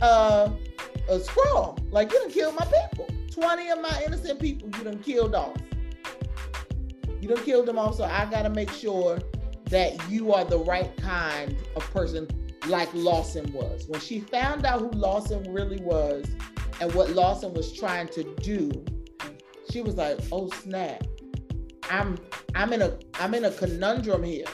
uh, 0.00 0.50
uh 1.08 1.18
Skrull. 1.18 1.78
Like 1.90 2.12
you 2.12 2.18
didn't 2.20 2.32
kill 2.34 2.52
my 2.52 2.64
people. 2.66 3.08
Twenty 3.30 3.68
of 3.68 3.80
my 3.80 4.02
innocent 4.06 4.40
people 4.40 4.70
you 4.78 4.84
done 4.84 5.02
killed 5.02 5.34
off. 5.34 5.56
You 7.26 7.34
don't 7.34 7.44
kill 7.44 7.64
them 7.64 7.76
off, 7.76 7.96
so 7.96 8.04
I 8.04 8.24
gotta 8.30 8.50
make 8.50 8.70
sure 8.70 9.18
that 9.64 10.08
you 10.08 10.32
are 10.32 10.44
the 10.44 10.60
right 10.60 10.96
kind 10.98 11.56
of 11.74 11.82
person 11.90 12.28
like 12.68 12.88
Lawson 12.94 13.52
was. 13.52 13.86
When 13.88 14.00
she 14.00 14.20
found 14.20 14.64
out 14.64 14.78
who 14.78 14.90
Lawson 14.90 15.52
really 15.52 15.80
was 15.80 16.24
and 16.80 16.94
what 16.94 17.10
Lawson 17.10 17.52
was 17.52 17.72
trying 17.72 18.06
to 18.10 18.22
do, 18.42 18.70
she 19.72 19.82
was 19.82 19.96
like, 19.96 20.20
"Oh 20.30 20.50
snap. 20.50 21.02
I'm 21.90 22.16
I'm 22.54 22.72
in 22.72 22.82
a 22.82 22.96
I'm 23.14 23.34
in 23.34 23.44
a 23.44 23.50
conundrum 23.50 24.22
here 24.22 24.46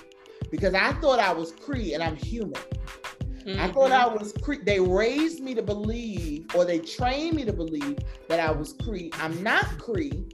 because 0.50 0.72
I 0.72 0.94
thought 0.94 1.18
I 1.18 1.34
was 1.34 1.52
Kree 1.52 1.92
and 1.92 2.02
I'm 2.02 2.16
human. 2.16 2.54
Mm-hmm. 2.54 3.60
I 3.60 3.70
thought 3.70 3.92
I 3.92 4.06
was 4.06 4.32
Kree. 4.32 4.64
They 4.64 4.80
raised 4.80 5.42
me 5.42 5.54
to 5.56 5.62
believe, 5.62 6.46
or 6.54 6.64
they 6.64 6.78
trained 6.78 7.36
me 7.36 7.44
to 7.44 7.52
believe 7.52 7.98
that 8.28 8.40
I 8.40 8.50
was 8.50 8.72
Kree. 8.72 9.14
I'm 9.20 9.42
not 9.42 9.66
Kree, 9.76 10.32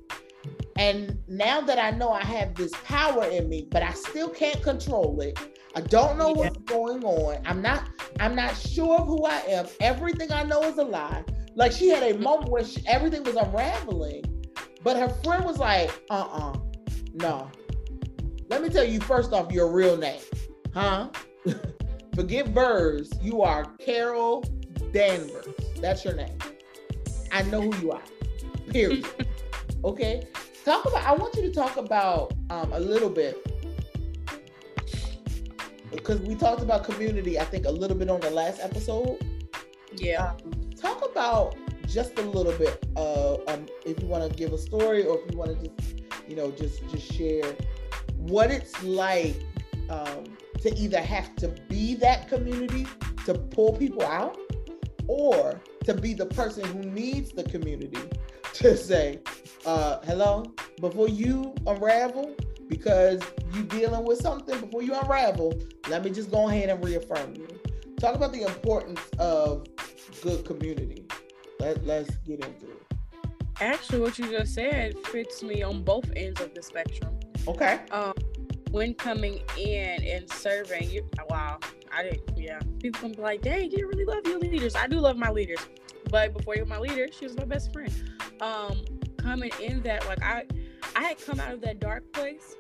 And 0.79 1.19
now 1.27 1.61
that 1.61 1.79
I 1.81 1.91
know 1.91 2.11
I 2.11 2.23
have 2.23 2.55
this 2.55 2.73
power 2.85 3.25
in 3.25 3.49
me, 3.49 3.67
but 3.69 3.83
I 3.83 3.93
still 3.93 4.29
can't 4.29 4.63
control 4.63 5.21
it. 5.21 5.37
I 5.75 5.81
don't 5.81 6.17
know 6.17 6.31
what's 6.31 6.57
going 6.59 7.05
on. 7.05 7.43
I'm 7.45 7.61
not 7.61 7.91
I'm 8.21 8.37
not 8.37 8.57
sure 8.57 9.01
of 9.01 9.09
who 9.09 9.25
I 9.25 9.39
am. 9.49 9.67
Everything 9.81 10.33
I 10.33 10.45
know 10.45 10.63
is 10.63 10.79
a 10.79 10.85
lie. 10.85 11.25
Like 11.57 11.73
she 11.73 11.89
had 11.89 12.05
a 12.05 12.15
mm-hmm. 12.15 12.23
moment 12.23 12.51
where 12.51 12.65
she, 12.65 12.81
everything 12.87 13.25
was 13.25 13.35
unraveling, 13.35 14.23
but 14.85 14.97
her 14.97 15.09
friend 15.25 15.45
was 15.45 15.59
like, 15.59 15.91
"Uh-uh, 16.11 16.57
no. 17.15 17.51
Let 18.49 18.63
me 18.63 18.69
tell 18.69 18.85
you 18.85 19.01
first 19.01 19.33
off 19.33 19.53
your 19.53 19.71
real 19.73 19.97
name, 19.97 20.21
huh? 20.73 21.09
Forget 22.15 22.49
Vers. 22.49 23.13
You 23.21 23.43
are 23.43 23.65
Carol 23.79 24.43
Danvers. 24.93 25.49
That's 25.81 26.05
your 26.05 26.15
name. 26.15 26.39
I 27.33 27.43
know 27.43 27.63
who 27.63 27.77
you 27.79 27.93
are. 27.93 28.03
Period. 28.71 29.07
okay. 29.85 30.27
Talk 30.69 30.85
about. 30.85 31.07
I 31.07 31.13
want 31.15 31.35
you 31.35 31.41
to 31.41 31.51
talk 31.51 31.79
about 31.79 32.35
um, 32.51 32.71
a 32.75 32.79
little 32.79 33.09
bit 33.09 33.39
because 35.91 36.21
we 36.21 36.35
talked 36.35 36.61
about 36.61 36.85
community. 36.85 37.39
I 37.39 37.45
think 37.45 37.65
a 37.65 37.71
little 37.71 37.97
bit 37.97 38.11
on 38.11 38.21
the 38.21 38.29
last 38.29 38.61
episode. 38.61 39.17
Yeah. 39.97 40.35
Um, 40.45 40.71
talk 40.79 41.03
about 41.11 41.57
just 41.87 42.19
a 42.19 42.23
little 42.23 42.53
bit. 42.53 42.87
Uh, 42.95 43.37
um, 43.47 43.65
if 43.87 44.03
you 44.03 44.09
want 44.09 44.31
to 44.31 44.37
give 44.37 44.53
a 44.53 44.59
story, 44.59 45.07
or 45.07 45.19
if 45.21 45.33
you 45.33 45.39
want 45.39 45.59
to 45.59 45.71
just, 45.71 46.03
you 46.29 46.37
know, 46.37 46.51
just 46.51 46.87
just 46.91 47.15
share 47.15 47.57
what 48.19 48.51
it's 48.51 48.83
like 48.83 49.41
um, 49.89 50.25
to 50.61 50.77
either 50.77 51.01
have 51.01 51.35
to 51.37 51.49
be 51.71 51.95
that 51.95 52.29
community 52.29 52.87
to 53.25 53.33
pull 53.33 53.73
people 53.73 54.03
out, 54.03 54.37
or 55.09 55.61
to 55.85 55.95
be 55.95 56.15
the 56.15 56.27
person 56.27 56.65
who 56.65 56.81
needs 56.91 57.33
the 57.33 57.43
community 57.45 57.99
to 58.55 58.77
say, 58.77 59.21
uh, 59.67 59.99
hello, 60.05 60.45
before 60.81 61.09
you 61.09 61.55
unravel, 61.67 62.35
because 62.69 63.21
you 63.53 63.63
dealing 63.65 64.05
with 64.05 64.21
something 64.21 64.61
before 64.61 64.83
you 64.83 64.95
unravel, 64.95 65.59
let 65.89 66.05
me 66.05 66.11
just 66.11 66.31
go 66.31 66.49
ahead 66.49 66.69
and 66.69 66.85
reaffirm 66.85 67.35
you. 67.35 67.49
Talk 67.99 68.15
about 68.15 68.33
the 68.33 68.43
importance 68.43 69.01
of 69.19 69.67
good 70.23 70.45
community. 70.45 71.07
Let, 71.59 71.85
let's 71.85 72.15
get 72.19 72.45
into 72.45 72.67
it. 72.67 72.83
Actually, 73.61 74.01
what 74.01 74.19
you 74.19 74.31
just 74.31 74.55
said 74.55 74.97
fits 75.07 75.43
me 75.43 75.63
on 75.63 75.83
both 75.83 76.09
ends 76.15 76.41
of 76.41 76.55
the 76.55 76.63
spectrum. 76.63 77.19
Okay. 77.49 77.81
Um, 77.91 78.13
when 78.71 78.95
coming 78.95 79.41
in 79.57 80.03
and 80.05 80.31
serving, 80.31 80.91
you 80.91 81.05
wow, 81.29 81.59
I 81.93 82.03
didn't, 82.05 82.39
yeah. 82.39 82.61
People 82.81 83.01
can 83.01 83.13
be 83.13 83.23
like, 83.23 83.43
dang, 83.43 83.71
you 83.71 83.89
really 83.89 84.05
love 84.05 84.27
your 84.27 84.39
leaders. 84.39 84.77
I 84.77 84.87
do 84.87 85.01
love 85.01 85.17
my 85.17 85.31
leaders. 85.31 85.59
But 86.11 86.33
before 86.35 86.55
you 86.57 86.63
were 86.63 86.69
my 86.69 86.79
leader, 86.79 87.09
she 87.13 87.27
was 87.27 87.37
my 87.37 87.45
best 87.45 87.73
friend. 87.73 87.93
Um, 88.41 88.85
coming 89.19 89.51
in 89.61 89.83
that, 89.83 90.07
like 90.07 90.23
I 90.23 90.45
I 90.97 91.03
had 91.03 91.19
come 91.25 91.39
out 91.41 91.53
of 91.53 91.61
that 91.63 91.81
dark 91.81 92.11
place. 92.13 92.57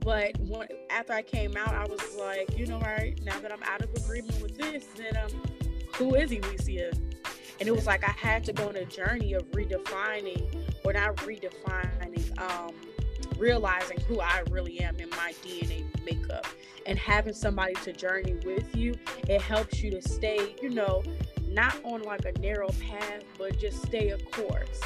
But 0.00 0.38
when, 0.38 0.68
after 0.90 1.12
I 1.12 1.22
came 1.22 1.56
out, 1.56 1.74
I 1.74 1.84
was 1.84 2.16
like, 2.16 2.56
you 2.56 2.66
know, 2.66 2.80
right, 2.80 3.20
now 3.24 3.38
that 3.40 3.52
I'm 3.52 3.62
out 3.64 3.82
of 3.82 3.90
agreement 3.94 4.40
with 4.40 4.56
this, 4.56 4.86
then 4.96 5.16
um, 5.16 5.42
who 5.96 6.14
is 6.14 6.30
Elisa? 6.30 6.92
And 7.60 7.68
it 7.68 7.72
was 7.72 7.86
like 7.86 8.08
I 8.08 8.12
had 8.12 8.44
to 8.44 8.52
go 8.52 8.68
on 8.68 8.76
a 8.76 8.84
journey 8.84 9.34
of 9.34 9.42
redefining, 9.50 10.46
or 10.84 10.92
not 10.92 11.16
redefining, 11.16 12.40
um, 12.40 12.72
realizing 13.38 14.00
who 14.00 14.20
I 14.20 14.42
really 14.50 14.80
am 14.80 14.96
in 14.98 15.08
my 15.10 15.32
DNA 15.44 15.84
makeup 16.04 16.46
and 16.86 16.98
having 16.98 17.32
somebody 17.32 17.74
to 17.74 17.92
journey 17.92 18.34
with 18.44 18.74
you, 18.74 18.94
it 19.28 19.40
helps 19.40 19.82
you 19.82 19.90
to 19.92 20.02
stay, 20.02 20.56
you 20.60 20.70
know, 20.70 21.02
not 21.48 21.76
on 21.84 22.02
like 22.02 22.24
a 22.24 22.32
narrow 22.40 22.70
path, 22.88 23.22
but 23.38 23.58
just 23.58 23.82
stay 23.82 24.10
a 24.10 24.18
course. 24.18 24.80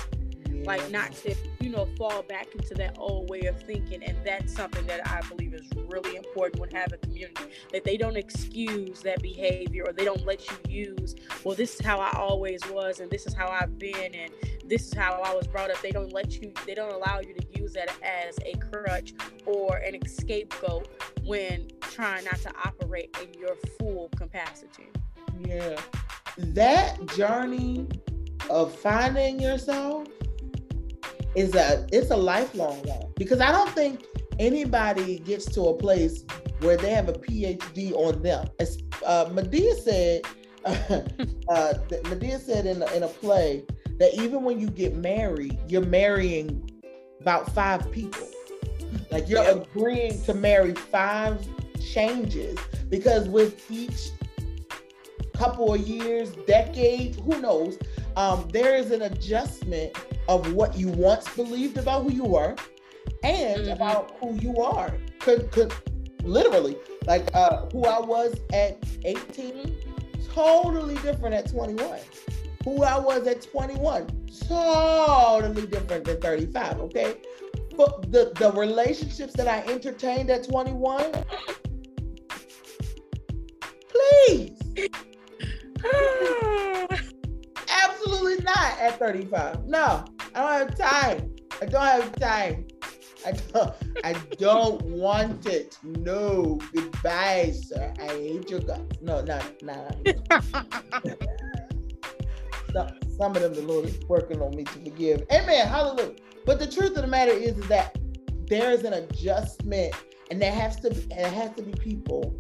Like 0.65 0.91
not 0.91 1.13
to, 1.17 1.35
you 1.61 1.71
know, 1.71 1.87
fall 1.97 2.23
back 2.23 2.49
into 2.55 2.75
that 2.75 2.97
old 2.99 3.29
way 3.31 3.43
of 3.43 3.61
thinking. 3.63 4.03
And 4.03 4.17
that's 4.25 4.55
something 4.55 4.87
that 4.87 5.07
I 5.09 5.21
believe 5.29 5.55
is 5.55 5.69
really 5.89 6.17
important 6.17 6.61
when 6.61 6.71
having 6.71 7.01
community. 7.01 7.45
That 7.73 7.85
they 7.85 7.97
don't 7.97 8.17
excuse 8.17 9.01
that 9.01 9.23
behavior 9.23 9.85
or 9.87 9.93
they 9.93 10.05
don't 10.05 10.25
let 10.25 10.49
you 10.51 10.57
use, 10.99 11.17
well, 11.45 11.55
this 11.55 11.75
is 11.75 11.85
how 11.85 11.99
I 11.99 12.13
always 12.17 12.61
was 12.71 13.01
and 13.01 13.11
this 13.11 13.27
is 13.27 13.35
how 13.35 13.49
I've 13.49 13.79
been 13.79 14.15
and 14.15 14.31
this 14.65 14.87
is 14.87 14.95
how 14.95 15.21
I 15.23 15.35
was 15.35 15.47
brought 15.47 15.71
up. 15.71 15.81
They 15.83 15.91
don't 15.91 16.13
let 16.13 16.41
you, 16.41 16.53
they 16.67 16.75
don't 16.75 16.93
allow 16.93 17.21
you 17.21 17.35
to 17.35 17.61
use 17.61 17.73
that 17.73 17.91
as 18.03 18.39
a 18.45 18.57
crutch 18.59 19.13
or 19.47 19.77
an 19.79 19.99
scapegoat 20.07 20.89
when 21.25 21.69
trying 21.81 22.25
not 22.25 22.41
to 22.41 22.53
operate 22.65 23.17
in 23.23 23.39
your 23.39 23.57
full 23.79 24.09
capacity. 24.17 24.89
Yeah. 25.41 25.81
That 26.39 27.07
journey 27.09 27.87
of 28.49 28.75
finding 28.75 29.41
yourself 29.41 30.09
is 31.35 31.55
a 31.55 31.87
it's 31.93 32.11
a 32.11 32.17
lifelong 32.17 32.83
one 32.83 33.13
because 33.17 33.41
I 33.41 33.51
don't 33.51 33.71
think 33.71 34.05
anybody 34.39 35.19
gets 35.21 35.47
to 35.47 35.63
a 35.63 35.75
place 35.75 36.25
where 36.61 36.77
they 36.77 36.91
have 36.91 37.09
a 37.09 37.15
PhD 37.15 37.93
on 37.93 38.23
them. 38.23 38.49
As 38.59 38.79
uh, 39.05 39.27
Madea 39.27 39.75
said, 39.75 40.23
uh, 40.65 41.75
Madea 42.05 42.41
said 42.41 42.67
in 42.67 42.83
a, 42.83 42.93
in 42.93 43.03
a 43.03 43.09
play 43.09 43.65
that 43.99 44.15
even 44.15 44.43
when 44.43 44.61
you 44.61 44.69
get 44.69 44.95
married, 44.95 45.59
you're 45.69 45.85
marrying 45.85 46.71
about 47.21 47.53
five 47.55 47.91
people. 47.91 48.29
Like 49.11 49.29
you're 49.29 49.49
agreeing 49.49 50.23
to 50.25 50.35
marry 50.35 50.75
five 50.75 51.47
changes 51.81 52.59
because 52.89 53.29
with 53.29 53.71
each 53.71 54.11
couple 55.35 55.75
of 55.75 55.81
years, 55.81 56.31
decade, 56.47 57.17
who 57.17 57.41
knows, 57.41 57.79
um, 58.17 58.49
there 58.53 58.77
is 58.77 58.91
an 58.91 59.03
adjustment 59.03 59.97
of 60.29 60.53
what 60.53 60.77
you 60.77 60.89
once 60.89 61.29
believed 61.35 61.77
about 61.77 62.05
who 62.05 62.13
you 62.13 62.25
were 62.25 62.55
and 63.25 63.63
mm-hmm. 63.63 63.71
about 63.71 64.17
who 64.21 64.35
you 64.37 64.57
are. 64.59 64.95
Could 65.21 65.51
could 65.53 65.73
literally 66.23 66.77
like 67.07 67.29
uh, 67.35 67.67
who 67.73 67.85
I 67.85 67.99
was 68.01 68.37
at 68.53 68.79
18, 69.05 69.77
totally 70.33 70.95
different 70.97 71.35
at 71.35 71.51
21 71.51 71.99
who 72.65 72.83
I 72.83 72.99
was 72.99 73.27
at 73.27 73.43
21. 73.43 74.07
Totally 74.49 75.67
different 75.67 76.05
than 76.05 76.21
35, 76.21 76.81
okay? 76.81 77.17
But 77.77 78.13
the, 78.13 78.33
the 78.37 78.53
relationships 78.53 79.33
that 79.35 79.49
I 79.49 79.61
entertained 79.71 80.31
at 80.31 80.49
21, 80.49 81.13
please. 83.89 84.59
Absolutely 88.05 88.45
not 88.45 88.79
at 88.81 88.99
35. 88.99 89.67
No, 89.67 90.05
I 90.35 90.41
don't 90.41 90.53
have 90.53 90.77
time. 90.79 91.35
I 91.61 91.67
don't 91.67 91.83
have 91.83 92.13
time. 92.17 92.67
I 93.25 93.33
don't, 93.33 93.75
I 94.03 94.13
don't 94.39 94.83
want 94.83 95.47
it. 95.47 95.79
No, 95.85 96.59
goodbye, 96.75 97.53
sir. 97.53 97.95
I 98.01 98.07
hate 98.07 98.51
your 98.51 98.61
guts. 98.61 99.01
No, 99.01 99.23
not, 99.23 99.45
not. 99.63 99.97
some 103.17 103.37
of 103.37 103.43
them 103.43 103.55
the 103.55 103.63
Lord 103.63 103.85
is 103.85 104.01
working 104.09 104.43
on 104.43 104.57
me 104.57 104.65
to 104.65 104.73
forgive. 104.73 105.23
Amen. 105.31 105.69
Hallelujah. 105.69 106.17
But 106.45 106.59
the 106.59 106.67
truth 106.67 106.97
of 106.97 107.03
the 107.03 107.07
matter 107.07 107.31
is, 107.31 107.57
is 107.57 107.69
that 107.69 107.97
there 108.47 108.73
is 108.73 108.83
an 108.83 108.95
adjustment, 108.95 109.95
and 110.33 110.43
there 110.43 110.53
has 110.53 110.81
to 110.81 110.91
be, 110.91 111.01
there 111.15 111.31
has 111.31 111.55
to 111.55 111.63
be 111.63 111.71
people 111.73 112.35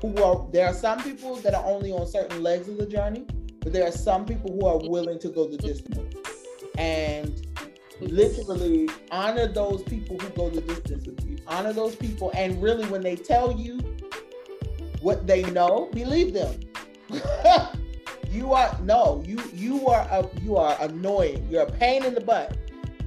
who 0.00 0.20
are. 0.20 0.48
There 0.52 0.66
are 0.66 0.74
some 0.74 1.00
people 1.00 1.36
that 1.36 1.54
are 1.54 1.64
only 1.64 1.92
on 1.92 2.04
certain 2.08 2.42
legs 2.42 2.68
of 2.68 2.78
the 2.78 2.86
journey, 2.86 3.24
but 3.64 3.72
there 3.72 3.84
are 3.84 3.92
some 3.92 4.24
people 4.24 4.52
who 4.52 4.66
are 4.66 4.78
willing 4.78 5.18
to 5.18 5.28
go 5.28 5.48
the 5.48 5.56
distance, 5.56 6.14
and 6.78 7.46
literally 8.00 8.88
honor 9.10 9.48
those 9.48 9.82
people 9.82 10.16
who 10.18 10.28
go 10.30 10.50
the 10.50 10.60
distance 10.60 11.06
with 11.06 11.26
you. 11.28 11.38
Honor 11.48 11.72
those 11.72 11.96
people, 11.96 12.30
and 12.36 12.62
really, 12.62 12.86
when 12.86 13.02
they 13.02 13.16
tell 13.16 13.50
you 13.52 13.80
what 15.00 15.26
they 15.26 15.42
know, 15.50 15.90
believe 15.92 16.32
them. 16.32 16.60
You 18.34 18.52
are 18.52 18.76
no, 18.82 19.22
you 19.24 19.40
you 19.54 19.86
are 19.86 20.08
a, 20.10 20.28
you 20.42 20.56
are 20.56 20.76
annoying. 20.80 21.46
You're 21.48 21.62
a 21.62 21.70
pain 21.70 22.04
in 22.04 22.14
the 22.14 22.20
butt, 22.20 22.56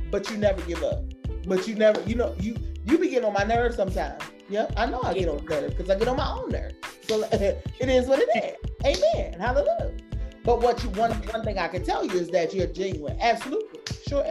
but 0.10 0.30
you 0.32 0.38
never 0.38 0.62
give 0.62 0.82
up. 0.84 1.04
But 1.46 1.68
you 1.68 1.76
never, 1.76 2.02
you 2.04 2.16
know, 2.16 2.34
you 2.40 2.56
you 2.86 2.98
be 2.98 3.10
getting 3.10 3.26
on 3.26 3.34
my 3.34 3.44
nerves 3.44 3.76
sometimes. 3.76 4.24
Yeah, 4.48 4.68
I 4.78 4.86
know 4.86 5.02
I 5.04 5.14
get 5.14 5.28
on 5.28 5.44
nerves 5.46 5.74
because 5.74 5.90
I 5.90 6.00
get 6.00 6.08
on 6.08 6.16
my 6.16 6.32
own 6.32 6.48
nerves. 6.48 6.76
So 7.10 7.24
it 7.34 7.62
is 7.82 8.08
what 8.08 8.20
it 8.20 8.30
is. 8.42 8.56
Amen. 8.86 9.38
Hallelujah. 9.38 10.07
But 10.48 10.62
what 10.62 10.82
you 10.82 10.90
one 10.92 11.12
one 11.12 11.44
thing 11.44 11.60
I 11.60 11.68
can 11.68 11.84
tell 11.84 12.06
you 12.06 12.14
is 12.14 12.30
that 12.30 12.54
you're 12.54 12.68
genuine. 12.68 13.18
Absolutely, 13.20 13.82
sure. 14.08 14.26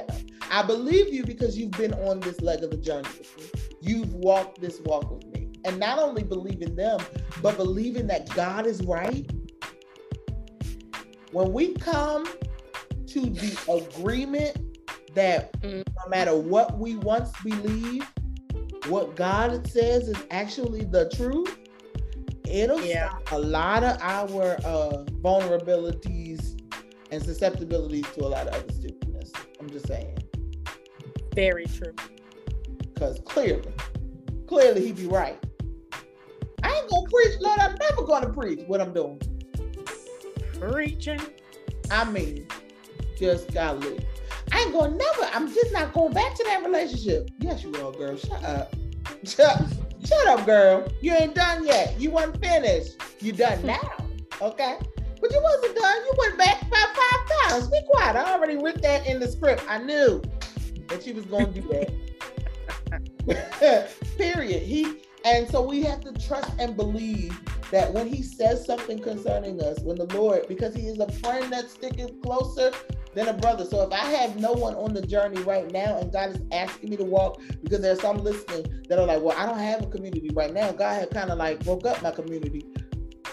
I 0.50 0.62
believe 0.62 1.12
you 1.12 1.22
because 1.22 1.58
you've 1.58 1.72
been 1.72 1.92
on 1.92 2.20
this 2.20 2.40
leg 2.40 2.64
of 2.64 2.70
the 2.70 2.78
journey 2.78 3.10
with 3.18 3.36
me. 3.36 3.60
You've 3.82 4.14
walked 4.14 4.58
this 4.58 4.80
walk 4.86 5.10
with 5.10 5.26
me, 5.26 5.50
and 5.66 5.78
not 5.78 5.98
only 5.98 6.24
believing 6.24 6.74
them, 6.74 7.00
but 7.42 7.58
believing 7.58 8.06
that 8.06 8.34
God 8.34 8.66
is 8.66 8.82
right 8.84 9.30
when 11.32 11.52
we 11.52 11.74
come 11.74 12.24
to 13.08 13.20
the 13.20 13.58
agreement 13.68 14.56
that 15.14 15.54
no 15.62 15.82
matter 16.08 16.34
what 16.34 16.78
we 16.78 16.96
once 16.96 17.30
believe, 17.44 18.10
what 18.88 19.16
God 19.16 19.66
says 19.68 20.08
is 20.08 20.16
actually 20.30 20.84
the 20.84 21.10
truth, 21.10 21.58
it'll 22.48 22.80
yeah. 22.80 23.08
stop 23.08 23.32
a 23.32 23.38
lot 23.38 23.82
of 23.84 24.00
our 24.00 24.56
uh, 24.64 25.04
vulnerabilities 25.20 26.60
and 27.10 27.22
susceptibilities 27.22 28.06
to 28.12 28.24
a 28.24 28.28
lot 28.28 28.46
of 28.46 28.54
other 28.54 28.72
stupidness. 28.72 29.32
I'm 29.60 29.70
just 29.70 29.86
saying. 29.86 30.18
Very 31.34 31.66
true. 31.66 31.94
Because 32.94 33.20
clearly, 33.24 33.72
clearly 34.46 34.86
he'd 34.86 34.96
be 34.96 35.06
right. 35.06 35.38
I 36.62 36.72
ain't 36.72 36.90
gonna 36.90 37.06
preach, 37.10 37.40
Lord. 37.40 37.60
I'm 37.60 37.76
never 37.78 38.02
gonna 38.02 38.32
preach 38.32 38.60
what 38.66 38.80
I'm 38.80 38.92
doing. 38.92 39.20
Preaching. 40.58 41.20
I 41.90 42.04
mean, 42.04 42.48
just 43.18 43.52
got 43.52 43.78
lit. 43.80 44.04
I 44.52 44.60
ain't 44.60 44.72
gonna 44.72 44.96
never. 44.96 45.30
I'm 45.34 45.52
just 45.52 45.72
not 45.72 45.92
going 45.92 46.12
back 46.12 46.34
to 46.34 46.44
that 46.44 46.64
relationship. 46.64 47.30
Yes, 47.38 47.62
you 47.62 47.74
are, 47.76 47.92
girl. 47.92 48.16
Shut 48.16 48.42
up. 48.44 48.74
Shut, 49.24 49.62
shut 50.06 50.26
up, 50.26 50.46
girl. 50.46 50.86
You 51.00 51.12
ain't 51.14 51.34
done 51.34 51.66
yet. 51.66 51.98
You 52.00 52.10
weren't 52.10 52.40
finished. 52.42 52.96
You 53.20 53.32
done 53.32 53.58
hmm. 53.58 53.66
now. 53.68 53.96
Okay. 54.40 54.78
But 55.20 55.32
you 55.32 55.40
wasn't 55.42 55.76
done. 55.76 55.96
You 56.04 56.12
went 56.18 56.38
back 56.38 56.62
about 56.62 56.88
five 56.94 57.48
times. 57.48 57.68
Be 57.68 57.80
quiet. 57.88 58.16
I 58.16 58.32
already 58.32 58.56
wrote 58.56 58.82
that 58.82 59.06
in 59.06 59.18
the 59.18 59.28
script. 59.28 59.64
I 59.68 59.78
knew 59.78 60.22
that 60.88 61.02
she 61.02 61.12
was 61.12 61.24
gonna 61.26 61.46
do 61.46 61.62
that. 61.62 61.90
Period. 64.18 64.62
He 64.62 65.00
and 65.24 65.48
so 65.48 65.60
we 65.60 65.82
have 65.82 66.00
to 66.02 66.12
trust 66.12 66.52
and 66.60 66.76
believe 66.76 67.36
that 67.72 67.92
when 67.92 68.06
he 68.06 68.22
says 68.22 68.64
something 68.64 69.00
concerning 69.00 69.60
us, 69.60 69.80
when 69.80 69.96
the 69.96 70.04
Lord, 70.16 70.46
because 70.46 70.72
he 70.72 70.86
is 70.86 71.00
a 71.00 71.10
friend 71.10 71.52
that 71.52 71.68
sticketh 71.68 72.22
closer 72.22 72.70
than 73.16 73.28
a 73.28 73.32
brother. 73.32 73.64
So 73.64 73.80
if 73.80 73.92
I 73.92 74.04
have 74.04 74.36
no 74.36 74.52
one 74.52 74.74
on 74.74 74.92
the 74.92 75.00
journey 75.00 75.40
right 75.42 75.72
now 75.72 75.96
and 75.96 76.12
God 76.12 76.36
is 76.36 76.42
asking 76.52 76.90
me 76.90 76.96
to 76.98 77.04
walk, 77.04 77.40
because 77.62 77.80
there's 77.80 78.00
some 78.00 78.18
listening 78.18 78.84
that 78.90 78.98
are 78.98 79.06
like, 79.06 79.22
well, 79.22 79.36
I 79.36 79.46
don't 79.46 79.58
have 79.58 79.82
a 79.82 79.86
community 79.86 80.30
right 80.34 80.52
now. 80.52 80.70
God 80.70 81.00
had 81.00 81.10
kind 81.10 81.30
of 81.30 81.38
like 81.38 81.64
broke 81.64 81.86
up 81.86 82.02
my 82.02 82.10
community 82.10 82.66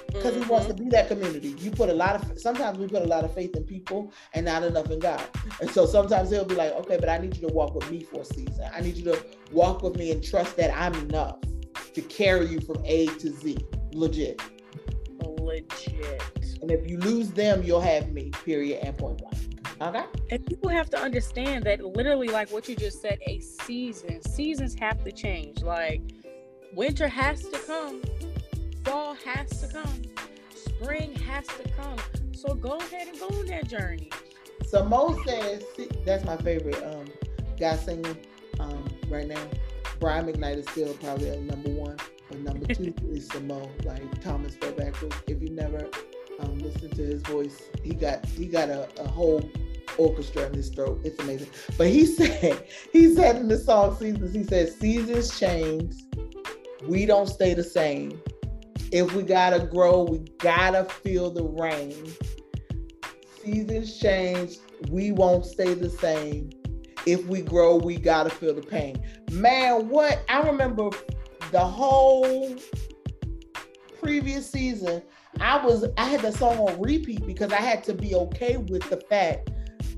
because 0.08 0.32
mm-hmm. 0.32 0.44
he 0.44 0.50
wants 0.50 0.68
to 0.68 0.74
be 0.74 0.88
that 0.90 1.10
community. 1.10 1.50
You 1.60 1.70
put 1.70 1.90
a 1.90 1.94
lot 1.94 2.16
of 2.16 2.40
sometimes 2.40 2.78
we 2.78 2.88
put 2.88 3.02
a 3.02 3.08
lot 3.08 3.26
of 3.26 3.34
faith 3.34 3.58
in 3.58 3.66
people 3.66 4.14
and 4.34 4.46
not 4.46 4.64
enough 4.64 4.90
in 4.90 5.00
God. 5.00 5.22
And 5.60 5.70
so 5.70 5.86
sometimes 5.86 6.30
he'll 6.30 6.46
be 6.46 6.56
like, 6.56 6.72
okay, 6.72 6.96
but 6.98 7.10
I 7.10 7.18
need 7.18 7.36
you 7.36 7.50
to 7.50 7.54
walk 7.54 7.76
with 7.76 7.92
me 7.92 8.04
for 8.04 8.22
a 8.22 8.26
season. 8.26 8.66
I 8.74 8.80
need 8.80 8.96
you 8.96 9.04
to 9.12 9.26
walk 9.52 9.84
with 9.84 9.98
me 9.98 10.12
and 10.12 10.24
trust 10.24 10.56
that 10.56 10.74
I'm 10.74 10.94
enough 11.10 11.40
to 11.94 12.02
carry 12.04 12.46
you 12.46 12.62
from 12.62 12.82
A 12.86 13.08
to 13.08 13.30
Z. 13.32 13.58
Legit. 13.92 14.42
Legit. 15.20 16.24
And 16.62 16.72
if 16.72 16.90
you 16.90 16.98
lose 17.00 17.32
them, 17.32 17.64
you'll 17.64 17.82
have 17.82 18.14
me. 18.14 18.32
Period. 18.46 18.80
And 18.82 18.98
point 18.98 19.18
blank. 19.18 19.53
Okay. 19.84 20.04
And 20.32 20.46
people 20.46 20.70
have 20.70 20.90
to 20.92 20.98
understand 20.98 21.66
that 21.66 21.84
literally, 21.84 22.30
like 22.30 22.52
what 22.52 22.70
you 22.70 22.76
just 22.76 23.02
said, 23.02 23.20
a 23.28 23.40
season. 23.40 24.22
Seasons 24.22 24.76
have 24.80 25.04
to 25.04 25.12
change. 25.12 25.62
Like 25.62 26.02
winter 26.74 27.08
has 27.10 27.42
to 27.42 27.60
come, 27.60 28.02
fall 28.86 29.16
has 29.26 29.50
to 29.60 29.68
come, 29.68 30.02
spring 30.56 31.14
has 31.16 31.46
to 31.48 31.70
come. 31.76 31.98
So 32.32 32.54
go 32.54 32.78
ahead 32.78 33.10
and 33.10 33.20
go 33.20 33.28
on 33.28 33.46
that 33.48 33.68
journey. 33.68 34.10
So 34.66 34.86
Mo 34.86 35.20
says 35.26 35.66
that's 36.06 36.24
my 36.24 36.38
favorite 36.38 36.82
um 36.84 37.06
guy 37.60 37.76
singer 37.76 38.16
um 38.62 38.86
right 39.10 39.28
now. 39.28 39.48
Brian 40.00 40.26
McKnight 40.26 40.58
is 40.58 40.66
still 40.70 40.94
probably 40.96 41.30
a 41.30 41.42
number 41.42 41.70
one, 41.72 41.98
but 42.30 42.40
number 42.40 42.74
two 42.74 42.94
is 43.12 43.28
Samo, 43.28 43.70
like 43.86 44.22
Thomas 44.22 44.56
fell 44.56 44.72
backwards. 44.72 45.16
If 45.28 45.42
you 45.42 45.50
never 45.50 45.90
um, 46.40 46.60
listened 46.60 46.96
to 46.96 47.04
his 47.04 47.22
voice, 47.24 47.64
he 47.84 47.94
got 47.94 48.26
he 48.26 48.48
got 48.48 48.70
a, 48.70 48.90
a 49.02 49.08
whole 49.08 49.50
orchestra 49.98 50.48
in 50.48 50.54
his 50.54 50.70
throat. 50.70 51.02
It's 51.04 51.20
amazing. 51.20 51.50
But 51.78 51.88
he 51.88 52.06
said, 52.18 52.66
he 52.92 53.14
said 53.14 53.38
in 53.38 53.48
the 53.48 53.58
song 53.58 53.96
Seasons, 53.98 54.34
he 54.34 54.44
said, 54.44 54.72
seasons 54.72 55.40
change. 55.40 55.94
We 56.88 57.06
don't 57.06 57.28
stay 57.28 57.54
the 57.54 57.64
same. 57.64 58.22
If 58.92 59.14
we 59.14 59.24
gotta 59.24 59.66
grow, 59.66 60.04
we 60.04 60.20
gotta 60.40 60.86
feel 60.86 61.32
the 61.32 61.44
rain. 61.44 62.14
Seasons 63.42 64.00
change. 64.00 64.58
We 64.90 65.12
won't 65.12 65.46
stay 65.46 65.74
the 65.74 65.90
same 65.90 66.50
if 67.06 67.26
we 67.26 67.42
grow, 67.42 67.76
we 67.76 67.98
gotta 67.98 68.30
feel 68.30 68.54
the 68.54 68.62
pain. 68.62 69.02
Man, 69.32 69.90
what 69.90 70.24
I 70.30 70.42
remember 70.42 70.90
the 71.52 71.60
whole 71.60 72.56
previous 74.02 74.50
season, 74.50 75.02
I 75.40 75.64
was 75.66 75.86
I 75.98 76.06
had 76.06 76.22
the 76.22 76.32
song 76.32 76.58
on 76.58 76.82
repeat 76.82 77.26
because 77.26 77.52
I 77.52 77.62
had 77.62 77.84
to 77.86 77.94
be 77.94 78.16
okay 78.16 78.58
with 78.58 78.90
the 78.90 78.98
fact 78.98 79.50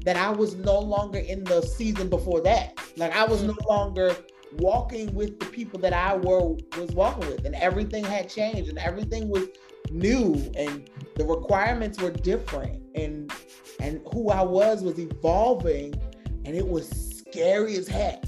that 0.05 0.15
I 0.15 0.29
was 0.29 0.55
no 0.55 0.79
longer 0.79 1.19
in 1.19 1.43
the 1.43 1.61
season 1.61 2.09
before 2.09 2.41
that. 2.41 2.79
Like 2.95 3.15
I 3.15 3.25
was 3.25 3.43
no 3.43 3.53
mm-hmm. 3.53 3.67
longer 3.67 4.15
walking 4.53 5.13
with 5.13 5.39
the 5.39 5.45
people 5.47 5.79
that 5.79 5.91
I 5.93 6.15
were 6.15 6.55
was 6.77 6.91
walking 6.93 7.27
with, 7.27 7.45
and 7.45 7.55
everything 7.55 8.03
had 8.03 8.29
changed, 8.29 8.69
and 8.69 8.77
everything 8.79 9.29
was 9.29 9.47
new, 9.91 10.35
and 10.55 10.89
the 11.15 11.25
requirements 11.25 11.99
were 11.99 12.11
different, 12.11 12.81
and 12.95 13.31
and 13.79 14.01
who 14.13 14.29
I 14.29 14.41
was 14.41 14.81
was 14.81 14.99
evolving 14.99 15.99
and 16.45 16.55
it 16.55 16.67
was 16.67 16.87
scary 16.89 17.75
as 17.75 17.87
heck. 17.87 18.23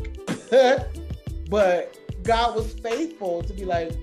but 1.50 1.98
God 2.24 2.56
was 2.56 2.74
faithful 2.74 3.44
to 3.44 3.54
be 3.54 3.64
like, 3.64 3.94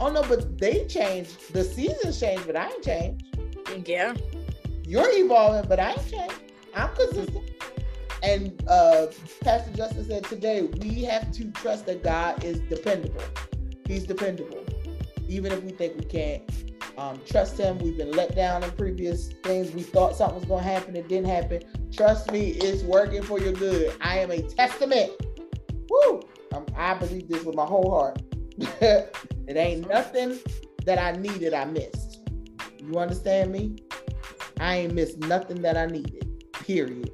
oh 0.00 0.10
no, 0.10 0.22
but 0.22 0.58
they 0.58 0.86
changed. 0.86 1.52
The 1.52 1.64
seasons 1.64 2.18
changed, 2.18 2.46
but 2.46 2.56
I 2.56 2.68
ain't 2.68 2.82
changed. 2.82 3.24
Yeah. 3.86 4.14
You're 4.84 5.10
evolving, 5.10 5.68
but 5.68 5.78
I 5.78 5.92
ain't 5.92 6.10
changed. 6.10 6.34
I'm 6.78 6.94
consistent. 6.94 7.44
And 8.22 8.62
uh, 8.68 9.06
Pastor 9.42 9.70
Justin 9.74 10.04
said 10.04 10.24
today, 10.24 10.62
we 10.62 11.02
have 11.04 11.30
to 11.32 11.50
trust 11.52 11.86
that 11.86 12.02
God 12.02 12.42
is 12.42 12.60
dependable. 12.60 13.22
He's 13.86 14.04
dependable. 14.04 14.64
Even 15.28 15.52
if 15.52 15.62
we 15.62 15.70
think 15.70 15.96
we 15.96 16.04
can't 16.04 16.42
um, 16.98 17.20
trust 17.24 17.56
him. 17.56 17.78
We've 17.78 17.96
been 17.96 18.10
let 18.10 18.34
down 18.34 18.64
in 18.64 18.70
previous 18.72 19.28
things. 19.44 19.70
We 19.70 19.82
thought 19.82 20.16
something 20.16 20.40
was 20.40 20.44
going 20.44 20.64
to 20.64 20.68
happen. 20.68 20.96
It 20.96 21.08
didn't 21.08 21.28
happen. 21.28 21.62
Trust 21.92 22.30
me, 22.32 22.50
it's 22.50 22.82
working 22.82 23.22
for 23.22 23.40
your 23.40 23.52
good. 23.52 23.94
I 24.00 24.18
am 24.18 24.30
a 24.30 24.42
testament. 24.42 25.12
Woo! 25.88 26.22
I 26.76 26.94
believe 26.94 27.28
this 27.28 27.44
with 27.44 27.54
my 27.54 27.64
whole 27.64 27.90
heart. 27.90 28.22
it 28.58 29.56
ain't 29.56 29.88
nothing 29.88 30.38
that 30.84 30.98
I 30.98 31.12
needed 31.12 31.54
I 31.54 31.64
missed. 31.66 32.28
You 32.78 32.98
understand 32.98 33.52
me? 33.52 33.76
I 34.58 34.76
ain't 34.76 34.94
missed 34.94 35.18
nothing 35.18 35.62
that 35.62 35.76
I 35.76 35.86
needed. 35.86 36.27
Period. 36.60 37.10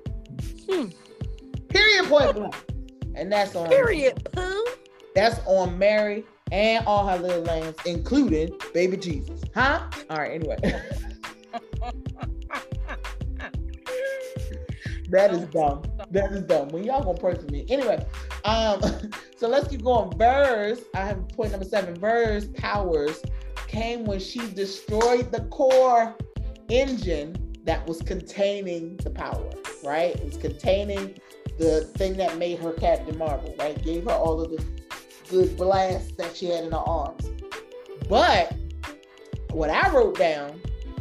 Hmm. 0.68 0.86
Period. 1.68 2.04
Point 2.06 2.34
blank. 2.34 2.54
And 3.14 3.32
that's 3.32 3.54
on. 3.54 3.68
Period. 3.68 4.28
Pooh. 4.32 4.64
That's 5.14 5.38
on 5.46 5.78
Mary 5.78 6.24
and 6.50 6.84
all 6.86 7.06
her 7.06 7.18
little 7.18 7.42
lambs, 7.42 7.76
including 7.86 8.50
baby 8.72 8.96
Jesus. 8.96 9.42
Huh? 9.54 9.88
All 10.10 10.18
right, 10.18 10.32
anyway. 10.32 10.56
that 15.10 15.32
is 15.32 15.44
dumb. 15.46 15.82
That 16.10 16.32
is 16.32 16.42
dumb. 16.42 16.68
When 16.68 16.84
y'all 16.84 17.02
gonna 17.02 17.18
pray 17.18 17.34
for 17.34 17.46
me. 17.46 17.64
Anyway, 17.68 18.04
um, 18.44 18.82
so 19.36 19.48
let's 19.48 19.68
keep 19.68 19.82
going. 19.82 20.16
Verse, 20.18 20.80
I 20.94 21.04
have 21.06 21.28
point 21.28 21.52
number 21.52 21.66
seven. 21.66 21.94
Verse 21.94 22.46
powers 22.54 23.22
came 23.66 24.04
when 24.04 24.20
she 24.20 24.40
destroyed 24.52 25.32
the 25.32 25.42
core 25.50 26.16
engine 26.68 27.34
that 27.64 27.86
was 27.86 28.00
containing 28.02 28.96
the 28.98 29.10
power, 29.10 29.50
right? 29.82 30.14
It 30.16 30.24
was 30.24 30.36
containing 30.36 31.18
the 31.58 31.82
thing 31.96 32.16
that 32.18 32.36
made 32.38 32.58
her 32.58 32.72
Captain 32.72 33.16
Marvel, 33.16 33.54
right? 33.58 33.82
Gave 33.82 34.04
her 34.04 34.10
all 34.10 34.40
of 34.40 34.50
the 34.50 34.64
good 35.30 35.56
blasts 35.56 36.12
that 36.18 36.36
she 36.36 36.46
had 36.46 36.64
in 36.64 36.72
her 36.72 36.78
arms. 36.78 37.30
But 38.08 38.54
what 39.50 39.70
I 39.70 39.88
wrote 39.90 40.18
down 40.18 40.60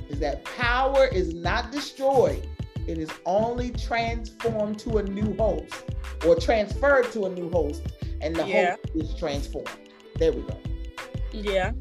is 0.10 0.20
that 0.20 0.44
power 0.46 1.08
is 1.08 1.34
not 1.34 1.72
destroyed, 1.72 2.48
it 2.88 2.98
is 2.98 3.10
only 3.26 3.72
transformed 3.72 4.80
to 4.80 4.98
a 4.98 5.04
new 5.04 5.36
host 5.38 5.74
or 6.26 6.36
transferred 6.36 7.12
to 7.12 7.26
a 7.26 7.30
new 7.30 7.50
host, 7.50 7.82
and 8.22 8.36
the 8.36 8.46
yeah. 8.46 8.76
host 8.76 8.92
is 8.96 9.16
transformed. 9.16 9.70
There 10.18 10.32
we 10.32 10.42
go. 10.42 10.58
Yeah. 11.32 11.72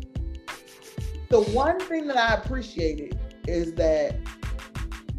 The 1.29 1.43
one 1.43 1.79
thing 1.81 2.07
that 2.09 2.17
I 2.17 2.35
appreciated 2.35 3.19
is 3.47 3.75
that 3.75 4.17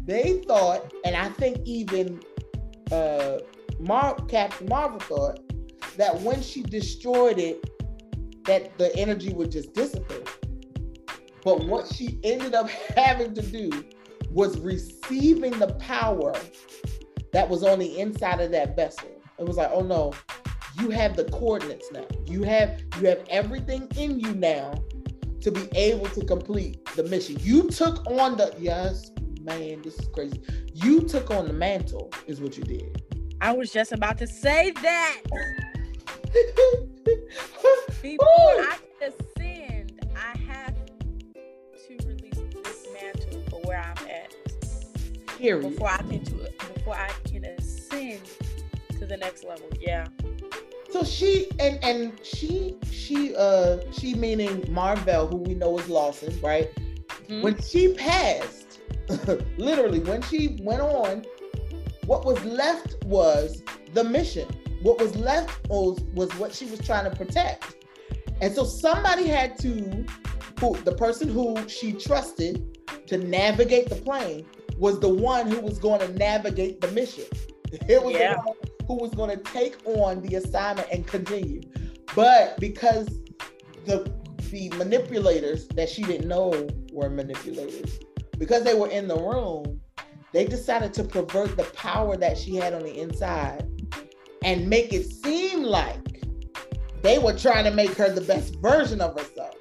they 0.04 0.42
thought, 0.46 0.92
and 1.04 1.16
I 1.16 1.28
think 1.30 1.58
even 1.64 2.20
uh, 2.92 3.38
Mar- 3.80 4.16
Captain 4.28 4.68
Marvel 4.68 5.00
thought, 5.00 5.40
that 5.96 6.20
when 6.20 6.42
she 6.42 6.62
destroyed 6.62 7.38
it, 7.38 7.64
that 8.44 8.76
the 8.78 8.94
energy 8.96 9.32
would 9.32 9.50
just 9.50 9.72
dissipate. 9.72 10.28
But 11.42 11.64
what 11.64 11.92
she 11.92 12.18
ended 12.22 12.54
up 12.54 12.68
having 12.96 13.34
to 13.34 13.42
do 13.42 13.84
was 14.30 14.58
receiving 14.58 15.58
the 15.58 15.74
power 15.74 16.34
that 17.32 17.48
was 17.48 17.62
on 17.62 17.78
the 17.78 17.98
inside 17.98 18.40
of 18.40 18.50
that 18.52 18.76
vessel. 18.76 19.08
It 19.38 19.44
was 19.46 19.56
like, 19.56 19.70
oh 19.72 19.82
no, 19.82 20.12
you 20.78 20.90
have 20.90 21.16
the 21.16 21.24
coordinates 21.24 21.90
now. 21.92 22.06
You 22.26 22.42
have 22.42 22.80
you 23.00 23.08
have 23.08 23.24
everything 23.28 23.88
in 23.96 24.18
you 24.18 24.34
now 24.34 24.74
to 25.40 25.50
be 25.50 25.68
able 25.76 26.06
to 26.06 26.24
complete 26.24 26.84
the 26.96 27.04
mission. 27.04 27.36
You 27.40 27.68
took 27.70 28.06
on 28.06 28.36
the 28.36 28.54
yes, 28.58 29.10
man, 29.44 29.82
this 29.82 29.98
is 29.98 30.08
crazy. 30.08 30.40
You 30.72 31.02
took 31.02 31.30
on 31.30 31.46
the 31.46 31.52
mantle, 31.52 32.10
is 32.26 32.40
what 32.40 32.56
you 32.56 32.64
did. 32.64 33.02
I 33.40 33.52
was 33.52 33.70
just 33.72 33.92
about 33.92 34.18
to 34.18 34.26
say 34.26 34.70
that. 34.70 35.20
Before 38.02 38.26
I 38.26 38.76
can 38.98 39.12
ascend, 39.12 40.06
I 40.16 40.36
have 40.48 40.74
to 40.74 41.96
release 42.06 42.40
this 42.62 42.86
mantle 42.92 43.42
for 43.48 43.60
where 43.62 43.80
I'm 43.80 44.08
at. 44.08 44.34
Period. 45.38 45.70
Before 45.70 45.90
I 45.90 45.98
can 45.98 46.24
to, 46.24 46.52
before 46.74 46.94
I 46.94 47.10
can 47.24 47.44
ascend 47.44 48.20
to 48.24 49.04
to 49.04 49.10
the 49.10 49.16
next 49.16 49.44
level. 49.44 49.68
Yeah. 49.80 50.06
So 50.90 51.04
she 51.04 51.48
and 51.58 51.82
and 51.82 52.12
she 52.22 52.76
she 52.90 53.34
uh 53.36 53.78
she 53.92 54.14
meaning 54.14 54.64
Marvel, 54.68 55.26
who 55.26 55.38
we 55.38 55.54
know 55.54 55.78
is 55.78 55.88
Lawson, 55.88 56.38
right? 56.40 56.70
Mm-hmm. 56.74 57.42
When 57.42 57.60
she 57.60 57.94
passed, 57.94 58.63
literally 59.58 60.00
when 60.00 60.22
she 60.22 60.58
went 60.62 60.80
on, 60.80 61.24
what 62.06 62.24
was 62.24 62.42
left 62.44 63.02
was 63.04 63.62
the 63.92 64.04
mission. 64.04 64.48
What 64.82 65.00
was 65.00 65.16
left 65.16 65.68
was 65.68 66.00
was 66.14 66.30
what 66.36 66.54
she 66.54 66.66
was 66.66 66.80
trying 66.80 67.10
to 67.10 67.16
protect. 67.16 67.76
And 68.40 68.54
so 68.54 68.64
somebody 68.64 69.26
had 69.26 69.58
to 69.60 70.04
who 70.60 70.76
the 70.78 70.94
person 70.96 71.28
who 71.28 71.56
she 71.68 71.92
trusted 71.92 72.78
to 73.06 73.18
navigate 73.18 73.88
the 73.88 73.96
plane 73.96 74.46
was 74.78 75.00
the 75.00 75.08
one 75.08 75.50
who 75.50 75.60
was 75.60 75.78
going 75.78 76.00
to 76.00 76.08
navigate 76.14 76.80
the 76.80 76.90
mission. 76.92 77.24
It 77.88 78.00
was 78.00 78.14
yeah. 78.14 78.34
the 78.34 78.40
one 78.40 78.56
who 78.86 78.94
was 78.94 79.10
going 79.14 79.30
to 79.30 79.42
take 79.52 79.76
on 79.84 80.22
the 80.22 80.36
assignment 80.36 80.86
and 80.92 81.04
continue. 81.04 81.60
But 82.14 82.60
because 82.60 83.08
the 83.84 84.12
the 84.50 84.68
manipulators 84.76 85.66
that 85.68 85.88
she 85.88 86.04
didn't 86.04 86.28
know 86.28 86.68
were 86.92 87.10
manipulators, 87.10 87.98
because 88.38 88.64
they 88.64 88.74
were 88.74 88.88
in 88.88 89.08
the 89.08 89.16
room, 89.16 89.80
they 90.32 90.46
decided 90.46 90.92
to 90.94 91.04
pervert 91.04 91.56
the 91.56 91.64
power 91.74 92.16
that 92.16 92.36
she 92.36 92.56
had 92.56 92.74
on 92.74 92.82
the 92.82 93.00
inside 93.00 93.68
and 94.42 94.68
make 94.68 94.92
it 94.92 95.04
seem 95.04 95.62
like 95.62 96.22
they 97.02 97.18
were 97.18 97.32
trying 97.32 97.64
to 97.64 97.70
make 97.70 97.94
her 97.94 98.10
the 98.10 98.20
best 98.20 98.56
version 98.56 99.00
of 99.00 99.18
herself. 99.18 99.54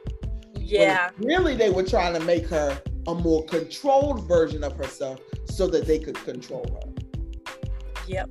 Yeah. 0.55 1.09
really, 1.17 1.55
they 1.55 1.69
were 1.69 1.83
trying 1.83 2.13
to 2.13 2.19
make 2.21 2.47
her 2.47 2.81
a 3.07 3.13
more 3.13 3.45
controlled 3.45 4.27
version 4.27 4.63
of 4.63 4.75
herself 4.75 5.19
so 5.45 5.67
that 5.67 5.85
they 5.85 5.99
could 5.99 6.15
control 6.23 6.65
her. 6.73 7.53
Yep. 8.07 8.29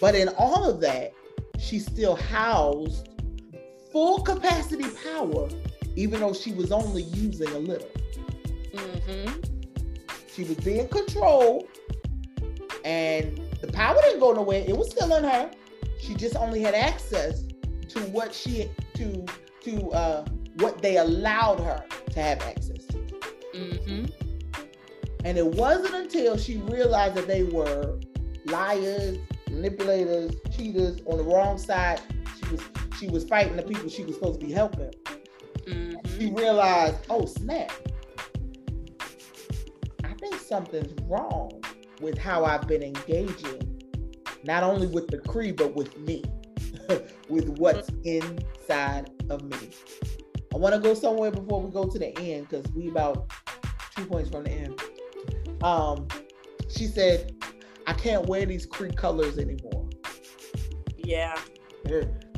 But 0.00 0.14
in 0.14 0.28
all 0.38 0.68
of 0.68 0.80
that, 0.80 1.12
she 1.58 1.78
still 1.78 2.16
housed 2.16 3.08
full 3.92 4.22
capacity 4.22 4.86
power, 5.04 5.48
even 5.96 6.20
though 6.20 6.32
she 6.32 6.52
was 6.52 6.72
only 6.72 7.02
using 7.02 7.48
a 7.48 7.58
little. 7.58 7.90
Mm-hmm. 8.74 9.40
She 10.34 10.44
was 10.44 10.56
being 10.58 10.88
controlled, 10.88 11.66
and 12.84 13.40
the 13.60 13.70
power 13.72 13.96
didn't 14.02 14.20
go 14.20 14.32
nowhere. 14.32 14.64
It 14.66 14.76
was 14.76 14.90
still 14.90 15.14
in 15.14 15.24
her. 15.24 15.50
She 16.00 16.14
just 16.14 16.36
only 16.36 16.60
had 16.60 16.74
access 16.74 17.44
to 17.90 18.00
what 18.10 18.34
she 18.34 18.70
to 18.94 19.24
to 19.64 19.90
uh, 19.90 20.24
what 20.56 20.80
they 20.82 20.96
allowed 20.96 21.60
her 21.60 21.84
to 22.10 22.20
have 22.20 22.40
access 22.42 22.86
to. 22.86 22.98
Mm-hmm. 23.54 24.06
And 25.24 25.38
it 25.38 25.46
wasn't 25.46 25.94
until 25.94 26.36
she 26.36 26.56
realized 26.58 27.14
that 27.14 27.28
they 27.28 27.44
were 27.44 28.00
liars, 28.46 29.18
manipulators, 29.50 30.34
cheaters 30.56 31.00
on 31.06 31.18
the 31.18 31.24
wrong 31.24 31.58
side. 31.58 32.00
She 32.38 32.50
was 32.50 32.60
she 32.98 33.08
was 33.08 33.24
fighting 33.24 33.56
the 33.56 33.62
people 33.62 33.88
she 33.88 34.04
was 34.04 34.14
supposed 34.14 34.40
to 34.40 34.46
be 34.46 34.52
helping. 34.52 34.90
Mm-hmm. 35.66 36.18
She 36.18 36.30
realized, 36.30 36.96
oh 37.10 37.26
snap! 37.26 37.70
I 40.22 40.28
think 40.28 40.40
something's 40.40 40.94
wrong 41.08 41.50
with 42.00 42.16
how 42.16 42.44
I've 42.44 42.68
been 42.68 42.82
engaging, 42.82 43.82
not 44.44 44.62
only 44.62 44.86
with 44.86 45.08
the 45.08 45.18
Kree 45.18 45.56
but 45.56 45.74
with 45.74 45.98
me, 45.98 46.22
with 47.28 47.48
what's 47.58 47.90
inside 48.04 49.10
of 49.30 49.42
me. 49.42 49.70
I 50.54 50.58
want 50.58 50.76
to 50.76 50.80
go 50.80 50.94
somewhere 50.94 51.32
before 51.32 51.60
we 51.60 51.72
go 51.72 51.88
to 51.88 51.98
the 51.98 52.16
end 52.18 52.48
because 52.48 52.70
we 52.72 52.88
about 52.88 53.32
two 53.96 54.06
points 54.06 54.30
from 54.30 54.44
the 54.44 54.50
end. 54.50 54.80
Um, 55.64 56.06
she 56.68 56.86
said, 56.86 57.34
I 57.88 57.92
can't 57.92 58.26
wear 58.26 58.46
these 58.46 58.64
Kree 58.64 58.94
colors 58.94 59.38
anymore. 59.38 59.88
Yeah. 60.98 61.36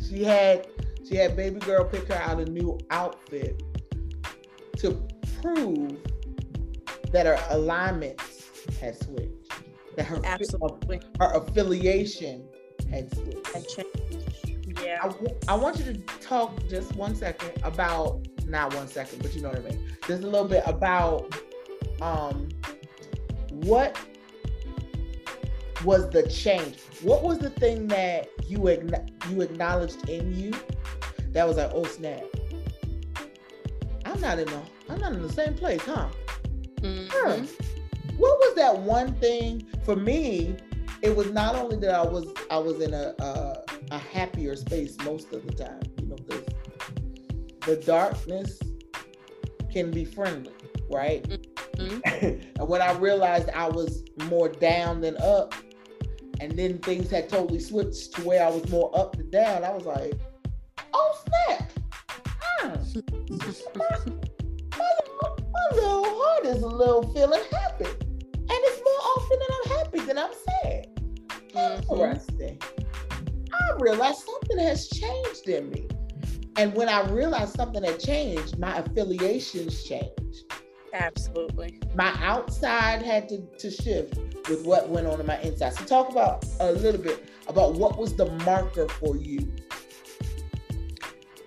She 0.08 0.24
had 0.24 0.68
she 1.06 1.16
had 1.16 1.36
baby 1.36 1.60
girl 1.60 1.84
pick 1.84 2.08
her 2.08 2.14
out 2.14 2.40
a 2.40 2.46
new 2.46 2.78
outfit 2.90 3.62
to 4.78 5.06
prove 5.42 5.98
that 7.14 7.26
her 7.26 7.38
alignments 7.50 8.50
had 8.80 9.00
switched. 9.00 9.52
That 9.96 10.04
her 10.06 10.20
Absolutely. 10.24 11.00
her 11.20 11.30
affiliation 11.32 12.44
had 12.90 13.14
switched. 13.14 13.46
Had 13.54 13.68
changed. 13.68 14.82
Yeah. 14.82 14.98
I, 15.48 15.52
I 15.52 15.54
want 15.54 15.78
you 15.78 15.92
to 15.92 15.98
talk 16.20 16.58
just 16.68 16.94
one 16.96 17.14
second 17.14 17.52
about 17.62 18.26
not 18.46 18.74
one 18.74 18.88
second, 18.88 19.22
but 19.22 19.32
you 19.32 19.42
know 19.42 19.50
what 19.50 19.58
I 19.58 19.70
mean. 19.70 19.92
Just 20.08 20.24
a 20.24 20.26
little 20.26 20.48
bit 20.48 20.64
about 20.66 21.40
um 22.02 22.48
what 23.50 23.96
was 25.84 26.10
the 26.10 26.28
change? 26.28 26.80
What 27.02 27.22
was 27.22 27.38
the 27.38 27.50
thing 27.50 27.86
that 27.88 28.28
you 28.44 28.68
you 29.30 29.40
acknowledged 29.40 30.08
in 30.08 30.36
you 30.36 30.52
that 31.28 31.46
was 31.46 31.58
like, 31.58 31.70
oh 31.72 31.84
snap, 31.84 32.24
I'm 34.04 34.20
not 34.20 34.40
in 34.40 34.46
the 34.46 34.60
I'm 34.88 34.98
not 34.98 35.12
in 35.12 35.22
the 35.22 35.32
same 35.32 35.54
place, 35.54 35.82
huh? 35.82 36.08
Mm-hmm. 36.84 37.46
What 38.18 38.38
was 38.38 38.54
that 38.56 38.78
one 38.78 39.14
thing 39.14 39.66
for 39.84 39.96
me? 39.96 40.56
It 41.02 41.16
was 41.16 41.30
not 41.32 41.54
only 41.54 41.76
that 41.78 41.94
I 41.94 42.02
was 42.02 42.26
I 42.50 42.58
was 42.58 42.80
in 42.80 42.92
a 42.92 43.14
a, 43.18 43.62
a 43.90 43.98
happier 43.98 44.54
space 44.54 44.96
most 45.04 45.32
of 45.32 45.46
the 45.46 45.52
time, 45.52 45.80
you 45.98 46.06
know, 46.06 46.16
because 46.16 46.44
the 47.66 47.76
darkness 47.76 48.58
can 49.72 49.90
be 49.90 50.04
friendly, 50.04 50.52
right? 50.90 51.26
Mm-hmm. 51.76 52.00
and 52.60 52.68
when 52.68 52.82
I 52.82 52.92
realized 52.92 53.48
I 53.50 53.68
was 53.68 54.04
more 54.28 54.50
down 54.50 55.00
than 55.00 55.16
up, 55.18 55.54
and 56.40 56.52
then 56.56 56.78
things 56.78 57.10
had 57.10 57.30
totally 57.30 57.60
switched 57.60 58.14
to 58.14 58.22
where 58.22 58.44
I 58.44 58.50
was 58.50 58.68
more 58.70 58.96
up 58.96 59.16
than 59.16 59.30
down, 59.30 59.64
I 59.64 59.70
was 59.70 59.86
like, 59.86 60.12
oh 60.92 61.18
snap! 61.24 61.70
my, 63.74 63.98
my, 65.70 65.76
little, 65.76 66.04
heart 66.04 66.46
is 66.46 66.62
a 66.62 66.66
little 66.66 67.02
feeling 67.12 67.42
happy. 67.50 67.84
And 67.84 68.50
it's 68.50 68.80
more 68.84 69.00
often 69.16 69.38
than 69.38 69.48
I'm 69.56 69.78
happy 69.78 70.00
than 70.00 70.18
I'm 70.18 70.32
sad. 70.62 70.86
Mm-hmm. 71.54 71.92
Interesting. 71.92 72.58
I 73.52 73.76
realized 73.78 74.18
something 74.18 74.58
has 74.58 74.88
changed 74.88 75.48
in 75.48 75.70
me. 75.70 75.88
And 76.56 76.74
when 76.74 76.88
I 76.88 77.08
realized 77.10 77.56
something 77.56 77.82
had 77.82 77.98
changed, 77.98 78.58
my 78.58 78.76
affiliations 78.78 79.82
changed. 79.84 80.52
Absolutely. 80.92 81.80
My 81.94 82.14
outside 82.20 83.02
had 83.02 83.28
to, 83.30 83.38
to 83.58 83.70
shift 83.70 84.16
with 84.48 84.64
what 84.64 84.88
went 84.88 85.06
on 85.06 85.18
in 85.18 85.26
my 85.26 85.40
inside. 85.40 85.74
So 85.74 85.84
talk 85.84 86.10
about 86.10 86.44
a 86.60 86.72
little 86.72 87.00
bit 87.00 87.28
about 87.48 87.74
what 87.74 87.98
was 87.98 88.14
the 88.14 88.26
marker 88.44 88.88
for 88.88 89.16
you. 89.16 89.52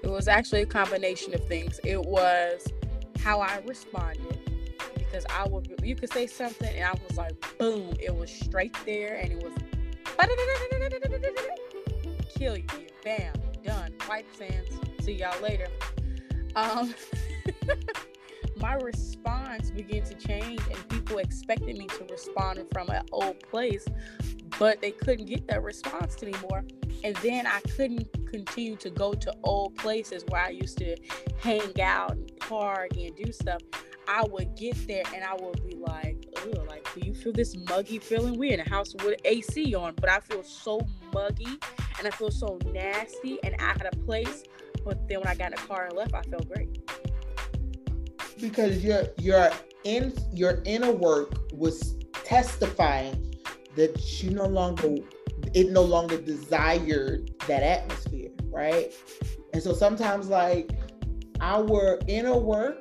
It 0.03 0.09
was 0.09 0.27
actually 0.27 0.61
a 0.61 0.65
combination 0.65 1.33
of 1.33 1.45
things. 1.47 1.79
It 1.83 2.01
was 2.01 2.67
how 3.27 3.41
I 3.41 3.61
responded 3.65 4.39
because 4.95 5.25
I 5.29 5.45
would 5.49 5.81
you 5.83 5.97
could 5.97 6.13
say 6.13 6.27
something 6.27 6.73
and 6.73 6.85
I 6.85 6.93
was 7.09 7.17
like 7.17 7.33
boom, 7.57 7.93
it 7.99 8.15
was 8.15 8.31
straight 8.31 8.73
there 8.85 9.17
and 9.17 9.33
it 9.33 9.43
was 9.43 9.51
kill 12.37 12.55
you, 12.55 12.63
bam, 13.03 13.33
done, 13.65 13.93
wipe 14.07 14.33
sands 14.33 14.69
see 15.07 15.13
y'all 15.13 15.41
later. 15.41 15.67
Um, 16.55 16.93
my 18.57 18.75
response 18.75 19.71
began 19.71 20.03
to 20.03 20.13
change, 20.15 20.61
and 20.69 20.89
people 20.89 21.17
expected 21.17 21.77
me 21.77 21.87
to 21.87 22.05
respond 22.09 22.59
from 22.71 22.89
an 22.89 23.03
old 23.11 23.39
place, 23.41 23.85
but 24.59 24.81
they 24.81 24.91
couldn't 24.91 25.25
get 25.25 25.47
that 25.47 25.63
response 25.63 26.21
anymore. 26.21 26.63
And 27.03 27.15
then 27.17 27.47
I 27.47 27.59
couldn't 27.75 28.07
continue 28.27 28.75
to 28.77 28.89
go 28.89 29.13
to 29.13 29.33
old 29.43 29.75
places 29.75 30.23
where 30.29 30.41
I 30.41 30.49
used 30.49 30.77
to 30.79 30.95
hang 31.39 31.79
out 31.81 32.11
and 32.11 32.31
park 32.39 32.91
and 32.97 33.15
do 33.15 33.31
stuff. 33.31 33.61
I 34.07 34.23
would 34.23 34.55
get 34.55 34.87
there 34.87 35.03
and 35.13 35.23
I 35.23 35.35
would 35.35 35.67
be 35.67 35.75
like, 35.75 36.25
ugh, 36.37 36.65
like, 36.67 36.87
do 36.93 37.05
you 37.05 37.13
feel 37.13 37.33
this 37.33 37.55
muggy 37.69 37.99
feeling? 37.99 38.37
We're 38.37 38.53
in 38.53 38.61
a 38.61 38.69
house 38.69 38.95
with 39.03 39.19
AC 39.25 39.75
on, 39.75 39.95
but 39.95 40.09
I 40.09 40.19
feel 40.21 40.43
so 40.43 40.79
muggy 41.13 41.59
and 41.97 42.07
I 42.07 42.11
feel 42.11 42.31
so 42.31 42.57
nasty 42.71 43.37
and 43.43 43.55
out 43.59 43.85
of 43.85 44.05
place. 44.05 44.43
But 44.85 45.07
then 45.09 45.19
when 45.19 45.27
I 45.27 45.35
got 45.35 45.51
in 45.51 45.57
the 45.59 45.67
car 45.67 45.85
and 45.87 45.97
left, 45.97 46.13
I 46.13 46.21
felt 46.21 46.47
great. 46.47 46.89
Because 48.39 48.83
your 48.83 49.07
your 49.17 49.51
in 49.83 50.13
your 50.31 50.61
inner 50.65 50.91
work 50.91 51.33
was 51.51 51.95
testifying 52.23 53.35
that 53.75 54.23
you 54.23 54.31
no 54.31 54.45
longer 54.45 54.95
it 55.53 55.69
no 55.69 55.81
longer 55.81 56.19
desired 56.19 57.31
that 57.47 57.63
atmosphere, 57.63 58.31
right? 58.49 58.93
And 59.53 59.61
so 59.61 59.73
sometimes 59.73 60.27
like 60.27 60.71
our 61.41 61.99
inner 62.07 62.37
work, 62.37 62.77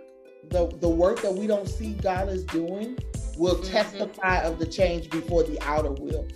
the 0.51 0.69
the 0.81 0.89
work 0.89 1.23
that 1.23 1.33
we 1.35 1.47
don't 1.47 1.69
see 1.69 1.93
God 1.95 2.29
is 2.29 2.45
doing, 2.45 2.99
will 3.37 3.57
mm-hmm. 3.57 3.73
testify 3.73 4.43
of 4.43 4.59
the 4.59 4.67
change 4.67 5.11
before 5.11 5.43
the 5.43 5.61
outer 5.63 5.93
will. 5.93 6.27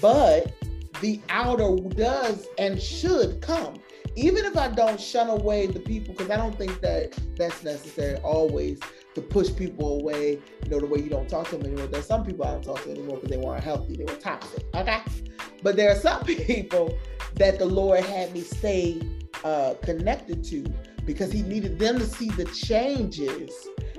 But 0.00 0.52
the 1.00 1.20
outer 1.28 1.76
does 1.94 2.46
and 2.58 2.80
should 2.80 3.40
come 3.42 3.78
even 4.16 4.46
if 4.46 4.56
I 4.56 4.68
don't 4.68 4.98
shun 4.98 5.28
away 5.28 5.66
the 5.66 5.78
people, 5.78 6.14
because 6.14 6.30
I 6.30 6.38
don't 6.38 6.56
think 6.56 6.80
that 6.80 7.16
that's 7.36 7.62
necessary 7.62 8.16
always 8.18 8.80
to 9.14 9.20
push 9.20 9.54
people 9.54 10.00
away, 10.00 10.40
you 10.64 10.70
know, 10.70 10.80
the 10.80 10.86
way 10.86 11.00
you 11.00 11.10
don't 11.10 11.28
talk 11.28 11.48
to 11.50 11.58
them 11.58 11.66
anymore. 11.66 11.86
There's 11.86 12.06
some 12.06 12.24
people 12.24 12.46
I 12.46 12.52
don't 12.52 12.64
talk 12.64 12.82
to 12.84 12.90
anymore 12.90 13.16
because 13.16 13.28
they 13.28 13.36
weren't 13.36 13.62
healthy, 13.62 13.94
they 13.94 14.04
were 14.04 14.18
toxic. 14.18 14.64
Okay. 14.74 15.00
But 15.66 15.74
there 15.74 15.90
are 15.90 15.96
some 15.96 16.22
people 16.24 16.96
that 17.34 17.58
the 17.58 17.66
Lord 17.66 18.04
had 18.04 18.32
me 18.32 18.42
stay 18.42 19.02
uh, 19.42 19.74
connected 19.82 20.44
to 20.44 20.64
because 21.04 21.32
He 21.32 21.42
needed 21.42 21.80
them 21.80 21.98
to 21.98 22.06
see 22.06 22.30
the 22.30 22.44
changes 22.44 23.50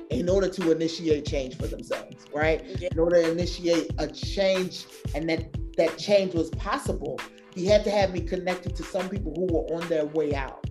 in 0.09 0.29
order 0.29 0.47
to 0.47 0.71
initiate 0.71 1.25
change 1.25 1.57
for 1.57 1.67
themselves, 1.67 2.25
right? 2.33 2.63
Yeah. 2.79 2.87
In 2.93 2.97
order 2.97 3.21
to 3.21 3.31
initiate 3.31 3.91
a 3.97 4.07
change 4.07 4.85
and 5.13 5.29
that 5.29 5.57
that 5.75 5.97
change 5.97 6.33
was 6.33 6.49
possible, 6.51 7.19
He 7.53 7.65
had 7.65 7.83
to 7.83 7.91
have 7.91 8.13
me 8.13 8.21
connected 8.21 8.73
to 8.77 8.83
some 8.83 9.09
people 9.09 9.33
who 9.35 9.53
were 9.53 9.75
on 9.75 9.85
their 9.89 10.05
way 10.05 10.35
out. 10.35 10.65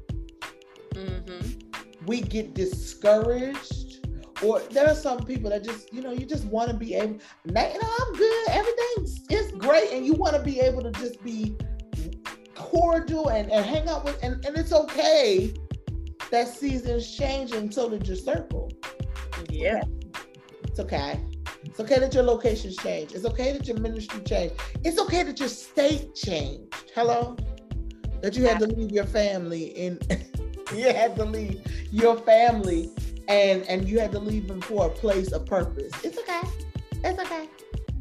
Mm-hmm. 0.95 2.07
We 2.07 2.23
get 2.23 2.55
discouraged 2.55 3.86
or 4.43 4.61
there 4.71 4.87
are 4.87 4.95
some 4.95 5.25
people 5.25 5.51
that 5.51 5.65
just 5.65 5.93
you 5.93 6.03
know 6.03 6.13
you 6.13 6.27
just 6.27 6.45
want 6.47 6.71
to 6.71 6.77
be 6.77 6.95
able 6.95 7.19
you 7.45 7.53
know 7.53 7.63
i'm 7.63 8.15
good. 8.15 8.49
Everything's 8.49 9.21
is 9.31 9.53
great 9.53 9.93
and 9.93 10.07
you 10.07 10.15
want 10.15 10.35
to 10.37 10.43
be 10.43 10.61
able 10.61 10.83
to 10.83 10.91
just 10.93 11.23
be 11.23 11.57
cordial 12.55 13.29
and, 13.29 13.51
and 13.51 13.65
hang 13.65 13.89
out 13.89 14.05
with 14.05 14.23
and, 14.23 14.45
and 14.45 14.57
it's 14.57 14.73
okay. 14.73 15.55
That 16.31 16.49
seasons 16.49 17.17
change 17.17 17.53
and 17.53 17.73
so 17.73 17.89
did 17.89 18.07
your 18.07 18.17
circle. 18.17 18.71
Yeah. 19.49 19.83
It's 20.65 20.81
okay. 20.81 21.21
It's 21.65 21.81
okay 21.81 21.99
that 21.99 22.15
your 22.15 22.23
locations 22.23 22.77
change 22.77 23.13
it's 23.13 23.25
okay 23.25 23.53
that 23.53 23.67
your 23.67 23.79
ministry 23.79 24.21
changed. 24.21 24.55
It's 24.85 24.99
okay 24.99 25.23
that 25.23 25.39
your 25.39 25.49
state 25.49 26.15
changed. 26.15 26.75
Hello? 26.95 27.37
That 28.23 28.37
you 28.37 28.45
had 28.47 28.59
to 28.61 28.67
leave 28.67 28.91
your 28.91 29.07
family 29.07 29.77
and 29.77 30.27
you 30.75 30.87
had 30.87 31.17
to 31.17 31.25
leave 31.25 31.61
your 31.91 32.17
family 32.19 32.91
and 33.29 33.63
and 33.65 33.89
you 33.89 33.99
had 33.99 34.13
to 34.13 34.19
leave 34.19 34.49
them 34.49 34.61
for 34.61 34.87
a 34.87 34.91
place 34.91 35.33
of 35.33 35.47
purpose. 35.47 35.93
It's 36.05 36.19
okay. 36.19 36.43
It's 37.05 37.19
okay. 37.19 37.49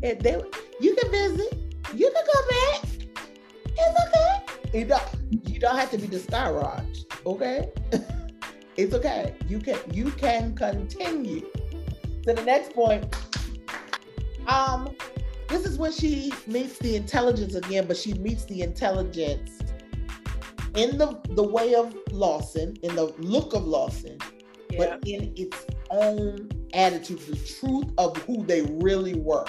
It, 0.02 0.20
they, 0.20 0.42
you 0.80 0.96
can 0.96 1.12
visit. 1.12 1.54
You 1.94 2.12
can 2.12 2.24
go 2.34 2.40
back. 2.50 2.90
It's 3.78 4.08
okay. 4.08 4.80
You 4.80 4.86
don't, 4.86 5.04
you 5.48 5.60
don't 5.60 5.78
have 5.78 5.92
to 5.92 5.98
be 5.98 6.08
discouraged. 6.08 7.06
Okay. 7.26 7.70
it's 8.78 8.94
okay. 8.94 9.36
You 9.48 9.60
can 9.60 9.80
you 9.92 10.12
can 10.12 10.56
continue. 10.56 11.50
To 12.24 12.34
the 12.34 12.44
next 12.44 12.74
point. 12.74 13.16
Um, 14.48 14.96
this 15.48 15.66
is 15.66 15.78
when 15.78 15.92
she 15.92 16.34
meets 16.48 16.80
the 16.80 16.96
intelligence 16.96 17.56
again, 17.56 17.86
but 17.88 17.98
she 17.98 18.14
meets 18.16 18.46
the 18.46 18.62
intelligence 18.62 19.62
in 20.76 20.98
the 20.98 21.20
the 21.30 21.44
way 21.44 21.76
of 21.76 21.96
Lawson, 22.12 22.76
in 22.84 22.96
the 22.96 23.06
look 23.18 23.54
of 23.54 23.66
Lawson, 23.66 24.18
but 24.78 25.00
in 25.06 25.34
its 25.36 25.66
own 25.90 26.50
attitude, 26.74 27.20
the 27.20 27.36
truth 27.36 27.92
of 27.98 28.18
who 28.24 28.44
they 28.46 28.64
really 28.82 29.16
were. 29.16 29.46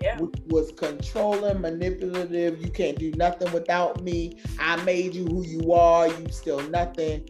Yeah. 0.00 0.16
Which 0.18 0.34
was 0.46 0.72
controlling, 0.72 1.60
manipulative. 1.60 2.62
You 2.62 2.70
can't 2.70 2.98
do 2.98 3.10
nothing 3.12 3.52
without 3.52 4.02
me. 4.02 4.38
I 4.58 4.76
made 4.84 5.14
you 5.14 5.26
who 5.26 5.44
you 5.44 5.74
are. 5.74 6.08
You 6.08 6.26
still 6.30 6.60
nothing. 6.70 7.28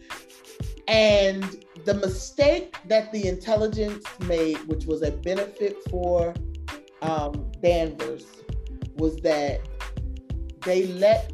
And 0.87 1.65
the 1.85 1.95
mistake 1.95 2.77
that 2.87 3.11
the 3.13 3.27
intelligence 3.27 4.05
made, 4.21 4.57
which 4.69 4.85
was 4.85 5.03
a 5.03 5.11
benefit 5.11 5.79
for 5.91 6.33
um, 7.03 7.51
Danvers, 7.61 8.25
was 8.97 9.17
that 9.19 9.61
they 10.65 10.87
let 10.87 11.33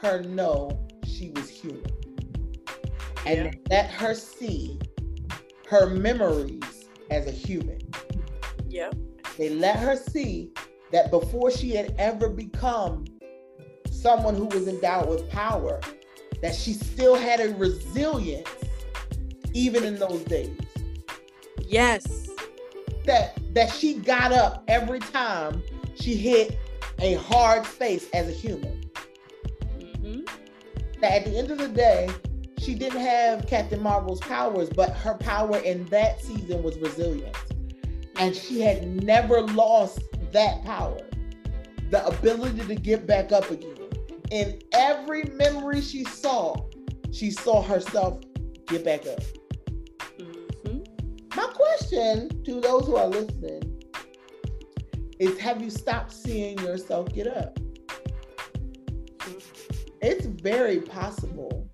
her 0.00 0.22
know 0.22 0.70
she 1.04 1.30
was 1.30 1.48
human 1.48 1.84
and 3.26 3.44
yeah. 3.44 3.50
let 3.68 3.90
her 3.90 4.14
see 4.14 4.78
her 5.70 5.86
memories 5.88 6.88
as 7.12 7.28
a 7.28 7.30
human. 7.30 7.78
Yeah. 8.68 8.90
They 9.38 9.50
let 9.50 9.78
her 9.78 9.94
see 9.94 10.50
that 10.90 11.12
before 11.12 11.52
she 11.52 11.70
had 11.70 11.94
ever 11.96 12.28
become 12.28 13.04
someone 13.88 14.34
who 14.34 14.46
was 14.46 14.66
endowed 14.66 15.08
with 15.08 15.30
power, 15.30 15.80
that 16.42 16.56
she 16.56 16.72
still 16.72 17.14
had 17.14 17.38
a 17.38 17.54
resilience 17.54 18.48
even 19.54 19.84
in 19.84 19.96
those 19.96 20.24
days. 20.24 20.58
Yes. 21.60 22.28
That 23.06 23.38
that 23.54 23.70
she 23.70 23.94
got 23.94 24.32
up 24.32 24.64
every 24.66 24.98
time 24.98 25.62
she 25.94 26.16
hit 26.16 26.58
a 26.98 27.14
hard 27.14 27.64
space 27.64 28.08
as 28.12 28.28
a 28.28 28.32
human. 28.32 28.90
Mm-hmm. 29.78 30.22
That 31.00 31.12
at 31.12 31.24
the 31.26 31.38
end 31.38 31.52
of 31.52 31.58
the 31.58 31.68
day, 31.68 32.10
she 32.60 32.74
didn't 32.74 33.00
have 33.00 33.46
Captain 33.46 33.82
Marvel's 33.82 34.20
powers, 34.20 34.68
but 34.68 34.90
her 34.90 35.14
power 35.14 35.58
in 35.58 35.86
that 35.86 36.20
season 36.20 36.62
was 36.62 36.76
resilience. 36.78 37.38
And 38.16 38.36
she 38.36 38.60
had 38.60 39.02
never 39.02 39.40
lost 39.40 40.02
that 40.32 40.62
power, 40.62 41.00
the 41.88 42.06
ability 42.06 42.66
to 42.66 42.74
get 42.74 43.06
back 43.06 43.32
up 43.32 43.50
again. 43.50 43.76
In 44.30 44.58
every 44.74 45.24
memory 45.24 45.80
she 45.80 46.04
saw, 46.04 46.54
she 47.10 47.30
saw 47.30 47.62
herself 47.62 48.20
get 48.66 48.84
back 48.84 49.06
up. 49.06 49.20
Mm-hmm. 50.18 50.80
My 51.34 51.46
question 51.54 52.44
to 52.44 52.60
those 52.60 52.86
who 52.86 52.96
are 52.96 53.08
listening 53.08 53.82
is 55.18 55.38
have 55.38 55.62
you 55.62 55.70
stopped 55.70 56.12
seeing 56.12 56.58
yourself 56.58 57.10
get 57.14 57.26
up? 57.26 57.58
Mm-hmm. 59.18 59.38
It's 60.02 60.26
very 60.26 60.82
possible 60.82 61.69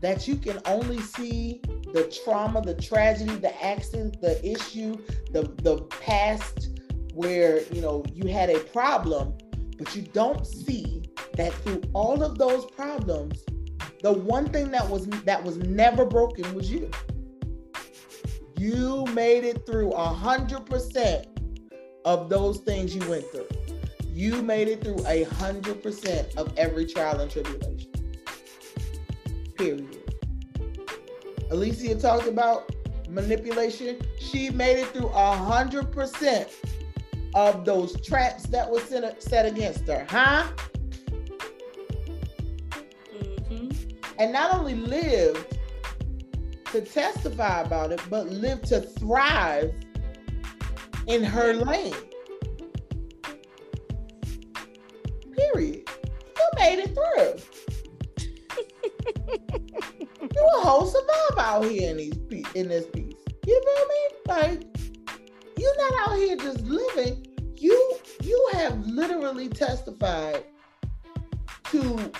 that 0.00 0.26
you 0.26 0.36
can 0.36 0.58
only 0.66 1.00
see 1.00 1.60
the 1.92 2.12
trauma, 2.24 2.62
the 2.62 2.74
tragedy, 2.74 3.36
the 3.36 3.64
accident, 3.64 4.20
the 4.20 4.44
issue, 4.46 4.96
the 5.32 5.42
the 5.62 5.82
past 6.00 6.70
where 7.14 7.62
you 7.72 7.80
know 7.80 8.04
you 8.12 8.28
had 8.28 8.50
a 8.50 8.58
problem, 8.60 9.36
but 9.78 9.94
you 9.94 10.02
don't 10.02 10.46
see 10.46 11.02
that 11.34 11.52
through 11.52 11.82
all 11.92 12.22
of 12.22 12.38
those 12.38 12.66
problems, 12.66 13.44
the 14.02 14.12
one 14.12 14.48
thing 14.48 14.70
that 14.70 14.88
was 14.88 15.06
that 15.06 15.42
was 15.42 15.58
never 15.58 16.04
broken 16.04 16.54
was 16.54 16.70
you. 16.70 16.90
You 18.56 19.04
made 19.14 19.44
it 19.44 19.64
through 19.66 19.92
a 19.92 20.06
hundred 20.06 20.66
percent 20.66 21.26
of 22.04 22.28
those 22.28 22.58
things 22.60 22.94
you 22.94 23.06
went 23.08 23.24
through. 23.32 23.48
You 24.12 24.42
made 24.42 24.68
it 24.68 24.82
through 24.82 25.04
a 25.06 25.24
hundred 25.24 25.82
percent 25.82 26.36
of 26.36 26.52
every 26.58 26.86
trial 26.86 27.20
and 27.20 27.30
tribulation 27.30 27.89
period. 29.60 30.14
Elisa 31.50 31.94
talked 31.94 32.26
about 32.26 32.74
manipulation. 33.08 34.00
She 34.18 34.50
made 34.50 34.78
it 34.78 34.88
through 34.88 35.08
a 35.08 35.36
hundred 35.36 35.92
percent 35.92 36.48
of 37.34 37.64
those 37.64 38.00
traps 38.00 38.44
that 38.44 38.70
were 38.70 38.80
set 39.18 39.46
against 39.46 39.86
her, 39.86 40.06
huh? 40.08 40.46
Mm-hmm. 43.12 43.70
And 44.18 44.32
not 44.32 44.54
only 44.54 44.74
lived 44.74 45.58
to 46.72 46.80
testify 46.80 47.60
about 47.60 47.92
it, 47.92 48.00
but 48.08 48.28
lived 48.28 48.66
to 48.66 48.80
thrive 48.80 49.74
in 51.06 51.22
her 51.22 51.52
lane. 51.52 51.94
Period. 55.36 55.88
You 56.36 56.48
made 56.56 56.78
it 56.78 56.94
through 56.94 57.49
you 59.16 60.50
a 60.58 60.60
whole 60.60 60.86
survive 60.86 61.38
out 61.38 61.64
here 61.64 61.90
in 61.90 61.96
these 61.96 62.46
in 62.54 62.68
this 62.68 62.86
piece. 62.86 63.14
You 63.46 63.62
feel 63.64 63.86
me? 63.86 64.00
Like 64.26 64.62
you're 65.56 65.90
not 65.90 66.08
out 66.08 66.16
here 66.16 66.36
just 66.36 66.60
living. 66.62 67.26
You 67.56 67.96
you 68.22 68.50
have 68.52 68.78
literally 68.86 69.48
testified 69.48 70.44
to 71.64 72.12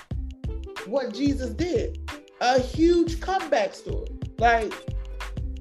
what 0.86 1.14
Jesus 1.14 1.50
did. 1.50 2.10
A 2.40 2.58
huge 2.58 3.20
comeback 3.20 3.74
story. 3.74 4.08
Like 4.38 4.72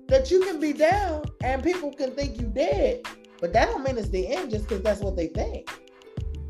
that 0.08 0.32
you 0.32 0.42
can 0.42 0.60
be 0.60 0.74
down 0.74 1.24
and 1.44 1.64
people 1.64 1.92
can 1.94 2.12
think 2.16 2.40
you 2.40 2.48
dead, 2.48 3.02
but 3.40 3.54
that 3.54 3.68
don't 3.68 3.84
mean 3.84 3.98
it's 3.98 4.10
the 4.10 4.28
end 4.28 4.50
just 4.52 4.68
because 4.68 4.84
that's 4.84 5.02
what 5.02 5.16
they 5.16 5.28
think. 5.28 5.70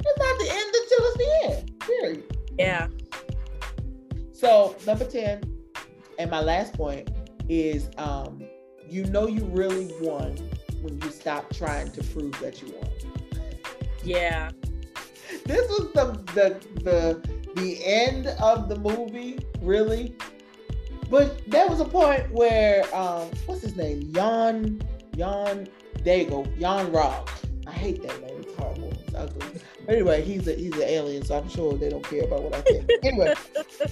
It's 0.01 0.17
not 0.17 0.39
the 0.39 0.49
end 0.49 0.75
until 0.75 1.05
it's 1.05 1.17
the 1.17 1.57
end. 1.57 1.79
Period. 1.79 2.37
Yeah. 2.57 2.87
So 4.39 4.73
number 4.87 5.03
10, 5.03 5.41
and 6.17 6.31
my 6.31 6.39
last 6.39 6.73
point 6.73 7.09
is 7.49 7.89
um, 7.97 8.41
you 8.87 9.03
know 9.07 9.27
you 9.27 9.43
really 9.43 9.91
won 9.99 10.33
when 10.81 10.97
you 11.01 11.11
stop 11.11 11.53
trying 11.53 11.91
to 11.91 12.01
prove 12.05 12.39
that 12.39 12.61
you 12.61 12.73
won. 12.73 12.89
Yeah. 14.01 14.51
This 15.43 15.67
was 15.67 15.91
the 15.93 16.05
the 16.33 16.81
the 16.83 17.61
the 17.61 17.83
end 17.83 18.27
of 18.41 18.69
the 18.69 18.77
movie, 18.77 19.39
really. 19.61 20.15
But 21.09 21.41
there 21.45 21.67
was 21.67 21.81
a 21.81 21.85
point 21.85 22.31
where 22.31 22.83
um, 22.95 23.29
what's 23.45 23.63
his 23.63 23.75
name? 23.75 24.13
Jan 24.13 24.81
Jan 25.17 25.67
Dago, 25.97 26.47
Yon-Rogg. 26.57 27.29
I 27.67 27.71
hate 27.71 28.01
that 28.03 28.21
name. 28.21 28.39
It's 28.39 28.55
horrible. 28.55 28.93
Ugly. 29.19 29.61
Anyway, 29.87 30.21
he's 30.21 30.47
a 30.47 30.53
he's 30.53 30.73
an 30.73 30.83
alien, 30.83 31.25
so 31.25 31.37
I'm 31.37 31.49
sure 31.49 31.73
they 31.73 31.89
don't 31.89 32.03
care 32.03 32.23
about 32.23 32.43
what 32.43 32.55
I 32.55 32.61
think. 32.61 32.89
Anyway, 33.03 33.33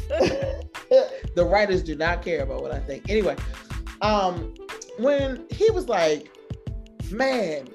the 1.35 1.45
writers 1.45 1.83
do 1.83 1.95
not 1.95 2.23
care 2.23 2.43
about 2.43 2.61
what 2.61 2.71
I 2.71 2.79
think. 2.79 3.09
Anyway, 3.09 3.35
um, 4.01 4.53
when 4.97 5.45
he 5.49 5.69
was 5.71 5.89
like, 5.89 6.31
"Man, 7.11 7.67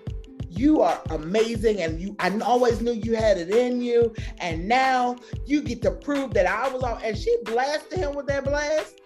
you 0.55 0.83
are 0.83 1.01
amazing 1.11 1.81
and 1.81 2.01
you 2.01 2.15
I 2.19 2.37
always 2.41 2.81
knew 2.81 2.93
you 2.93 3.17
had 3.17 3.39
it 3.39 3.51
in 3.51 3.81
you. 3.81 4.15
And 4.39 4.69
now 4.69 5.17
you 5.47 5.63
get 5.63 5.83
to 5.83 5.91
prove 5.91 6.35
that 6.35 6.47
I 6.47 6.69
was 6.69 6.83
on 6.83 7.03
and 7.03 7.17
she 7.17 7.35
blasted 7.45 7.99
him 7.99 8.15
with 8.15 8.27
that 8.27 8.45
blast. 8.45 9.01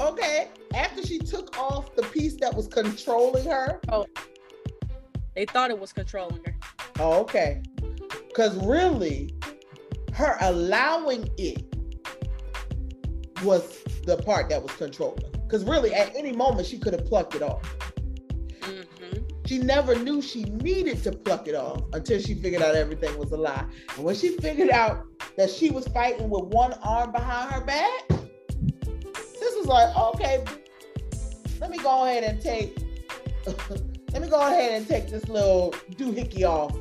Okay. 0.00 0.48
After 0.74 1.06
she 1.06 1.18
took 1.18 1.56
off 1.58 1.94
the 1.94 2.02
piece 2.02 2.36
that 2.40 2.54
was 2.54 2.66
controlling 2.66 3.44
her. 3.44 3.80
Oh. 3.90 4.06
They 5.36 5.44
thought 5.44 5.70
it 5.70 5.78
was 5.78 5.92
controlling 5.92 6.42
her. 6.44 6.53
Oh, 6.98 7.20
okay. 7.20 7.62
Cause 8.34 8.56
really, 8.64 9.34
her 10.12 10.36
allowing 10.40 11.28
it 11.38 11.62
was 13.42 13.82
the 14.06 14.16
part 14.18 14.48
that 14.48 14.62
was 14.62 14.72
controlling. 14.72 15.24
Because 15.32 15.64
really, 15.64 15.92
at 15.94 16.14
any 16.16 16.32
moment, 16.32 16.66
she 16.66 16.78
could 16.78 16.92
have 16.92 17.04
plucked 17.06 17.34
it 17.34 17.42
off. 17.42 17.62
Mm-hmm. 18.60 19.22
She 19.46 19.58
never 19.58 19.94
knew 19.94 20.22
she 20.22 20.44
needed 20.44 21.02
to 21.04 21.12
pluck 21.12 21.46
it 21.46 21.54
off 21.54 21.82
until 21.92 22.20
she 22.20 22.34
figured 22.34 22.62
out 22.62 22.74
everything 22.74 23.16
was 23.18 23.30
a 23.32 23.36
lie. 23.36 23.64
And 23.96 24.04
when 24.04 24.14
she 24.14 24.36
figured 24.38 24.70
out 24.70 25.04
that 25.36 25.50
she 25.50 25.70
was 25.70 25.86
fighting 25.88 26.30
with 26.30 26.44
one 26.44 26.72
arm 26.82 27.12
behind 27.12 27.52
her 27.52 27.60
back, 27.64 28.08
this 28.08 29.54
was 29.56 29.66
like, 29.66 29.94
okay, 29.96 30.44
let 31.60 31.70
me 31.70 31.78
go 31.78 32.04
ahead 32.04 32.24
and 32.24 32.40
take, 32.40 32.78
let 34.14 34.22
me 34.22 34.28
go 34.28 34.40
ahead 34.40 34.72
and 34.72 34.88
take 34.88 35.08
this 35.08 35.28
little 35.28 35.72
doohickey 35.96 36.44
off 36.44 36.72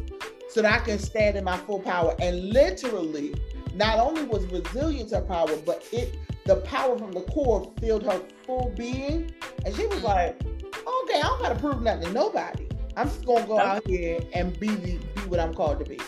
so 0.49 0.61
that 0.61 0.81
I 0.81 0.85
can 0.85 0.99
stand 0.99 1.35
in 1.35 1.43
my 1.43 1.57
full 1.57 1.79
power. 1.79 2.15
And 2.21 2.53
literally, 2.53 3.33
not 3.73 3.97
only 3.97 4.23
was 4.23 4.45
resilience 4.45 5.11
her 5.13 5.21
power, 5.21 5.57
but 5.65 5.83
it 5.91 6.15
the 6.45 6.57
power 6.57 6.95
from 6.95 7.11
the 7.11 7.21
core 7.21 7.71
filled 7.79 8.03
her 8.03 8.21
full 8.45 8.71
being. 8.77 9.33
And 9.65 9.75
she 9.75 9.87
was 9.87 9.97
mm-hmm. 9.97 10.05
like, 10.05 10.43
okay, 10.43 11.19
I 11.19 11.21
don't 11.23 11.41
gotta 11.41 11.55
prove 11.55 11.81
nothing 11.81 12.03
to 12.03 12.13
nobody. 12.13 12.67
I'm 12.95 13.07
just 13.07 13.25
gonna 13.25 13.47
go 13.47 13.57
out 13.57 13.87
here 13.87 14.19
and 14.33 14.57
be 14.59 14.67
the, 14.67 14.97
be 14.97 15.21
what 15.21 15.39
I'm 15.39 15.55
called 15.55 15.79
to 15.79 15.85
be. 15.85 15.99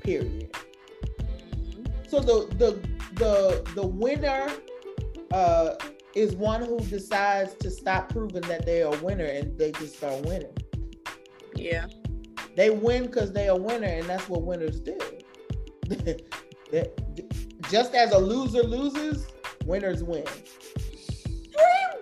Period. 0.00 0.50
Mm-hmm. 1.18 1.84
So 2.08 2.20
the 2.20 2.54
the 2.56 2.80
the 3.16 3.70
the 3.74 3.86
winner 3.86 4.50
uh 5.32 5.74
is 6.16 6.34
one 6.34 6.62
who 6.62 6.80
decides 6.80 7.54
to 7.56 7.70
stop 7.70 8.08
proving 8.08 8.40
that 8.42 8.64
they 8.64 8.82
are 8.82 8.94
a 8.94 8.98
winner 9.02 9.26
and 9.26 9.56
they 9.58 9.70
just 9.72 9.98
start 9.98 10.24
winning. 10.24 10.56
Yeah. 11.54 11.86
They 12.56 12.70
win 12.70 13.04
because 13.04 13.32
they 13.32 13.50
are 13.50 13.56
a 13.56 13.60
winner, 13.60 13.86
and 13.86 14.06
that's 14.06 14.26
what 14.26 14.42
winners 14.42 14.80
do. 14.80 14.98
just 17.70 17.94
as 17.94 18.12
a 18.12 18.18
loser 18.18 18.62
loses, 18.62 19.26
winners 19.66 20.02
win. 20.02 20.24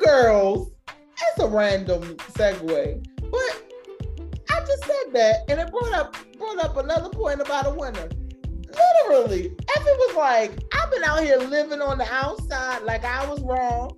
Dreamgirls. 0.00 0.70
That's 0.86 1.40
a 1.40 1.48
random 1.48 2.02
segue, 2.34 3.04
but 3.20 3.62
I 4.50 4.60
just 4.60 4.84
said 4.84 5.12
that, 5.12 5.44
and 5.48 5.58
it 5.58 5.70
brought 5.70 5.92
up 5.92 6.16
brought 6.38 6.58
up 6.64 6.76
another 6.76 7.08
point 7.08 7.40
about 7.40 7.66
a 7.66 7.70
winner. 7.70 8.08
Literally, 8.76 9.54
Effie 9.76 9.84
was 9.84 10.16
like, 10.16 10.52
"I've 10.72 10.90
been 10.90 11.04
out 11.04 11.22
here 11.22 11.38
living 11.38 11.80
on 11.80 11.98
the 11.98 12.12
outside 12.12 12.82
like 12.82 13.04
I 13.04 13.28
was 13.28 13.40
wrong." 13.42 13.96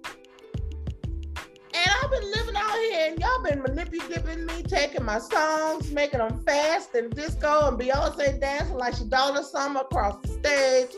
And 1.74 1.90
I've 2.02 2.10
been 2.10 2.30
living 2.30 2.56
out 2.56 2.78
here, 2.78 3.10
and 3.10 3.20
y'all 3.20 3.42
been 3.42 3.62
manipulating 3.62 4.46
me, 4.46 4.62
taking 4.62 5.04
my 5.04 5.18
songs, 5.18 5.90
making 5.92 6.20
them 6.20 6.42
fast 6.44 6.94
and 6.94 7.14
disco, 7.14 7.68
and 7.68 7.78
Beyonce 7.78 8.40
dancing 8.40 8.76
like 8.76 8.94
she 8.94 9.04
Donna 9.04 9.42
Summer 9.42 9.80
across 9.80 10.16
the 10.22 10.28
stage 10.28 10.96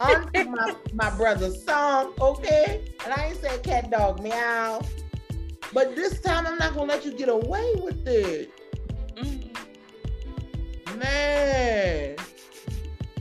onto 0.00 0.44
my, 0.50 0.74
my 0.92 1.10
brother's 1.16 1.62
song, 1.64 2.12
okay? 2.20 2.84
And 3.04 3.12
I 3.12 3.26
ain't 3.26 3.40
said 3.40 3.62
cat 3.62 3.90
dog 3.90 4.22
meow. 4.22 4.80
But 5.72 5.96
this 5.96 6.20
time 6.20 6.46
I'm 6.46 6.58
not 6.58 6.74
gonna 6.74 6.90
let 6.90 7.04
you 7.04 7.12
get 7.12 7.28
away 7.28 7.74
with 7.76 8.06
it. 8.06 8.50
Mm. 9.16 9.50
Man. 10.96 12.16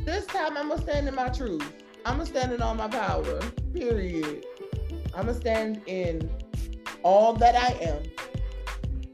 This 0.06 0.26
time 0.26 0.58
I'm 0.58 0.68
gonna 0.68 0.82
stand 0.82 1.08
in 1.08 1.16
my 1.16 1.30
truth. 1.30 1.66
I'm 2.06 2.18
gonna 2.18 2.26
stand 2.26 2.52
in 2.52 2.62
all 2.62 2.76
my 2.76 2.90
power. 2.90 3.40
Period. 3.74 4.46
I'm 5.16 5.28
gonna 5.28 5.34
stand 5.34 5.82
in 5.86 6.30
all 7.04 7.34
that 7.36 7.56
I 7.56 7.74
am. 7.82 8.04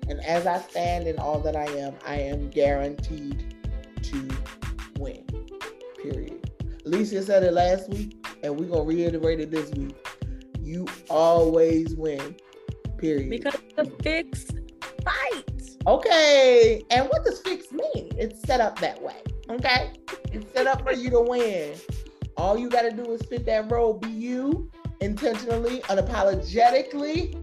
And 0.10 0.20
as 0.26 0.48
I 0.48 0.60
stand 0.60 1.08
in 1.08 1.20
all 1.20 1.40
that 1.42 1.56
I 1.56 1.66
am, 1.66 1.94
I 2.08 2.16
am 2.16 2.50
guaranteed 2.50 3.56
to 4.02 4.30
win. 4.98 5.24
Period. 6.02 6.50
Elisa 6.88 7.22
said 7.22 7.44
it 7.44 7.54
last 7.54 7.90
week, 7.90 8.26
and 8.42 8.60
we're 8.60 8.70
gonna 8.70 8.84
reiterate 8.84 9.40
it 9.40 9.52
this 9.52 9.70
week. 9.72 9.96
You 10.64 10.88
always 11.08 11.94
win. 11.96 12.36
Period. 12.98 13.30
Because 13.30 13.60
the 13.76 13.86
fix 14.02 14.48
fight. 15.06 15.78
Okay. 15.86 16.84
And 16.90 17.08
what 17.10 17.24
does 17.24 17.42
fix 17.42 17.72
mean? 17.72 18.12
It's 18.18 18.42
set 18.42 18.60
up 18.60 18.80
that 18.80 19.00
way. 19.04 19.22
Okay. 19.50 19.92
It's 20.32 20.52
set 20.54 20.68
up 20.68 20.84
for 20.84 20.94
you 20.94 21.10
to 21.10 21.22
win. 21.22 21.76
All 22.38 22.58
you 22.58 22.70
gotta 22.70 22.92
do 22.92 23.12
is 23.14 23.22
fit 23.24 23.46
that 23.48 23.72
role. 23.72 23.94
Be 23.94 24.10
you 24.10 24.70
intentionally, 25.02 25.80
unapologetically, 25.82 27.34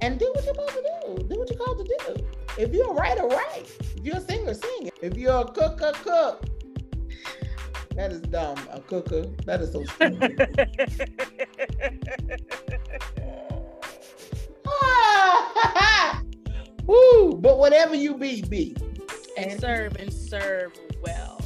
and 0.00 0.18
do 0.18 0.32
what 0.34 0.44
you're 0.44 0.54
supposed 0.54 0.74
to 0.74 0.82
do. 0.82 1.28
Do 1.28 1.38
what 1.38 1.50
you're 1.50 1.58
called 1.58 1.86
to 1.86 1.98
do. 2.06 2.26
If 2.56 2.72
you're 2.72 2.90
a 2.90 2.94
writer, 2.94 3.26
write. 3.26 3.70
If 3.80 4.04
you're 4.04 4.16
a 4.16 4.20
singer, 4.20 4.54
sing. 4.54 4.90
If 5.02 5.16
you're 5.16 5.40
a 5.40 5.44
cooker, 5.44 5.92
cook. 6.02 6.44
That 7.94 8.12
is 8.12 8.20
dumb. 8.22 8.58
A 8.72 8.80
cooker. 8.80 9.24
That 9.44 9.60
is 9.60 9.72
so 9.72 9.84
stupid. 9.84 10.38
Woo! 16.86 17.34
But 17.34 17.58
whatever 17.58 17.94
you 17.94 18.16
be, 18.16 18.42
be. 18.42 18.74
And 19.38 19.60
serve 19.60 19.94
and 19.94 20.12
serve 20.12 20.72
well. 21.00 21.40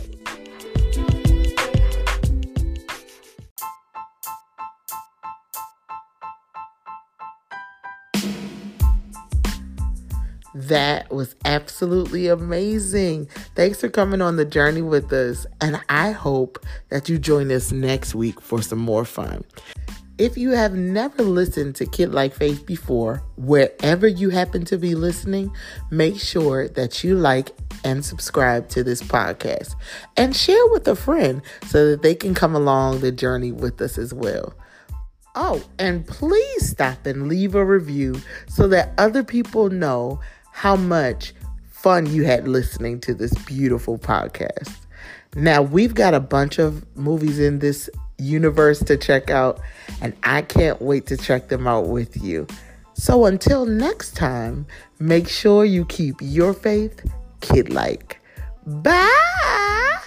That 10.55 11.11
was 11.11 11.35
absolutely 11.45 12.29
amazing. 12.29 13.29
Thanks 13.55 13.83
for 13.83 13.91
coming 13.91 14.23
on 14.23 14.37
the 14.37 14.47
journey 14.47 14.81
with 14.81 15.13
us, 15.13 15.45
and 15.61 15.79
I 15.91 16.13
hope 16.13 16.65
that 16.89 17.11
you 17.11 17.19
join 17.19 17.53
us 17.53 17.73
next 17.73 18.15
week 18.15 18.41
for 18.41 18.63
some 18.63 18.79
more 18.79 19.05
fun. 19.05 19.45
If 20.23 20.39
you 20.39 20.51
have 20.51 20.75
never 20.75 21.25
listened 21.25 21.75
to 21.75 21.85
Kid 21.85 22.15
Like 22.15 22.33
Faith 22.33 22.65
before, 22.65 23.25
wherever 23.37 24.07
you 24.07 24.31
happen 24.31 24.65
to 24.67 24.79
be 24.79 24.95
listening, 24.95 25.53
make 25.91 26.17
sure 26.17 26.69
that 26.69 27.03
you 27.03 27.17
like 27.17 27.51
and 27.83 28.05
subscribe 28.05 28.69
to 28.69 28.85
this 28.85 29.03
podcast 29.03 29.75
and 30.17 30.37
share 30.37 30.65
with 30.69 30.87
a 30.87 30.95
friend 30.95 31.43
so 31.67 31.91
that 31.91 32.03
they 32.03 32.15
can 32.15 32.35
come 32.35 32.55
along 32.55 33.01
the 33.01 33.11
journey 33.11 33.51
with 33.51 33.81
us 33.81 33.99
as 33.99 34.15
well. 34.15 34.55
Oh, 35.35 35.61
and 35.81 36.07
please 36.07 36.71
stop 36.71 37.05
and 37.05 37.27
leave 37.27 37.57
a 37.57 37.65
review 37.65 38.15
so 38.47 38.69
that 38.69 38.95
other 38.99 39.25
people 39.25 39.71
know 39.71 40.21
how 40.53 40.77
much 40.77 41.35
fun 41.69 42.07
you 42.07 42.23
had 42.23 42.47
listening 42.47 43.01
to 43.01 43.13
this 43.13 43.35
beautiful 43.39 43.99
podcast. 43.99 44.73
Now, 45.35 45.63
we've 45.63 45.95
got 45.95 46.15
a 46.15 46.21
bunch 46.21 46.61
of 46.61 46.87
movies 46.95 47.41
in 47.41 47.59
this 47.59 47.91
universe 48.23 48.79
to 48.85 48.97
check 48.97 49.31
out, 49.31 49.61
and 50.01 50.15
I 50.23 50.43
can't 50.43 50.81
wait 50.81 51.07
to 51.07 51.17
check 51.17 51.49
them 51.49 51.67
out 51.67 51.89
with 51.89 52.23
you. 52.23 52.47
So 52.95 53.25
until 53.25 53.67
next 53.67 54.17
time, 54.17 54.67
make 54.99 55.29
sure 55.29 55.65
you 55.65 55.85
keep 55.87 56.17
your 56.21 56.55
faith 56.55 57.05
kid 57.41 57.71
like. 57.71 58.21
Bye. 58.67 59.99